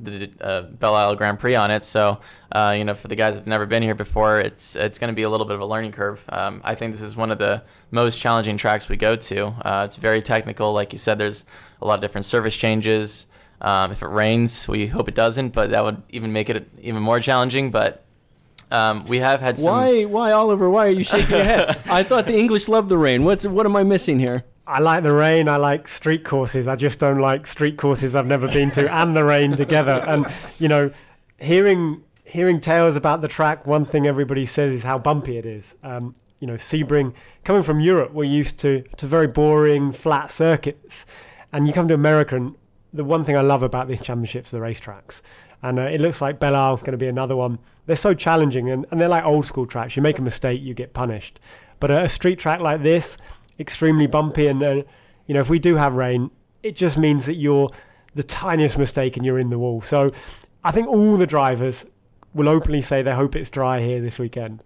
the 0.02 0.30
uh, 0.40 0.62
Belle 0.62 0.94
Isle 0.94 1.16
Grand 1.16 1.38
Prix 1.38 1.54
on 1.54 1.70
it. 1.70 1.84
So 1.84 2.20
uh, 2.52 2.74
you 2.76 2.84
know 2.84 2.94
for 2.94 3.08
the 3.08 3.16
guys 3.16 3.34
that've 3.34 3.48
never 3.48 3.66
been 3.66 3.82
here 3.82 3.94
before, 3.94 4.38
it's 4.40 4.76
it's 4.76 4.98
going 4.98 5.12
to 5.12 5.16
be 5.16 5.22
a 5.22 5.30
little 5.30 5.46
bit 5.46 5.54
of 5.54 5.60
a 5.60 5.66
learning 5.66 5.92
curve. 5.92 6.24
Um, 6.28 6.60
I 6.64 6.74
think 6.74 6.92
this 6.92 7.02
is 7.02 7.16
one 7.16 7.30
of 7.30 7.38
the 7.38 7.62
most 7.90 8.18
challenging 8.18 8.56
tracks 8.56 8.88
we 8.88 8.96
go 8.96 9.16
to. 9.16 9.46
Uh, 9.46 9.84
it's 9.86 9.96
very 9.96 10.22
technical, 10.22 10.72
like 10.72 10.92
you 10.92 10.98
said. 10.98 11.18
There's 11.18 11.44
a 11.80 11.86
lot 11.86 11.94
of 11.94 12.00
different 12.00 12.24
surface 12.24 12.56
changes. 12.56 13.26
Um, 13.60 13.90
if 13.90 14.02
it 14.02 14.08
rains, 14.08 14.68
we 14.68 14.86
hope 14.86 15.08
it 15.08 15.14
doesn't, 15.14 15.50
but 15.50 15.70
that 15.70 15.82
would 15.82 16.02
even 16.10 16.32
make 16.32 16.48
it 16.48 16.68
even 16.80 17.02
more 17.02 17.18
challenging. 17.18 17.70
But 17.70 18.04
um, 18.70 19.04
we 19.06 19.18
have 19.18 19.40
had 19.40 19.58
some. 19.58 19.72
Why, 19.72 20.04
why, 20.04 20.32
Oliver? 20.32 20.70
Why 20.70 20.86
are 20.86 20.90
you 20.90 21.04
shaking 21.04 21.30
your 21.36 21.44
head? 21.44 21.78
I 21.90 22.02
thought 22.02 22.26
the 22.26 22.38
English 22.38 22.68
loved 22.68 22.88
the 22.88 22.98
rain. 22.98 23.24
What's 23.24 23.46
what 23.46 23.66
am 23.66 23.74
I 23.76 23.82
missing 23.82 24.18
here? 24.20 24.44
I 24.68 24.80
like 24.80 25.02
the 25.02 25.12
rain. 25.12 25.48
I 25.48 25.56
like 25.56 25.88
street 25.88 26.24
courses. 26.24 26.68
I 26.68 26.76
just 26.76 26.98
don't 26.98 27.20
like 27.20 27.46
street 27.46 27.78
courses 27.78 28.14
I've 28.14 28.26
never 28.26 28.46
been 28.48 28.70
to 28.72 28.94
and 28.94 29.16
the 29.16 29.24
rain 29.24 29.56
together. 29.56 30.04
And 30.06 30.26
you 30.58 30.68
know, 30.68 30.90
hearing 31.38 32.02
hearing 32.24 32.60
tales 32.60 32.94
about 32.94 33.22
the 33.22 33.28
track, 33.28 33.66
one 33.66 33.86
thing 33.86 34.06
everybody 34.06 34.44
says 34.44 34.74
is 34.74 34.82
how 34.82 34.98
bumpy 34.98 35.38
it 35.38 35.46
is. 35.46 35.74
Um, 35.82 36.14
you 36.38 36.46
know, 36.46 36.54
Sebring, 36.54 37.14
coming 37.44 37.62
from 37.62 37.80
Europe, 37.80 38.12
we're 38.12 38.24
used 38.24 38.58
to 38.58 38.84
to 38.98 39.06
very 39.06 39.26
boring 39.26 39.92
flat 39.92 40.30
circuits, 40.30 41.06
and 41.50 41.66
you 41.66 41.72
come 41.72 41.88
to 41.88 41.94
America, 41.94 42.36
and 42.36 42.54
the 42.92 43.04
one 43.04 43.24
thing 43.24 43.36
I 43.36 43.40
love 43.40 43.62
about 43.62 43.88
these 43.88 44.02
championships 44.02 44.50
the 44.50 44.58
racetracks. 44.58 45.22
And 45.62 45.78
uh, 45.78 45.82
it 45.82 46.00
looks 46.00 46.20
like 46.20 46.38
Belle 46.38 46.74
is 46.74 46.80
going 46.80 46.92
to 46.92 46.98
be 46.98 47.08
another 47.08 47.34
one. 47.34 47.58
They're 47.86 47.96
so 47.96 48.14
challenging, 48.14 48.70
and, 48.70 48.86
and 48.90 49.00
they're 49.00 49.08
like 49.08 49.24
old 49.24 49.46
school 49.46 49.66
tracks. 49.66 49.96
You 49.96 50.02
make 50.02 50.18
a 50.18 50.22
mistake, 50.22 50.60
you 50.62 50.74
get 50.74 50.92
punished. 50.92 51.40
But 51.80 51.90
a, 51.90 52.02
a 52.02 52.08
street 52.08 52.38
track 52.38 52.60
like 52.60 52.82
this, 52.82 53.18
extremely 53.58 54.06
bumpy, 54.06 54.46
and 54.46 54.62
uh, 54.62 54.82
you 55.26 55.34
know, 55.34 55.40
if 55.40 55.50
we 55.50 55.58
do 55.58 55.76
have 55.76 55.94
rain, 55.94 56.30
it 56.62 56.76
just 56.76 56.98
means 56.98 57.26
that 57.26 57.34
you're 57.34 57.70
the 58.14 58.22
tiniest 58.22 58.78
mistake 58.78 59.16
and 59.16 59.24
you're 59.24 59.38
in 59.38 59.50
the 59.50 59.58
wall. 59.58 59.80
So 59.82 60.10
I 60.64 60.70
think 60.72 60.88
all 60.88 61.16
the 61.16 61.26
drivers 61.26 61.84
will 62.34 62.48
openly 62.48 62.82
say 62.82 63.02
they 63.02 63.14
hope 63.14 63.36
it's 63.36 63.50
dry 63.50 63.80
here 63.80 64.00
this 64.00 64.18
weekend. 64.18 64.62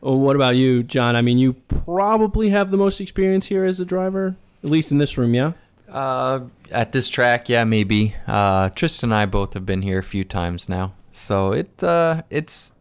Well, 0.00 0.18
what 0.18 0.36
about 0.36 0.56
you, 0.56 0.82
John? 0.82 1.14
I 1.14 1.22
mean, 1.22 1.38
you 1.38 1.52
probably 1.52 2.50
have 2.50 2.70
the 2.70 2.76
most 2.76 3.00
experience 3.00 3.46
here 3.46 3.64
as 3.64 3.78
a 3.78 3.84
driver, 3.84 4.36
at 4.64 4.70
least 4.70 4.90
in 4.90 4.98
this 4.98 5.16
room, 5.16 5.34
yeah. 5.34 5.52
Uh, 5.88 6.40
at 6.70 6.92
this 6.92 7.08
track, 7.08 7.48
yeah, 7.48 7.64
maybe. 7.64 8.14
Uh, 8.26 8.70
Tristan 8.70 9.12
and 9.12 9.14
I 9.14 9.26
both 9.26 9.54
have 9.54 9.66
been 9.66 9.82
here 9.82 9.98
a 9.98 10.02
few 10.02 10.24
times 10.24 10.68
now, 10.68 10.94
so 11.12 11.52
it 11.52 11.82
uh, 11.82 12.22
it's 12.30 12.72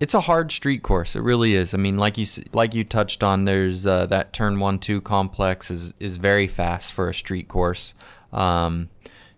it's 0.00 0.14
a 0.14 0.20
hard 0.20 0.52
street 0.52 0.82
course. 0.82 1.16
It 1.16 1.22
really 1.22 1.54
is. 1.54 1.74
I 1.74 1.76
mean, 1.76 1.96
like 1.96 2.18
you 2.18 2.26
like 2.52 2.74
you 2.74 2.84
touched 2.84 3.22
on, 3.22 3.44
there's 3.44 3.86
uh, 3.86 4.06
that 4.06 4.32
turn 4.32 4.60
one 4.60 4.78
two 4.78 5.00
complex 5.00 5.70
is 5.70 5.92
is 5.98 6.16
very 6.16 6.46
fast 6.46 6.92
for 6.92 7.08
a 7.08 7.14
street 7.14 7.48
course. 7.48 7.94
Um, 8.32 8.90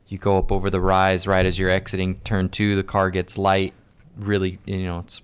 you 0.08 0.18
go 0.18 0.38
up 0.38 0.50
over 0.50 0.70
the 0.70 0.80
rise 0.80 1.26
right 1.26 1.46
as 1.46 1.58
you're 1.58 1.70
exiting 1.70 2.20
turn 2.20 2.48
two. 2.48 2.76
The 2.76 2.82
car 2.82 3.10
gets 3.10 3.38
light. 3.38 3.74
Really, 4.16 4.58
you 4.66 4.84
know, 4.84 4.98
it's 5.00 5.22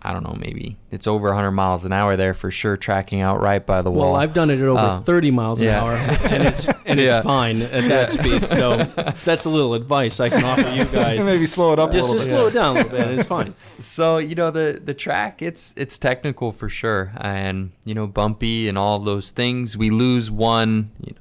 I 0.00 0.12
don't 0.12 0.22
know, 0.22 0.36
maybe 0.38 0.76
it's 0.92 1.08
over 1.08 1.28
100 1.28 1.50
miles 1.50 1.84
an 1.84 1.92
hour 1.92 2.14
there 2.16 2.32
for 2.32 2.52
sure, 2.52 2.76
tracking 2.76 3.20
out 3.20 3.40
right 3.40 3.64
by 3.66 3.82
the 3.82 3.90
wall. 3.90 4.12
Well, 4.12 4.20
I've 4.20 4.32
done 4.32 4.48
it 4.50 4.60
at 4.60 4.68
over 4.68 4.78
Uh, 4.78 5.00
30 5.00 5.30
miles 5.32 5.58
an 5.60 5.66
yeah. 5.66 5.82
hour, 5.82 5.94
and 5.94 6.42
it's 6.44 6.68
and 6.86 7.00
Yeah. 7.00 7.18
it's 7.18 7.26
fine 7.26 7.62
at 7.62 7.88
that 7.88 8.10
speed. 8.12 8.46
So 8.46 8.76
that's 9.24 9.44
a 9.44 9.50
little 9.50 9.74
advice 9.74 10.20
I 10.20 10.28
can 10.28 10.44
offer 10.44 10.68
you 10.68 10.84
guys. 10.84 11.24
Maybe 11.24 11.46
slow 11.46 11.72
it 11.72 11.78
up 11.80 11.90
just 11.90 12.10
a 12.10 12.16
just 12.16 12.30
little 12.30 12.42
slow 12.42 12.48
it 12.48 12.54
down 12.54 12.76
a 12.76 12.82
little 12.82 12.96
bit. 12.96 13.08
and 13.08 13.18
It's 13.18 13.28
fine. 13.28 13.54
So 13.58 14.18
you 14.18 14.36
know 14.36 14.50
the 14.52 14.80
the 14.84 14.94
track 14.94 15.42
it's 15.42 15.74
it's 15.76 15.98
technical 15.98 16.52
for 16.52 16.68
sure, 16.68 17.10
and 17.16 17.72
you 17.84 17.94
know 17.94 18.06
bumpy 18.06 18.68
and 18.68 18.78
all 18.78 19.00
those 19.00 19.32
things. 19.32 19.76
We 19.76 19.90
lose 19.90 20.30
one. 20.30 20.90
You 21.04 21.14
know, 21.14 21.20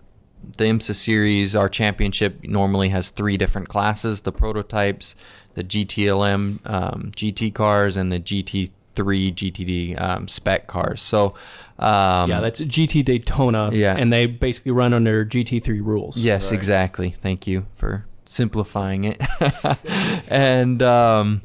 the 0.58 0.66
IMSA 0.66 0.96
series, 0.96 1.56
our 1.56 1.70
championship 1.70 2.44
normally 2.44 2.90
has 2.90 3.10
three 3.10 3.38
different 3.38 3.70
classes: 3.70 4.22
the 4.22 4.32
prototypes, 4.32 5.16
the 5.56 5.64
GTLM 5.64 6.60
um, 6.70 7.12
GT 7.16 7.54
cars, 7.54 7.98
and 7.98 8.12
the 8.12 8.20
GT3 8.20 8.70
GTD 8.96 10.02
um, 10.02 10.28
spec 10.28 10.68
cars. 10.68 11.02
So 11.02 11.36
um, 11.80 12.30
yeah, 12.30 12.40
that's 12.40 12.62
GT 12.62 13.06
Daytona. 13.06 13.70
Yeah. 13.72 13.96
and 13.98 14.12
they 14.12 14.26
basically 14.26 14.72
run 14.72 14.94
under 14.94 15.26
GT3 15.26 15.84
rules. 15.84 16.18
Yes, 16.18 16.52
exactly. 16.52 17.16
Thank 17.22 17.48
you 17.48 17.68
for 17.76 18.06
simplifying 18.26 19.06
it. 19.06 19.22
and 20.32 20.82
um, 20.82 21.42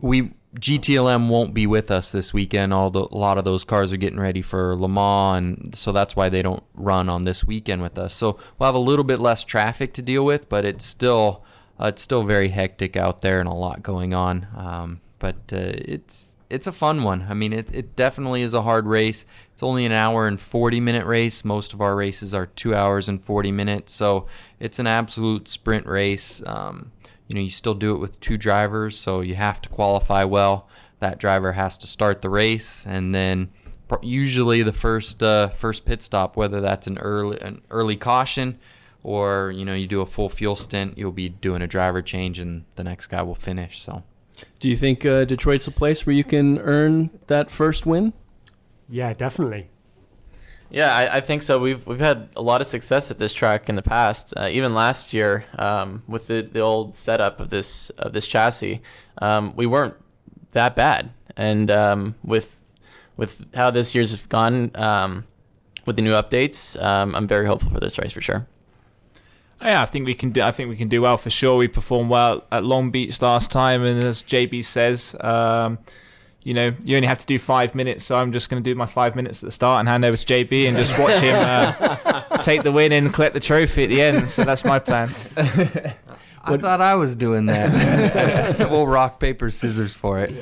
we 0.00 0.32
GTLM 0.56 1.28
won't 1.28 1.54
be 1.54 1.66
with 1.66 1.90
us 1.90 2.10
this 2.10 2.34
weekend. 2.34 2.74
All 2.74 2.90
the, 2.90 3.06
a 3.10 3.16
lot 3.16 3.38
of 3.38 3.44
those 3.44 3.62
cars 3.62 3.92
are 3.92 3.96
getting 3.96 4.18
ready 4.18 4.42
for 4.42 4.74
Le 4.74 4.88
Mans, 4.88 5.38
and 5.38 5.74
so 5.76 5.92
that's 5.92 6.16
why 6.16 6.28
they 6.28 6.42
don't 6.42 6.64
run 6.74 7.08
on 7.08 7.22
this 7.22 7.44
weekend 7.44 7.82
with 7.82 7.96
us. 7.96 8.12
So 8.14 8.36
we'll 8.58 8.66
have 8.66 8.74
a 8.74 8.78
little 8.78 9.04
bit 9.04 9.20
less 9.20 9.44
traffic 9.44 9.92
to 9.94 10.02
deal 10.02 10.24
with, 10.24 10.48
but 10.48 10.64
it's 10.64 10.84
still 10.84 11.44
uh, 11.80 11.86
it's 11.86 12.02
still 12.02 12.24
very 12.24 12.48
hectic 12.48 12.96
out 12.96 13.22
there 13.22 13.38
and 13.38 13.48
a 13.48 13.54
lot 13.54 13.82
going 13.82 14.12
on. 14.12 14.48
Um, 14.56 15.00
but 15.20 15.36
uh, 15.52 15.72
it's 15.76 16.34
it's 16.50 16.66
a 16.66 16.72
fun 16.72 17.04
one. 17.04 17.26
I 17.28 17.34
mean, 17.34 17.52
it, 17.52 17.72
it 17.72 17.94
definitely 17.94 18.42
is 18.42 18.52
a 18.52 18.62
hard 18.62 18.86
race. 18.86 19.24
It's 19.52 19.62
only 19.62 19.86
an 19.86 19.92
hour 19.92 20.26
and 20.26 20.40
40 20.40 20.80
minute 20.80 21.06
race. 21.06 21.44
Most 21.44 21.72
of 21.72 21.80
our 21.80 21.94
races 21.94 22.34
are 22.34 22.46
two 22.46 22.74
hours 22.74 23.08
and 23.08 23.24
40 23.24 23.52
minutes. 23.52 23.92
So 23.92 24.26
it's 24.58 24.80
an 24.80 24.88
absolute 24.88 25.46
sprint 25.46 25.86
race. 25.86 26.42
Um, 26.44 26.90
you 27.30 27.36
know, 27.36 27.40
you 27.40 27.50
still 27.50 27.74
do 27.74 27.94
it 27.94 27.98
with 27.98 28.18
two 28.18 28.36
drivers, 28.36 28.98
so 28.98 29.20
you 29.20 29.36
have 29.36 29.62
to 29.62 29.68
qualify 29.68 30.24
well. 30.24 30.68
That 30.98 31.18
driver 31.18 31.52
has 31.52 31.78
to 31.78 31.86
start 31.86 32.22
the 32.22 32.28
race, 32.28 32.84
and 32.84 33.14
then 33.14 33.50
usually 34.02 34.64
the 34.64 34.72
first 34.72 35.22
uh, 35.22 35.50
first 35.50 35.84
pit 35.84 36.02
stop, 36.02 36.36
whether 36.36 36.60
that's 36.60 36.88
an 36.88 36.98
early 36.98 37.40
an 37.40 37.62
early 37.70 37.96
caution 37.96 38.58
or 39.04 39.52
you 39.52 39.64
know 39.64 39.74
you 39.74 39.86
do 39.86 40.00
a 40.00 40.06
full 40.06 40.28
fuel 40.28 40.56
stint, 40.56 40.98
you'll 40.98 41.12
be 41.12 41.28
doing 41.28 41.62
a 41.62 41.68
driver 41.68 42.02
change, 42.02 42.40
and 42.40 42.64
the 42.74 42.82
next 42.82 43.06
guy 43.06 43.22
will 43.22 43.36
finish. 43.36 43.80
So 43.80 44.02
Do 44.58 44.68
you 44.68 44.76
think 44.76 45.06
uh, 45.06 45.24
Detroit's 45.24 45.68
a 45.68 45.70
place 45.70 46.04
where 46.04 46.16
you 46.16 46.24
can 46.24 46.58
earn 46.58 47.10
that 47.28 47.48
first 47.48 47.86
win? 47.86 48.12
Yeah, 48.88 49.14
definitely. 49.14 49.69
Yeah, 50.70 50.94
I, 50.94 51.16
I 51.16 51.20
think 51.20 51.42
so. 51.42 51.58
We've 51.58 51.84
we've 51.86 52.00
had 52.00 52.28
a 52.36 52.42
lot 52.42 52.60
of 52.60 52.66
success 52.66 53.10
at 53.10 53.18
this 53.18 53.32
track 53.32 53.68
in 53.68 53.74
the 53.74 53.82
past. 53.82 54.32
Uh, 54.36 54.48
even 54.50 54.72
last 54.72 55.12
year, 55.12 55.44
um, 55.58 56.04
with 56.06 56.28
the, 56.28 56.42
the 56.42 56.60
old 56.60 56.94
setup 56.94 57.40
of 57.40 57.50
this 57.50 57.90
of 57.90 58.12
this 58.12 58.28
chassis, 58.28 58.80
um, 59.18 59.54
we 59.56 59.66
weren't 59.66 59.96
that 60.52 60.76
bad. 60.76 61.10
And 61.36 61.70
um, 61.70 62.14
with 62.22 62.60
with 63.16 63.52
how 63.54 63.70
this 63.70 63.94
year's 63.94 64.12
have 64.12 64.28
gone, 64.28 64.70
um, 64.76 65.24
with 65.86 65.96
the 65.96 66.02
new 66.02 66.12
updates, 66.12 66.80
um, 66.80 67.14
I'm 67.16 67.26
very 67.26 67.46
hopeful 67.46 67.70
for 67.70 67.80
this 67.80 67.98
race 67.98 68.12
for 68.12 68.20
sure. 68.20 68.46
Yeah, 69.60 69.82
I 69.82 69.86
think 69.86 70.06
we 70.06 70.14
can 70.14 70.30
do. 70.30 70.40
I 70.40 70.52
think 70.52 70.70
we 70.70 70.76
can 70.76 70.88
do 70.88 71.02
well 71.02 71.16
for 71.16 71.30
sure. 71.30 71.56
We 71.56 71.68
performed 71.68 72.10
well 72.10 72.44
at 72.50 72.64
Long 72.64 72.90
Beach 72.90 73.20
last 73.20 73.50
time, 73.50 73.84
and 73.84 74.02
as 74.04 74.22
JB 74.22 74.64
says, 74.64 75.16
um, 75.20 75.78
you 76.42 76.54
know, 76.54 76.72
you 76.84 76.96
only 76.96 77.08
have 77.08 77.20
to 77.20 77.26
do 77.26 77.38
five 77.38 77.74
minutes. 77.74 78.04
So 78.04 78.16
I'm 78.16 78.32
just 78.32 78.48
going 78.48 78.62
to 78.62 78.68
do 78.70 78.74
my 78.74 78.86
five 78.86 79.14
minutes 79.14 79.42
at 79.42 79.48
the 79.48 79.52
start 79.52 79.80
and 79.80 79.88
hand 79.88 80.04
over 80.04 80.16
to 80.16 80.26
JB 80.26 80.68
and 80.68 80.76
just 80.76 80.98
watch 80.98 81.20
him 81.20 81.36
uh, 81.36 82.38
take 82.42 82.62
the 82.62 82.72
win 82.72 82.92
and 82.92 83.12
collect 83.12 83.34
the 83.34 83.40
trophy 83.40 83.84
at 83.84 83.90
the 83.90 84.00
end. 84.00 84.30
So 84.30 84.44
that's 84.44 84.64
my 84.64 84.78
plan. 84.78 85.08
I 86.42 86.56
thought 86.56 86.80
I 86.80 86.94
was 86.94 87.14
doing 87.14 87.46
that. 87.46 88.58
we'll 88.70 88.86
rock 88.86 89.20
paper 89.20 89.50
scissors 89.50 89.94
for 89.94 90.20
it. 90.20 90.34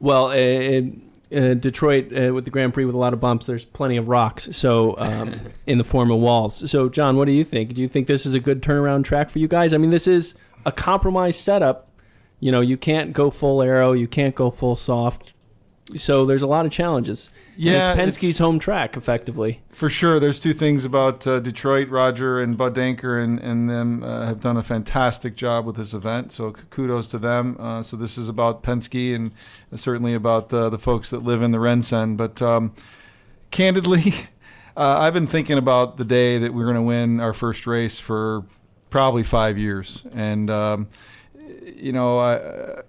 Well, 0.00 0.26
uh, 0.26 0.34
in 0.34 1.10
uh, 1.34 1.54
Detroit 1.54 2.12
uh, 2.12 2.34
with 2.34 2.44
the 2.44 2.50
Grand 2.50 2.74
Prix 2.74 2.84
with 2.84 2.94
a 2.94 2.98
lot 2.98 3.12
of 3.12 3.20
bumps, 3.20 3.46
there's 3.46 3.64
plenty 3.64 3.96
of 3.96 4.08
rocks. 4.08 4.48
So 4.56 4.96
um, 4.98 5.40
in 5.66 5.78
the 5.78 5.84
form 5.84 6.10
of 6.10 6.18
walls. 6.18 6.68
So 6.68 6.88
John, 6.88 7.16
what 7.16 7.26
do 7.26 7.32
you 7.32 7.44
think? 7.44 7.74
Do 7.74 7.82
you 7.82 7.88
think 7.88 8.08
this 8.08 8.26
is 8.26 8.34
a 8.34 8.40
good 8.40 8.62
turnaround 8.62 9.04
track 9.04 9.30
for 9.30 9.38
you 9.38 9.48
guys? 9.48 9.72
I 9.72 9.78
mean, 9.78 9.90
this 9.90 10.08
is 10.08 10.34
a 10.64 10.72
compromised 10.72 11.40
setup. 11.40 11.85
You 12.46 12.52
know, 12.52 12.60
you 12.60 12.76
can't 12.76 13.12
go 13.12 13.30
full 13.30 13.60
aero, 13.60 13.90
you 13.90 14.06
can't 14.06 14.36
go 14.36 14.52
full 14.52 14.76
soft. 14.76 15.32
So 15.96 16.24
there's 16.24 16.42
a 16.42 16.46
lot 16.46 16.64
of 16.64 16.70
challenges. 16.70 17.28
And 17.56 17.64
Yeah, 17.64 17.92
it's 17.94 18.18
Penske's 18.18 18.22
it's- 18.22 18.38
home 18.38 18.60
track, 18.60 18.96
effectively. 18.96 19.62
For 19.72 19.90
sure, 19.90 20.20
there's 20.20 20.38
two 20.38 20.52
things 20.52 20.84
about 20.84 21.26
uh, 21.26 21.40
Detroit. 21.40 21.88
Roger 21.88 22.40
and 22.40 22.56
Bud 22.56 22.76
Denker 22.76 23.20
and, 23.20 23.40
and 23.40 23.68
them 23.68 24.04
uh, 24.04 24.26
have 24.26 24.38
done 24.38 24.56
a 24.56 24.62
fantastic 24.62 25.34
job 25.34 25.66
with 25.66 25.74
this 25.74 25.92
event. 25.92 26.30
So 26.30 26.52
kudos 26.70 27.08
to 27.08 27.18
them. 27.18 27.56
Uh, 27.58 27.82
so 27.82 27.96
this 27.96 28.16
is 28.16 28.28
about 28.28 28.62
Penske 28.62 29.12
and 29.12 29.32
certainly 29.74 30.14
about 30.14 30.52
uh, 30.52 30.70
the 30.70 30.78
folks 30.78 31.10
that 31.10 31.24
live 31.24 31.42
in 31.42 31.50
the 31.50 31.58
RenCen. 31.58 32.16
But 32.16 32.40
um, 32.40 32.74
candidly, 33.50 34.14
uh, 34.76 34.98
I've 35.00 35.14
been 35.14 35.26
thinking 35.26 35.58
about 35.58 35.96
the 35.96 36.04
day 36.04 36.38
that 36.38 36.54
we're 36.54 36.66
going 36.66 36.76
to 36.76 36.82
win 36.82 37.18
our 37.18 37.32
first 37.32 37.66
race 37.66 37.98
for 37.98 38.44
probably 38.88 39.24
five 39.24 39.58
years. 39.58 40.04
And 40.12 40.48
um, 40.48 40.86
you 41.74 41.92
know, 41.92 42.18
I, 42.18 42.82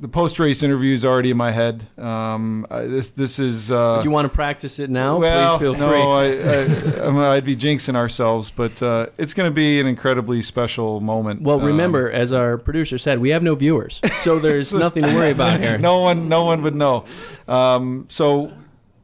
the 0.00 0.08
post 0.08 0.38
race 0.38 0.62
interview 0.62 0.94
is 0.94 1.04
already 1.04 1.30
in 1.30 1.36
my 1.36 1.50
head. 1.50 1.86
Um, 1.98 2.66
I, 2.70 2.82
this 2.82 3.10
this 3.10 3.38
is. 3.38 3.70
Uh, 3.70 3.98
Do 3.98 4.04
you 4.04 4.10
want 4.10 4.24
to 4.26 4.34
practice 4.34 4.78
it 4.78 4.88
now? 4.88 5.18
well, 5.18 5.58
Please 5.58 5.62
feel 5.62 5.74
no, 5.74 5.88
free. 5.88 7.02
I, 7.02 7.06
I, 7.06 7.36
I'd 7.36 7.44
be 7.44 7.54
jinxing 7.56 7.96
ourselves, 7.96 8.50
but 8.50 8.82
uh, 8.82 9.06
it's 9.18 9.34
going 9.34 9.50
to 9.50 9.54
be 9.54 9.78
an 9.80 9.86
incredibly 9.86 10.40
special 10.42 11.00
moment. 11.00 11.42
Well, 11.42 11.60
Um, 11.60 11.66
remember, 11.66 12.10
as 12.10 12.32
our 12.32 12.56
producer 12.56 12.96
said, 12.96 13.18
we 13.18 13.30
have 13.30 13.42
no 13.42 13.54
viewers, 13.54 14.00
so 14.22 14.38
there's 14.38 14.72
nothing 14.86 15.02
to 15.02 15.14
worry 15.14 15.32
about 15.32 15.60
here. 15.60 15.76
no 15.76 16.00
one, 16.00 16.28
no 16.28 16.44
one 16.44 16.62
would 16.62 16.74
know. 16.74 17.04
Um, 17.46 18.06
so 18.08 18.52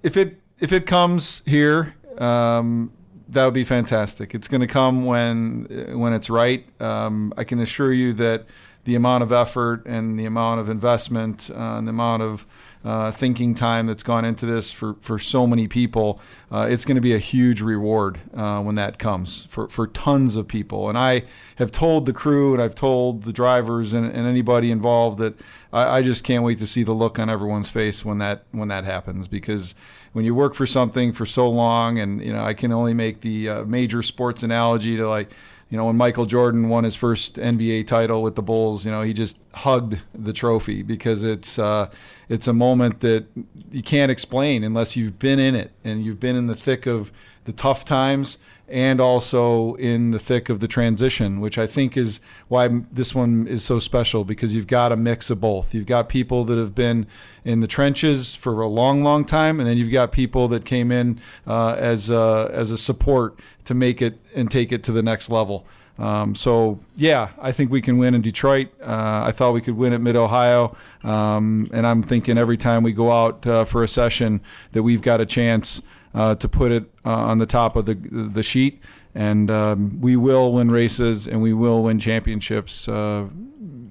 if 0.03 0.17
it 0.17 0.41
if 0.61 0.73
it 0.73 0.87
comes 0.87 1.43
here, 1.45 1.95
um, 2.17 2.91
that 3.29 3.45
would 3.45 3.53
be 3.55 3.65
fantastic. 3.65 4.35
It's 4.35 4.49
going 4.49 4.63
to 4.63 4.67
come 4.67 5.05
when 5.05 5.67
when 5.99 6.15
it's 6.15 6.31
right. 6.31 6.65
Um, 6.81 7.35
I 7.37 7.45
can 7.45 7.61
assure 7.61 7.93
you 7.93 8.15
that 8.15 8.47
the 8.87 8.95
amount 8.95 9.25
of 9.25 9.33
effort 9.33 9.85
and 9.85 10.19
the 10.19 10.25
amount 10.25 10.61
of 10.61 10.69
investment 10.69 11.51
uh, 11.51 11.77
and 11.77 11.87
the 11.87 11.91
amount 11.91 12.23
of 12.23 12.47
uh, 12.85 13.11
thinking 13.11 13.53
time 13.53 13.89
that's 13.89 14.05
gone 14.05 14.25
into 14.25 14.47
this 14.47 14.71
for, 14.71 14.95
for 15.01 15.19
so 15.19 15.45
many 15.45 15.67
people, 15.67 16.21
uh, 16.53 16.69
it's 16.71 16.85
going 16.85 16.95
to 16.95 17.01
be 17.01 17.13
a 17.13 17.19
huge 17.19 17.61
reward 17.61 18.21
uh, 18.33 18.61
when 18.63 18.77
that 18.77 18.97
comes 18.97 19.47
for, 19.47 19.69
for 19.69 19.89
tons 19.89 20.37
of 20.37 20.47
people. 20.47 20.89
And 20.89 20.97
I 20.97 21.25
have 21.57 21.73
told 21.73 22.07
the 22.07 22.13
crew 22.13 22.53
and 22.53 22.63
I've 22.63 22.77
told 22.77 23.25
the 23.25 23.33
drivers 23.33 23.93
and, 23.93 24.07
and 24.07 24.25
anybody 24.25 24.71
involved 24.71 25.19
that 25.19 25.35
I, 25.73 25.99
I 25.99 26.03
just 26.03 26.23
can't 26.23 26.45
wait 26.45 26.61
to 26.61 26.67
see 26.67 26.85
the 26.85 26.93
look 26.93 27.19
on 27.19 27.29
everyone's 27.29 27.69
face 27.69 28.05
when 28.05 28.19
that 28.19 28.45
when 28.53 28.69
that 28.69 28.85
happens 28.85 29.27
because 29.27 29.75
when 30.13 30.25
you 30.25 30.33
work 30.33 30.55
for 30.55 30.67
something 30.67 31.13
for 31.13 31.27
so 31.27 31.51
long 31.51 31.99
and 31.99 32.23
you 32.23 32.33
know 32.33 32.45
I 32.45 32.55
can 32.55 32.71
only 32.71 32.95
make 32.95 33.21
the 33.21 33.49
uh, 33.49 33.65
major 33.65 34.01
sports 34.01 34.45
analogy 34.45 34.97
to 34.97 35.09
like 35.09 35.31
you 35.69 35.77
know, 35.77 35.87
when 35.87 35.97
Michael 35.97 36.27
Jordan 36.27 36.69
won 36.69 36.85
his 36.85 36.95
first 36.95 37.37
NBA 37.37 37.89
title 37.89 38.23
with 38.23 38.37
the 38.37 38.43
Bulls, 38.43 38.87
you 38.87 38.93
know, 38.93 39.03
he 39.03 39.13
just 39.13 39.39
hugged 39.53 39.99
the 40.15 40.33
trophy 40.33 40.83
because 40.83 41.25
it's 41.25 41.59
uh, 41.59 41.91
it's 42.29 42.47
a 42.47 42.53
moment 42.53 43.01
that 43.01 43.27
you 43.73 43.83
can't 43.83 44.13
explain 44.13 44.63
unless 44.63 44.97
you've 44.97 45.19
been 45.19 45.39
in 45.41 45.57
it 45.57 45.73
and 45.83 46.05
you've 46.05 46.21
been 46.21 46.37
in 46.37 46.47
the 46.47 46.55
thick 46.55 46.87
of 46.87 47.11
the 47.45 47.53
tough 47.53 47.85
times 47.85 48.39
and 48.69 49.01
also 49.01 49.75
in 49.75 50.11
the 50.11 50.19
thick 50.19 50.49
of 50.49 50.61
the 50.61 50.69
transition, 50.69 51.41
which 51.41 51.57
I 51.59 51.67
think 51.67 51.97
is 51.97 52.21
why 52.49 52.69
this 52.91 53.15
one 53.15 53.47
is 53.47 53.63
so 53.63 53.79
special 53.79 54.25
because 54.25 54.55
you've 54.55 54.67
got 54.67 54.93
a 54.93 54.97
mix 54.97 55.31
of 55.31 55.41
both. 55.41 55.73
You've 55.73 55.87
got 55.87 56.09
people 56.09 56.45
that 56.47 56.59
have 56.59 56.75
been 56.75 57.07
in 57.45 57.61
the 57.61 57.67
trenches 57.67 58.35
for 58.35 58.61
a 58.61 58.69
long, 58.69 59.03
long 59.03 59.25
time, 59.25 59.61
and 59.61 59.69
then 59.69 59.79
you've 59.79 59.93
got 59.93 60.11
people 60.11 60.49
that 60.49 60.65
came 60.65 60.91
in 60.91 61.21
uh, 61.47 61.75
as 61.79 62.11
a, 62.11 62.51
as 62.53 62.71
a 62.71 62.79
support 62.79 63.39
to 63.65 63.75
make 63.75 64.03
it 64.03 64.19
and 64.35 64.51
take 64.51 64.73
it 64.73 64.83
to 64.85 64.93
the 64.93 65.03
next 65.03 65.31
level. 65.31 65.67
Um, 65.99 66.35
so 66.35 66.81
yeah, 66.97 67.31
I 67.39 67.53
think 67.53 67.71
we 67.71 67.81
can 67.81 67.99
win 67.99 68.15
in 68.15 68.21
Detroit. 68.21 68.69
Uh, 68.83 69.25
I 69.25 69.33
thought 69.33 69.53
we 69.53 69.63
could 69.63 69.77
win 69.77 69.93
at 69.93 70.01
Mid 70.01 70.15
Ohio, 70.15 70.77
um, 71.03 71.71
and 71.73 71.87
I'm 71.87 72.03
thinking 72.03 72.37
every 72.37 72.59
time 72.59 72.83
we 72.83 72.93
go 72.93 73.11
out 73.11 73.47
uh, 73.47 73.65
for 73.65 73.83
a 73.83 73.89
session 73.89 74.41
that 74.73 74.83
we've 74.83 75.01
got 75.01 75.21
a 75.21 75.27
chance 75.27 75.83
uh, 76.17 76.35
to 76.35 76.49
put 76.49 76.73
it 76.73 76.91
uh, 77.05 77.11
on 77.11 77.39
the 77.39 77.47
top 77.47 77.77
of 77.77 77.85
the 77.85 77.95
the 77.95 78.43
sheet, 78.43 78.81
and 79.15 79.51
um, 79.51 80.01
we 80.01 80.17
will 80.17 80.53
win 80.53 80.69
races 80.69 81.29
and 81.29 81.43
we 81.43 81.53
will 81.53 81.83
win 81.83 82.01
championships 82.01 82.89
uh, 82.89 83.29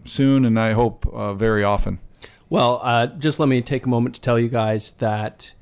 soon, 0.03 0.43
and 0.43 0.59
I 0.59 0.73
hope 0.73 1.05
uh, 1.13 1.33
very 1.35 1.63
often. 1.63 1.99
Well, 2.49 2.81
uh, 2.83 3.07
just 3.07 3.39
let 3.39 3.47
me 3.47 3.61
take 3.61 3.85
a 3.85 3.89
moment 3.89 4.15
to 4.15 4.21
tell 4.21 4.39
you 4.39 4.49
guys 4.49 4.91
that 4.93 5.53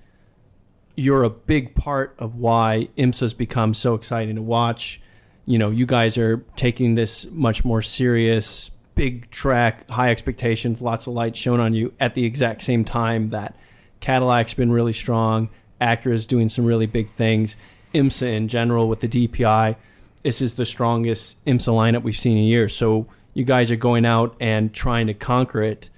you're 0.95 1.23
a 1.23 1.29
big 1.29 1.75
part 1.75 2.15
of 2.17 2.35
why 2.35 2.87
IMSA's 2.97 3.33
become 3.33 3.73
so 3.73 3.93
exciting 3.93 4.35
to 4.35 4.41
watch. 4.41 5.01
You 5.45 5.57
know, 5.57 5.69
you 5.69 5.85
guys 5.85 6.17
are 6.17 6.45
taking 6.55 6.95
this 6.95 7.25
much 7.31 7.65
more 7.65 7.81
serious 7.81 8.71
big 8.95 9.29
track, 9.31 9.89
high 9.89 10.11
expectations, 10.11 10.81
lots 10.81 11.07
of 11.07 11.13
lights 11.13 11.39
shown 11.39 11.59
on 11.59 11.73
you 11.73 11.93
at 11.99 12.13
the 12.13 12.25
exact 12.25 12.61
same 12.61 12.85
time 12.85 13.31
that 13.31 13.55
Cadillac's 14.01 14.53
been 14.53 14.71
really 14.71 14.93
strong. 14.93 15.49
Acura's 15.81 16.25
doing 16.25 16.49
some 16.49 16.65
really 16.65 16.85
big 16.85 17.09
things. 17.11 17.55
IMSA 17.93 18.35
in 18.35 18.47
general 18.47 18.87
with 18.87 19.01
the 19.01 19.07
DPI, 19.07 19.75
this 20.23 20.41
is 20.41 20.55
the 20.55 20.65
strongest 20.65 21.43
IMSA 21.45 21.73
lineup 21.73 22.03
we've 22.03 22.17
seen 22.17 22.37
in 22.37 22.43
years. 22.43 22.75
So 22.75 23.07
you 23.33 23.43
guys 23.43 23.71
are 23.71 23.75
going 23.75 24.05
out 24.05 24.35
and 24.39 24.73
trying 24.73 25.07
to 25.07 25.13
conquer 25.13 25.61
it 25.61 25.89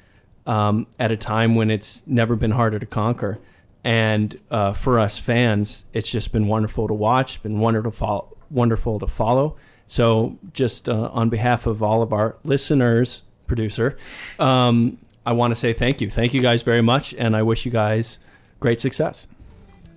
um, 0.45 0.87
at 0.99 1.11
a 1.11 1.17
time 1.17 1.55
when 1.55 1.69
it's 1.71 2.05
never 2.07 2.35
been 2.35 2.51
harder 2.51 2.79
to 2.79 2.85
conquer. 2.85 3.39
And 3.83 4.39
uh, 4.49 4.73
for 4.73 4.99
us 4.99 5.19
fans, 5.19 5.85
it's 5.93 6.09
just 6.09 6.31
been 6.31 6.47
wonderful 6.47 6.87
to 6.87 6.93
watch, 6.93 7.41
been 7.43 7.59
wonderful 7.59 7.91
to 7.91 7.97
follow. 7.97 8.37
Wonderful 8.51 8.99
to 8.99 9.07
follow. 9.07 9.57
So, 9.87 10.37
just 10.53 10.87
uh, 10.87 11.09
on 11.11 11.29
behalf 11.29 11.67
of 11.67 11.83
all 11.83 12.01
of 12.01 12.13
our 12.13 12.37
listeners, 12.43 13.23
producer, 13.47 13.97
um, 14.39 14.97
I 15.25 15.33
want 15.33 15.51
to 15.51 15.55
say 15.55 15.73
thank 15.73 15.99
you. 15.99 16.09
Thank 16.09 16.33
you 16.33 16.41
guys 16.41 16.61
very 16.61 16.81
much, 16.81 17.13
and 17.15 17.35
I 17.35 17.41
wish 17.41 17.65
you 17.65 17.71
guys 17.71 18.19
great 18.59 18.81
success. 18.81 19.27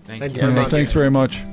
Thank, 0.09 0.23
Thank 0.23 0.37
you. 0.37 0.49
you. 0.49 0.55
Yeah, 0.55 0.69
thanks 0.69 0.91
very 0.91 1.11
much. 1.11 1.45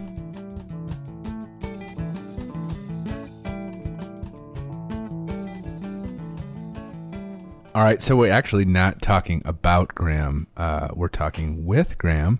All 7.75 7.83
right, 7.83 8.01
so 8.01 8.15
we're 8.15 8.31
actually 8.31 8.63
not 8.63 9.01
talking 9.01 9.41
about 9.43 9.89
Graham. 9.89 10.47
Uh, 10.55 10.87
we're 10.93 11.09
talking 11.09 11.65
with 11.65 11.97
Graham. 11.97 12.39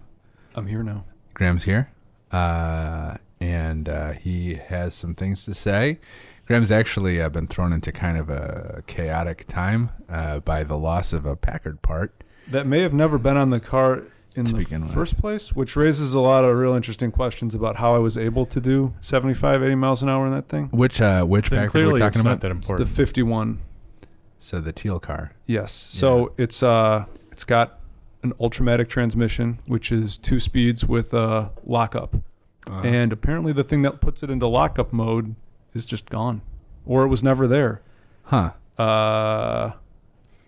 I'm 0.56 0.68
here 0.68 0.84
now. 0.84 1.04
Graham's 1.34 1.66
here, 1.66 1.92
uh, 2.32 3.16
and 3.42 3.90
uh, 3.90 4.14
he 4.14 4.54
has 4.54 4.96
some 4.96 5.16
things 5.16 5.44
to 5.44 5.54
say. 5.54 6.00
Graham's 6.46 6.72
actually 6.72 7.22
uh, 7.22 7.28
been 7.28 7.48
thrown 7.48 7.74
into 7.74 7.92
kind 7.92 8.18
of 8.18 8.30
a 8.30 8.84
chaotic 8.88 9.46
time 9.48 9.90
uh, 10.08 10.40
by 10.40 10.64
the 10.64 10.78
loss 10.78 11.12
of 11.12 11.26
a 11.26 11.36
Packard 11.36 11.82
part. 11.82 12.24
That 12.48 12.66
may 12.66 12.80
have 12.84 12.94
never 12.94 13.18
been 13.18 13.36
on 13.36 13.50
the 13.50 13.60
car 13.60 14.04
in 14.36 14.46
To 14.46 14.52
the 14.54 14.60
begin 14.60 14.84
with. 14.84 14.94
first 14.94 15.18
place, 15.18 15.54
which 15.56 15.76
raises 15.76 16.14
a 16.14 16.20
lot 16.20 16.44
of 16.44 16.56
real 16.58 16.74
interesting 16.74 17.12
questions 17.12 17.56
about 17.56 17.78
how 17.78 17.96
I 17.96 18.00
was 18.00 18.18
able 18.18 18.46
to 18.48 18.60
do 18.60 18.94
75, 19.02 19.64
80 19.64 19.76
miles 19.76 20.04
an 20.04 20.10
hour 20.10 20.26
in 20.28 20.34
that 20.34 20.50
thing. 20.50 20.68
Which 20.72 21.00
uh, 21.02 21.24
which 21.26 21.50
Then 21.50 21.60
Packard 21.60 21.74
we're 21.74 21.82
clearly 21.84 22.00
talking 22.00 22.10
it's 22.10 22.20
about? 22.22 22.30
not 22.32 22.42
that 22.42 22.52
It's 22.52 22.68
the 22.68 22.86
51. 22.86 23.60
so 24.40 24.60
the 24.60 24.74
teal 24.74 25.00
car. 25.00 25.32
Yes. 25.46 25.72
So 25.72 26.34
it's 26.38 26.62
uh 26.62 27.06
it's 27.32 27.44
got 27.44 27.80
an 28.24 28.34
Ultramatic 28.40 28.90
transmission, 28.90 29.60
which 29.68 29.92
is 29.92 30.18
two 30.18 30.40
speeds 30.40 30.84
with 30.86 31.14
a 31.14 31.52
lockup. 31.66 32.16
Uh, 32.70 32.82
And 32.82 33.14
apparently 33.14 33.54
the 33.54 33.64
thing 33.64 33.84
that 33.84 34.02
puts 34.02 34.24
it 34.24 34.30
into 34.30 34.48
lockup 34.48 34.92
mode 34.92 35.36
is 35.74 35.86
just 35.86 36.10
gone. 36.10 36.42
Or 36.86 37.04
it 37.04 37.08
was 37.08 37.24
never 37.24 37.48
there. 37.48 37.82
huh? 38.24 38.52
Uh 38.78 39.72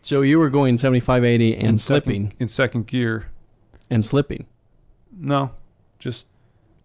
So 0.01 0.21
you 0.23 0.39
were 0.39 0.49
going 0.49 0.77
75, 0.77 1.23
80 1.23 1.55
and 1.55 1.67
in 1.67 1.77
slipping 1.77 2.25
second, 2.27 2.35
in 2.41 2.47
second 2.47 2.87
gear. 2.87 3.27
And 3.89 4.03
slipping. 4.05 4.45
No. 5.17 5.51
Just 5.99 6.27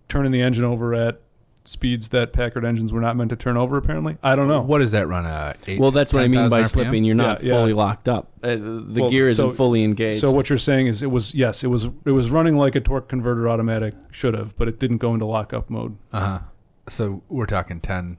turning 0.09 0.33
the 0.33 0.41
engine 0.43 0.65
over 0.65 0.95
at 0.95 1.21
speeds 1.65 2.09
that 2.09 2.33
Packard 2.33 2.65
engines 2.65 2.93
were 2.93 3.01
not 3.01 3.17
meant 3.17 3.31
to 3.31 3.37
turn 3.37 3.57
over 3.57 3.77
apparently. 3.77 4.17
I 4.23 4.35
don't 4.35 4.49
know. 4.49 4.63
What 4.63 4.79
does 4.79 4.91
that 4.93 5.07
run? 5.07 5.27
Uh, 5.27 5.55
eight, 5.69 5.79
well, 5.79 5.93
that's 5.93 6.13
what 6.13 6.23
I 6.25 6.29
mean 6.29 6.49
by 6.49 6.63
RPM? 6.63 6.67
slipping. 6.71 7.05
You're 7.05 7.15
not 7.15 7.43
Yeah, 7.43 7.51
yeah. 7.51 7.55
fully 7.61 7.73
locked 7.73 8.09
up. 8.09 8.33
Uh, 8.43 8.49
the 8.57 8.97
Well, 9.03 9.11
gear 9.11 9.29
isn't 9.29 9.51
so- 9.51 9.55
fully 9.55 9.85
engaged. 9.85 10.19
So 10.21 10.33
what 10.33 10.49
you're 10.49 10.59
saying 10.59 10.89
is 10.89 11.03
it 11.03 11.11
was 11.11 11.35
yes, 11.37 11.63
it 11.63 11.69
was 11.69 11.85
it 12.05 12.11
was 12.11 12.31
running 12.31 12.57
like 12.57 12.75
a 12.75 12.81
torque 12.81 13.09
converter 13.09 13.49
automatic 13.49 13.95
should 14.11 14.35
have, 14.35 14.57
but 14.57 14.67
it 14.67 14.81
didn't 14.81 14.99
go 14.99 15.15
into 15.15 15.25
lockup 15.27 15.71
mode. 15.71 15.97
Uh-huh. 16.13 16.41
So 16.89 17.23
we're 17.29 17.47
talking 17.47 17.81
ten. 17.81 18.17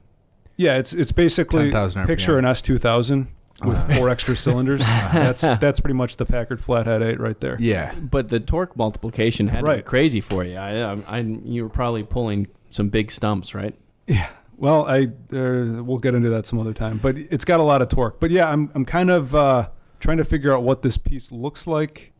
Yeah, 0.56 0.76
it's 0.78 0.92
it's 0.94 1.12
basically 1.12 1.64
10,000 1.64 2.02
RPM. 2.02 2.06
picture 2.06 2.38
an 2.38 2.44
S2000 2.46 3.26
with 3.62 3.76
Uh-huh. 3.78 3.94
four 3.94 4.08
extra 4.08 4.36
cylinders. 4.36 4.80
That's 5.12 5.40
that's 5.42 5.78
pretty 5.80 5.94
much 5.94 6.16
the 6.16 6.26
Packard 6.26 6.60
Flathead 6.60 7.02
8 7.02 7.20
right 7.20 7.38
there. 7.40 7.56
Yeah. 7.60 7.94
but 7.94 8.28
the 8.28 8.40
torque 8.40 8.76
multiplication 8.76 9.46
had 9.48 9.64
to 9.64 9.76
be 9.76 9.82
crazy 9.82 10.20
for 10.20 10.44
you. 10.44 10.56
I, 10.56 10.92
I, 10.92 10.98
I, 11.06 11.18
you 11.20 11.62
were 11.62 11.68
probably 11.68 12.02
pulling 12.02 12.48
some 12.70 12.88
big 12.88 13.10
stumps, 13.12 13.54
right? 13.54 13.74
Yeah. 14.06 14.28
Well, 14.56 14.86
I 14.86 15.04
uh, 15.32 15.82
we'll 15.82 15.98
get 15.98 16.14
into 16.14 16.30
that 16.30 16.46
some 16.46 16.58
other 16.60 16.72
time, 16.72 16.98
but 16.98 17.16
it's 17.16 17.44
got 17.44 17.58
a 17.60 17.62
lot 17.64 17.82
of 17.82 17.88
torque. 17.88 18.20
But 18.20 18.30
yeah, 18.30 18.48
I'm 18.48 18.70
I'm 18.74 18.84
kind 18.84 19.10
of 19.10 19.34
uh, 19.34 19.68
trying 20.00 20.18
to 20.18 20.24
figure 20.24 20.52
out 20.54 20.62
what 20.62 20.82
this 20.82 20.96
piece 20.96 21.32
looks 21.32 21.66
like, 21.66 22.12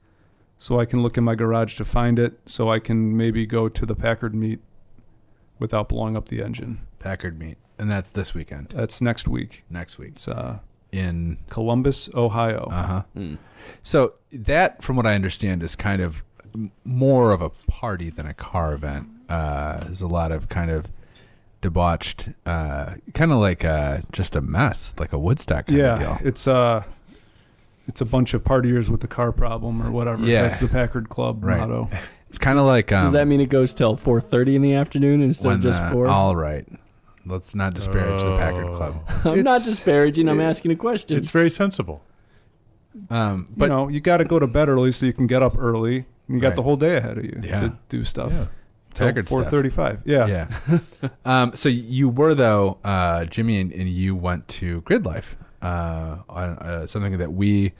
so 0.58 0.80
I 0.80 0.84
can 0.84 1.00
look 1.02 1.16
in 1.16 1.22
my 1.24 1.34
garage 1.36 1.76
to 1.76 1.84
find 1.84 2.18
it, 2.18 2.40
so 2.46 2.68
I 2.70 2.80
can 2.80 3.16
maybe 3.16 3.46
go 3.46 3.68
to 3.68 3.86
the 3.86 3.94
Packard 3.94 4.34
meet 4.34 4.58
without 5.60 5.88
blowing 5.88 6.16
up 6.16 6.26
the 6.28 6.42
engine. 6.42 6.80
Packard 6.98 7.38
meet, 7.38 7.56
and 7.78 7.88
that's 7.90 8.10
this 8.10 8.34
weekend. 8.34 8.70
That's 8.74 9.00
next 9.00 9.28
week. 9.28 9.64
Next 9.70 9.98
week 9.98 10.12
It's 10.16 10.26
uh, 10.28 10.58
in 10.94 11.38
Columbus, 11.50 12.08
Ohio. 12.14 12.68
uh 12.70 12.86
huh. 12.86 13.02
Mm. 13.16 13.38
So 13.82 14.14
that, 14.32 14.82
from 14.82 14.96
what 14.96 15.06
I 15.06 15.14
understand, 15.14 15.62
is 15.62 15.74
kind 15.76 16.00
of 16.00 16.22
more 16.84 17.32
of 17.32 17.42
a 17.42 17.50
party 17.68 18.10
than 18.10 18.26
a 18.26 18.34
car 18.34 18.72
event. 18.74 19.08
Uh, 19.28 19.80
there's 19.80 20.00
a 20.02 20.06
lot 20.06 20.30
of 20.32 20.48
kind 20.48 20.70
of 20.70 20.86
debauched, 21.60 22.28
uh, 22.46 22.94
kind 23.14 23.32
of 23.32 23.38
like 23.38 23.64
uh, 23.64 23.98
just 24.12 24.36
a 24.36 24.40
mess, 24.40 24.94
like 24.98 25.12
a 25.12 25.18
Woodstock 25.18 25.66
kind 25.66 25.80
of 25.80 25.84
yeah, 25.84 25.98
deal. 26.18 26.18
it's 26.28 26.46
uh, 26.46 26.84
it's 27.88 28.00
a 28.00 28.04
bunch 28.04 28.34
of 28.34 28.44
partiers 28.44 28.88
with 28.88 29.00
the 29.00 29.08
car 29.08 29.32
problem 29.32 29.82
or 29.82 29.90
whatever. 29.90 30.22
Yeah. 30.24 30.42
that's 30.42 30.60
the 30.60 30.68
Packard 30.68 31.08
Club 31.08 31.42
Right. 31.42 31.58
motto. 31.58 31.88
It's 32.28 32.38
kind 32.38 32.58
of 32.58 32.66
like 32.66 32.92
um, 32.92 33.02
Does 33.04 33.12
that 33.12 33.26
mean 33.26 33.40
it 33.40 33.48
goes 33.48 33.72
till 33.74 33.96
4:30 33.96 34.56
in 34.56 34.62
the 34.62 34.74
afternoon 34.74 35.22
instead 35.22 35.46
when, 35.48 35.56
of 35.56 35.62
just 35.62 35.80
uh, 35.80 35.90
four? 35.92 36.06
all 36.06 36.34
right. 36.36 36.66
Let's 37.26 37.54
not 37.54 37.74
disparage 37.74 38.22
the 38.22 38.36
Packard 38.36 38.74
Club. 38.74 38.94
I'm 39.24 39.42
not 39.42 39.62
disparaging. 39.64 40.28
I'm 40.28 40.40
asking 40.40 40.72
a 40.72 40.76
question. 40.76 41.16
It's 41.16 41.30
very 41.30 41.50
sensible. 41.50 42.02
Um, 43.10 43.48
But 43.50 43.58
but 43.58 43.64
you 43.64 43.68
know, 43.70 43.88
you 43.88 44.00
got 44.00 44.18
to 44.18 44.24
go 44.24 44.38
to 44.38 44.46
bed 44.46 44.68
early 44.68 44.92
so 44.92 45.06
you 45.06 45.12
can 45.12 45.26
get 45.26 45.42
up 45.42 45.58
early. 45.58 46.06
You 46.28 46.38
got 46.40 46.48
Right. 46.48 46.56
the 46.56 46.62
whole 46.62 46.76
day 46.76 46.96
ahead 46.96 47.18
of 47.18 47.24
you 47.24 47.40
Yeah. 47.42 47.60
to 47.60 47.78
do 47.88 48.04
stuff. 48.04 48.32
Yeah. 48.32 48.46
Packard 48.94 49.28
four 49.28 49.40
stuff. 49.42 49.50
thirty-five. 49.50 50.02
Yeah. 50.04 50.26
Yeah. 50.26 50.78
um, 51.24 51.56
so 51.56 51.68
you 51.68 52.08
were 52.08 52.34
though, 52.34 52.78
uh, 52.84 53.24
Jimmy, 53.24 53.60
and, 53.60 53.72
and 53.72 53.88
you 53.88 54.14
went 54.14 54.46
to 54.48 54.82
Gridlife, 54.82 55.34
uh, 55.60 56.18
on, 56.28 56.50
uh, 56.58 56.86
something 56.86 57.18
that 57.18 57.32
we, 57.32 57.72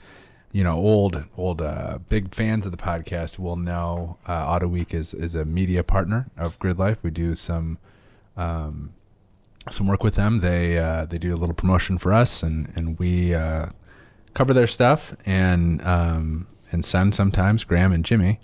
you 0.51 0.63
know, 0.65 0.73
old 0.75 1.23
old 1.37 1.61
uh, 1.61 1.99
big 2.09 2.33
fans 2.35 2.65
of 2.65 2.71
the 2.73 2.77
podcast 2.77 3.39
will 3.39 3.55
know. 3.55 4.17
Uh, 4.27 4.45
Autoweek 4.59 4.93
is 4.93 5.13
is 5.13 5.35
a 5.35 5.45
media 5.45 5.83
partner 5.83 6.27
of 6.37 6.59
Gridlife. 6.59 6.97
We 7.03 7.11
do 7.11 7.35
some. 7.35 7.77
Um, 8.35 8.91
some 9.71 9.87
work 9.87 10.03
with 10.03 10.15
them. 10.15 10.39
They 10.41 10.77
uh, 10.77 11.05
they 11.05 11.17
do 11.17 11.33
a 11.33 11.37
little 11.37 11.55
promotion 11.55 11.97
for 11.97 12.13
us, 12.13 12.43
and 12.43 12.71
and 12.75 12.97
we 12.99 13.33
uh, 13.33 13.67
cover 14.33 14.53
their 14.53 14.67
stuff 14.67 15.15
and 15.25 15.85
um, 15.85 16.47
and 16.71 16.83
send 16.85 17.15
sometimes 17.15 17.63
Graham 17.63 17.91
and 17.91 18.03
Jimmy 18.05 18.39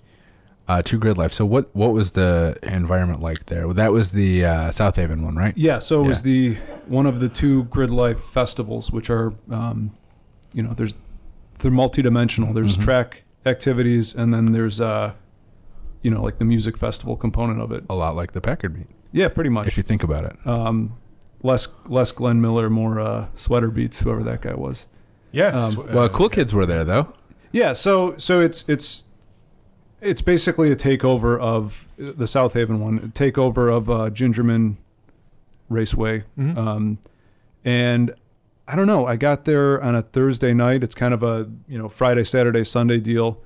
uh, 0.67 0.81
to 0.83 0.99
Gridlife. 0.99 1.31
So 1.31 1.45
what 1.45 1.75
what 1.75 1.93
was 1.93 2.11
the 2.13 2.57
environment 2.63 3.21
like 3.21 3.47
there? 3.47 3.67
Well, 3.67 3.75
that 3.75 3.91
was 3.91 4.11
the 4.13 4.45
uh, 4.45 4.71
South 4.71 4.95
Haven 4.95 5.23
one, 5.23 5.35
right? 5.35 5.55
Yeah, 5.57 5.79
so 5.79 6.03
it 6.03 6.07
was 6.07 6.21
the 6.23 6.55
one 6.87 7.05
of 7.05 7.19
the 7.19 7.29
two 7.29 7.65
Gridlife 7.65 8.19
festivals, 8.19 8.91
which 8.91 9.09
are, 9.09 9.33
um, 9.49 9.91
you 10.53 10.63
know, 10.63 10.73
there's 10.73 10.95
they're 11.59 11.71
multidimensional. 11.71 12.53
There's 12.55 12.77
Mhm. 12.77 12.83
track 12.83 13.23
activities, 13.45 14.15
and 14.15 14.33
then 14.33 14.51
there's, 14.51 14.81
uh, 14.81 15.13
you 16.01 16.09
know, 16.09 16.21
like 16.23 16.37
the 16.39 16.45
music 16.45 16.77
festival 16.77 17.15
component 17.15 17.61
of 17.61 17.71
it. 17.71 17.83
A 17.89 17.93
lot 17.95 18.15
like 18.15 18.31
the 18.31 18.41
Packard 18.41 18.75
meet, 18.75 18.87
Yeah, 19.11 19.27
pretty 19.27 19.49
much. 19.51 19.67
if 19.67 19.77
you 19.77 19.83
think 19.83 20.03
about 20.03 20.23
it. 20.25 20.35
Um, 20.45 20.93
less 21.43 21.67
less 21.87 22.11
Glenn 22.11 22.41
Miller, 22.41 22.69
more 22.69 22.99
uh, 22.99 23.27
Sweater 23.35 23.69
Beats, 23.69 24.01
whoever 24.01 24.23
that 24.23 24.41
guy 24.41 24.53
was. 24.53 24.87
Yeah. 25.31 25.47
Um, 25.47 25.71
sw- 25.71 25.77
Well, 25.77 25.99
uh, 26.05 26.09
cool 26.09 26.29
kids 26.29 26.53
were 26.53 26.65
there 26.65 26.83
though. 26.83 27.13
Yeah, 27.51 27.73
so 27.73 28.15
so 28.17 28.39
it's 28.41 28.63
it's 28.67 29.03
it's 30.01 30.21
basically 30.21 30.71
a 30.71 30.75
takeover 30.75 31.39
of 31.39 31.87
the 31.97 32.25
South 32.27 32.53
Haven 32.53 32.79
one, 32.79 32.97
a 32.97 33.07
takeover 33.07 33.71
of 33.75 33.89
uh, 33.89 34.09
Gingerman 34.09 34.77
Raceway, 35.69 36.23
Mhm. 36.37 36.57
um, 36.57 36.97
and 37.63 38.13
I 38.67 38.75
don't 38.75 38.87
know. 38.87 39.05
I 39.05 39.15
got 39.15 39.45
there 39.45 39.81
on 39.81 39.95
a 39.95 40.01
Thursday 40.01 40.53
night. 40.53 40.83
It's 40.83 40.95
kind 40.95 41.13
of 41.13 41.23
a 41.23 41.49
you 41.67 41.77
know 41.77 41.87
Friday, 41.89 42.23
Saturday, 42.23 42.63
Sunday 42.63 42.99
deal, 42.99 43.39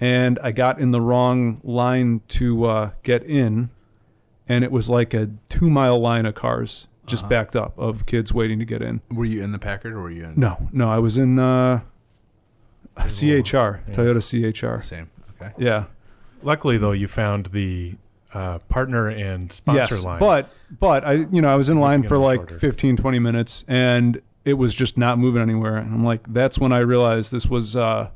and 0.00 0.38
I 0.42 0.52
got 0.52 0.78
in 0.80 0.90
the 0.90 1.00
wrong 1.00 1.60
line 1.62 2.22
to 2.28 2.64
uh, 2.64 2.90
get 3.02 3.22
in, 3.24 3.70
and 4.48 4.64
it 4.64 4.72
was 4.72 4.88
like 4.90 5.14
a 5.14 5.30
two 5.48 5.68
mile 5.70 5.98
line 6.00 6.26
of 6.26 6.34
cars 6.34 6.86
just 7.10 7.24
Uh-huh. 7.24 7.30
backed 7.30 7.56
up 7.56 7.78
of 7.78 8.06
kids 8.06 8.32
waiting 8.32 8.58
to 8.58 8.64
get 8.64 8.82
in. 8.82 9.00
Were 9.10 9.24
you 9.24 9.42
in 9.42 9.52
the 9.52 9.58
Packard 9.58 9.92
or 9.92 10.00
were 10.02 10.10
you 10.10 10.24
in 10.24 10.34
No, 10.36 10.68
no, 10.72 10.90
I 10.90 10.98
was 10.98 11.18
in 11.18 11.38
uh, 11.38 11.80
a 12.96 13.08
CHR, 13.08 13.80
Yeah. 13.88 13.94
Toyota 13.94 14.22
CHR. 14.22 14.82
Same. 14.82 15.10
Okay. 15.40 15.52
Yeah. 15.58 15.84
Luckily, 16.42 16.78
though, 16.78 16.92
you 16.92 17.08
found 17.08 17.46
the 17.46 17.96
uh, 18.32 18.58
partner 18.68 19.08
and 19.08 19.50
sponsor 19.52 19.94
yes, 19.94 20.04
line. 20.04 20.18
but 20.20 20.52
but 20.78 21.04
I 21.04 21.12
you 21.32 21.42
know 21.42 21.48
I 21.48 21.56
was 21.56 21.68
in 21.68 21.80
line 21.80 22.02
for 22.04 22.16
like 22.16 22.38
shorter. 22.38 22.58
15 22.60 22.96
20 22.96 23.18
minutes 23.18 23.64
and 23.66 24.22
it 24.44 24.54
was 24.54 24.72
just 24.72 24.96
not 24.96 25.18
moving 25.18 25.42
anywhere 25.42 25.76
and 25.76 25.92
I'm 25.92 26.04
like 26.04 26.32
that's 26.32 26.56
when 26.56 26.70
I 26.72 26.78
realized 26.78 27.32
this 27.32 27.46
was 27.46 27.74
uh 27.74 28.08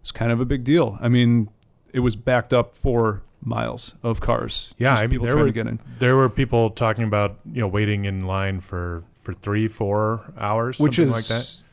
it's 0.00 0.10
kind 0.10 0.32
of 0.32 0.40
a 0.40 0.44
big 0.44 0.64
deal. 0.64 0.98
I 1.00 1.08
mean, 1.08 1.50
it 1.92 2.00
was 2.00 2.16
backed 2.16 2.52
up 2.52 2.74
for 2.74 3.22
miles 3.42 3.94
of 4.02 4.20
cars. 4.20 4.74
Yeah, 4.78 4.90
Just 4.92 5.02
I 5.02 5.02
mean, 5.04 5.10
people 5.10 5.26
there 5.26 5.32
trying 5.32 5.42
were- 5.44 5.48
to 5.48 5.52
get 5.52 5.66
in. 5.66 5.80
there 5.98 6.16
were 6.16 6.28
people 6.28 6.70
talking 6.70 7.04
about 7.04 7.38
you 7.52 7.60
know 7.60 7.68
waiting 7.68 8.04
in 8.04 8.26
line 8.26 8.60
for 8.60 9.04
for 9.22 9.32
three, 9.34 9.68
four 9.68 10.32
hours, 10.38 10.78
Which 10.78 10.96
something 10.96 11.14
is 11.14 11.30
like 11.30 11.38
that. 11.38 11.64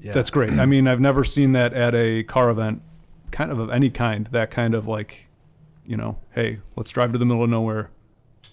Yeah. 0.00 0.12
that's 0.12 0.30
great. 0.30 0.52
I 0.52 0.66
mean, 0.66 0.86
I've 0.88 1.00
never 1.00 1.24
seen 1.24 1.52
that 1.52 1.72
at 1.72 1.94
a 1.94 2.24
car 2.24 2.50
event, 2.50 2.82
kind 3.30 3.50
of 3.50 3.58
of 3.58 3.70
any 3.70 3.90
kind. 3.90 4.26
That 4.32 4.50
kind 4.50 4.74
of 4.74 4.86
like, 4.86 5.26
you 5.86 5.96
know, 5.96 6.18
hey, 6.34 6.58
let's 6.76 6.90
drive 6.90 7.12
to 7.12 7.18
the 7.18 7.24
middle 7.24 7.42
of 7.44 7.48
nowhere, 7.50 7.90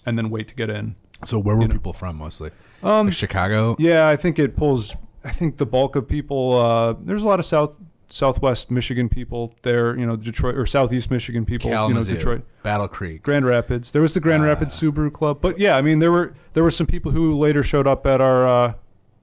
and 0.06 0.16
then 0.16 0.30
wait 0.30 0.48
to 0.48 0.54
get 0.54 0.70
in. 0.70 0.96
So 1.24 1.38
where 1.38 1.54
were 1.56 1.62
you 1.62 1.68
know. 1.68 1.72
people 1.74 1.92
from 1.92 2.16
mostly? 2.16 2.50
Um, 2.82 3.06
Like 3.06 3.14
Chicago. 3.14 3.76
yeah, 3.78 4.08
I 4.08 4.16
think 4.16 4.38
it 4.38 4.56
pulls. 4.56 4.96
I 5.24 5.30
think 5.30 5.58
the 5.58 5.66
bulk 5.66 5.94
of 5.94 6.08
people. 6.08 6.58
Uh, 6.58 6.94
there's 7.00 7.22
a 7.22 7.26
lot 7.28 7.38
of 7.38 7.44
south 7.44 7.78
southwest 8.12 8.70
Michigan 8.70 9.08
people 9.08 9.54
there. 9.62 9.98
You 9.98 10.06
know, 10.06 10.16
Detroit 10.16 10.56
or 10.56 10.66
southeast 10.66 11.10
Michigan 11.10 11.44
people. 11.44 11.70
you 11.70 11.94
know, 11.94 12.02
Detroit, 12.04 12.42
Battle 12.62 12.88
Creek. 12.88 13.22
Grand 13.22 13.46
Rapids. 13.46 13.90
There 13.92 14.02
was 14.02 14.14
the 14.14 14.20
Grand 14.20 14.42
Uh, 14.42 14.46
Rapids 14.46 14.78
Subaru 14.80 15.12
Club, 15.12 15.38
but 15.40 15.58
yeah, 15.58 15.76
I 15.76 15.82
mean, 15.82 15.98
there 15.98 16.12
were 16.12 16.34
there 16.52 16.62
were 16.62 16.70
some 16.70 16.86
people 16.86 17.12
who 17.12 17.36
later 17.38 17.62
showed 17.62 17.86
up 17.86 18.06
at 18.06 18.20
our 18.20 18.46
uh, 18.46 18.72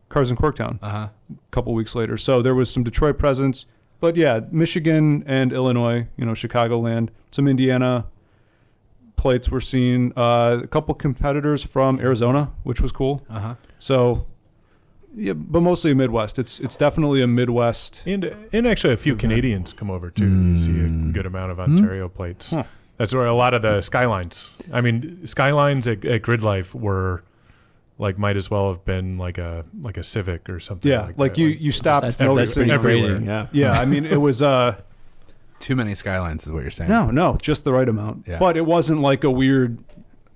Cars 0.09 0.31
in 0.31 0.37
Corktown 0.37 0.79
Uh 0.81 0.89
huh. 0.89 1.07
a 1.31 1.51
couple 1.51 1.73
weeks 1.73 1.93
later. 1.95 2.17
So 2.17 2.41
there 2.41 2.55
was 2.55 2.71
some 2.71 2.83
Detroit 2.83 3.17
presence, 3.19 3.65
but 3.99 4.15
yeah, 4.15 4.39
Michigan 4.51 5.23
and 5.27 5.53
Illinois. 5.53 6.07
You 6.17 6.25
know, 6.25 6.31
Chicagoland, 6.33 7.09
some 7.31 7.47
Indiana 7.47 8.05
plates 9.15 9.49
were 9.49 9.61
seen. 9.61 10.13
Uh, 10.17 10.61
a 10.63 10.67
couple 10.67 10.95
competitors 10.95 11.63
from 11.63 11.99
Arizona, 11.99 12.51
which 12.63 12.81
was 12.81 12.91
cool. 12.91 13.23
Uh 13.29 13.39
huh. 13.39 13.55
So, 13.77 14.25
yeah, 15.15 15.33
but 15.33 15.61
mostly 15.61 15.91
a 15.91 15.95
Midwest. 15.95 16.37
It's 16.39 16.59
it's 16.59 16.75
definitely 16.75 17.21
a 17.21 17.27
Midwest. 17.27 18.03
And 18.05 18.35
and 18.53 18.67
actually 18.67 18.93
a 18.93 18.97
few 18.97 19.13
Event. 19.13 19.21
Canadians 19.21 19.73
come 19.73 19.89
over 19.91 20.09
too. 20.09 20.25
You 20.27 20.57
see 20.57 20.69
a 20.71 20.73
Mm. 20.89 21.13
good 21.13 21.25
amount 21.25 21.51
of 21.51 21.59
Ontario 21.59 22.07
plates. 22.09 22.51
Huh. 22.51 22.63
That's 22.97 23.13
where 23.13 23.25
a 23.25 23.33
lot 23.33 23.53
of 23.53 23.61
the 23.61 23.81
skylines. 23.81 24.49
I 24.73 24.81
mean, 24.81 25.25
skylines 25.25 25.87
at, 25.87 26.03
at 26.05 26.21
Gridlife 26.21 26.75
were 26.75 27.23
like 27.97 28.17
might 28.17 28.35
as 28.37 28.49
well 28.51 28.69
have 28.71 28.83
been 28.85 29.17
like 29.17 29.37
a 29.37 29.65
like 29.81 29.97
a 29.97 30.03
Civic 30.03 30.49
or 30.49 30.59
something. 30.59 30.89
Yeah, 30.91 31.01
like, 31.07 31.17
like, 31.19 31.33
that. 31.35 31.41
you 31.41 31.47
you 31.47 31.71
stopped 31.71 32.03
That's, 32.03 32.17
that's 32.17 32.27
noticing. 32.27 32.61
pretty 32.63 32.71
everywhere. 32.71 33.15
crazy. 33.15 33.25
Yeah. 33.25 33.47
Yeah, 33.51 33.71
I 33.79 33.85
mean 33.85 34.05
it 34.05 34.19
was 34.21 34.41
uh 34.41 34.75
Too 35.59 35.75
many 35.75 35.93
skylines 35.93 36.45
is 36.45 36.51
what 36.53 36.61
you're 36.61 36.71
saying. 36.71 36.89
no 36.89 37.11
no 37.11 37.37
just 37.41 37.63
the 37.65 37.73
right 37.73 37.89
amount. 37.89 38.25
Yeah. 38.27 38.39
But 38.39 38.55
it 38.57 38.65
wasn't 38.65 39.01
like 39.01 39.23
a 39.25 39.31
weird. 39.31 39.77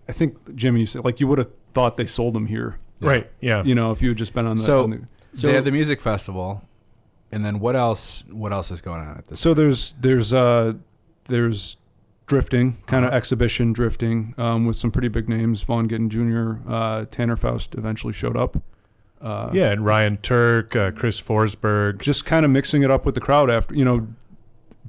I 0.09 0.11
think 0.11 0.55
Jimmy 0.55 0.81
you 0.81 0.85
said 0.85 1.05
like 1.05 1.19
you 1.21 1.27
would 1.27 1.37
have 1.37 1.49
thought 1.73 1.95
they 1.97 2.05
sold 2.05 2.33
them 2.33 2.47
here. 2.47 2.77
Right. 3.07 3.31
Yeah. 3.41 3.63
You 3.63 3.75
know, 3.75 3.91
if 3.91 4.01
you 4.01 4.09
had 4.09 4.17
just 4.17 4.33
been 4.33 4.45
on 4.45 4.57
the. 4.57 4.63
So- 4.63 4.83
on 4.83 4.89
the- 4.91 5.01
So 5.35 5.47
they 5.47 5.53
had 5.53 5.65
the 5.65 5.71
music 5.71 5.99
festival, 6.01 6.61
and 7.31 7.43
then 7.43 7.59
what 7.59 7.75
else? 7.75 8.23
What 8.31 8.53
else 8.53 8.69
is 8.71 8.81
going 8.81 9.01
on 9.01 9.17
at 9.17 9.25
this? 9.27 9.39
so 9.39 9.53
there's 9.55 9.93
there's 9.99 10.31
uh 10.33 10.73
there's 11.25 11.77
drifting 12.27 12.77
kind 12.85 13.03
of 13.03 13.09
Uh-huh. 13.09 13.17
exhibition 13.17 13.73
drifting 13.73 14.33
um, 14.37 14.65
with 14.65 14.75
some 14.75 14.91
pretty 14.91 15.07
big 15.09 15.27
names. 15.27 15.61
Vaughn 15.63 15.87
Gittin 15.87 16.09
Jr., 16.09 16.53
uh, 16.71 17.05
Tanner 17.11 17.35
Faust 17.35 17.75
eventually 17.75 18.13
showed 18.13 18.37
up. 18.37 18.61
Uh, 19.21 19.49
yeah, 19.53 19.71
and 19.71 19.85
Ryan 19.85 20.17
Tuerck, 20.17 20.75
uh, 20.75 20.91
Chris 20.91 21.19
Forsberg. 21.21 21.99
just 22.01 22.25
kind 22.25 22.45
of 22.45 22.51
mixing 22.51 22.83
it 22.83 22.91
up 22.91 23.05
with 23.05 23.15
the 23.15 23.21
crowd 23.21 23.49
after 23.49 23.73
you 23.75 23.83
know 23.85 24.07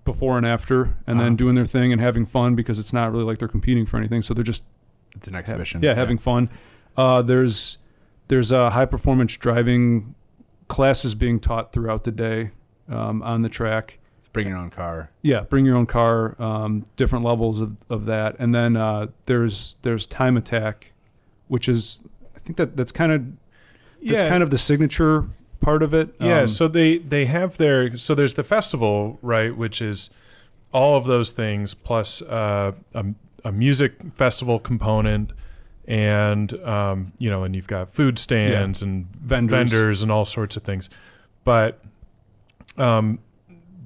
before 0.05 0.37
and 0.37 0.45
after 0.47 0.83
and 1.07 1.17
Uh-huh. 1.19 1.23
then 1.25 1.37
doing 1.37 1.55
their 1.55 1.65
thing 1.65 1.91
and 1.93 2.01
having 2.01 2.27
fun 2.27 2.55
because 2.55 2.79
it's 2.79 2.93
not 2.93 3.11
really 3.13 3.25
like 3.25 3.39
they're 3.39 3.49
competing 3.49 3.87
for 3.87 3.97
anything 3.97 4.21
so 4.21 4.35
they're 4.35 4.45
just 4.45 4.63
it's 5.17 5.27
an 5.27 5.33
ha- 5.35 5.39
exhibition. 5.39 5.81
yeah, 5.83 5.95
having 5.95 6.19
fun 6.19 6.51
uh, 6.99 7.23
there's 7.23 7.79
there's 8.29 8.53
uh, 8.53 8.71
high 8.71 8.87
performance 8.87 9.37
driving 9.37 10.15
classes 10.69 11.15
being 11.15 11.41
taught 11.41 11.73
throughout 11.73 12.05
the 12.05 12.11
day 12.11 12.51
um, 12.89 13.23
on 13.23 13.43
the 13.43 13.49
track. 13.49 13.99
Bring 14.33 14.49
your 14.49 14.57
own 14.57 14.71
car. 14.71 15.11
yeah 15.23 15.43
bring 15.43 15.65
your 15.65 15.77
own 15.77 15.87
car 15.87 16.35
um, 16.43 16.87
different 16.97 17.25
levels 17.25 17.61
of, 17.61 17.77
of 17.89 18.07
that. 18.07 18.35
And 18.41 18.53
then 18.53 18.77
uh, 18.77 19.07
there's 19.27 19.77
there's 19.83 20.07
time 20.07 20.37
attack 20.37 20.91
which 21.47 21.69
is 21.69 22.01
i 22.35 22.39
think 22.39 22.57
that 22.57 22.75
that's 22.77 22.91
kind 22.91 23.13
of 23.13 23.23
that's 24.03 24.23
yeah, 24.23 24.29
kind 24.29 24.43
of 24.43 24.51
the 24.51 24.59
signature 24.59 25.29
part 25.61 25.83
of 25.83 25.95
it. 25.95 26.15
Yeah, 26.21 26.41
Um, 26.41 26.49
so 26.49 26.69
they 26.69 26.99
they 26.99 27.25
have 27.27 27.57
their 27.57 27.97
so 27.97 28.15
there's 28.15 28.35
the 28.35 28.45
festival, 28.45 29.19
right, 29.23 29.57
which 29.57 29.81
is 29.81 30.11
all 30.73 30.97
of 30.97 31.07
those 31.07 31.31
things 31.31 31.75
plus 31.75 32.21
uh, 32.23 32.73
a 32.93 33.05
a 33.45 33.53
music 33.53 33.95
festival 34.15 34.59
component, 34.59 35.33
and 35.87 36.53
um, 36.65 37.13
you 37.19 37.31
know, 37.31 37.45
and 37.45 37.55
you've 37.55 37.67
got 37.67 37.93
food 37.95 38.19
stands 38.19 38.83
and 38.83 39.07
vendors. 39.17 39.71
vendors 39.71 40.03
and 40.03 40.11
all 40.11 40.25
sorts 40.25 40.57
of 40.57 40.63
things, 40.63 40.91
but 41.45 41.81
um, 42.77 43.19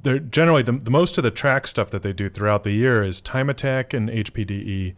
they're 0.02 0.18
generally 0.18 0.62
the, 0.62 0.72
the 0.72 0.90
most 0.90 1.18
of 1.18 1.24
the 1.24 1.30
track 1.30 1.66
stuff 1.66 1.90
that 1.90 2.02
they 2.02 2.12
do 2.12 2.28
throughout 2.28 2.64
the 2.64 2.70
year 2.72 3.02
is 3.02 3.20
time 3.20 3.50
attack 3.50 3.92
and 3.92 4.08
HPDE, 4.08 4.94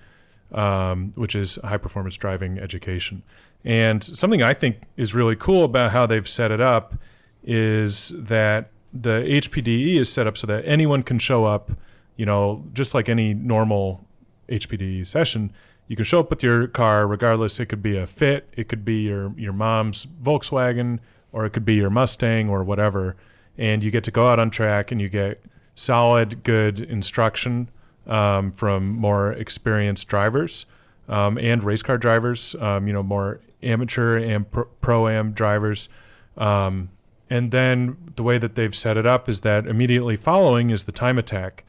um, 0.53 1.13
which 1.17 1.35
is 1.35 1.57
high 1.65 1.79
performance 1.79 2.17
driving 2.17 2.59
education. 2.59 3.23
And 3.65 4.03
something 4.03 4.43
I 4.43 4.55
think 4.55 4.83
is 4.97 5.15
really 5.15 5.37
cool 5.37 5.65
about 5.65 5.93
how 5.93 6.07
they've 6.07 6.29
set 6.29 6.51
it 6.51 6.61
up 6.61 6.95
is 7.43 8.11
that 8.17 8.71
the 8.93 9.21
HPDE 9.21 9.97
is 9.97 10.13
set 10.13 10.27
up 10.27 10.37
so 10.37 10.47
that 10.47 10.65
anyone 10.67 11.03
can 11.03 11.19
show 11.19 11.45
up, 11.45 11.71
you 12.17 12.27
know, 12.27 12.65
just 12.73 12.95
like 12.95 13.09
any 13.09 13.35
normal 13.35 14.05
HPDE 14.49 15.07
session. 15.07 15.53
You 15.91 15.97
can 15.97 16.05
show 16.05 16.21
up 16.21 16.31
with 16.31 16.41
your 16.41 16.69
car 16.69 17.05
regardless. 17.05 17.59
It 17.59 17.67
could 17.67 17.83
be 17.83 17.97
a 17.97 18.07
Fit, 18.07 18.49
it 18.53 18.69
could 18.69 18.85
be 18.85 19.01
your 19.01 19.35
your 19.37 19.53
mom's 19.53 20.07
Volkswagen, 20.07 21.01
or 21.33 21.45
it 21.45 21.51
could 21.51 21.65
be 21.65 21.75
your 21.75 21.91
Mustang 21.91 22.49
or 22.49 22.63
whatever. 22.63 23.17
And 23.59 23.83
you 23.83 23.91
get 23.91 24.05
to 24.05 24.13
go 24.13 24.29
out 24.29 24.39
on 24.39 24.51
track 24.51 24.93
and 24.93 25.01
you 25.01 25.09
get 25.09 25.43
solid, 25.75 26.45
good 26.45 26.79
instruction 26.79 27.71
um, 28.07 28.53
from 28.53 28.91
more 28.91 29.33
experienced 29.33 30.07
drivers 30.07 30.65
um, 31.09 31.37
and 31.39 31.65
race 31.65 31.83
car 31.83 31.99
drivers. 31.99 32.55
Um, 32.61 32.87
you 32.87 32.93
know, 32.93 33.03
more 33.03 33.41
amateur 33.61 34.17
and 34.17 34.47
pro 34.81 35.09
am 35.09 35.33
drivers. 35.33 35.89
Um, 36.37 36.91
and 37.29 37.51
then 37.51 37.97
the 38.15 38.23
way 38.23 38.39
that 38.39 38.55
they've 38.55 38.77
set 38.77 38.97
it 38.97 39.07
up 39.07 39.29
is 39.29 39.41
that 39.41 39.67
immediately 39.67 40.15
following 40.15 40.71
is 40.71 40.85
the 40.85 40.93
time 40.93 41.19
attack. 41.19 41.65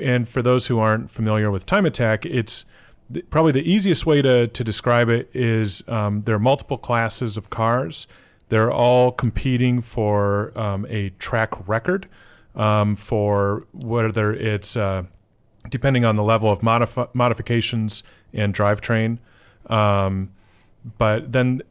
And 0.00 0.28
for 0.28 0.42
those 0.42 0.68
who 0.68 0.78
aren't 0.78 1.10
familiar 1.10 1.50
with 1.50 1.66
time 1.66 1.86
attack, 1.86 2.24
it's 2.24 2.66
th- 3.12 3.28
probably 3.30 3.52
the 3.52 3.68
easiest 3.70 4.06
way 4.06 4.22
to, 4.22 4.48
to 4.48 4.64
describe 4.64 5.08
it 5.08 5.30
is 5.34 5.86
um, 5.88 6.22
there 6.22 6.34
are 6.34 6.40
multiple 6.40 6.78
classes 6.78 7.36
of 7.36 7.50
cars. 7.50 8.06
They're 8.48 8.72
all 8.72 9.12
competing 9.12 9.80
for 9.80 10.56
um, 10.58 10.86
a 10.88 11.10
track 11.18 11.68
record 11.68 12.08
um, 12.54 12.96
for 12.96 13.66
whether 13.72 14.32
it's 14.32 14.76
uh, 14.76 15.04
depending 15.70 16.04
on 16.04 16.16
the 16.16 16.22
level 16.22 16.50
of 16.50 16.60
modif- 16.60 17.08
modifications 17.14 18.02
and 18.32 18.54
drivetrain. 18.54 19.18
Um, 19.66 20.30
but 20.98 21.32
then 21.32 21.62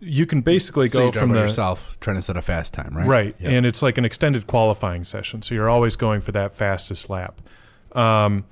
you 0.00 0.26
can 0.26 0.40
basically 0.40 0.88
So 0.88 1.10
go 1.10 1.18
from 1.18 1.30
the 1.30 1.40
yourself 1.40 1.96
trying 2.00 2.16
to 2.16 2.22
set 2.22 2.36
a 2.36 2.42
fast 2.42 2.74
time, 2.74 2.96
right? 2.96 3.06
Right. 3.06 3.36
Yeah. 3.38 3.50
And 3.50 3.66
it's 3.66 3.82
like 3.82 3.98
an 3.98 4.04
extended 4.04 4.46
qualifying 4.46 5.04
session. 5.04 5.42
So 5.42 5.54
you're 5.54 5.70
always 5.70 5.96
going 5.96 6.20
for 6.20 6.32
that 6.32 6.52
fastest 6.52 7.08
lap. 7.10 7.40
Um, 7.92 8.44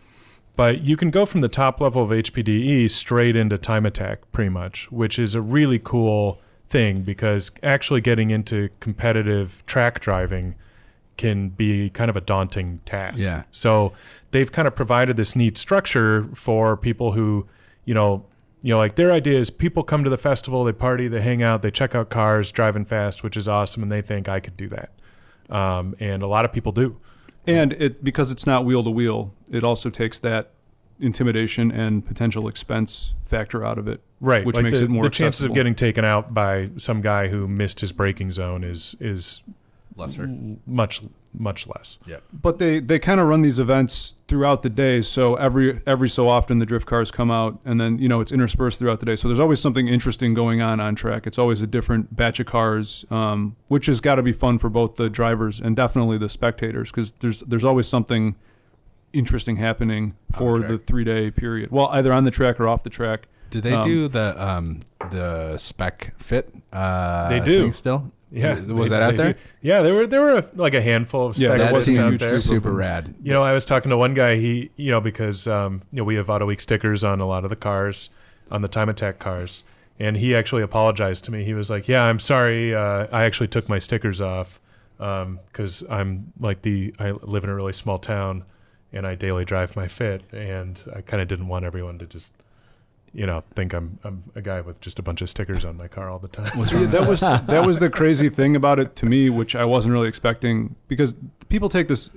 but 0.56 0.82
you 0.82 0.96
can 0.96 1.10
go 1.10 1.26
from 1.26 1.40
the 1.40 1.48
top 1.48 1.80
level 1.80 2.02
of 2.02 2.10
HPDE 2.10 2.90
straight 2.90 3.36
into 3.36 3.58
time 3.58 3.84
attack, 3.84 4.20
pretty 4.32 4.50
much, 4.50 4.90
which 4.92 5.18
is 5.18 5.34
a 5.34 5.40
really 5.40 5.78
cool 5.78 6.40
thing 6.68 7.02
because 7.02 7.50
actually 7.62 8.00
getting 8.00 8.30
into 8.30 8.68
competitive 8.80 9.64
track 9.66 10.00
driving 10.00 10.54
can 11.16 11.48
be 11.48 11.90
kind 11.90 12.10
of 12.10 12.16
a 12.16 12.20
daunting 12.20 12.80
task. 12.84 13.24
Yeah. 13.24 13.44
So 13.50 13.92
they've 14.30 14.50
kind 14.50 14.66
of 14.66 14.74
provided 14.74 15.16
this 15.16 15.36
neat 15.36 15.58
structure 15.58 16.28
for 16.34 16.76
people 16.76 17.12
who, 17.12 17.46
you 17.84 17.94
know, 17.94 18.24
you 18.62 18.70
know, 18.70 18.78
like 18.78 18.94
their 18.94 19.12
idea 19.12 19.38
is 19.38 19.50
people 19.50 19.82
come 19.82 20.04
to 20.04 20.10
the 20.10 20.16
festival, 20.16 20.64
they 20.64 20.72
party, 20.72 21.06
they 21.06 21.20
hang 21.20 21.42
out, 21.42 21.62
they 21.62 21.70
check 21.70 21.94
out 21.94 22.08
cars 22.08 22.50
driving 22.50 22.84
fast, 22.84 23.22
which 23.22 23.36
is 23.36 23.46
awesome, 23.46 23.82
and 23.82 23.92
they 23.92 24.00
think 24.00 24.28
I 24.28 24.40
could 24.40 24.56
do 24.56 24.68
that. 24.70 24.90
Um, 25.54 25.94
and 26.00 26.22
a 26.22 26.26
lot 26.26 26.46
of 26.46 26.52
people 26.52 26.72
do. 26.72 26.98
And 27.46 27.72
it 27.74 28.02
because 28.02 28.32
it's 28.32 28.46
not 28.46 28.64
wheel 28.64 28.82
to 28.84 28.90
wheel, 28.90 29.32
it 29.50 29.64
also 29.64 29.90
takes 29.90 30.18
that 30.20 30.50
intimidation 31.00 31.70
and 31.70 32.06
potential 32.06 32.48
expense 32.48 33.14
factor 33.24 33.64
out 33.64 33.78
of 33.78 33.88
it. 33.88 34.00
Right, 34.20 34.44
Which 34.46 34.56
like 34.56 34.64
makes 34.64 34.78
the, 34.78 34.84
it 34.86 34.90
more 34.90 35.04
the 35.04 35.10
chances 35.10 35.40
accessible. 35.40 35.52
of 35.52 35.56
getting 35.56 35.74
taken 35.74 36.04
out 36.04 36.32
by 36.32 36.70
some 36.76 37.02
guy 37.02 37.28
who 37.28 37.46
missed 37.48 37.80
his 37.80 37.92
braking 37.92 38.30
zone 38.30 38.64
is 38.64 38.96
is 39.00 39.42
Lesser. 39.96 40.26
much 40.66 41.02
much 41.36 41.66
less. 41.66 41.98
Yeah. 42.06 42.18
But 42.32 42.58
they, 42.58 42.78
they 42.78 42.98
kind 43.00 43.20
of 43.20 43.26
run 43.26 43.42
these 43.42 43.58
events 43.58 44.14
throughout 44.28 44.62
the 44.62 44.70
day, 44.70 45.00
so 45.00 45.34
every 45.36 45.80
every 45.86 46.08
so 46.08 46.28
often 46.28 46.58
the 46.58 46.66
drift 46.66 46.86
cars 46.86 47.10
come 47.10 47.30
out, 47.30 47.58
and 47.64 47.80
then 47.80 47.98
you 47.98 48.08
know 48.08 48.20
it's 48.20 48.32
interspersed 48.32 48.78
throughout 48.78 49.00
the 49.00 49.06
day. 49.06 49.16
So 49.16 49.28
there's 49.28 49.40
always 49.40 49.60
something 49.60 49.88
interesting 49.88 50.34
going 50.34 50.60
on 50.62 50.80
on 50.80 50.94
track. 50.94 51.26
It's 51.26 51.38
always 51.38 51.62
a 51.62 51.66
different 51.66 52.14
batch 52.16 52.40
of 52.40 52.46
cars, 52.46 53.04
um, 53.10 53.56
which 53.68 53.86
has 53.86 54.00
got 54.00 54.16
to 54.16 54.22
be 54.22 54.32
fun 54.32 54.58
for 54.58 54.68
both 54.68 54.96
the 54.96 55.08
drivers 55.10 55.60
and 55.60 55.74
definitely 55.76 56.18
the 56.18 56.28
spectators, 56.28 56.90
because 56.90 57.12
there's 57.20 57.40
there's 57.40 57.64
always 57.64 57.86
something 57.88 58.36
interesting 59.12 59.56
happening 59.56 60.14
for 60.34 60.58
the 60.58 60.68
the, 60.68 60.78
three 60.78 61.04
day 61.04 61.30
period. 61.30 61.70
Well, 61.70 61.88
either 61.88 62.12
on 62.12 62.24
the 62.24 62.30
track 62.32 62.58
or 62.60 62.66
off 62.68 62.82
the 62.82 62.90
track. 62.90 63.28
Do 63.50 63.60
they 63.60 63.72
Um, 63.74 63.88
do 63.88 64.08
the 64.08 64.44
um 64.44 64.80
the 65.10 65.56
spec 65.58 66.14
fit? 66.18 66.52
Uh, 66.72 67.28
They 67.28 67.38
do. 67.40 67.62
thing 67.62 67.72
still. 67.72 68.10
Yeah, 68.34 68.58
Was 68.60 68.90
they- 68.90 68.96
that 68.96 69.02
out 69.02 69.16
there? 69.16 69.32
do. 69.34 69.38
Yeah, 69.62 69.82
there 69.82 69.94
were 69.94 70.06
there 70.06 70.20
were 70.20 70.38
a, 70.38 70.44
like 70.56 70.74
a 70.74 70.82
handful 70.82 71.26
of 71.26 71.38
Yeah, 71.38 71.54
that 71.56 71.78
seemed 71.80 71.98
out 71.98 72.18
there. 72.18 72.28
super 72.30 72.72
rad. 72.72 73.14
You 73.22 73.32
know, 73.32 73.42
I 73.42 73.52
was 73.52 73.64
talking 73.64 73.90
to 73.90 73.96
one 73.96 74.12
guy. 74.14 74.36
He, 74.36 74.70
you 74.76 74.90
know, 74.90 75.00
because 75.00 75.46
um, 75.46 75.82
you 75.92 75.98
know 75.98 76.04
we 76.04 76.16
have 76.16 76.26
Autoweek 76.26 76.60
stickers 76.60 77.04
on 77.04 77.20
a 77.20 77.26
lot 77.26 77.44
of 77.44 77.50
the 77.50 77.56
cars, 77.56 78.10
on 78.50 78.60
the 78.62 78.68
Time 78.68 78.88
Attack 78.88 79.18
cars, 79.20 79.62
and 80.00 80.16
he 80.16 80.34
actually 80.34 80.62
apologized 80.62 81.24
to 81.26 81.30
me. 81.30 81.44
He 81.44 81.54
was 81.54 81.70
like, 81.70 81.86
"Yeah, 81.86 82.02
I'm 82.04 82.18
sorry. 82.18 82.74
Uh, 82.74 83.06
I 83.12 83.24
actually 83.24 83.48
took 83.48 83.68
my 83.68 83.78
stickers 83.78 84.20
off 84.20 84.58
because 84.98 85.84
I'm 85.88 86.32
like 86.40 86.62
the 86.62 86.94
I 86.98 87.12
live 87.12 87.44
in 87.44 87.50
a 87.50 87.54
really 87.54 87.72
small 87.72 87.98
town, 87.98 88.44
and 88.92 89.06
I 89.06 89.14
daily 89.14 89.44
drive 89.44 89.76
my 89.76 89.86
Fit, 89.88 90.22
and 90.32 90.80
I 90.94 91.00
kind 91.02 91.20
of 91.22 91.28
didn't 91.28 91.48
want 91.48 91.64
everyone 91.64 91.98
to 91.98 92.06
just, 92.06 92.32
you 93.14 93.26
know, 93.26 93.44
think 93.54 93.72
I'm 93.72 93.98
I'm 94.04 94.24
a 94.34 94.42
guy 94.42 94.60
with 94.60 94.80
just 94.80 94.98
a 94.98 95.02
bunch 95.02 95.22
of 95.22 95.30
stickers 95.30 95.64
on 95.64 95.76
my 95.76 95.86
car 95.88 96.10
all 96.10 96.18
the 96.18 96.28
time. 96.28 96.50
Yeah, 96.56 96.86
that 96.86 97.08
was 97.08 97.20
that 97.20 97.64
was 97.64 97.78
the 97.78 97.88
crazy 97.88 98.28
thing 98.28 98.56
about 98.56 98.78
it 98.78 98.96
to 98.96 99.06
me, 99.06 99.30
which 99.30 99.54
I 99.54 99.64
wasn't 99.64 99.92
really 99.92 100.08
expecting 100.08 100.74
because 100.88 101.14
people 101.48 101.68
take 101.68 101.88
this 101.88 102.10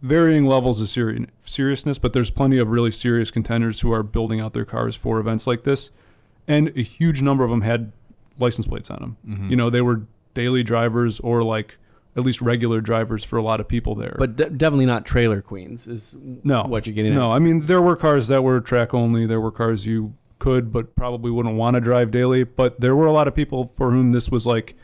varying 0.00 0.44
levels 0.44 0.80
of 0.80 0.88
seri- 0.88 1.26
seriousness, 1.42 1.98
but 1.98 2.12
there's 2.12 2.30
plenty 2.30 2.58
of 2.58 2.68
really 2.68 2.90
serious 2.90 3.30
contenders 3.30 3.80
who 3.80 3.92
are 3.92 4.02
building 4.02 4.40
out 4.40 4.52
their 4.52 4.64
cars 4.64 4.94
for 4.94 5.18
events 5.18 5.46
like 5.46 5.64
this, 5.64 5.90
and 6.46 6.68
a 6.76 6.82
huge 6.82 7.20
number 7.20 7.42
of 7.42 7.50
them 7.50 7.62
had 7.62 7.90
license 8.38 8.66
plates 8.66 8.90
on 8.90 9.00
them. 9.00 9.16
Mhm. 9.28 9.50
You 9.50 9.56
know, 9.56 9.70
they 9.70 9.82
were 9.82 10.02
daily 10.34 10.62
drivers 10.62 11.20
or 11.20 11.42
like 11.42 11.78
at 12.16 12.22
least 12.22 12.40
regular 12.40 12.80
drivers 12.80 13.24
for 13.24 13.36
a 13.38 13.42
lot 13.42 13.58
of 13.58 13.66
people 13.66 13.94
there. 13.96 14.14
But 14.18 14.36
de- 14.36 14.50
definitely 14.50 14.86
not 14.86 15.04
trailer 15.04 15.40
queens 15.42 15.88
is 15.88 16.16
no, 16.44 16.62
what 16.62 16.86
you're 16.86 16.94
getting 16.94 17.14
no. 17.14 17.32
at. 17.32 17.36
I 17.36 17.38
mean, 17.40 17.60
there 17.60 17.82
were 17.82 17.96
cars 17.96 18.28
that 18.28 18.42
were 18.42 18.60
track 18.60 18.94
only. 18.94 19.26
There 19.26 19.40
were 19.40 19.50
cars 19.50 19.86
you 19.86 20.14
could, 20.44 20.72
but 20.72 20.94
probably 20.94 21.30
wouldn't 21.30 21.56
want 21.56 21.74
to 21.74 21.80
drive 21.80 22.10
daily. 22.10 22.44
But 22.44 22.80
there 22.80 22.94
were 22.94 23.06
a 23.06 23.12
lot 23.12 23.26
of 23.28 23.34
people 23.34 23.72
for 23.76 23.90
whom 23.90 24.12
this 24.12 24.28
was 24.30 24.46
like, 24.46 24.74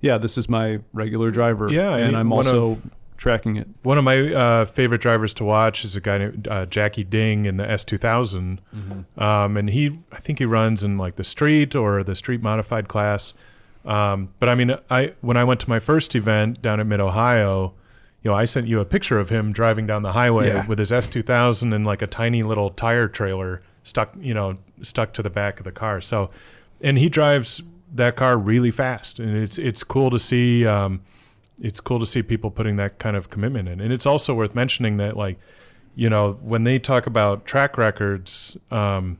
yeah, 0.00 0.16
this 0.18 0.38
is 0.38 0.48
my 0.48 0.78
regular 0.92 1.30
driver. 1.30 1.68
Yeah, 1.70 1.94
and 1.96 2.08
and 2.08 2.16
I'm 2.16 2.32
also 2.32 2.70
of- 2.72 2.90
tracking 3.16 3.56
it. 3.56 3.66
One 3.82 3.98
of 3.98 4.04
my 4.04 4.32
uh, 4.32 4.64
favorite 4.64 5.00
drivers 5.00 5.34
to 5.34 5.44
watch 5.44 5.84
is 5.84 5.96
a 5.96 6.00
guy 6.00 6.18
named 6.18 6.46
uh, 6.48 6.66
Jackie 6.66 7.02
Ding 7.02 7.46
in 7.46 7.56
the 7.56 7.64
S2000. 7.64 8.60
Mm-hmm. 8.74 9.20
Um, 9.20 9.56
and 9.56 9.68
he, 9.70 9.98
I 10.12 10.20
think 10.20 10.38
he 10.38 10.44
runs 10.44 10.84
in 10.84 10.98
like 10.98 11.16
the 11.16 11.24
street 11.24 11.74
or 11.74 12.04
the 12.04 12.14
street 12.14 12.42
modified 12.42 12.86
class. 12.86 13.34
Um, 13.84 14.28
but 14.38 14.48
I 14.48 14.54
mean, 14.54 14.76
I 14.90 15.14
when 15.20 15.36
I 15.36 15.44
went 15.44 15.60
to 15.60 15.68
my 15.68 15.80
first 15.80 16.14
event 16.14 16.62
down 16.62 16.78
at 16.78 16.86
Mid 16.86 17.00
Ohio, 17.00 17.74
you 18.22 18.30
know, 18.30 18.36
I 18.36 18.44
sent 18.44 18.66
you 18.68 18.78
a 18.80 18.84
picture 18.84 19.18
of 19.18 19.30
him 19.30 19.52
driving 19.52 19.86
down 19.86 20.02
the 20.02 20.12
highway 20.12 20.48
Yeah. 20.48 20.66
with 20.66 20.78
his 20.78 20.90
S2000 20.92 21.74
and 21.74 21.84
like 21.86 22.02
a 22.02 22.06
tiny 22.06 22.42
little 22.42 22.70
tire 22.70 23.08
trailer 23.08 23.62
stuck, 23.88 24.12
you 24.20 24.34
know, 24.34 24.58
stuck 24.82 25.12
to 25.14 25.22
the 25.22 25.30
back 25.30 25.58
of 25.58 25.64
the 25.64 25.72
car. 25.72 26.00
So, 26.00 26.30
and 26.80 26.98
he 26.98 27.08
drives 27.08 27.62
that 27.94 28.16
car 28.16 28.36
really 28.36 28.70
fast, 28.70 29.18
and 29.18 29.36
it's 29.36 29.58
it's 29.58 29.82
cool 29.82 30.10
to 30.10 30.18
see. 30.18 30.66
Um, 30.66 31.00
it's 31.60 31.80
cool 31.80 31.98
to 31.98 32.06
see 32.06 32.22
people 32.22 32.52
putting 32.52 32.76
that 32.76 33.00
kind 33.00 33.16
of 33.16 33.30
commitment 33.30 33.68
in, 33.68 33.80
and 33.80 33.92
it's 33.92 34.06
also 34.06 34.32
worth 34.34 34.54
mentioning 34.54 34.96
that 34.98 35.16
like 35.16 35.38
you 35.98 36.08
know, 36.08 36.34
when 36.34 36.62
they 36.62 36.78
talk 36.78 37.08
about 37.08 37.44
track 37.44 37.76
records, 37.76 38.56
um, 38.70 39.18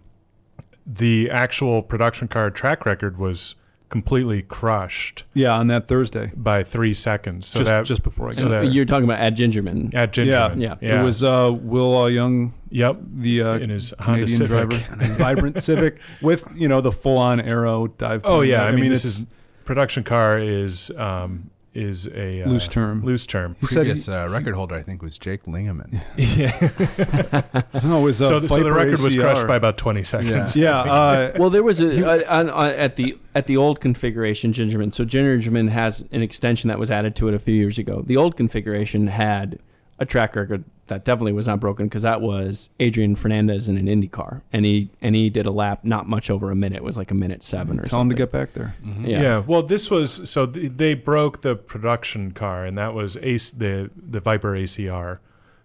the 0.87 1.29
actual 1.29 1.83
production 1.83 2.29
car 2.29 2.53
track 2.53 2.87
record 2.87 3.19
was 3.19 3.57
completely 3.89 4.43
crushed 4.43 5.25
Yeah, 5.35 5.55
on 5.55 5.69
that 5.69 5.89
Thursday, 5.89 6.31
by 6.37 6.63
three 6.63 6.93
seconds. 6.93 7.47
So 7.47 7.61
just 7.61 7.71
that 7.71 7.85
just 7.87 8.03
before 8.03 8.29
I 8.29 8.33
so 8.33 8.43
got 8.43 8.49
that- 8.63 8.73
You're 8.73 8.85
talking 8.85 9.05
about 9.05 9.21
at 9.21 9.35
Gingerman. 9.35 9.95
at 9.95 10.13
Gingerman, 10.13 10.61
Yeah, 10.61 10.77
yeah, 10.81 11.01
It 11.01 11.05
was 11.05 11.25
uh, 11.25 11.51
Will 11.59 11.97
uh, 12.03 12.07
Young, 12.07 12.53
yep 12.71 12.97
the 13.03 13.43
uh, 13.43 13.53
in 13.59 13.71
his 13.71 13.95
Honda 13.99 14.27
Canadian 14.27 14.29
Civic. 14.49 14.69
driver, 14.71 15.15
vibrant 15.15 15.59
Civic 15.63 15.99
with 16.21 16.49
you 16.55 16.69
know 16.69 16.81
the 16.81 16.93
full 16.93 17.19
on 17.19 17.41
aero 17.41 17.87
dive. 17.87 18.23
Oh 18.25 18.43
yeah, 18.43 18.65
I, 18.65 18.73
mean, 18.73 18.91
this 18.91 19.05
is 19.05 19.27
production 19.65 20.05
car 20.05 20.39
is 20.39 20.91
um, 20.97 21.51
is 21.79 22.09
a 22.09 22.43
uh, 22.43 22.49
loose 22.49 22.69
term. 22.69 23.05
Loose 23.05 23.25
term. 23.25 23.57
He 23.61 23.67
said 23.67 23.83
Previous 23.83 24.09
uh, 24.09 24.29
record 24.29 24.55
holder, 24.55 24.75
I 24.75 24.83
think, 24.83 25.01
was 25.01 25.17
Jake 25.19 25.45
Lingaman. 25.45 26.01
yeah. 26.17 27.63
no, 27.85 28.01
it 28.01 28.03
was 28.03 28.21
uh, 28.21 28.27
so, 28.27 28.41
the, 28.41 28.49
so 28.49 28.57
the 28.57 28.65
Viper 28.65 28.73
record 28.75 29.01
was 29.01 29.15
crushed 29.15 29.47
by 29.47 29.57
about 29.57 29.79
twenty 29.79 30.03
seconds. 30.03 30.57
Yeah, 30.59 30.81
uh, 30.81 31.33
Well, 31.39 31.51
there 31.51 31.63
was 31.63 31.81
a, 31.81 32.03
a, 32.03 32.25
on, 32.27 32.51
on, 32.51 32.71
at 32.71 32.97
the 32.97 33.17
at 33.35 33.47
the 33.47 33.57
old 33.57 33.81
configuration 33.81 34.53
Gingerman. 34.53 34.93
So 34.93 35.05
Gingerman 35.05 35.69
has 35.69 36.05
an 36.11 36.23
extension 36.23 36.69
that 36.69 36.79
was 36.79 36.91
added 36.91 37.15
to 37.17 37.29
it 37.29 37.35
a 37.35 37.39
few 37.39 37.55
years 37.55 37.79
ago. 37.79 38.03
The 38.05 38.17
old 38.17 38.37
configuration 38.37 39.07
had 39.07 39.61
a 39.99 40.07
track 40.07 40.37
record 40.37 40.65
that 40.87 41.05
definitely 41.05 41.33
was 41.33 41.47
not 41.47 41.61
broken 41.61 41.87
because 41.87 42.03
that 42.03 42.21
was 42.21 42.71
Adrian 42.81 43.15
Fernandez 43.17 43.69
in 43.69 43.77
an 43.77 43.89
Indy 43.89 44.09
car, 44.09 44.43
and 44.53 44.65
he 44.65 44.91
and 45.03 45.15
he 45.15 45.29
did 45.29 45.45
a 45.47 45.51
lap 45.51 45.81
not 45.85 46.09
much 46.09 46.31
over 46.31 46.51
a 46.51 46.55
minute. 46.57 46.77
It 46.77 46.85
was 46.85 46.97
like 46.97 47.11
a 47.11 47.15
minute 47.15 47.43
seven 47.43 47.79
or 47.79 47.83
tell 47.85 48.01
him 48.01 48.09
to 48.09 48.15
get 48.15 48.31
back 48.33 48.53
there. 48.55 48.75
Mhm. 48.85 49.07
Yeah. 49.07 49.21
Yeah. 49.23 49.39
Well, 49.47 49.63
this 49.63 49.91
was 49.91 50.29
so 50.31 50.47
th- 50.47 50.73
they 50.73 50.95
broke 50.95 51.43
the 51.43 51.57
production 51.57 52.31
car, 52.33 52.65
and 52.65 52.79
that 52.79 52.95
was 52.95 53.17
Ace 53.23 53.51
the 53.51 53.91
the 53.97 54.21
Viper 54.21 54.55
ACR, 54.57 55.19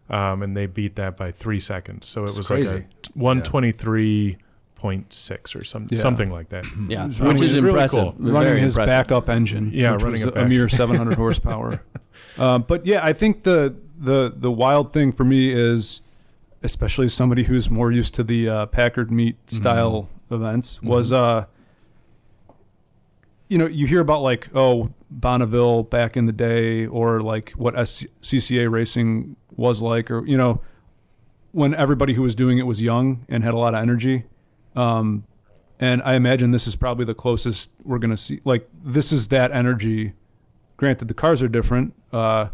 um, 0.10 0.42
and 0.44 0.58
they 0.58 0.66
beat 0.66 0.96
that 0.96 1.16
by 1.16 1.32
three 1.32 1.60
seconds. 1.60 2.08
So 2.08 2.24
it 2.24 2.30
It's 2.30 2.38
was 2.40 2.48
crazy. 2.48 2.70
like 2.74 2.84
a 2.84 3.10
one 3.14 3.42
twenty 3.44 3.72
three 3.72 4.38
point 4.76 5.14
six 5.14 5.56
or 5.56 5.64
some, 5.64 5.88
Yeah. 5.90 5.98
something 5.98 6.30
like 6.30 6.50
that. 6.50 6.66
Yeah, 6.90 7.06
which 7.06 7.20
running- 7.22 7.44
is 7.44 7.62
really 7.62 7.88
cool. 7.88 8.14
running 8.20 8.34
Very 8.50 8.60
his 8.60 8.74
impressive. 8.76 9.08
backup 9.08 9.30
engine. 9.30 9.72
Yeah, 9.74 9.94
which 9.94 10.04
running 10.04 10.26
was 10.26 10.36
it 10.36 10.38
a 10.38 10.46
mere 10.46 10.68
700 10.68 11.16
horsepower. 11.18 11.82
Uh, 12.36 12.58
but 12.58 12.84
yeah, 12.84 13.00
I 13.06 13.14
think 13.14 13.44
the 13.44 13.76
the 14.04 14.34
the 14.36 14.52
wild 14.52 14.94
thing 14.94 15.12
for 15.12 15.24
me 15.24 15.52
is, 15.52 16.02
especially 16.62 17.10
somebody 17.10 17.44
who's 17.44 17.70
more 17.70 17.92
used 17.92 18.14
to 18.16 18.24
the 18.24 18.50
uh, 18.50 18.66
Packard 18.68 19.12
meet 19.12 19.50
style 19.50 20.10
events, 20.30 20.82
was 20.82 21.14
uh, 21.14 21.46
you 23.48 23.58
know, 23.58 23.68
you 23.68 23.88
hear 23.88 24.02
about 24.02 24.22
like 24.22 24.50
oh 24.56 24.92
Bonneville 25.10 25.84
back 25.84 26.18
in 26.18 26.26
the 26.26 26.32
day, 26.32 26.86
or 26.86 27.22
like 27.22 27.52
what 27.52 27.76
SCCA 27.76 28.70
racing 28.70 29.36
was 29.56 29.82
like, 29.82 30.12
or 30.12 30.26
you 30.26 30.38
know, 30.38 30.62
when 31.52 31.74
everybody 31.76 32.14
who 32.14 32.22
was 32.24 32.36
doing 32.36 32.58
it 32.58 32.64
was 32.64 32.82
young 32.82 33.26
and 33.30 33.44
had 33.44 33.54
a 33.54 33.58
lot 33.58 33.74
of 33.74 33.82
energy. 33.82 34.26
Um, 34.76 35.26
and 35.80 36.02
I 36.04 36.16
imagine 36.16 36.52
this 36.52 36.66
is 36.68 36.76
probably 36.76 37.06
the 37.06 37.14
closest 37.14 37.72
we're 37.84 38.00
going 38.00 38.12
to 38.12 38.18
see. 38.18 38.42
Like 38.44 38.68
this 38.84 39.12
is 39.12 39.28
that 39.30 39.52
energy. 39.52 40.14
Granted, 40.78 41.08
the 41.08 41.14
cars 41.14 41.44
are 41.44 41.48
different, 41.48 41.94
uh, 42.12 42.48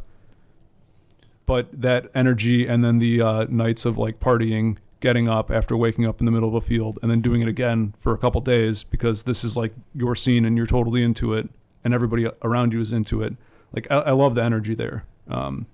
but 1.50 1.82
that 1.82 2.06
energy 2.14 2.68
and 2.68 2.84
then 2.86 3.00
the 3.00 3.20
uh, 3.24 3.46
nights 3.50 3.84
of 3.84 3.98
like 3.98 4.20
partying, 4.20 4.78
getting 5.00 5.28
up 5.28 5.50
after 5.50 5.76
waking 5.76 6.06
up 6.06 6.20
in 6.20 6.26
the 6.28 6.32
middle 6.32 6.48
of 6.48 6.54
a 6.54 6.62
field, 6.62 7.00
and 7.02 7.10
then 7.10 7.22
doing 7.22 7.42
it 7.42 7.48
again 7.48 7.96
for 8.00 8.14
a 8.14 8.18
couple 8.20 8.40
days 8.40 8.84
because 8.84 9.24
this 9.24 9.44
is 9.44 9.58
like 9.58 9.74
your 9.96 10.14
scene 10.16 10.46
and 10.46 10.56
you're 10.56 10.68
totally 10.68 11.02
into 11.02 11.34
it, 11.34 11.50
and 11.84 11.92
everybody 11.92 12.28
around 12.44 12.72
you 12.72 12.80
is 12.80 12.94
into 12.94 13.24
it. 13.24 13.34
Like 13.74 13.88
I, 13.90 13.96
I 13.96 14.12
love 14.12 14.36
the 14.36 14.44
energy 14.44 14.76
there. 14.76 15.06
Um, 15.28 15.66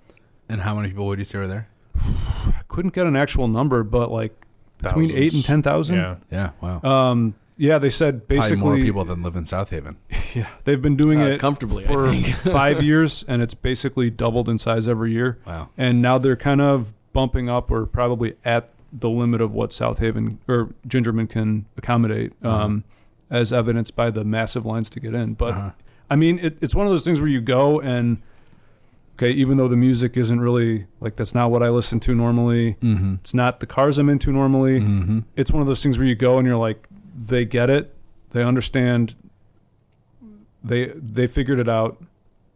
And 0.47 0.61
how 0.61 0.75
many 0.75 0.87
people 0.89 1.07
would 1.07 1.19
you 1.19 1.25
say 1.25 1.39
were 1.39 1.47
there? 1.47 1.67
I 1.99 2.61
couldn't 2.69 2.93
get 2.93 3.05
an 3.05 3.17
actual 3.17 3.49
number, 3.49 3.83
but 3.83 4.09
like 4.11 4.33
between 4.81 5.11
eight 5.11 5.33
and 5.33 5.43
Thousands. 5.43 5.45
ten 5.45 5.61
thousand. 5.61 5.95
Yeah. 5.97 6.15
Yeah, 6.31 6.49
wow. 6.61 6.81
Um, 6.83 7.35
yeah, 7.57 7.77
they 7.77 7.89
said 7.89 8.27
basically 8.27 8.57
Probably 8.57 8.77
more 8.79 8.85
people 8.85 9.05
than 9.05 9.23
live 9.23 9.35
in 9.35 9.43
South 9.45 9.69
Haven. 9.69 9.97
Yeah, 10.35 10.49
they've 10.65 10.81
been 10.81 10.97
doing 10.97 11.21
Uh, 11.21 11.27
it 11.27 11.39
comfortably 11.39 11.85
I 11.85 11.87
for 11.87 12.11
think. 12.11 12.25
five 12.35 12.83
years, 12.83 13.23
and 13.25 13.41
it's 13.41 13.53
basically 13.53 14.09
doubled 14.09 14.49
in 14.49 14.57
size 14.57 14.85
every 14.85 15.13
year. 15.13 15.39
Wow. 15.47 15.69
And 15.77 16.01
now 16.01 16.17
they're 16.17 16.35
kind 16.35 16.59
of 16.59 16.93
bumping 17.13 17.49
up, 17.49 17.71
or 17.71 17.85
probably 17.85 18.35
at 18.43 18.67
the 18.91 19.09
limit 19.09 19.39
of 19.39 19.53
what 19.53 19.71
South 19.71 19.99
Haven 19.99 20.39
or 20.49 20.71
Gingerman 20.87 21.29
can 21.29 21.65
accommodate, 21.77 22.33
um, 22.43 22.83
as 23.29 23.53
evidenced 23.53 23.95
by 23.95 24.09
the 24.11 24.25
massive 24.25 24.65
lines 24.65 24.89
to 24.89 24.99
get 24.99 25.13
in. 25.13 25.35
But 25.35 25.53
Uh-huh. 25.53 25.71
I 26.09 26.17
mean, 26.17 26.37
it, 26.39 26.57
it's 26.59 26.75
one 26.75 26.85
of 26.85 26.91
those 26.91 27.05
things 27.05 27.21
where 27.21 27.29
you 27.29 27.39
go 27.39 27.79
and 27.79 28.21
okay, 29.17 29.31
even 29.31 29.55
though 29.55 29.69
the 29.69 29.77
music 29.77 30.17
isn't 30.17 30.41
really 30.41 30.85
like 30.99 31.15
that's 31.15 31.33
not 31.33 31.49
what 31.49 31.63
I 31.63 31.69
listen 31.69 32.01
to 32.01 32.13
normally. 32.13 32.73
Mm-hmm. 32.81 33.15
It's 33.21 33.33
not 33.33 33.61
the 33.61 33.65
cars 33.65 33.97
I'm 33.97 34.09
into 34.09 34.33
normally 34.33 34.81
Mm-hmm. 34.81 35.19
it's 35.37 35.51
one 35.51 35.61
of 35.61 35.67
those 35.67 35.81
things 35.81 35.97
where 35.97 36.05
you 36.07 36.15
go 36.15 36.37
and 36.39 36.45
you're 36.45 36.57
like, 36.57 36.89
they 37.15 37.45
get 37.45 37.69
it, 37.69 37.95
they 38.31 38.43
understand, 38.43 39.15
they 40.63 40.87
they 40.87 41.27
figured 41.27 41.59
it 41.59 41.69
out. 41.69 42.03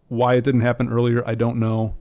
Why 0.10 0.36
it 0.36 0.44
didn't 0.44 0.62
happen 0.62 0.90
earlier, 0.90 1.24
I 1.28 1.36
don't 1.36 1.58
know. 1.58 1.96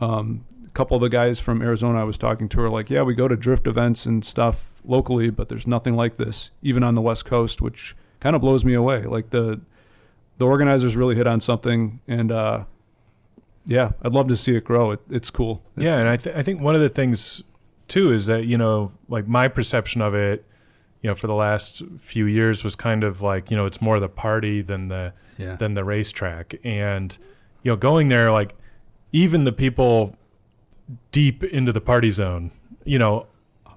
Um, 0.00 0.44
a 0.66 0.70
couple 0.70 0.96
of 0.96 1.00
the 1.00 1.08
guys 1.08 1.38
from 1.40 1.62
Arizona 1.62 2.00
I 2.00 2.04
was 2.04 2.18
talking 2.18 2.48
to 2.50 2.60
are 2.60 2.68
like, 2.68 2.90
yeah, 2.90 3.02
we 3.02 3.14
go 3.14 3.28
to 3.28 3.36
drift 3.36 3.66
events 3.66 4.06
and 4.06 4.24
stuff 4.24 4.82
locally, 4.84 5.30
but 5.30 5.48
there's 5.48 5.66
nothing 5.66 5.94
like 5.94 6.16
this, 6.16 6.50
even 6.62 6.82
on 6.82 6.94
the 6.96 7.00
West 7.00 7.24
Coast, 7.24 7.62
which 7.62 7.96
kind 8.20 8.34
of 8.34 8.42
blows 8.42 8.64
me 8.64 8.74
away. 8.74 9.04
Like 9.04 9.30
the 9.30 9.60
the 10.38 10.46
organizers 10.46 10.96
really 10.96 11.14
hit 11.14 11.26
on 11.26 11.40
something, 11.40 12.00
and 12.08 12.32
uh, 12.32 12.64
yeah, 13.66 13.92
I'd 14.02 14.12
love 14.12 14.28
to 14.28 14.36
see 14.36 14.56
it 14.56 14.64
grow. 14.64 14.90
It, 14.92 15.00
it's 15.08 15.30
cool. 15.30 15.62
Yeah, 15.76 15.98
and 15.98 16.08
I, 16.08 16.16
th- 16.16 16.34
I 16.34 16.42
think 16.42 16.60
one 16.60 16.74
of 16.74 16.80
the 16.80 16.88
things 16.88 17.44
too 17.86 18.12
is 18.12 18.26
that 18.26 18.46
you 18.46 18.58
know, 18.58 18.92
like 19.08 19.28
my 19.28 19.48
perception 19.48 20.00
of 20.00 20.14
it, 20.14 20.44
you 21.04 21.10
know, 21.10 21.14
for 21.14 21.26
the 21.26 21.34
last 21.34 21.82
few 22.00 22.24
years 22.24 22.64
was 22.64 22.74
kind 22.74 23.04
of 23.04 23.20
like 23.20 23.50
you 23.50 23.56
know, 23.58 23.66
it's 23.66 23.82
more 23.82 24.00
the 24.00 24.08
party 24.08 24.62
than 24.62 24.88
the 24.88 25.12
Yeah. 25.36 25.56
than 25.56 25.74
the 25.74 25.84
racetrack, 25.84 26.54
and 26.64 27.16
you 27.62 27.70
know, 27.72 27.76
going 27.76 28.08
there, 28.08 28.32
like 28.32 28.54
even 29.12 29.44
the 29.44 29.52
people 29.52 30.16
deep 31.12 31.44
into 31.44 31.72
the 31.72 31.80
party 31.82 32.10
zone, 32.10 32.50
you 32.84 32.98
know, 32.98 33.26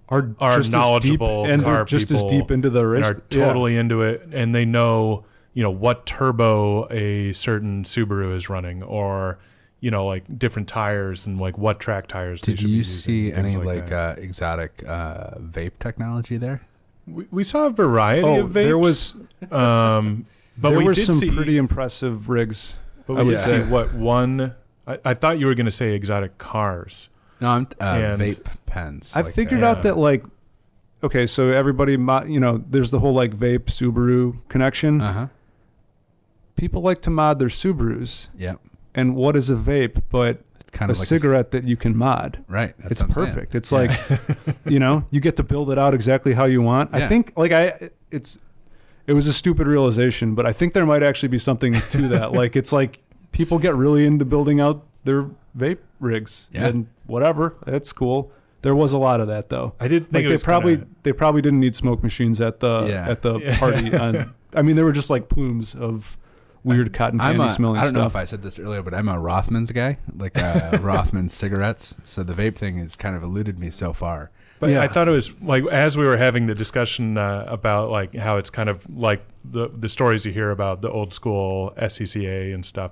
are 0.09 0.29
are 0.39 0.51
just 0.51 0.59
as 0.59 0.69
deep- 0.69 0.73
knowledgeable 0.79 1.45
and 1.45 1.63
car 1.65 1.75
they're 1.75 1.85
just 1.85 2.11
as 2.11 2.23
deep 2.23 2.49
into 2.49 2.69
the 2.69 2.87
race. 2.87 3.05
are 3.11 3.21
yeah. 3.29 3.45
totally 3.45 3.75
into 3.75 4.01
it, 4.03 4.25
and 4.31 4.55
they 4.55 4.63
know 4.63 5.25
you 5.53 5.63
know 5.63 5.71
what 5.71 6.05
turbo 6.05 6.87
a 6.91 7.33
certain 7.33 7.83
Subaru 7.83 8.33
is 8.33 8.47
running, 8.49 8.83
or 8.83 9.37
you 9.81 9.91
know 9.91 10.05
like 10.07 10.23
different 10.39 10.69
tires 10.69 11.25
and 11.25 11.41
like 11.41 11.57
what 11.57 11.81
track 11.81 12.07
tires. 12.07 12.39
they 12.41 12.53
Did 12.53 12.61
you 12.61 12.85
see 12.85 13.33
any 13.33 13.57
like, 13.57 13.87
that. 13.87 14.17
uh, 14.17 14.21
exotic 14.21 14.81
uh, 14.87 15.31
vape 15.39 15.73
technology 15.79 16.37
there? 16.37 16.61
We, 17.07 17.25
we 17.31 17.43
saw 17.43 17.67
a 17.67 17.69
variety 17.69 18.23
Oh, 18.27 18.41
of 18.41 18.49
vapes. 18.49 18.53
there 18.53 18.77
was 18.77 19.15
um, 19.51 20.25
but 20.57 20.69
there 20.69 20.77
we 20.79 20.83
were 20.85 20.93
did 20.93 21.05
some 21.05 21.15
see 21.15 21.31
pretty 21.31 21.57
impressive 21.57 22.29
rigs. 22.29 22.75
But 23.05 23.13
I 23.13 23.17
we 23.19 23.25
would 23.25 23.31
did 23.33 23.39
see 23.39 23.49
say. 23.51 23.63
what 23.63 23.93
one 23.93 24.53
I, 24.85 24.99
I 25.05 25.13
thought 25.13 25.39
you 25.39 25.45
were 25.45 25.55
going 25.55 25.65
to 25.65 25.71
say 25.71 25.93
exotic 25.93 26.37
cars. 26.37 27.09
No, 27.39 27.49
I'm 27.49 27.67
uh, 27.79 27.83
And- 27.85 28.21
vape 28.21 28.45
pens. 28.65 29.11
I 29.15 29.21
like 29.21 29.33
figured 29.33 29.61
that. 29.61 29.77
out 29.77 29.83
that 29.83 29.97
like, 29.97 30.23
okay, 31.03 31.27
so 31.27 31.49
everybody, 31.49 31.93
you 31.93 32.39
know, 32.39 32.63
there's 32.69 32.89
the 32.91 32.99
whole 32.99 33.13
like 33.13 33.35
vape 33.35 33.65
Subaru 33.65 34.37
connection. 34.49 35.01
Uh 35.01 35.13
huh. 35.13 35.27
People 36.55 36.81
like 36.81 37.01
to 37.03 37.09
mod 37.11 37.37
their 37.37 37.49
Subarus, 37.49 38.29
Yep. 38.37 38.59
and 38.95 39.15
what 39.15 39.35
is 39.37 39.49
a 39.51 39.55
vape 39.55 40.01
but 40.09 40.29
It's 40.37 40.46
kind 40.71 40.89
a 40.89 40.93
of 40.93 40.99
like 40.99 41.07
cigarette 41.07 41.51
that 41.51 41.63
you 41.63 41.77
can 41.77 41.95
mod? 41.97 42.43
right. 42.47 42.73
That's 42.79 43.01
it's 43.01 43.13
perfect. 43.13 43.55
It's 43.55 43.71
Yeah. 43.71 43.77
like, 43.77 44.19
you 44.65 44.79
know, 44.79 45.05
you 45.11 45.19
get 45.19 45.35
to 45.37 45.43
build 45.43 45.71
it 45.71 45.77
out 45.77 45.93
exactly 45.93 46.33
how 46.33 46.45
you 46.45 46.61
want. 46.61 46.93
I 46.93 47.07
think 47.07 47.33
like 47.37 47.51
I, 47.51 47.89
it's, 48.11 48.37
it 49.07 49.13
was 49.13 49.27
a 49.27 49.33
stupid 49.33 49.67
realization, 49.67 50.35
but 50.35 50.45
I 50.45 50.53
think 50.53 50.73
there 50.73 50.85
might 50.85 51.03
actually 51.03 51.29
be 51.29 51.37
something 51.37 51.73
to 51.73 52.07
that. 52.09 52.33
like 52.33 52.55
it's 52.55 52.71
like 52.73 52.99
people 53.31 53.59
get 53.59 53.75
really 53.75 54.05
into 54.05 54.25
building 54.25 54.59
out 54.59 54.85
their 55.03 55.29
vape 55.57 55.79
rigs 55.99 56.49
Yeah. 56.53 56.65
and 56.67 56.87
whatever. 57.05 57.55
That's 57.65 57.93
cool. 57.93 58.31
There 58.63 58.75
was 58.75 58.91
a 58.91 58.97
lot 58.97 59.21
of 59.21 59.27
that 59.27 59.49
though. 59.49 59.73
I 59.79 59.87
did 59.87 60.03
Like 60.03 60.11
think 60.11 60.25
it 60.25 60.29
they 60.29 60.43
probably 60.43 60.75
kinda- 60.77 60.87
they 61.03 61.13
probably 61.13 61.41
didn't 61.41 61.59
need 61.61 61.75
smoke 61.75 62.03
machines 62.03 62.41
at 62.41 62.59
the 62.59 62.87
Yeah. 62.89 63.09
at 63.09 63.21
the 63.21 63.39
Yeah. 63.39 63.57
party. 63.59 63.95
On, 63.95 64.33
I 64.53 64.61
mean, 64.61 64.75
there 64.75 64.83
were 64.85 64.91
just 64.91 65.09
like 65.09 65.29
plumes 65.29 65.73
of 65.75 66.17
weird 66.63 66.93
cotton 66.93 67.19
I'm 67.21 67.37
candy 67.37 67.47
a, 67.47 67.49
smelling 67.49 67.79
I 67.79 67.83
don't 67.85 67.93
know 67.93 68.05
if 68.05 68.15
I 68.15 68.25
said 68.25 68.41
this 68.41 68.59
earlier, 68.59 68.81
but 68.81 68.93
I'm 68.93 69.07
a 69.07 69.15
Rothmans 69.15 69.73
guy, 69.73 69.97
like 70.15 70.37
uh, 70.37 70.71
Rothmans 70.77 71.31
cigarettes. 71.31 71.95
So 72.03 72.23
the 72.23 72.33
vape 72.33 72.55
thing 72.55 72.77
has 72.79 72.95
kind 72.95 73.15
of 73.15 73.23
eluded 73.23 73.59
me 73.59 73.69
so 73.71 73.93
far. 73.93 74.31
But 74.59 74.71
Yeah. 74.71 74.81
I 74.81 74.87
thought 74.87 75.07
it 75.07 75.11
was 75.11 75.39
like 75.41 75.65
as 75.67 75.97
we 75.97 76.05
were 76.05 76.17
having 76.17 76.47
the 76.47 76.55
discussion 76.55 77.17
uh, 77.17 77.45
about 77.47 77.89
like 77.91 78.15
how 78.15 78.37
it's 78.37 78.49
kind 78.49 78.69
of 78.69 78.87
like 78.89 79.21
the 79.45 79.69
the 79.69 79.89
stories 79.89 80.25
you 80.25 80.31
hear 80.31 80.51
about 80.51 80.81
the 80.81 80.89
old 80.91 81.13
school 81.13 81.73
SCCA 81.77 82.53
and 82.53 82.65
stuff. 82.65 82.91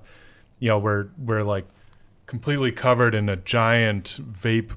You 0.60 0.70
know, 0.70 0.80
we're 0.80 1.08
we're 1.18 1.44
like 1.44 1.66
completely 2.28 2.72
covered 2.72 3.14
in 3.16 3.30
a 3.30 3.36
giant 3.36 4.20
vape 4.32 4.72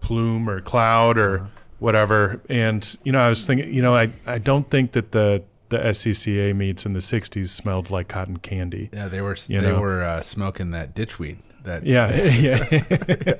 plume 0.00 0.48
or 0.48 0.60
cloud 0.60 1.18
or 1.18 1.48
whatever. 1.78 2.40
And 2.48 2.96
you 3.04 3.12
know, 3.12 3.20
I 3.20 3.28
was 3.28 3.44
thinking, 3.44 3.72
you 3.72 3.82
know, 3.82 3.94
I 3.94 4.12
I 4.26 4.38
don't 4.38 4.68
think 4.68 4.92
that 4.92 5.12
the 5.12 5.42
the 5.72 5.78
SCCA 5.78 6.54
meets 6.54 6.86
in 6.86 6.92
the 6.92 7.00
'60s 7.00 7.48
smelled 7.48 7.90
like 7.90 8.06
cotton 8.08 8.36
candy. 8.36 8.88
Yeah, 8.92 9.08
they 9.08 9.20
were 9.20 9.36
You 9.48 9.60
they 9.60 9.72
know. 9.72 9.80
were 9.80 10.04
uh, 10.04 10.22
smoking 10.22 10.70
that 10.70 10.94
ditchweed. 10.94 11.38
That 11.64 11.84
Yeah, 11.84 12.12
yeah. 12.46 13.34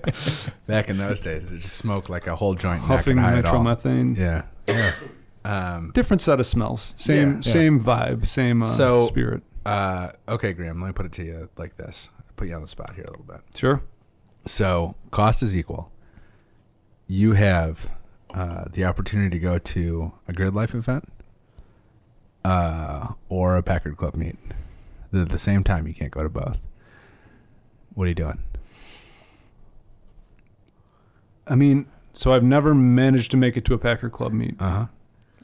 back 0.67 0.89
in 0.91 0.99
those 0.99 1.21
days, 1.21 1.51
it 1.53 1.61
just 1.61 1.75
smoked 1.77 2.09
like 2.11 2.27
a 2.27 2.35
whole 2.37 2.55
joint, 2.55 2.81
Huffing 2.83 3.17
not 3.17 3.23
gonna 3.23 3.37
hide 3.37 3.45
it 3.45 3.47
all. 3.47 3.65
nitromethane. 3.65 4.17
Yeah, 4.17 4.43
yeah. 4.67 4.95
Um, 5.45 5.91
Different 5.95 6.21
set 6.21 6.39
of 6.41 6.47
smells. 6.47 6.95
Same 6.97 7.35
Yeah. 7.37 7.41
same 7.41 7.81
vibe. 7.81 8.27
Same 8.27 8.63
uh, 8.63 8.67
So- 8.67 9.07
spirit. 9.07 9.43
uh, 9.67 10.11
okay, 10.29 10.53
Graham. 10.53 10.81
Let 10.81 10.87
me 10.89 10.93
put 10.93 11.07
it 11.07 11.13
to 11.13 11.25
you 11.25 11.49
like 11.57 11.77
this. 11.77 12.11
Put 12.37 12.49
you 12.49 12.55
on 12.55 12.61
the 12.61 12.67
spot 12.67 12.95
here 12.95 13.05
a 13.07 13.11
little 13.11 13.25
bit. 13.27 13.41
Sure. 13.57 13.83
So 14.47 14.95
cost 15.11 15.43
is 15.43 15.57
equal. 15.57 15.91
You 17.07 17.33
have 17.33 17.91
uh, 18.33 18.65
the 18.73 18.85
opportunity 18.85 19.31
to 19.31 19.39
go 19.39 19.59
to 19.59 20.13
a 20.29 20.33
Gridlife 20.33 20.75
event 20.75 21.09
uh, 22.45 23.09
or 23.29 23.57
a 23.57 23.63
Packard 23.63 23.97
Club 23.97 24.15
meet. 24.15 24.37
At 25.13 25.29
the 25.29 25.39
same 25.39 25.63
time, 25.65 25.87
you 25.87 25.95
can't 25.95 26.11
go 26.11 26.23
to 26.23 26.29
both. 26.29 26.59
What 27.95 28.05
are 28.05 28.09
you 28.09 28.15
doing? 28.15 28.39
I 31.47 31.55
mean, 31.55 31.87
so 32.13 32.33
I've 32.33 32.45
never 32.45 32.75
managed 32.75 33.31
to 33.33 33.37
make 33.37 33.57
it 33.57 33.65
to 33.67 33.75
a 33.75 33.79
Packard 33.79 34.13
Club 34.13 34.33
meet, 34.33 34.55
Uh 34.61 34.71
huh. 34.71 34.87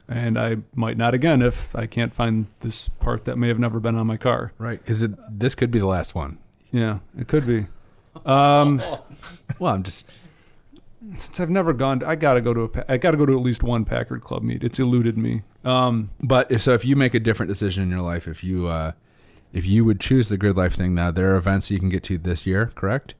and 0.07 0.39
I 0.39 0.57
might 0.73 0.97
not 0.97 1.13
again 1.13 1.41
if 1.41 1.75
I 1.75 1.85
can't 1.85 2.13
find 2.13 2.47
this 2.61 2.87
part 2.87 3.25
that 3.25 3.37
may 3.37 3.47
have 3.47 3.59
never 3.59 3.79
been 3.79 3.95
on 3.95 4.07
my 4.07 4.17
car. 4.17 4.53
Right, 4.57 4.79
because 4.79 5.05
this 5.29 5.55
could 5.55 5.71
be 5.71 5.79
the 5.79 5.85
last 5.87 6.15
one. 6.15 6.37
Yeah, 6.71 6.99
it 7.17 7.27
could 7.27 7.45
be. 7.45 7.67
Um, 8.25 8.81
Well, 9.59 9.73
I'm 9.73 9.83
just 9.83 10.09
since 11.17 11.39
I've 11.39 11.49
never 11.49 11.73
gone, 11.73 12.03
I 12.03 12.15
gotta 12.15 12.41
go 12.41 12.53
to 12.53 12.61
a. 12.61 12.67
Pa- 12.69 12.83
I 12.89 12.97
gotta 12.97 13.17
go 13.17 13.25
to 13.25 13.33
at 13.33 13.41
least 13.41 13.63
one 13.63 13.85
Packard 13.85 14.21
Club 14.21 14.43
meet. 14.43 14.63
It's 14.63 14.79
eluded 14.79 15.17
me. 15.17 15.43
Um, 15.63 16.09
But 16.21 16.59
so 16.61 16.73
if 16.73 16.83
you 16.85 16.95
make 16.95 17.13
a 17.13 17.19
different 17.19 17.49
decision 17.49 17.83
in 17.83 17.89
your 17.89 18.01
life, 18.01 18.27
if 18.27 18.43
you 18.43 18.67
uh, 18.67 18.91
if 19.53 19.65
you 19.65 19.85
would 19.85 19.99
choose 19.99 20.29
the 20.29 20.37
Gridlife 20.37 20.73
thing 20.73 20.93
now, 20.93 21.11
there 21.11 21.33
are 21.33 21.37
events 21.37 21.71
you 21.71 21.79
can 21.79 21.89
get 21.89 22.03
to 22.03 22.17
this 22.17 22.45
year, 22.45 22.71
correct? 22.75 23.15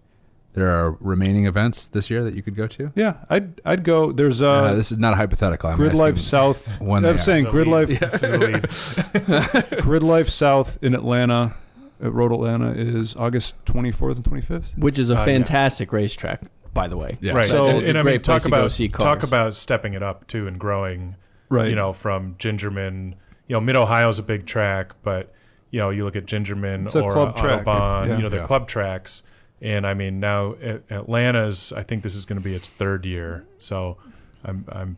There 0.53 0.69
are 0.69 0.97
remaining 0.99 1.45
events 1.45 1.85
this 1.85 2.10
year 2.10 2.23
that 2.23 2.35
you 2.35 2.41
could 2.41 2.56
go 2.56 2.65
to. 2.68 2.91
yeah, 2.95 3.18
I'd 3.30 3.61
I'd 3.64 3.84
go. 3.84 4.11
There's 4.11 4.41
Uh, 4.41 4.49
uh, 4.49 4.73
this 4.73 4.91
is 4.91 4.97
not 4.97 5.14
a 5.14 5.15
hypothetical. 5.15 5.69
I'm 5.69 5.77
Gridlife 5.77 6.18
South. 6.18 6.80
when 6.81 7.06
I'm 7.06 7.18
saying 7.19 7.45
Gridlife. 7.45 7.88
lead. 7.89 7.99
This 8.11 8.23
is 8.23 8.31
a 8.31 8.38
lead. 8.38 8.64
Gridlife 9.84 10.27
South 10.30 10.77
in 10.84 10.93
Atlanta, 10.95 11.53
at 12.01 12.11
Road 12.11 12.31
Atlanta, 12.31 12.72
is 12.72 13.15
August 13.15 13.64
24th 13.65 14.15
and 14.18 14.23
25th. 14.26 14.77
which 14.77 14.97
is 14.99 15.10
a 15.10 15.15
Uh, 15.15 15.18
yeah. 15.19 15.26
fantastic 15.26 15.93
racetrack, 15.93 16.41
by 16.74 16.88
the 16.88 16.98
way. 16.98 17.18
Yeah. 17.22 17.34
Right. 17.34 17.48
So- 17.48 17.66
and, 17.66 17.78
It's 17.80 17.88
a 17.88 17.90
and 17.90 17.98
I 17.98 18.04
mean, 18.04 18.22
talk 18.22 18.46
about 18.46 18.72
talk 18.94 19.24
about 19.24 19.56
stepping 19.56 19.94
it 19.94 20.04
up 20.04 20.28
too 20.28 20.48
and 20.48 20.58
growing. 20.60 21.16
Right. 21.50 21.70
You 21.70 21.76
know, 21.76 21.94
from 21.94 22.36
Gingerman. 22.36 23.14
You 23.48 23.56
know, 23.56 23.62
Mid 23.62 23.76
Ohio's 23.76 24.20
a 24.20 24.24
big 24.24 24.46
track, 24.46 24.94
but 25.02 25.34
you 25.72 25.80
know, 25.80 25.90
you 25.90 26.04
look 26.04 26.16
at 26.16 26.26
Gingerman 26.26 26.86
It's 26.86 26.96
or 26.96 27.12
club 27.12 27.36
track, 27.36 27.66
yeah. 27.66 28.06
You 28.18 28.24
know, 28.24 28.30
they're 28.30 28.41
Yeah. 28.41 28.46
club 28.48 28.68
tracks. 28.68 29.24
And 29.62 29.86
I 29.86 29.94
mean, 29.94 30.20
now 30.20 30.54
Atlanta's. 30.90 31.74
I 31.74 31.84
think 31.84 32.04
this 32.04 32.16
is 32.16 32.26
going 32.26 32.40
to 32.40 32.44
be 32.44 32.54
its 32.56 32.70
third 32.70 33.06
year. 33.06 33.46
So, 33.58 33.98
I'm, 34.46 34.66
I'm, 34.70 34.98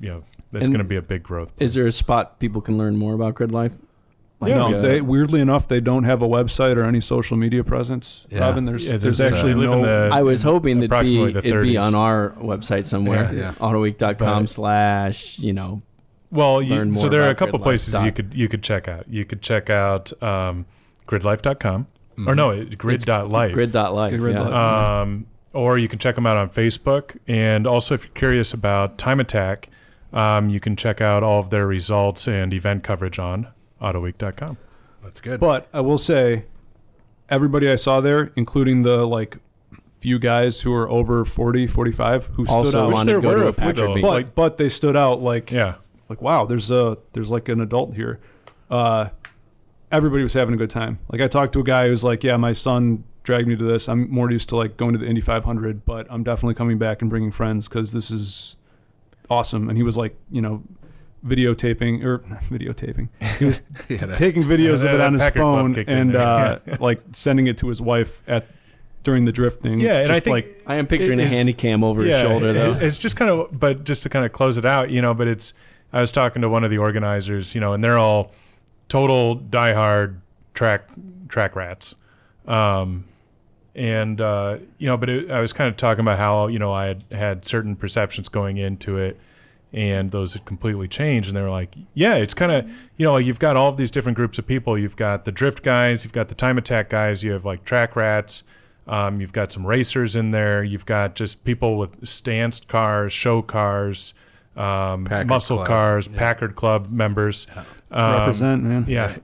you 0.00 0.08
know, 0.10 0.22
that's 0.52 0.68
going 0.68 0.78
to 0.78 0.84
be 0.84 0.96
a 0.96 1.02
big 1.02 1.22
growth. 1.22 1.52
Is 1.58 1.74
there 1.74 1.86
a 1.86 1.92
spot 1.92 2.38
people 2.38 2.60
can 2.60 2.76
learn 2.76 2.96
more 2.96 3.14
about 3.14 3.34
Gridlife? 3.34 3.72
Like, 4.40 4.50
no, 4.54 4.74
uh, 4.74 4.80
they 4.82 5.00
weirdly 5.00 5.40
enough 5.40 5.68
they 5.68 5.80
don't 5.80 6.04
have 6.04 6.20
a 6.20 6.26
website 6.28 6.76
or 6.76 6.84
any 6.84 7.00
social 7.00 7.36
media 7.36 7.64
presence. 7.64 8.26
Yeah. 8.30 8.40
Robin, 8.40 8.64
there's 8.66 8.84
Yeah, 8.84 8.96
there's, 8.98 9.18
there's, 9.18 9.32
actually 9.32 9.52
I 9.52 9.56
live 9.56 9.70
no. 9.70 9.76
in 9.76 9.82
the- 9.82 10.10
I 10.12 10.22
was 10.22 10.42
hoping 10.42 10.80
that'd 10.80 11.06
be, 11.06 11.22
it'd 11.22 11.62
be 11.62 11.76
on 11.78 11.94
our 11.94 12.30
website 12.40 12.84
somewhere. 12.84 13.30
Yeah. 13.32 13.52
Autoweek.com 13.54 14.42
But- 14.42 14.50
slash, 14.50 15.38
you 15.38 15.52
know, 15.54 15.82
Well, 16.30 16.60
you, 16.60 16.74
learn 16.74 16.94
so 16.94 17.08
there 17.08 17.22
are 17.22 17.30
a 17.30 17.34
couple 17.34 17.58
Gridlife 17.58 17.62
places 17.62 18.02
you 18.02 18.12
could 18.12 18.34
you 18.34 18.48
could 18.48 18.62
check 18.62 18.88
out. 18.88 19.06
You 19.08 19.24
could 19.24 19.40
check 19.40 19.70
out 19.70 20.12
um, 20.22 20.66
gridlife.com 21.08 21.86
Mhm. 22.18 22.28
or 22.28 22.34
no, 22.34 22.50
it- 22.50 22.76
grid.life. 22.76 23.52
grid.life. 23.54 24.12
Grid 24.16 24.34
yeah. 24.36 24.42
Life. 24.42 24.52
um, 25.02 25.26
or 25.52 25.78
you 25.78 25.88
can 25.88 25.98
check 26.00 26.16
them 26.16 26.26
out 26.26 26.36
on 26.36 26.50
Facebook. 26.50 27.16
And 27.28 27.66
also, 27.66 27.94
if 27.94 28.04
you're 28.04 28.12
curious 28.14 28.52
about 28.52 28.98
Time 28.98 29.20
Attack, 29.20 29.68
um, 30.12 30.48
you 30.50 30.58
can 30.60 30.74
check 30.76 31.00
out 31.00 31.22
all 31.22 31.38
of 31.40 31.50
their 31.50 31.66
results 31.66 32.26
and 32.28 32.52
event 32.52 32.82
coverage 32.82 33.18
on 33.18 33.46
autoweek.com. 33.92 34.56
That's 35.02 35.20
good. 35.20 35.38
But 35.40 35.68
I 35.72 35.80
will 35.80 35.98
say, 35.98 36.44
everybody 37.28 37.70
I 37.70 37.76
saw 37.76 38.00
there, 38.00 38.32
including 38.36 38.82
the 38.82 39.06
like 39.06 39.36
few 40.00 40.18
guys 40.18 40.60
who 40.62 40.72
are 40.74 40.88
over 40.90 41.24
40, 41.24 41.66
45, 41.66 42.26
who 42.26 42.46
stood 42.46 42.54
Also 42.54 42.86
out. 42.86 42.92
wanted 42.92 43.12
there 43.12 43.20
were 43.20 43.44
a 43.44 43.48
a 43.48 43.52
few, 43.52 43.60
Packard 43.62 44.00
but 44.02 44.08
like- 44.08 44.34
but 44.34 44.56
they 44.58 44.68
stood 44.68 44.96
out 44.96 45.20
like 45.22 45.50
Yeah. 45.50 45.74
like 46.08 46.20
wow, 46.22 46.44
there's 46.44 46.70
a 46.70 46.98
there's 47.12 47.30
like 47.30 47.48
an 47.48 47.60
adult 47.60 47.94
here. 47.94 48.20
Uh, 48.70 49.08
everybody 49.92 50.22
was 50.22 50.34
having 50.34 50.54
a 50.54 50.58
good 50.58 50.70
time. 50.70 50.98
Like 51.10 51.20
I 51.20 51.28
talked 51.28 51.52
to 51.54 51.60
a 51.60 51.64
guy 51.64 51.88
who's 51.88 52.02
like, 52.04 52.24
yeah, 52.24 52.36
my 52.36 52.52
son 52.52 53.04
dragged 53.22 53.46
me 53.48 53.56
to 53.56 53.64
this. 53.64 53.88
I'm 53.88 54.10
more 54.10 54.30
used 54.30 54.48
to 54.50 54.56
like 54.56 54.76
going 54.76 54.92
to 54.92 54.98
the 54.98 55.06
Indy 55.06 55.20
500, 55.20 55.84
but 55.84 56.06
I'm 56.10 56.22
definitely 56.24 56.54
coming 56.54 56.76
back 56.78 57.00
and 57.00 57.08
bringing 57.10 57.30
friends 57.30 57.68
because 57.68 57.92
this 57.92 58.10
is 58.10 58.56
awesome. 59.30 59.68
And 59.68 59.78
he 59.78 59.82
was 59.82 59.96
like, 59.96 60.16
you 60.30 60.42
know, 60.42 60.62
videotaping 61.24 62.04
or 62.04 62.18
videotaping. 62.50 63.08
He 63.38 63.44
was 63.44 63.62
Yeah, 63.88 63.96
that- 63.98 64.18
taking 64.18 64.42
videos 64.44 64.84
of 64.84 64.94
it 64.94 65.00
on 65.00 65.12
his 65.14 65.22
Packard 65.22 65.36
phone 65.40 65.84
and 65.88 66.14
uh, 66.16 66.58
like 66.80 67.00
sending 67.12 67.46
it 67.46 67.58
to 67.58 67.68
his 67.68 67.80
wife 67.80 68.22
at 68.26 68.46
during 69.02 69.24
the 69.26 69.32
drifting. 69.32 69.80
Yeah, 69.80 69.98
and 69.98 70.06
just 70.08 70.16
I 70.16 70.20
think 70.20 70.32
like 70.34 70.62
I 70.66 70.76
am 70.76 70.86
picturing 70.86 71.20
a 71.20 71.26
handy 71.26 71.52
cam 71.52 71.84
over 71.84 72.02
his 72.02 72.18
shoulder, 72.20 72.48
it- 72.48 72.52
though. 72.54 72.72
It's 72.74 72.96
just 72.98 73.16
kind 73.16 73.30
of, 73.30 73.58
but 73.58 73.84
just 73.84 74.02
to 74.04 74.08
kind 74.08 74.24
of 74.24 74.32
close 74.32 74.56
it 74.58 74.64
out, 74.64 74.90
you 74.90 75.02
know. 75.02 75.12
But 75.14 75.28
it's, 75.28 75.52
I 75.92 76.00
was 76.00 76.10
talking 76.12 76.42
to 76.42 76.48
one 76.48 76.64
of 76.64 76.70
the 76.70 76.78
organizers, 76.78 77.54
you 77.54 77.60
know, 77.60 77.72
and 77.74 77.82
they're 77.84 77.98
all 77.98 78.32
total 78.88 79.36
diehard 79.38 80.16
track 80.54 80.88
track 81.28 81.54
rats, 81.56 81.96
um, 82.46 83.04
and 83.74 84.20
uh, 84.20 84.58
you 84.78 84.86
know, 84.86 84.96
but 84.96 85.08
it, 85.10 85.30
I 85.30 85.40
was 85.40 85.52
kind 85.52 85.68
of 85.68 85.76
talking 85.76 86.00
about 86.00 86.18
how 86.18 86.46
you 86.46 86.58
know 86.58 86.72
I 86.72 86.86
had 86.86 87.04
had 87.10 87.44
certain 87.44 87.76
perceptions 87.76 88.28
going 88.28 88.56
into 88.58 88.96
it. 88.98 89.18
And 89.74 90.12
those 90.12 90.34
had 90.34 90.44
completely 90.44 90.86
changed, 90.86 91.28
and 91.28 91.36
they 91.36 91.42
were 91.42 91.50
like, 91.50 91.74
"Yeah, 91.94 92.14
it's 92.14 92.32
kind 92.32 92.52
of 92.52 92.64
you 92.96 93.04
know 93.04 93.16
you've 93.16 93.40
got 93.40 93.56
all 93.56 93.68
of 93.68 93.76
these 93.76 93.90
different 93.90 94.14
groups 94.14 94.38
of 94.38 94.46
people. 94.46 94.78
You've 94.78 94.94
got 94.94 95.24
the 95.24 95.32
drift 95.32 95.64
guys, 95.64 96.04
you've 96.04 96.12
got 96.12 96.28
the 96.28 96.36
time 96.36 96.58
attack 96.58 96.88
guys, 96.90 97.24
you 97.24 97.32
have 97.32 97.44
like 97.44 97.64
track 97.64 97.96
rats, 97.96 98.44
um, 98.86 99.20
you've 99.20 99.32
got 99.32 99.50
some 99.50 99.66
racers 99.66 100.14
in 100.14 100.30
there. 100.30 100.62
You've 100.62 100.86
got 100.86 101.16
just 101.16 101.42
people 101.42 101.76
with 101.76 102.06
stanced 102.06 102.68
cars, 102.68 103.12
show 103.12 103.42
cars, 103.42 104.14
um, 104.56 105.08
muscle 105.26 105.56
Club. 105.56 105.66
cars, 105.66 106.08
Yeah. 106.12 106.18
Packard 106.20 106.54
Club 106.54 106.92
members. 106.92 107.48
Um, 107.90 108.20
represent, 108.20 108.62
man. 108.62 108.84
yeah, 108.86 109.16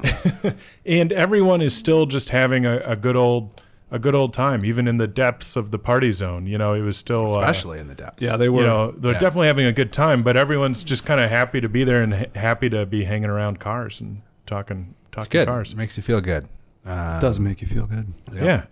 and 0.84 1.12
everyone 1.12 1.60
is 1.60 1.76
still 1.76 2.06
just 2.06 2.30
having 2.30 2.66
a, 2.66 2.78
a 2.78 2.96
good 2.96 3.14
old 3.16 3.60
a 3.90 3.98
good 3.98 4.14
old 4.14 4.32
time, 4.32 4.64
even 4.64 4.86
in 4.88 4.98
the 4.98 5.06
depths 5.08 5.56
of 5.56 5.70
the 5.70 5.78
party 5.78 6.12
zone. 6.12 6.46
You 6.46 6.58
know, 6.58 6.74
it 6.74 6.80
was 6.82 6.96
still 6.96 7.22
uh, 7.38 7.40
especially 7.40 7.78
in 7.78 7.88
the 7.88 7.94
depths. 7.94 8.22
Yeah, 8.22 8.36
they 8.36 8.48
were. 8.48 8.60
you 8.62 8.66
know 8.66 8.90
they're 8.92 9.12
Yeah. 9.12 9.18
definitely 9.18 9.48
having 9.48 9.66
a 9.66 9.72
good 9.72 9.92
time, 9.92 10.22
but 10.22 10.36
everyone's 10.36 10.82
just 10.82 11.04
kind 11.04 11.20
of 11.20 11.28
happy 11.30 11.60
to 11.60 11.68
be 11.68 11.84
there 11.84 12.02
and 12.02 12.14
ha- 12.14 12.24
happy 12.34 12.68
to 12.70 12.86
be 12.86 13.04
hanging 13.04 13.30
around 13.30 13.58
cars 13.60 14.00
and 14.00 14.22
talking 14.46 14.94
it's 15.02 15.10
talking 15.26 15.30
good. 15.40 15.48
cars. 15.48 15.72
It 15.72 15.76
makes 15.76 15.96
you 15.96 16.02
feel 16.02 16.20
good. 16.20 16.48
Um, 16.86 17.16
It 17.16 17.20
does 17.20 17.38
make 17.40 17.60
you 17.60 17.66
feel 17.68 17.86
good. 17.86 18.12
Yeah. 18.32 18.44
Yeah. 18.44 18.62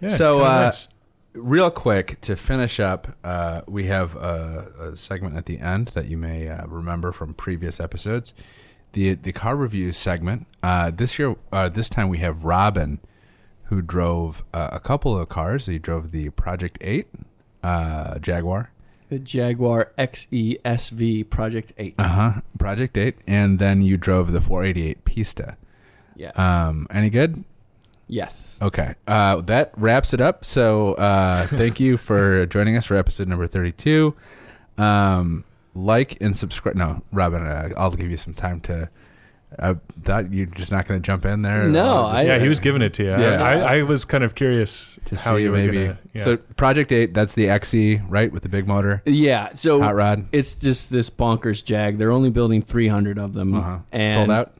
it's 0.00 0.16
So, 0.16 0.40
uh, 0.44 0.64
nice. 0.66 0.88
real 1.32 1.70
quick 1.70 2.20
to 2.22 2.36
finish 2.36 2.78
up, 2.80 3.08
uh, 3.24 3.62
we 3.66 3.86
have 3.86 4.16
a, 4.16 4.66
a 4.92 4.96
segment 4.96 5.36
at 5.36 5.46
the 5.46 5.58
end 5.60 5.88
that 5.94 6.06
you 6.06 6.16
may 6.18 6.48
uh, 6.48 6.66
remember 6.66 7.10
from 7.12 7.32
previous 7.34 7.80
episodes. 7.80 8.34
The 8.92 9.14
the 9.14 9.32
car 9.32 9.56
review 9.56 9.92
segment. 9.92 10.46
Uh, 10.62 10.90
this 10.94 11.18
year, 11.18 11.34
uh, 11.52 11.68
this 11.68 11.88
time 11.88 12.08
we 12.08 12.18
have 12.18 12.44
Robin, 12.44 13.00
who 13.66 13.80
drove 13.82 14.44
uh, 14.52 14.68
a 14.72 14.80
couple 14.80 15.16
of 15.18 15.28
cars. 15.28 15.66
He 15.66 15.78
drove 15.78 16.10
the 16.10 16.30
Project 16.30 16.78
Eight 16.80 17.08
uh, 17.62 18.18
Jaguar, 18.18 18.70
The 19.08 19.18
Jaguar 19.18 19.92
XESV 19.98 21.30
Project 21.30 21.72
8. 21.78 21.94
uh 21.98 22.02
huh, 22.08 22.40
Project 22.58 22.96
Eight, 22.96 23.16
and 23.26 23.58
then 23.58 23.82
you 23.82 23.96
drove 23.96 24.32
the 24.32 24.40
488 24.40 25.04
Pista. 25.04 25.56
Yeah. 26.16 26.30
Um, 26.36 26.86
any 26.90 27.10
good? 27.10 27.44
yes. 28.06 28.56
Okay. 28.60 28.94
Uh, 29.08 29.40
that 29.40 29.72
wraps 29.76 30.12
it 30.12 30.20
up. 30.20 30.44
So 30.44 30.92
uh, 30.94 31.46
thank 31.48 31.80
you 31.80 31.96
for 31.96 32.44
joining 32.46 32.76
us 32.76 32.84
for 32.86 32.96
episode 32.96 33.28
number 33.28 33.46
32. 33.46 34.14
Um, 34.76 35.44
like 35.74 36.20
and 36.20 36.36
subscribe. 36.36 36.76
No, 36.76 37.02
Robin, 37.12 37.44
uh, 37.46 37.70
I'll 37.76 37.90
give 37.90 38.10
you 38.10 38.16
some 38.16 38.34
time 38.34 38.60
to. 38.62 38.88
I 39.58 39.74
thought 40.02 40.32
you're 40.32 40.46
just 40.46 40.72
not 40.72 40.86
going 40.86 41.00
to 41.00 41.06
jump 41.06 41.24
in 41.24 41.42
there. 41.42 41.68
No, 41.68 42.06
I'll 42.06 42.26
yeah, 42.26 42.38
he 42.38 42.48
was 42.48 42.60
giving 42.60 42.82
it 42.82 42.94
to 42.94 43.04
you. 43.04 43.10
Yeah. 43.10 43.42
I, 43.42 43.78
I 43.78 43.82
was 43.82 44.04
kind 44.04 44.24
of 44.24 44.34
curious 44.34 44.98
to 45.06 45.16
how 45.16 45.36
see 45.36 45.42
you 45.42 45.52
maybe. 45.52 45.86
Gonna, 45.86 45.98
yeah. 46.12 46.22
So 46.22 46.36
Project 46.36 46.92
8, 46.92 47.14
that's 47.14 47.34
the 47.34 47.46
XE, 47.46 48.04
right? 48.08 48.32
With 48.32 48.42
the 48.42 48.48
big 48.48 48.66
motor. 48.66 49.02
Yeah. 49.04 49.54
So 49.54 49.80
Hot 49.80 49.94
rod. 49.94 50.26
it's 50.32 50.54
just 50.54 50.90
this 50.90 51.10
bonkers 51.10 51.64
Jag. 51.64 51.98
They're 51.98 52.12
only 52.12 52.30
building 52.30 52.62
300 52.62 53.18
of 53.18 53.32
them. 53.32 53.54
Uh-huh. 53.54 53.78
And 53.92 54.12
Sold 54.12 54.30
out? 54.30 54.56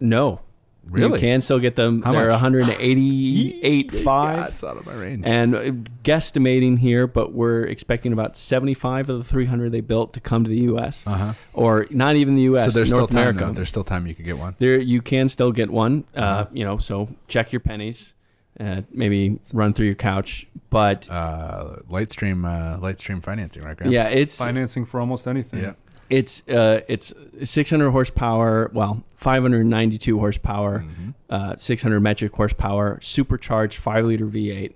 No. 0.00 0.40
Really? 0.88 1.14
You 1.18 1.20
can 1.20 1.40
still 1.40 1.58
get 1.58 1.76
them. 1.76 2.02
How 2.02 2.12
They're 2.12 2.30
much? 2.30 2.40
188.5. 2.42 3.94
Yeah, 4.04 4.46
it's 4.46 4.62
out 4.64 4.76
of 4.76 4.86
my 4.86 4.94
range. 4.94 5.22
and 5.26 5.54
uh, 5.54 5.60
guesstimating 6.02 6.78
here, 6.78 7.06
but 7.06 7.32
we're 7.32 7.64
expecting 7.64 8.12
about 8.12 8.36
75 8.38 9.08
of 9.08 9.18
the 9.18 9.24
300 9.24 9.72
they 9.72 9.80
built 9.80 10.12
to 10.14 10.20
come 10.20 10.44
to 10.44 10.50
the 10.50 10.60
U.S. 10.62 11.06
uh 11.06 11.14
huh. 11.16 11.34
or 11.52 11.86
not 11.90 12.16
even 12.16 12.34
the 12.34 12.42
U.S. 12.42 12.72
So 12.72 12.78
there's 12.78 12.90
North 12.90 13.04
still 13.08 13.16
time, 13.16 13.28
America. 13.28 13.44
though. 13.46 13.52
There's 13.52 13.68
still 13.70 13.84
time 13.84 14.06
you 14.06 14.14
could 14.14 14.24
get 14.24 14.38
one. 14.38 14.54
there, 14.58 14.78
you 14.80 15.02
can 15.02 15.28
still 15.28 15.52
get 15.52 15.70
one. 15.70 16.04
Uh, 16.16 16.20
Uh-huh. 16.20 16.46
You 16.52 16.64
know, 16.64 16.78
so 16.78 17.08
check 17.28 17.52
your 17.52 17.60
pennies. 17.60 18.14
Uh, 18.60 18.82
maybe 18.92 19.38
run 19.52 19.72
through 19.74 19.86
your 19.86 19.94
couch, 19.96 20.46
but 20.70 21.10
Uh, 21.10 21.76
Lightstream, 21.90 22.44
uh, 22.46 22.78
Lightstream 22.78 23.20
financing, 23.22 23.64
right? 23.64 23.76
Graham? 23.76 23.92
yeah, 23.92 24.06
it's 24.08 24.38
Financing 24.38 24.84
for 24.84 25.00
almost 25.00 25.26
anything. 25.26 25.60
Yeah. 25.60 25.72
It's 26.18 26.46
uh, 26.48 26.80
it's 26.88 27.12
600 27.42 27.90
horsepower. 27.90 28.70
Well, 28.72 29.02
592 29.16 30.18
horsepower. 30.18 30.84
Mhm. 30.86 31.14
uh, 31.30 31.56
600 31.56 32.00
metric 32.00 32.32
horsepower, 32.36 32.98
supercharged 33.00 33.76
5 33.78 34.04
liter 34.04 34.26
V8, 34.26 34.72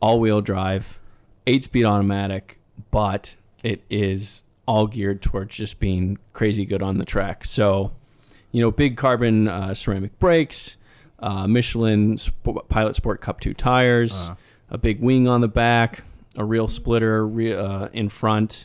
all 0.00 0.18
wheel 0.20 0.40
drive, 0.40 0.98
8 1.46 1.64
speed 1.64 1.84
automatic, 1.84 2.58
but 2.90 3.36
it 3.62 3.82
is 3.90 4.44
all 4.66 4.86
geared 4.86 5.20
towards 5.20 5.56
just 5.56 5.78
being 5.80 6.16
crazy 6.32 6.64
good 6.64 6.82
on 6.82 6.96
the 6.98 7.04
track. 7.04 7.44
So, 7.44 7.92
you 8.52 8.62
know, 8.62 8.70
big 8.70 8.96
carbon 8.96 9.48
uh, 9.48 9.74
ceramic 9.74 10.18
brakes, 10.18 10.76
uh, 11.18 11.46
Michelin 11.46 12.16
Sp- 12.16 12.64
Pilot 12.68 12.96
Sport 12.96 13.20
Cup 13.20 13.40
2 13.40 13.52
tires, 13.52 14.12
Uh-huh. 14.14 14.34
a 14.70 14.78
big 14.78 15.00
wing 15.00 15.28
on 15.28 15.40
the 15.42 15.48
back, 15.48 16.04
a 16.36 16.44
real 16.44 16.68
splitter 16.68 17.26
re- 17.26 17.52
uh, 17.54 17.88
in 17.92 18.08
front. 18.08 18.64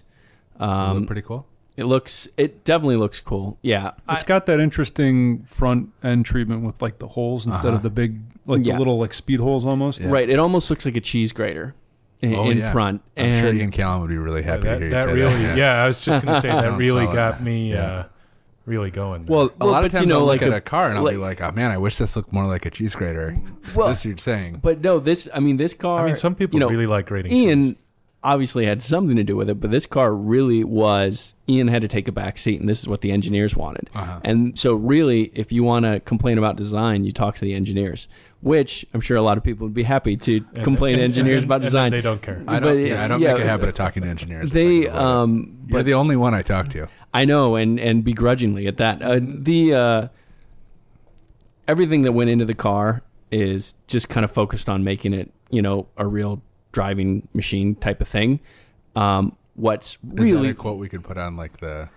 Um, 0.60 1.06
pretty 1.06 1.24
cool. 1.24 1.46
It 1.78 1.86
looks, 1.86 2.28
it 2.38 2.64
definitely 2.64 2.96
looks 2.96 3.20
cool. 3.20 3.58
Yeah. 3.62 3.92
It's 4.10 4.24
got 4.24 4.46
that 4.46 4.60
interesting 4.62 5.44
front 5.44 5.90
end 6.04 6.26
treatment 6.26 6.64
with 6.64 6.82
like 6.82 7.00
the 7.00 7.08
holes 7.08 7.46
instead 7.46 7.68
Uh-huh. 7.68 7.76
of 7.78 7.84
the 7.84 7.90
big, 7.90 8.22
like 8.46 8.64
Yeah. 8.66 8.74
the 8.74 8.80
little 8.80 8.98
like 8.98 9.14
speed 9.14 9.40
holes 9.42 9.66
almost. 9.66 10.00
Yeah. 10.00 10.10
Right. 10.10 10.30
It 10.30 10.40
almost 10.40 10.70
looks 10.70 10.86
like 10.86 10.96
a 10.96 11.02
cheese 11.02 11.34
grater 11.34 11.76
in, 12.22 12.34
Oh, 12.36 12.50
in 12.50 12.60
yeah. 12.60 12.72
front. 12.72 13.02
I'm 13.18 13.26
and 13.26 13.46
sure 13.46 13.54
Ian 13.54 13.72
Callum 13.72 14.02
would 14.02 14.10
be 14.10 14.18
really 14.18 14.40
Yeah, 14.42 14.48
happy 14.52 14.62
to 14.62 14.68
that, 14.70 14.78
hear 14.78 14.84
you 14.88 14.90
that 14.96 15.04
say 15.08 15.14
really, 15.14 15.44
that. 15.44 15.58
yeah. 15.58 15.84
I 15.84 15.88
was 15.88 16.00
just 16.00 16.24
gonna 16.24 16.40
say 16.40 16.48
that 16.52 16.62
Don't 16.64 16.78
really 16.78 17.04
sell 17.06 17.12
it. 17.12 17.16
got 17.16 17.44
me 17.44 17.72
Yeah. 17.74 17.82
uh, 17.84 18.04
really 18.66 18.90
going. 18.90 19.26
Well, 19.26 19.48
a 19.48 19.50
Well, 19.60 19.72
lot 19.74 19.84
of 19.86 19.92
but 19.92 19.94
you 19.94 20.00
times 20.00 20.10
know, 20.12 20.20
I'll 20.20 20.26
like 20.26 20.40
look 20.42 20.48
at 20.48 20.54
a- 20.54 20.58
a 20.58 20.62
car 20.62 20.88
and 20.90 20.98
I'll 20.98 21.04
be 21.06 21.18
like- 21.18 21.42
like, 21.42 21.52
"Oh 21.54 21.54
man, 21.56 21.72
I 21.72 21.78
wish 21.78 21.98
this 21.98 22.16
looked 22.16 22.32
more 22.32 22.46
like 22.46 22.66
a 22.66 22.70
cheese 22.72 22.96
grater." 22.96 23.38
Well, 23.76 23.90
this 23.90 24.06
you're 24.06 24.18
saying. 24.18 24.60
But 24.64 24.82
no, 24.82 25.00
this, 25.00 25.28
I 25.34 25.40
mean, 25.42 25.58
this 25.58 25.74
car, 25.74 26.04
I 26.04 26.06
mean, 26.06 26.16
some 26.16 26.36
people 26.36 26.58
you 26.60 26.66
know, 26.66 26.70
really 26.72 26.88
like 26.88 27.06
grading. 27.08 27.32
Ian 27.34 27.64
cheese. 27.64 27.76
Obviously 28.26 28.66
had 28.66 28.82
something 28.82 29.16
to 29.16 29.24
do 29.24 29.36
with 29.36 29.50
it, 29.50 29.62
but 29.62 29.70
this 29.72 29.86
car 29.86 30.14
really 30.14 30.64
was, 30.64 31.36
Ian 31.48 31.68
had 31.70 31.82
to 31.84 31.88
take 31.88 32.08
a 32.08 32.12
back 32.12 32.38
seat, 32.38 32.60
and 32.60 32.68
this 32.68 32.80
is 32.82 32.88
what 32.88 33.02
the 33.02 33.12
engineers 33.12 33.56
wanted. 33.56 33.90
Uh-huh. 33.94 34.20
And 34.24 34.58
so, 34.58 34.74
really, 34.74 35.32
if 35.36 35.52
you 35.52 35.64
want 35.64 35.86
to 35.86 36.00
complain 36.02 36.38
about 36.38 36.56
design, 36.58 37.06
you 37.06 37.12
talk 37.12 37.36
to 37.36 37.42
the 37.46 37.54
engineers, 37.54 38.08
which 38.42 38.86
I'm 38.94 39.00
sure 39.02 39.16
a 39.16 39.22
lot 39.22 39.38
of 39.38 39.44
people 39.44 39.66
would 39.68 39.74
be 39.76 39.84
happy 39.84 40.18
to 40.18 40.44
And- 40.56 40.64
complain 40.64 40.98
to 40.98 41.04
engineers 41.04 41.44
and- 41.44 41.46
about 41.46 41.56
and 41.56 41.64
then 41.66 41.70
design. 41.70 41.92
They 41.92 42.02
don't 42.02 42.22
care. 42.22 42.42
I 42.48 42.60
don't. 42.60 42.76
but, 42.76 42.80
yeah, 42.80 43.06
I 43.06 43.08
don't 43.08 43.22
yeah, 43.22 43.34
make 43.34 43.44
a 43.44 43.48
habit 43.48 43.70
of 43.70 43.76
talking 43.76 44.04
to 44.04 44.10
engineers. 44.10 44.52
They, 44.52 44.80
If 44.80 44.90
I 44.90 44.92
can 44.92 44.96
avoid 44.96 45.06
it. 45.06 45.06
um, 45.06 45.58
you're 45.68 45.80
but 45.80 45.86
the 45.86 45.94
only 45.94 46.16
one 46.16 46.34
I 46.34 46.42
talk 46.42 46.68
to. 46.70 46.88
I 47.14 47.24
know, 47.26 47.56
and 47.56 47.80
and 47.80 48.04
begrudgingly 48.04 48.68
at 48.68 48.78
that. 48.78 49.02
Uh, 49.02 49.20
the 49.24 49.74
uh, 49.74 50.08
everything 51.68 52.02
that 52.02 52.12
went 52.12 52.30
into 52.30 52.46
the 52.46 52.54
car 52.54 53.04
is 53.32 53.76
just 53.88 54.10
kind 54.10 54.24
of 54.24 54.32
focused 54.32 54.68
on 54.70 54.84
making 54.84 55.14
it, 55.14 55.32
you 55.50 55.62
know, 55.62 55.88
a 55.98 56.06
real 56.08 56.42
driving 56.76 57.26
machine 57.34 57.74
type 57.76 58.02
of 58.02 58.08
thing. 58.08 58.42
Um, 58.98 59.38
what's 59.56 59.98
really 60.04 60.50
a 60.50 60.54
quote 60.54 60.78
we 60.78 60.90
could 60.90 61.04
put 61.06 61.18
on 61.18 61.38
like 61.38 61.58
the 61.62 61.88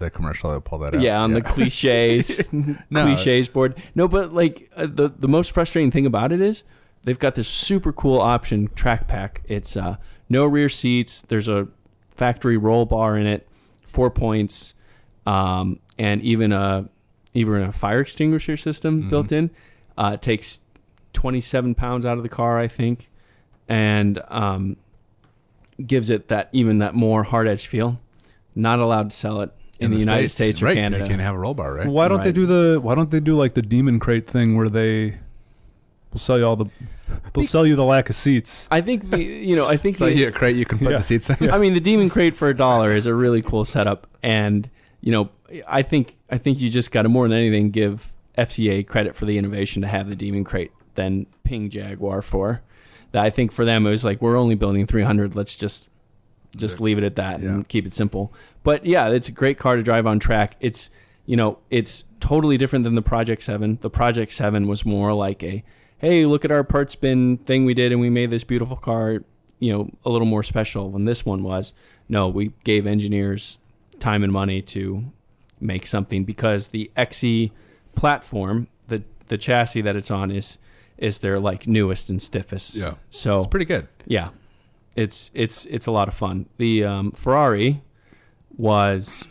the 0.00 0.10
commercial 0.10 0.50
that 0.52 0.60
pull 0.64 0.78
that 0.80 0.94
out? 0.96 1.00
yeah 1.00 1.20
on 1.20 1.32
the 1.32 1.40
cliches 1.42 2.52
No. 2.52 2.74
cliches 2.90 3.48
board. 3.48 3.80
No, 3.94 4.08
but 4.08 4.34
like 4.34 4.70
uh, 4.76 4.86
the 4.86 5.08
the 5.16 5.28
most 5.28 5.52
frustrating 5.52 5.92
thing 5.92 6.04
about 6.06 6.32
it 6.32 6.40
is 6.40 6.64
they've 7.04 7.18
got 7.18 7.36
this 7.36 7.46
super 7.48 7.92
cool 7.92 8.20
option 8.20 8.68
track 8.74 9.06
pack. 9.06 9.42
It's 9.46 9.76
uh, 9.76 9.96
no 10.28 10.44
rear 10.46 10.68
seats. 10.68 11.22
There's 11.22 11.48
a 11.48 11.68
factory 12.10 12.56
roll 12.56 12.84
bar 12.84 13.16
in 13.16 13.26
it, 13.26 13.46
four 13.86 14.10
points, 14.10 14.74
um, 15.26 15.78
and 15.98 16.20
even 16.22 16.50
a 16.52 16.88
even 17.34 17.62
a 17.62 17.70
fire 17.72 18.00
extinguisher 18.00 18.56
system 18.56 19.04
Mhm. 19.04 19.10
built 19.10 19.30
in. 19.32 19.50
Uh, 19.96 20.12
it 20.14 20.22
takes 20.22 20.60
27 21.12 21.74
pounds 21.74 22.04
out 22.06 22.16
of 22.16 22.22
the 22.22 22.28
car, 22.28 22.58
I 22.58 22.66
think, 22.68 23.08
and 23.72 24.18
um, 24.28 24.76
gives 25.84 26.10
it 26.10 26.28
that 26.28 26.50
even 26.52 26.78
that 26.78 26.94
more 26.94 27.22
hard 27.22 27.48
edge 27.48 27.66
feel. 27.66 27.98
Not 28.54 28.80
allowed 28.80 29.08
to 29.10 29.16
sell 29.16 29.40
it 29.40 29.50
in, 29.80 29.90
the, 29.90 29.96
United 29.96 30.28
States, 30.28 30.60
or 30.60 30.66
right? 30.66 30.74
'cause 30.76 30.82
Canada. 30.82 31.04
You 31.04 31.08
can't 31.08 31.22
have 31.22 31.34
a 31.34 31.38
roll 31.38 31.54
bar, 31.54 31.72
right? 31.72 31.86
Why 31.88 32.06
don't 32.06 32.22
they 32.22 32.32
do 32.32 32.44
the? 32.44 32.78
Why 32.80 32.94
don't 32.94 33.10
they 33.10 33.18
do 33.20 33.34
like 33.34 33.54
the 33.54 33.62
demon 33.62 33.98
crate 33.98 34.26
thing 34.26 34.58
where 34.58 34.68
they 34.68 35.16
will 36.12 36.20
sell 36.20 36.38
you 36.38 36.44
all 36.44 36.56
the? 36.56 36.66
They'll 37.32 37.44
sell 37.44 37.66
you 37.66 37.74
the 37.76 37.84
lack 37.84 38.10
of 38.10 38.14
seats. 38.16 38.68
I 38.70 38.82
think 38.82 39.10
the 39.10 39.22
you 39.22 39.56
know 39.56 39.66
I 39.66 39.78
think 39.78 39.96
So 39.96 40.04
the, 40.04 40.14
you 40.14 40.28
a 40.28 40.32
crate 40.32 40.56
you 40.56 40.66
can 40.66 40.78
put 40.78 40.90
Yeah. 40.90 40.98
the 40.98 41.02
seats 41.02 41.30
in. 41.30 41.50
I 41.50 41.56
mean 41.56 41.72
the 41.72 41.80
demon 41.80 42.10
crate 42.16 42.36
for 42.36 42.50
a 42.50 42.56
dollar 42.56 42.92
is 42.92 43.06
a 43.06 43.14
really 43.14 43.40
cool 43.40 43.64
setup, 43.64 44.06
and 44.22 44.68
you 45.00 45.12
know 45.12 45.30
I 45.66 45.80
think 45.80 46.18
I 46.30 46.36
think 46.36 46.60
you 46.60 46.68
just 46.68 46.92
got 46.92 47.02
to 47.02 47.08
more 47.08 47.26
than 47.26 47.38
anything 47.38 47.70
give 47.70 48.12
FCA 48.36 48.86
credit 48.86 49.16
for 49.16 49.24
the 49.24 49.38
innovation 49.38 49.80
to 49.80 49.88
have 49.88 50.10
the 50.10 50.16
demon 50.16 50.44
crate 50.44 50.72
than 50.94 51.24
Ping 51.44 51.70
Jaguar 51.70 52.20
for. 52.20 52.60
That 53.12 53.24
I 53.24 53.30
think 53.30 53.52
for 53.52 53.64
them 53.64 53.86
it 53.86 53.90
was 53.90 54.04
like 54.04 54.20
we're 54.20 54.36
only 54.36 54.54
building 54.54 54.86
300. 54.86 55.34
Let's 55.36 55.54
just 55.56 55.88
just 56.56 56.80
leave 56.80 56.98
it 56.98 57.04
at 57.04 57.16
that 57.16 57.40
Yeah. 57.40 57.48
and 57.50 57.68
keep 57.68 57.86
it 57.86 57.92
simple. 57.94 58.32
But 58.62 58.84
yeah, 58.84 59.08
it's 59.08 59.28
a 59.28 59.32
great 59.32 59.58
car 59.58 59.76
to 59.76 59.82
drive 59.82 60.06
on 60.06 60.18
track. 60.18 60.56
It's 60.60 60.90
you 61.26 61.36
know 61.36 61.58
it's 61.70 62.04
totally 62.20 62.56
different 62.58 62.84
than 62.84 62.94
the 62.94 63.02
Project 63.02 63.42
Seven. 63.42 63.78
The 63.80 63.90
Project 63.90 64.32
Seven 64.32 64.66
was 64.68 64.84
more 64.84 65.12
like 65.12 65.42
a 65.42 65.62
hey, 65.98 66.26
look 66.26 66.44
at 66.44 66.50
our 66.50 66.64
parts 66.64 66.94
bin 66.96 67.36
thing 67.38 67.64
we 67.64 67.74
did 67.74 67.92
and 67.92 68.00
we 68.00 68.10
made 68.10 68.28
this 68.30 68.42
beautiful 68.42 68.76
car, 68.76 69.22
you 69.60 69.72
know, 69.72 69.88
a 70.04 70.10
little 70.10 70.26
more 70.26 70.42
special. 70.42 70.90
When 70.90 71.04
this 71.04 71.24
one 71.24 71.44
was, 71.44 71.74
no, 72.08 72.28
we 72.28 72.52
gave 72.64 72.88
engineers 72.88 73.58
time 74.00 74.24
and 74.24 74.32
money 74.32 74.60
to 74.62 75.04
make 75.60 75.86
something 75.86 76.24
because 76.24 76.68
the 76.68 76.90
XE 76.96 77.52
platform, 77.94 78.66
the 78.88 79.02
the 79.28 79.38
chassis 79.38 79.80
that 79.82 79.96
it's 79.96 80.10
on 80.10 80.30
is 80.30 80.58
is 81.02 81.18
their 81.18 81.38
like 81.40 81.66
newest 81.66 82.08
and 82.10 82.22
stiffest. 82.22 82.76
Yeah. 82.76 82.94
So 83.10 83.38
It's 83.38 83.46
pretty 83.48 83.66
good. 83.66 83.88
yeah, 84.06 84.28
it's 84.96 85.30
it's 85.34 85.66
it's 85.66 85.86
a 85.86 85.90
lot 85.90 86.08
of 86.08 86.14
fun. 86.14 86.46
The 86.58 86.84
um, 86.84 87.10
Ferrari 87.12 87.82
was 88.56 89.26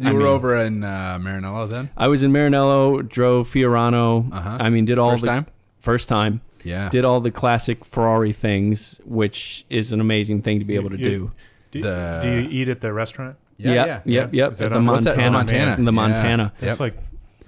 You 0.00 0.08
I 0.08 0.12
were 0.12 0.18
mean- 0.20 0.28
over 0.28 0.56
in 0.56 0.84
uh, 0.84 1.18
Maranello 1.20 1.68
then. 1.68 1.90
I 1.96 2.08
was 2.08 2.22
in 2.22 2.32
Maranello, 2.32 3.06
drove 3.08 3.48
Fiorano. 3.48 4.32
Uh-huh. 4.32 4.56
I 4.60 4.70
mean, 4.70 4.84
did 4.84 4.98
all 4.98 5.10
First 5.12 5.22
the 5.24 5.28
time. 5.28 5.46
first 5.80 6.08
time 6.08 6.40
Yeah. 6.64 6.88
did 6.90 7.04
all 7.04 7.20
the 7.20 7.30
classic 7.30 7.84
Ferrari 7.84 8.32
things, 8.32 9.00
which 9.04 9.64
is 9.70 9.92
an 9.92 10.00
amazing 10.00 10.42
thing 10.42 10.58
to 10.58 10.64
be 10.64 10.74
able 10.74 10.90
to 10.90 10.98
You- 10.98 11.04
do. 11.04 11.32
Do, 11.72 11.82
The- 11.82 12.18
do 12.22 12.28
you 12.28 12.48
eat 12.50 12.68
at 12.68 12.80
the 12.80 12.92
restaurant? 12.92 13.36
yeah, 13.56 13.72
yep, 13.72 13.86
yeah. 13.86 14.20
yep, 14.20 14.34
yep. 14.34 14.52
Is 14.52 14.60
At 14.60 14.70
the 14.70 14.76
on- 14.76 14.86
What's? 14.86 15.04
Montana, 15.06 15.24
The 15.26 15.30
Montana. 15.30 15.74
in 15.76 15.84
the 15.84 15.92
Yeah. 15.92 16.08
Montana. 16.08 16.52
That's 16.60 16.80
Yep. 16.80 16.80
like, 16.80 16.96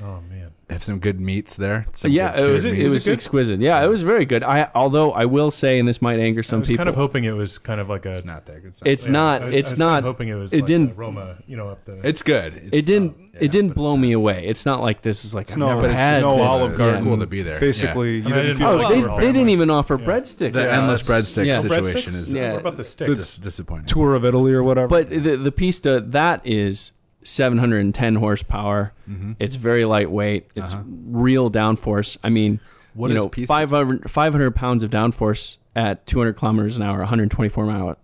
oh 0.02 0.20
man. 0.30 0.41
Have 0.70 0.82
some 0.82 0.98
good 1.00 1.20
meats 1.20 1.56
there. 1.56 1.86
Some 1.92 2.10
yeah, 2.12 2.34
good 2.34 2.48
it 2.48 2.52
was 2.52 2.62
cured 2.62 2.78
it, 2.78 2.84
was 2.84 3.04
good? 3.04 3.12
exquisite. 3.12 3.60
Yeah, 3.60 3.84
it 3.84 3.88
was 3.88 4.02
very 4.02 4.24
good. 4.24 4.42
I 4.42 4.70
although 4.74 5.12
I 5.12 5.26
will 5.26 5.50
say, 5.50 5.78
and 5.78 5.86
this 5.86 6.00
might 6.00 6.18
anger 6.18 6.42
some 6.42 6.60
people 6.60 6.60
I 6.60 6.60
was 6.60 6.68
people. 6.68 6.76
kind 6.78 6.88
of 6.88 6.94
hoping 6.94 7.24
it 7.24 7.32
was 7.32 7.58
kind 7.58 7.80
of 7.80 7.88
like 7.90 8.06
a. 8.06 8.16
It's 8.18 8.24
not 8.26 8.46
that 8.46 8.62
good. 8.62 8.74
It's 8.84 9.06
yeah, 9.06 9.12
not. 9.12 9.42
I, 9.42 9.46
it's 9.48 9.68
I 9.68 9.72
was 9.72 9.78
not. 9.78 9.86
Kind 9.94 10.06
of 10.06 10.14
hoping 10.14 10.28
it 10.28 10.34
was. 10.34 10.52
it 10.52 10.56
like 10.58 10.66
didn't- 10.66 10.96
aroma, 10.96 11.36
you 11.46 11.56
know, 11.56 11.68
up 11.68 11.84
the. 11.84 12.00
It's 12.06 12.22
good. 12.22 12.54
It's, 12.56 12.68
it 12.72 12.86
didn't. 12.86 13.16
yeah, 13.18 13.38
it 13.42 13.50
didn't 13.50 13.74
blow 13.74 13.96
me 13.96 14.12
away. 14.12 14.46
It's 14.46 14.64
not 14.64 14.80
like 14.80 15.02
this 15.02 15.24
is 15.26 15.34
like 15.34 15.48
It's 15.48 15.56
no- 15.56 15.66
never 15.68 15.80
but 15.82 15.90
it's 15.90 15.98
had 15.98 16.22
no 16.22 16.36
this. 16.38 16.50
Olive 16.50 16.70
it's 16.72 16.78
Garden. 16.80 17.04
cool 17.04 17.18
to 17.18 17.26
be 17.26 17.42
there. 17.42 17.60
Basically, 17.60 18.08
I 18.08 18.10
you 18.12 18.20
I 18.20 18.28
didn't 18.28 18.42
didn't 18.46 18.56
feel 18.58 18.66
Oh, 18.68 18.76
like 18.76 18.88
they- 18.88 18.94
they, 18.94 19.00
you 19.00 19.08
were 19.10 19.20
they 19.20 19.32
didn't 19.32 19.48
even 19.50 19.70
offer 19.70 19.98
Yeah. 20.00 20.06
breadsticks. 20.06 20.52
The 20.54 20.72
endless 20.72 21.06
that's- 21.06 21.32
breadstick 21.34 21.60
situation 21.60 22.14
is 22.14 22.32
Yeah. 22.32 22.52
What 22.52 22.60
about 22.60 22.76
the 22.78 22.84
sticks? 22.84 23.10
dis- 23.10 23.36
disappointing. 23.38 23.86
tour 23.86 24.14
of 24.14 24.24
Italy 24.24 24.52
or 24.54 24.62
whatever. 24.62 24.88
But 24.88 25.10
the 25.10 25.36
the 25.36 25.52
Pista 25.52 26.00
that 26.00 26.40
is 26.46 26.92
710 27.22 28.16
horsepower. 28.16 28.92
Mhm. 29.08 29.36
It's 29.38 29.56
very 29.56 29.84
lightweight. 29.84 30.46
It's 30.54 30.74
Uh-huh. 30.74 30.82
real 31.08 31.50
downforce. 31.50 32.16
I 32.24 32.30
mean, 32.30 32.60
What 32.94 33.10
you 33.10 33.16
is 33.16 33.22
know, 33.22 33.28
Pista? 33.28 33.46
500, 33.52 34.10
500 34.10 34.54
pounds 34.54 34.82
of 34.82 34.90
downforce 34.90 35.58
at 35.74 36.06
200 36.06 36.34
kilometers 36.34 36.76
an 36.76 36.82
hour, 36.82 36.98
124 37.00 37.64
mile, 37.66 37.96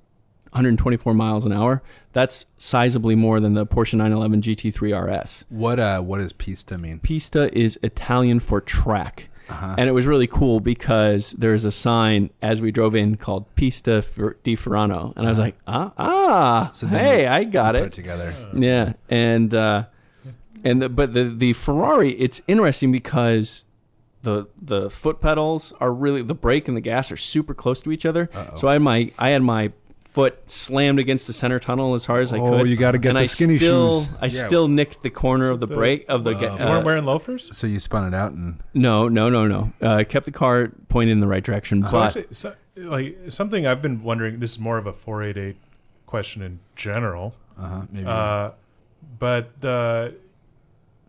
124 0.52 1.14
miles 1.14 1.44
an 1.44 1.52
hour. 1.52 1.82
That's 2.12 2.46
sizably 2.58 3.16
more 3.16 3.38
than 3.38 3.54
the 3.54 3.66
Porsche 3.66 3.94
911 3.94 4.40
GT3 4.40 4.92
RS. 4.92 5.44
What 5.50 5.78
uh 5.78 6.00
what 6.00 6.18
does 6.18 6.32
pista 6.32 6.78
mean? 6.78 7.00
Pista 7.00 7.56
is 7.56 7.78
Italian 7.82 8.40
for 8.40 8.60
track. 8.60 9.28
Uh-huh. 9.48 9.74
And 9.78 9.88
it 9.88 9.92
was 9.92 10.06
really 10.06 10.26
cool 10.26 10.60
because 10.60 11.32
there's 11.32 11.64
a 11.64 11.70
sign 11.70 12.30
as 12.42 12.60
we 12.60 12.70
drove 12.70 12.94
in 12.94 13.16
called 13.16 13.46
Pista 13.56 14.04
di 14.42 14.56
Fiorano. 14.56 15.12
And 15.16 15.26
I 15.26 15.30
was 15.30 15.38
Uh-huh. 15.38 15.46
like, 15.46 15.56
ah, 15.66 15.92
ah, 15.96 16.70
So 16.72 16.86
then 16.86 17.04
hey, 17.04 17.26
I 17.26 17.44
got 17.44 17.74
Put 17.74 17.82
it. 17.82 17.86
it 17.86 17.92
together. 17.94 18.34
Yeah, 18.54 18.92
and 19.08 19.52
uh, 19.54 19.84
and 20.64 20.82
the, 20.82 20.88
but 20.88 21.14
the 21.14 21.24
the 21.24 21.52
Ferrari, 21.54 22.10
it's 22.12 22.42
interesting 22.46 22.92
because 22.92 23.64
the 24.22 24.46
the 24.60 24.90
foot 24.90 25.20
pedals 25.20 25.72
are 25.80 25.92
really 25.92 26.22
the 26.22 26.34
brake 26.34 26.66
and 26.68 26.76
the 26.76 26.80
gas 26.80 27.10
are 27.12 27.16
super 27.16 27.54
close 27.54 27.80
to 27.82 27.92
each 27.92 28.04
other. 28.04 28.28
Uh-oh. 28.34 28.56
So 28.56 28.68
I 28.68 28.74
had 28.74 28.82
my 28.82 29.12
I 29.18 29.28
had 29.30 29.42
my 29.42 29.72
foot 30.18 30.50
slammed 30.50 30.98
against 30.98 31.28
the 31.28 31.32
center 31.32 31.60
tunnel 31.60 31.94
as 31.94 32.04
hard 32.06 32.22
as 32.22 32.32
I 32.32 32.38
could. 32.38 32.60
oh, 32.60 32.64
you 32.64 32.76
got 32.76 32.92
to 32.92 32.98
get 32.98 33.10
and 33.10 33.16
the 33.18 33.20
I 33.20 33.24
skinny 33.26 33.56
still 33.56 34.00
shoes. 34.00 34.10
I 34.20 34.24
Yeah. 34.26 34.46
still 34.46 34.66
nicked 34.66 35.02
the 35.04 35.10
corner 35.10 35.48
of 35.50 35.60
the 35.60 35.66
the- 35.68 35.74
brake 35.76 36.06
of 36.08 36.24
the. 36.24 36.32
Wow. 36.34 36.40
ga- 36.40 36.52
You 36.54 36.58
weren't 36.70 36.82
uh, 36.82 36.86
wearing 36.86 37.04
loafers? 37.04 37.56
So 37.56 37.68
you 37.68 37.78
spun 37.78 38.04
it 38.12 38.14
out 38.16 38.32
and 38.32 38.60
no, 38.74 39.06
no, 39.08 39.30
no, 39.30 39.46
no. 39.46 39.72
Uh, 39.80 39.94
I 39.94 40.04
kept 40.04 40.26
the 40.26 40.32
car 40.32 40.72
pointed 40.88 41.12
in 41.12 41.20
the 41.20 41.28
right 41.28 41.44
direction, 41.44 41.84
So 41.84 41.92
but 41.92 42.16
actually, 42.16 42.34
so, 42.34 42.54
like 42.76 43.16
something 43.28 43.64
I've 43.66 43.80
been 43.80 44.02
wondering. 44.02 44.40
This 44.40 44.50
is 44.52 44.58
more 44.58 44.76
of 44.78 44.86
a 44.88 44.92
488 44.92 45.56
question 46.06 46.42
in 46.42 46.58
general, 46.74 47.34
uh-huh, 47.56 47.82
maybe 47.92 48.06
uh, 48.06 48.50
but 49.20 49.60
the 49.60 50.14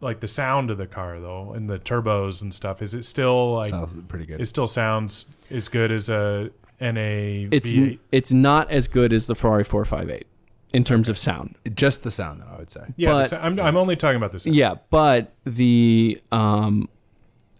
like 0.02 0.20
the 0.20 0.28
sound 0.28 0.70
of 0.72 0.78
the 0.78 0.88
car 0.88 1.20
though, 1.20 1.54
and 1.54 1.68
the 1.70 1.80
turbos 1.80 2.42
and 2.44 2.54
stuff. 2.54 2.82
Is 2.84 2.94
it 2.94 3.06
still 3.06 3.56
like 3.56 3.72
sounds 3.72 3.94
pretty 4.08 4.26
good. 4.28 4.40
it 4.40 4.46
still 4.46 4.68
sounds 4.68 5.26
as 5.50 5.68
good 5.68 5.92
as 5.92 6.10
a 6.10 6.52
NA 6.82 7.48
it's 7.52 7.70
V8? 7.72 8.00
it's 8.12 8.32
not 8.32 8.70
as 8.72 8.88
good 8.88 9.12
as 9.14 9.28
the 9.28 9.36
Ferrari 9.36 9.64
458 9.64 10.26
in 10.74 10.84
terms 10.84 11.10
of 11.10 11.18
sound. 11.18 11.56
Just 11.76 12.04
the 12.04 12.12
sound, 12.12 12.42
though, 12.42 12.54
I 12.54 12.58
would 12.60 12.70
say. 12.70 12.82
Yeah, 12.96 13.14
the 13.14 13.24
sa- 13.26 13.40
I'm 13.42 13.60
I'm 13.60 13.76
only 13.78 13.96
talking 13.96 14.18
about 14.18 14.32
this. 14.32 14.46
Yeah, 14.46 14.76
but 14.90 15.34
the 15.46 16.22
um, 16.32 16.90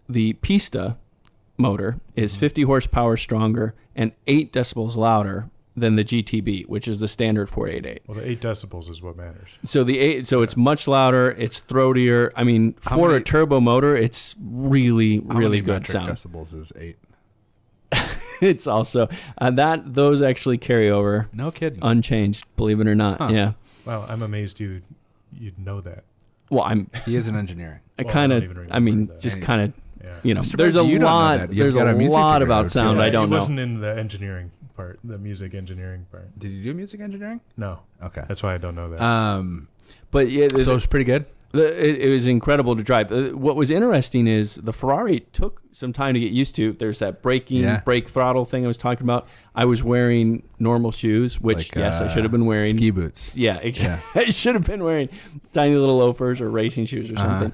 the 0.08 0.34
Pista 0.34 0.96
motor 1.56 2.00
is 2.16 2.36
50 2.36 2.62
horsepower 2.62 3.16
stronger 3.16 3.74
and 3.94 4.12
eight 4.26 4.52
decibels 4.52 4.96
louder 4.96 5.50
than 5.76 5.96
the 5.96 6.04
GTB, 6.04 6.66
which 6.66 6.88
is 6.88 7.00
the 7.00 7.08
standard 7.08 7.48
488. 7.48 8.02
Well, 8.06 8.18
the 8.18 8.28
eight 8.28 8.40
decibels 8.40 8.90
is 8.90 9.00
what 9.02 9.16
matters. 9.16 9.48
So 9.62 9.84
the 9.84 9.98
eight, 9.98 10.26
so 10.26 10.42
it's 10.42 10.56
much 10.56 10.88
louder, 10.88 11.30
it's 11.38 11.60
throatier. 11.60 12.32
I 12.36 12.44
mean, 12.44 12.72
for 12.80 13.08
many- 13.08 13.20
a 13.20 13.20
turbo 13.24 13.60
motor, 13.60 13.94
it's 13.96 14.34
really, 14.40 15.18
How 15.18 15.34
really 15.36 15.58
many 15.58 15.60
good 15.60 15.72
metric 15.72 15.86
sound. 15.86 16.08
decibels 16.08 16.54
is 16.58 16.72
eight? 16.76 16.96
it's 18.50 18.66
also 18.66 19.08
uh, 19.38 19.50
that 19.52 19.94
those 19.94 20.22
actually 20.22 20.58
carry 20.58 20.90
over 20.90 21.28
No 21.32 21.50
kidding. 21.50 21.78
unchanged, 21.82 22.44
believe 22.56 22.80
it 22.80 22.86
or 22.88 22.94
not. 22.94 23.18
Huh. 23.18 23.28
Yeah. 23.32 23.52
Wow, 23.84 24.06
I'm 24.08 24.22
amazed 24.22 24.60
you 24.60 24.82
you'd 25.32 25.58
know 25.58 25.80
that. 25.80 26.04
Well, 26.50 26.64
I'm 26.64 26.90
he 27.04 27.16
is 27.16 27.28
an 27.28 27.36
engineer. 27.36 27.82
I 27.98 28.02
Well, 28.02 28.12
kind 28.12 28.32
of, 28.32 28.42
even 28.42 28.68
I 28.70 28.80
mean, 28.80 29.06
that. 29.06 29.20
just 29.20 29.40
kind 29.40 29.62
of, 29.62 29.72
Yeah. 30.02 30.20
you 30.24 30.34
know, 30.34 30.40
I'm 30.40 30.48
there's 30.56 30.74
a 30.76 30.80
surprised 30.80 31.00
know 31.00 31.06
lot, 31.06 31.36
that. 31.38 31.48
You've 31.50 31.58
there's 31.58 31.74
got 31.76 31.86
a 31.86 31.94
a 31.96 32.08
lot 32.08 32.42
about 32.42 32.70
sound 32.70 32.98
you? 32.98 33.04
I 33.04 33.10
don't 33.10 33.24
it 33.24 33.30
know. 33.30 33.36
wasn't 33.36 33.58
in 33.60 33.80
the 33.80 33.96
engineering 33.96 34.50
part, 34.76 34.98
the 35.04 35.18
music 35.18 35.54
engineering 35.54 36.06
part. 36.10 36.36
Did 36.38 36.50
you 36.50 36.64
do 36.64 36.74
music 36.74 37.00
engineering? 37.00 37.40
No, 37.56 37.80
Okay. 38.02 38.24
that's 38.26 38.42
why 38.42 38.54
I 38.54 38.58
don't 38.58 38.74
know 38.74 38.90
that. 38.90 39.00
Um. 39.02 39.68
But 40.10 40.30
yeah, 40.30 40.48
the- 40.48 40.64
So 40.64 40.74
it's 40.74 40.86
pretty 40.86 41.04
good. 41.04 41.26
It, 41.52 41.98
it 42.00 42.10
was 42.10 42.26
incredible 42.26 42.76
to 42.76 42.82
drive. 42.82 43.10
Uh, 43.10 43.30
What 43.30 43.56
was 43.56 43.70
interesting 43.70 44.26
is 44.28 44.54
the 44.56 44.72
Ferrari 44.72 45.20
took 45.32 45.60
some 45.72 45.92
time 45.92 46.14
to 46.14 46.20
get 46.20 46.30
used 46.32 46.54
to. 46.56 46.72
There's 46.74 47.00
that 47.00 47.22
braking, 47.22 47.62
Yeah. 47.62 47.80
brake 47.84 48.08
throttle 48.08 48.44
thing 48.44 48.64
I 48.64 48.68
was 48.68 48.78
talking 48.78 49.04
about. 49.04 49.26
I 49.54 49.64
was 49.64 49.82
wearing 49.82 50.44
normal 50.58 50.92
shoes, 50.92 51.40
which 51.40 51.74
Like, 51.74 51.82
yes, 51.82 52.00
I 52.00 52.04
uh, 52.04 52.08
should 52.08 52.22
have 52.22 52.30
been 52.32 52.46
wearing. 52.46 52.76
ski 52.76 52.90
boots. 52.90 53.36
Yeah, 53.36 53.56
exactly. 53.62 54.22
I 54.26 54.30
should 54.30 54.54
have 54.54 54.64
been 54.64 54.84
wearing 54.84 55.08
tiny 55.52 55.74
little 55.74 55.98
loafers 55.98 56.40
or 56.40 56.50
racing 56.50 56.86
shoes 56.86 57.10
or 57.10 57.14
Uh-huh. 57.18 57.28
something. 57.28 57.52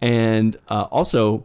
And 0.00 0.56
uh, 0.68 0.86
also, 0.90 1.44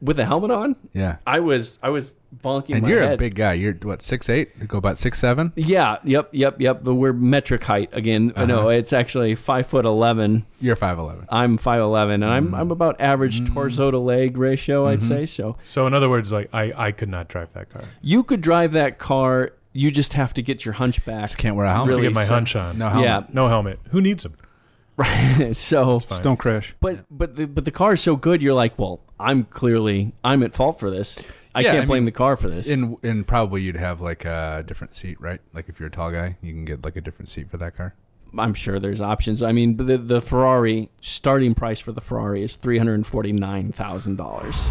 with 0.00 0.18
a 0.18 0.24
helmet 0.24 0.50
on, 0.50 0.76
Yeah. 0.92 1.16
I 1.26 1.40
was 1.40 1.78
I 1.82 1.90
was 1.90 2.14
bonking 2.44 2.74
And 2.74 2.82
my 2.82 2.88
you're 2.88 3.00
head. 3.02 3.12
a 3.14 3.16
big 3.16 3.34
guy. 3.34 3.54
You're 3.54 3.72
what 3.82 4.00
six 4.02 4.28
eight? 4.28 4.50
You 4.60 4.66
go 4.66 4.78
about 4.78 4.96
six 4.98 5.18
seven. 5.18 5.52
yeah, 5.56 5.96
yep, 6.04 6.28
yep, 6.32 6.60
yep. 6.60 6.84
But 6.84 6.94
we're 6.94 7.12
metric 7.12 7.64
height 7.64 7.90
again. 7.92 8.32
Uh-huh. 8.36 8.46
No, 8.46 8.68
it's 8.68 8.92
actually 8.92 9.34
five 9.34 9.66
foot 9.66 9.84
eleven. 9.84 10.46
You're 10.60 10.76
five 10.76 10.98
eleven. 10.98 11.26
I'm 11.30 11.56
five 11.56 11.80
eleven, 11.80 12.22
and 12.22 12.30
I'm 12.32 12.48
Mm. 12.50 12.58
I'm 12.58 12.70
about 12.70 13.00
average 13.00 13.40
Mm. 13.40 13.52
torso 13.54 13.90
to 13.90 13.98
leg 13.98 14.36
ratio, 14.36 14.86
I'd 14.86 15.00
Mhm. 15.00 15.08
say. 15.08 15.26
So 15.26 15.56
so 15.64 15.86
in 15.86 15.94
other 15.94 16.08
words, 16.08 16.32
like 16.32 16.48
I, 16.52 16.72
I 16.76 16.92
could 16.92 17.08
not 17.08 17.28
drive 17.28 17.48
that 17.54 17.70
car. 17.70 17.82
you 18.02 18.22
could 18.22 18.40
drive 18.40 18.72
that 18.72 18.98
car. 18.98 19.50
You 19.72 19.90
just 19.90 20.14
have 20.14 20.32
to 20.34 20.42
get 20.42 20.64
your 20.64 20.74
hunchback. 20.74 21.22
Just 21.22 21.38
can't 21.38 21.54
wear 21.56 21.66
a 21.66 21.72
helmet. 21.72 21.92
to 21.92 21.96
Really 21.96 22.08
get 22.08 22.14
my 22.14 22.24
so- 22.24 22.34
hunch 22.34 22.54
on. 22.56 22.78
No 22.78 22.88
helmet. 22.88 23.04
Yeah, 23.04 23.22
No 23.32 23.48
helmet. 23.48 23.78
Who 23.90 24.00
needs 24.00 24.22
them? 24.22 24.34
right. 24.96 25.50
so, 25.56 26.00
Just 26.00 26.22
don't 26.22 26.36
crash. 26.38 26.74
but 26.80 27.04
but 27.10 27.36
the, 27.36 27.46
but 27.46 27.64
the 27.64 27.70
car 27.70 27.92
is 27.94 28.00
so 28.00 28.16
good. 28.16 28.42
You're 28.42 28.54
like, 28.54 28.78
well, 28.78 29.00
I'm 29.20 29.44
clearly 29.44 30.12
I'm 30.22 30.42
at 30.42 30.54
fault 30.54 30.78
for 30.80 30.90
this. 30.90 31.22
I 31.54 31.60
Yeah, 31.62 31.72
can't 31.72 31.82
I 31.82 31.86
blame 31.86 32.02
mean, 32.02 32.04
the 32.06 32.12
car 32.12 32.36
for 32.36 32.48
this. 32.48 32.68
And 32.68 32.96
in 33.02 33.24
probably 33.24 33.62
you'd 33.62 33.76
have 33.76 34.00
like 34.00 34.24
a 34.24 34.62
different 34.66 34.94
seat, 34.94 35.20
right? 35.20 35.40
Like 35.52 35.68
if 35.68 35.80
you're 35.80 35.88
a 35.88 35.90
tall 35.90 36.10
guy, 36.12 36.36
you 36.42 36.52
can 36.52 36.64
get 36.64 36.84
like 36.84 36.96
a 36.96 37.00
different 37.00 37.28
seat 37.30 37.50
for 37.50 37.56
that 37.56 37.76
car. 37.76 37.94
I'm 38.36 38.52
sure 38.54 38.78
there's 38.78 39.00
options. 39.00 39.42
I 39.42 39.52
mean, 39.52 39.76
the 39.78 39.96
the 39.98 40.20
Ferrari 40.20 40.90
starting 41.00 41.54
price 41.54 41.80
for 41.80 41.92
the 41.92 42.00
Ferrari 42.02 42.42
is 42.42 42.56
three 42.56 42.76
hundred 42.78 43.06
forty 43.06 43.32
nine 43.32 43.72
thousand 43.72 44.16
dollars. 44.16 44.68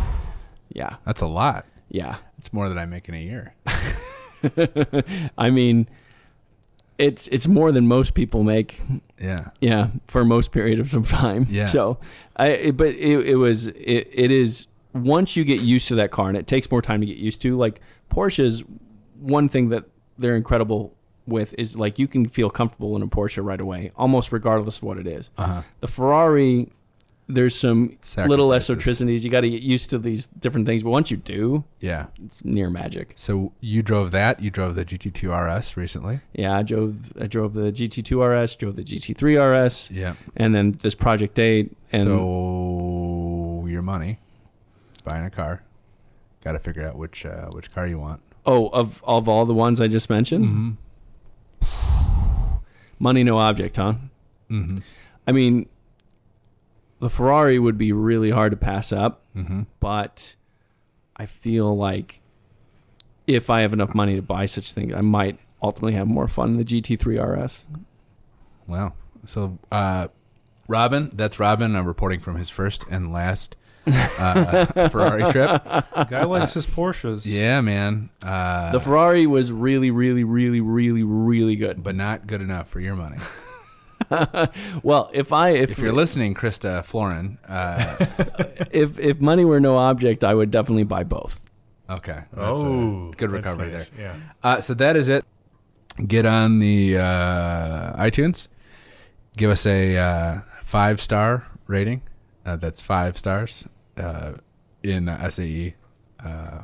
Yeah, 0.71 0.97
That's 1.05 1.21
a 1.21 1.27
lot. 1.27 1.65
yeah. 1.89 2.17
It's 2.37 2.53
more 2.53 2.69
than 2.69 2.77
I 2.77 2.85
make 2.85 3.09
in 3.09 3.15
a 3.15 3.21
year. 3.21 3.55
I 5.37 5.49
mean, 5.49 5.89
it's 6.97 7.27
it's 7.29 7.47
more 7.47 7.71
than 7.71 7.87
most 7.87 8.13
people 8.13 8.43
make. 8.43 8.81
Yeah. 9.19 9.49
Yeah, 9.61 9.89
for 10.07 10.23
most 10.25 10.51
period 10.51 10.79
of 10.79 10.89
some 10.91 11.03
time. 11.03 11.47
Yeah. 11.49 11.65
So, 11.65 11.97
I 12.35 12.47
it- 12.49 12.77
but 12.77 12.87
it, 12.89 13.27
it 13.27 13.35
was 13.35 13.67
it, 13.67 14.09
it 14.11 14.31
is 14.31 14.67
once 14.93 15.35
you 15.35 15.43
get 15.43 15.61
used 15.61 15.87
to 15.89 15.95
that 15.95 16.11
car, 16.11 16.27
and 16.29 16.37
it 16.37 16.47
takes 16.47 16.69
more 16.71 16.81
time 16.81 17.01
to 17.01 17.07
get 17.07 17.17
used 17.17 17.41
to. 17.43 17.57
Like 17.57 17.81
Porsches, 18.11 18.63
one 19.19 19.49
thing 19.49 19.69
that 19.69 19.85
they're 20.17 20.35
incredible 20.35 20.93
with 21.27 21.53
is 21.57 21.75
like 21.75 21.99
you 21.99 22.07
can 22.07 22.27
feel 22.29 22.49
comfortable 22.49 22.95
in 22.95 23.01
a 23.01 23.07
Porsche 23.07 23.43
right 23.43 23.59
away, 23.59 23.91
almost 23.95 24.31
regardless 24.31 24.77
of 24.77 24.83
what 24.83 24.97
it 24.97 25.05
is. 25.07 25.29
Uh 25.37 25.45
huh. 25.47 25.61
The 25.81 25.87
Ferrari, 25.87 26.71
there's 27.29 27.55
some 27.55 27.97
little 28.15 28.53
eccentricities. 28.53 29.25
You 29.25 29.31
got 29.31 29.41
to 29.41 29.49
get 29.49 29.61
used 29.61 29.89
to 29.89 29.97
these 29.99 30.25
different 30.27 30.65
things, 30.65 30.81
but 30.83 30.91
once 30.91 31.11
you 31.11 31.17
do, 31.17 31.65
Yeah. 31.79 32.05
it's 32.25 32.43
near 32.45 32.69
magic. 32.69 33.13
So 33.17 33.51
you 33.59 33.83
drove 33.83 34.11
that. 34.11 34.39
You 34.39 34.49
drove 34.49 34.75
the 34.75 34.85
GT2 34.85 35.29
RS 35.33 35.75
recently. 35.75 36.21
Yeah, 36.33 36.57
I 36.57 36.63
drove 36.63 37.11
I 37.19 37.27
drove 37.27 37.53
the 37.53 37.71
GT2 37.71 38.21
RS, 38.23 38.55
drove 38.55 38.75
the 38.77 38.83
GT3 38.83 39.35
RS, 39.37 39.91
Yeah. 39.91 40.13
and 40.35 40.55
then 40.55 40.71
this 40.81 40.95
Project 40.95 41.37
8 41.37 41.75
and 41.91 42.03
so 42.03 43.65
your 43.67 43.81
money, 43.81 44.19
buying 45.03 45.25
a 45.25 45.29
car, 45.29 45.63
got 46.43 46.53
to 46.53 46.59
figure 46.59 46.87
out 46.87 46.95
which 46.97 47.25
uh, 47.25 47.47
which 47.51 47.73
car 47.73 47.85
you 47.87 47.99
want. 47.99 48.21
oh, 48.45 48.67
of 48.69 49.03
of 49.05 49.27
all 49.27 49.45
the 49.45 49.53
ones 49.53 49.81
I 49.81 49.87
just 49.89 50.09
mentioned, 50.09 50.45
Mm-hmm. 50.45 50.71
money 52.99 53.23
no 53.23 53.37
object, 53.37 53.75
huh? 53.75 53.95
Mm-hmm. 54.49 54.79
I 55.27 55.31
mean, 55.33 55.67
the 56.99 57.09
Ferrari 57.09 57.59
would 57.59 57.77
be 57.77 57.91
really 57.91 58.31
hard 58.31 58.51
to 58.51 58.57
pass 58.57 58.91
up, 58.91 59.21
Mm-hmm. 59.35 59.63
but 59.79 60.35
I 61.15 61.25
feel 61.27 61.75
like 61.77 62.21
if 63.27 63.49
I 63.49 63.61
have 63.61 63.73
enough 63.73 63.93
money 63.93 64.15
to 64.15 64.21
buy 64.21 64.45
such 64.47 64.71
things, 64.73 64.93
I 64.93 65.01
might 65.01 65.37
ultimately 65.61 65.93
have 65.93 66.07
more 66.07 66.27
fun 66.27 66.49
in 66.51 66.57
the 66.57 66.63
GT3 66.63 67.43
RS. 67.43 67.65
Wow. 68.67 68.93
So, 69.25 69.57
uh, 69.71 70.07
Robin, 70.67 71.09
that's 71.13 71.39
Robin 71.39 71.75
uh, 71.75 71.81
reporting 71.83 72.19
from 72.19 72.35
his 72.37 72.49
first 72.49 72.83
and 72.89 73.11
last 73.11 73.55
uh, 73.85 74.65
Ferrari 74.89 75.31
trip. 75.31 75.63
Guy 76.09 76.23
likes 76.25 76.53
his 76.53 76.65
Porsches. 76.65 77.25
Yeah, 77.25 77.61
man. 77.61 78.09
Uh, 78.23 78.71
the 78.71 78.79
Ferrari 78.79 79.27
was 79.27 79.51
really, 79.51 79.91
really, 79.91 80.23
really, 80.23 80.61
really, 80.61 81.03
really 81.03 81.55
good. 81.55 81.83
but 81.83 81.95
not 81.95 82.27
good 82.27 82.41
enough 82.41 82.67
for 82.69 82.79
your 82.79 82.95
money. 82.95 83.17
well, 84.83 85.09
if 85.13 85.31
I 85.33 85.49
if, 85.49 85.71
If 85.71 85.79
you're 85.79 85.93
listening, 85.93 86.33
Krista 86.33 86.83
Florin, 86.83 87.37
uh, 87.47 87.95
if 88.71 88.97
if 88.99 89.19
money 89.19 89.45
were 89.45 89.59
no 89.59 89.75
object, 89.77 90.23
I 90.23 90.33
would 90.33 90.51
definitely 90.51 90.83
buy 90.85 91.03
both. 91.03 91.41
okay, 91.89 92.23
that's 92.33 92.59
a 92.59 92.65
oh, 92.65 93.13
good 93.17 93.31
recovery 93.31 93.71
nice. 93.71 93.89
there. 93.89 94.05
Yeah. 94.05 94.15
Uh, 94.43 94.61
so 94.61 94.73
that 94.73 94.95
is 94.95 95.09
it. 95.09 95.25
Get 96.05 96.25
on 96.25 96.59
the 96.59 96.97
uh, 96.97 98.03
iTunes. 98.03 98.47
Give 99.35 99.49
us 99.51 99.65
a 99.65 99.97
uh, 99.97 100.41
five 100.63 101.01
star 101.01 101.47
rating. 101.67 102.01
Uh, 102.45 102.55
that's 102.55 102.81
five 102.81 103.17
stars 103.17 103.67
uh, 103.97 104.33
in 104.83 105.09
uh, 105.09 105.29
SAE. 105.29 105.75
Uh, 106.23 106.59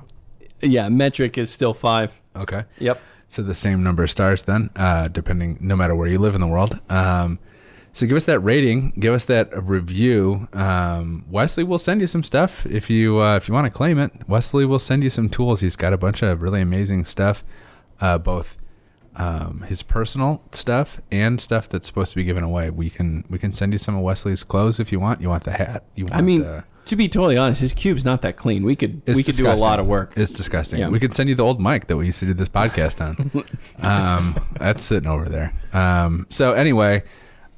Yeah, 0.61 0.88
metric 0.90 1.38
is 1.38 1.49
still 1.49 1.74
five. 1.74 2.20
okay. 2.36 2.64
Yep. 2.80 2.99
So 3.34 3.42
the 3.42 3.56
same 3.56 3.82
number 3.82 4.04
of 4.04 4.12
stars 4.12 4.44
then, 4.44 4.70
uh, 4.76 5.08
depending, 5.08 5.58
no 5.60 5.76
matter 5.76 5.96
where 5.96 6.08
you 6.08 6.20
live 6.20 6.36
in 6.36 6.42
the 6.42 6.46
world. 6.46 6.80
Um, 6.88 7.40
so 7.92 8.06
give 8.06 8.16
us 8.16 8.26
that 8.26 8.42
rating, 8.42 8.94
give 9.00 9.12
us 9.12 9.26
that 9.26 9.50
review. 9.60 10.48
Um, 10.54 11.26
Wesley 11.28 11.64
will 11.64 11.80
send 11.80 12.02
you 12.02 12.06
some 12.06 12.22
stuff 12.22 12.64
if 12.68 12.92
you 12.92 13.20
uh, 13.20 13.36
if 13.36 13.48
you 13.48 13.56
want 13.56 13.66
to 13.66 13.72
claim 13.72 13.98
it. 13.98 14.12
Wesley 14.28 14.66
will 14.66 14.78
send 14.78 15.04
you 15.04 15.10
some 15.10 15.30
tools. 15.30 15.62
He's 15.62 15.76
got 15.76 15.94
a 15.94 15.98
bunch 15.98 16.22
of 16.22 16.44
really 16.44 16.62
amazing 16.62 17.06
stuff, 17.06 17.44
uh, 18.00 18.20
both 18.20 18.56
um, 19.16 19.66
his 19.68 19.82
personal 19.82 20.44
stuff 20.52 21.02
and 21.12 21.42
stuff 21.42 21.68
that's 21.68 21.88
supposed 21.88 22.12
to 22.12 22.18
be 22.18 22.24
given 22.24 22.44
away. 22.44 22.70
We 22.70 22.92
can 22.92 23.26
we 23.32 23.40
can 23.40 23.52
send 23.52 23.74
you 23.74 23.80
some 23.80 23.96
of 23.96 24.04
Wesley's 24.04 24.44
clothes 24.44 24.80
if 24.80 24.92
you 24.92 25.00
want. 25.00 25.22
You 25.22 25.30
want 25.30 25.46
the 25.46 25.54
hat? 25.54 25.86
You 25.96 26.06
want 26.06 26.16
I 26.16 26.22
mean, 26.22 26.44
the, 26.44 26.66
to 26.86 26.96
be 26.96 27.08
totally 27.08 27.38
honest, 27.38 27.62
his 27.62 27.74
cube's 27.74 28.06
not 28.06 28.22
that 28.24 28.38
clean. 28.38 28.64
We 28.64 28.76
could 28.76 29.02
It's 29.06 29.16
we 29.16 29.24
could 29.24 29.36
do 29.36 29.48
a 29.48 29.54
lot 29.54 29.80
of 29.80 29.88
work. 29.88 30.14
It's 30.16 30.32
disgusting. 30.32 30.80
Yeah. 30.80 30.90
We 30.90 31.00
could 31.00 31.14
send 31.14 31.30
you 31.30 31.36
the 31.36 31.44
old 31.44 31.62
mic 31.62 31.88
that 31.88 31.98
we 31.98 32.08
used 32.08 32.20
to 32.20 32.26
do 32.26 32.34
this 32.34 32.50
podcast 32.50 33.02
on. 33.02 33.44
um, 33.82 34.46
that's 34.60 34.84
sitting 34.84 35.10
over 35.10 35.30
there. 35.30 35.54
Um, 35.72 36.28
so 36.30 36.54
anyway, 36.54 37.04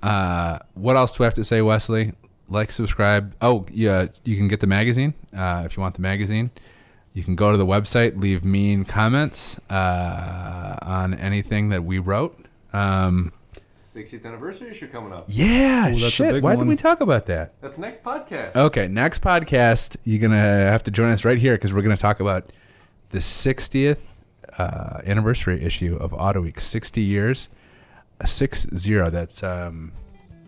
uh, 0.03 0.59
what 0.73 0.95
else 0.95 1.15
do 1.15 1.23
I 1.23 1.25
have 1.25 1.33
to 1.35 1.43
say, 1.43 1.61
Wesley? 1.61 2.13
Like, 2.47 2.71
subscribe. 2.71 3.35
Oh, 3.41 3.65
yeah, 3.71 4.07
you 4.23 4.37
can 4.37 4.47
get 4.47 4.59
the 4.59 4.67
magazine 4.67 5.15
uh, 5.35 5.63
if 5.65 5.75
you 5.75 5.81
want 5.81 5.95
the 5.95 6.01
magazine. 6.01 6.51
You 7.13 7.23
can 7.23 7.35
go 7.35 7.51
to 7.51 7.57
the 7.57 7.65
website, 7.65 8.21
leave 8.21 8.43
mean 8.43 8.83
comments 8.85 9.57
uh, 9.69 10.75
on 10.81 11.13
anything 11.13 11.69
that 11.69 11.83
we 11.83 11.97
wrote. 11.97 12.45
Um, 12.73 13.31
60th 13.95 14.25
anniversary 14.25 14.71
issue 14.71 14.87
coming 14.87 15.13
up. 15.13 15.25
yeah, 15.27 15.87
Ooh, 15.87 15.91
that's 15.91 16.03
a 16.03 16.09
shit. 16.11 16.33
big 16.33 16.43
Why 16.43 16.53
didn't 16.55 16.67
we 16.67 16.75
talk 16.75 17.01
about 17.01 17.25
that? 17.27 17.53
That's 17.61 17.77
next 17.77 18.03
podcast. 18.03 18.55
Okay, 18.55 18.87
next 18.87 19.21
podcast, 19.21 19.95
you're 20.03 20.19
gonna 20.21 20.35
have 20.37 20.83
to 20.83 20.91
join 20.91 21.11
us 21.11 21.23
right 21.23 21.37
here 21.37 21.53
because 21.55 21.73
we're 21.73 21.81
gonna 21.81 21.95
talk 21.97 22.19
about 22.19 22.51
the 23.11 23.19
60th 23.19 24.01
uh, 24.57 25.01
anniversary 25.05 25.63
issue 25.63 25.95
of 25.95 26.11
Autoweek. 26.11 26.59
60 26.59 27.01
years, 27.01 27.49
a 28.19 28.27
six 28.27 28.67
zero. 28.75 29.09
That's 29.09 29.43
um, 29.43 29.91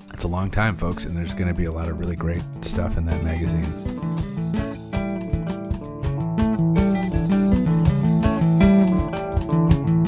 that's 0.09 0.23
a 0.23 0.27
long 0.27 0.51
time, 0.51 0.75
folks, 0.75 1.05
and 1.05 1.15
there's 1.15 1.33
gonna 1.33 1.53
be 1.53 1.65
a 1.65 1.71
lot 1.71 1.87
of 1.89 1.99
really 1.99 2.15
great 2.15 2.43
stuff 2.61 2.97
in 2.97 3.05
that 3.05 3.23
magazine. 3.23 4.36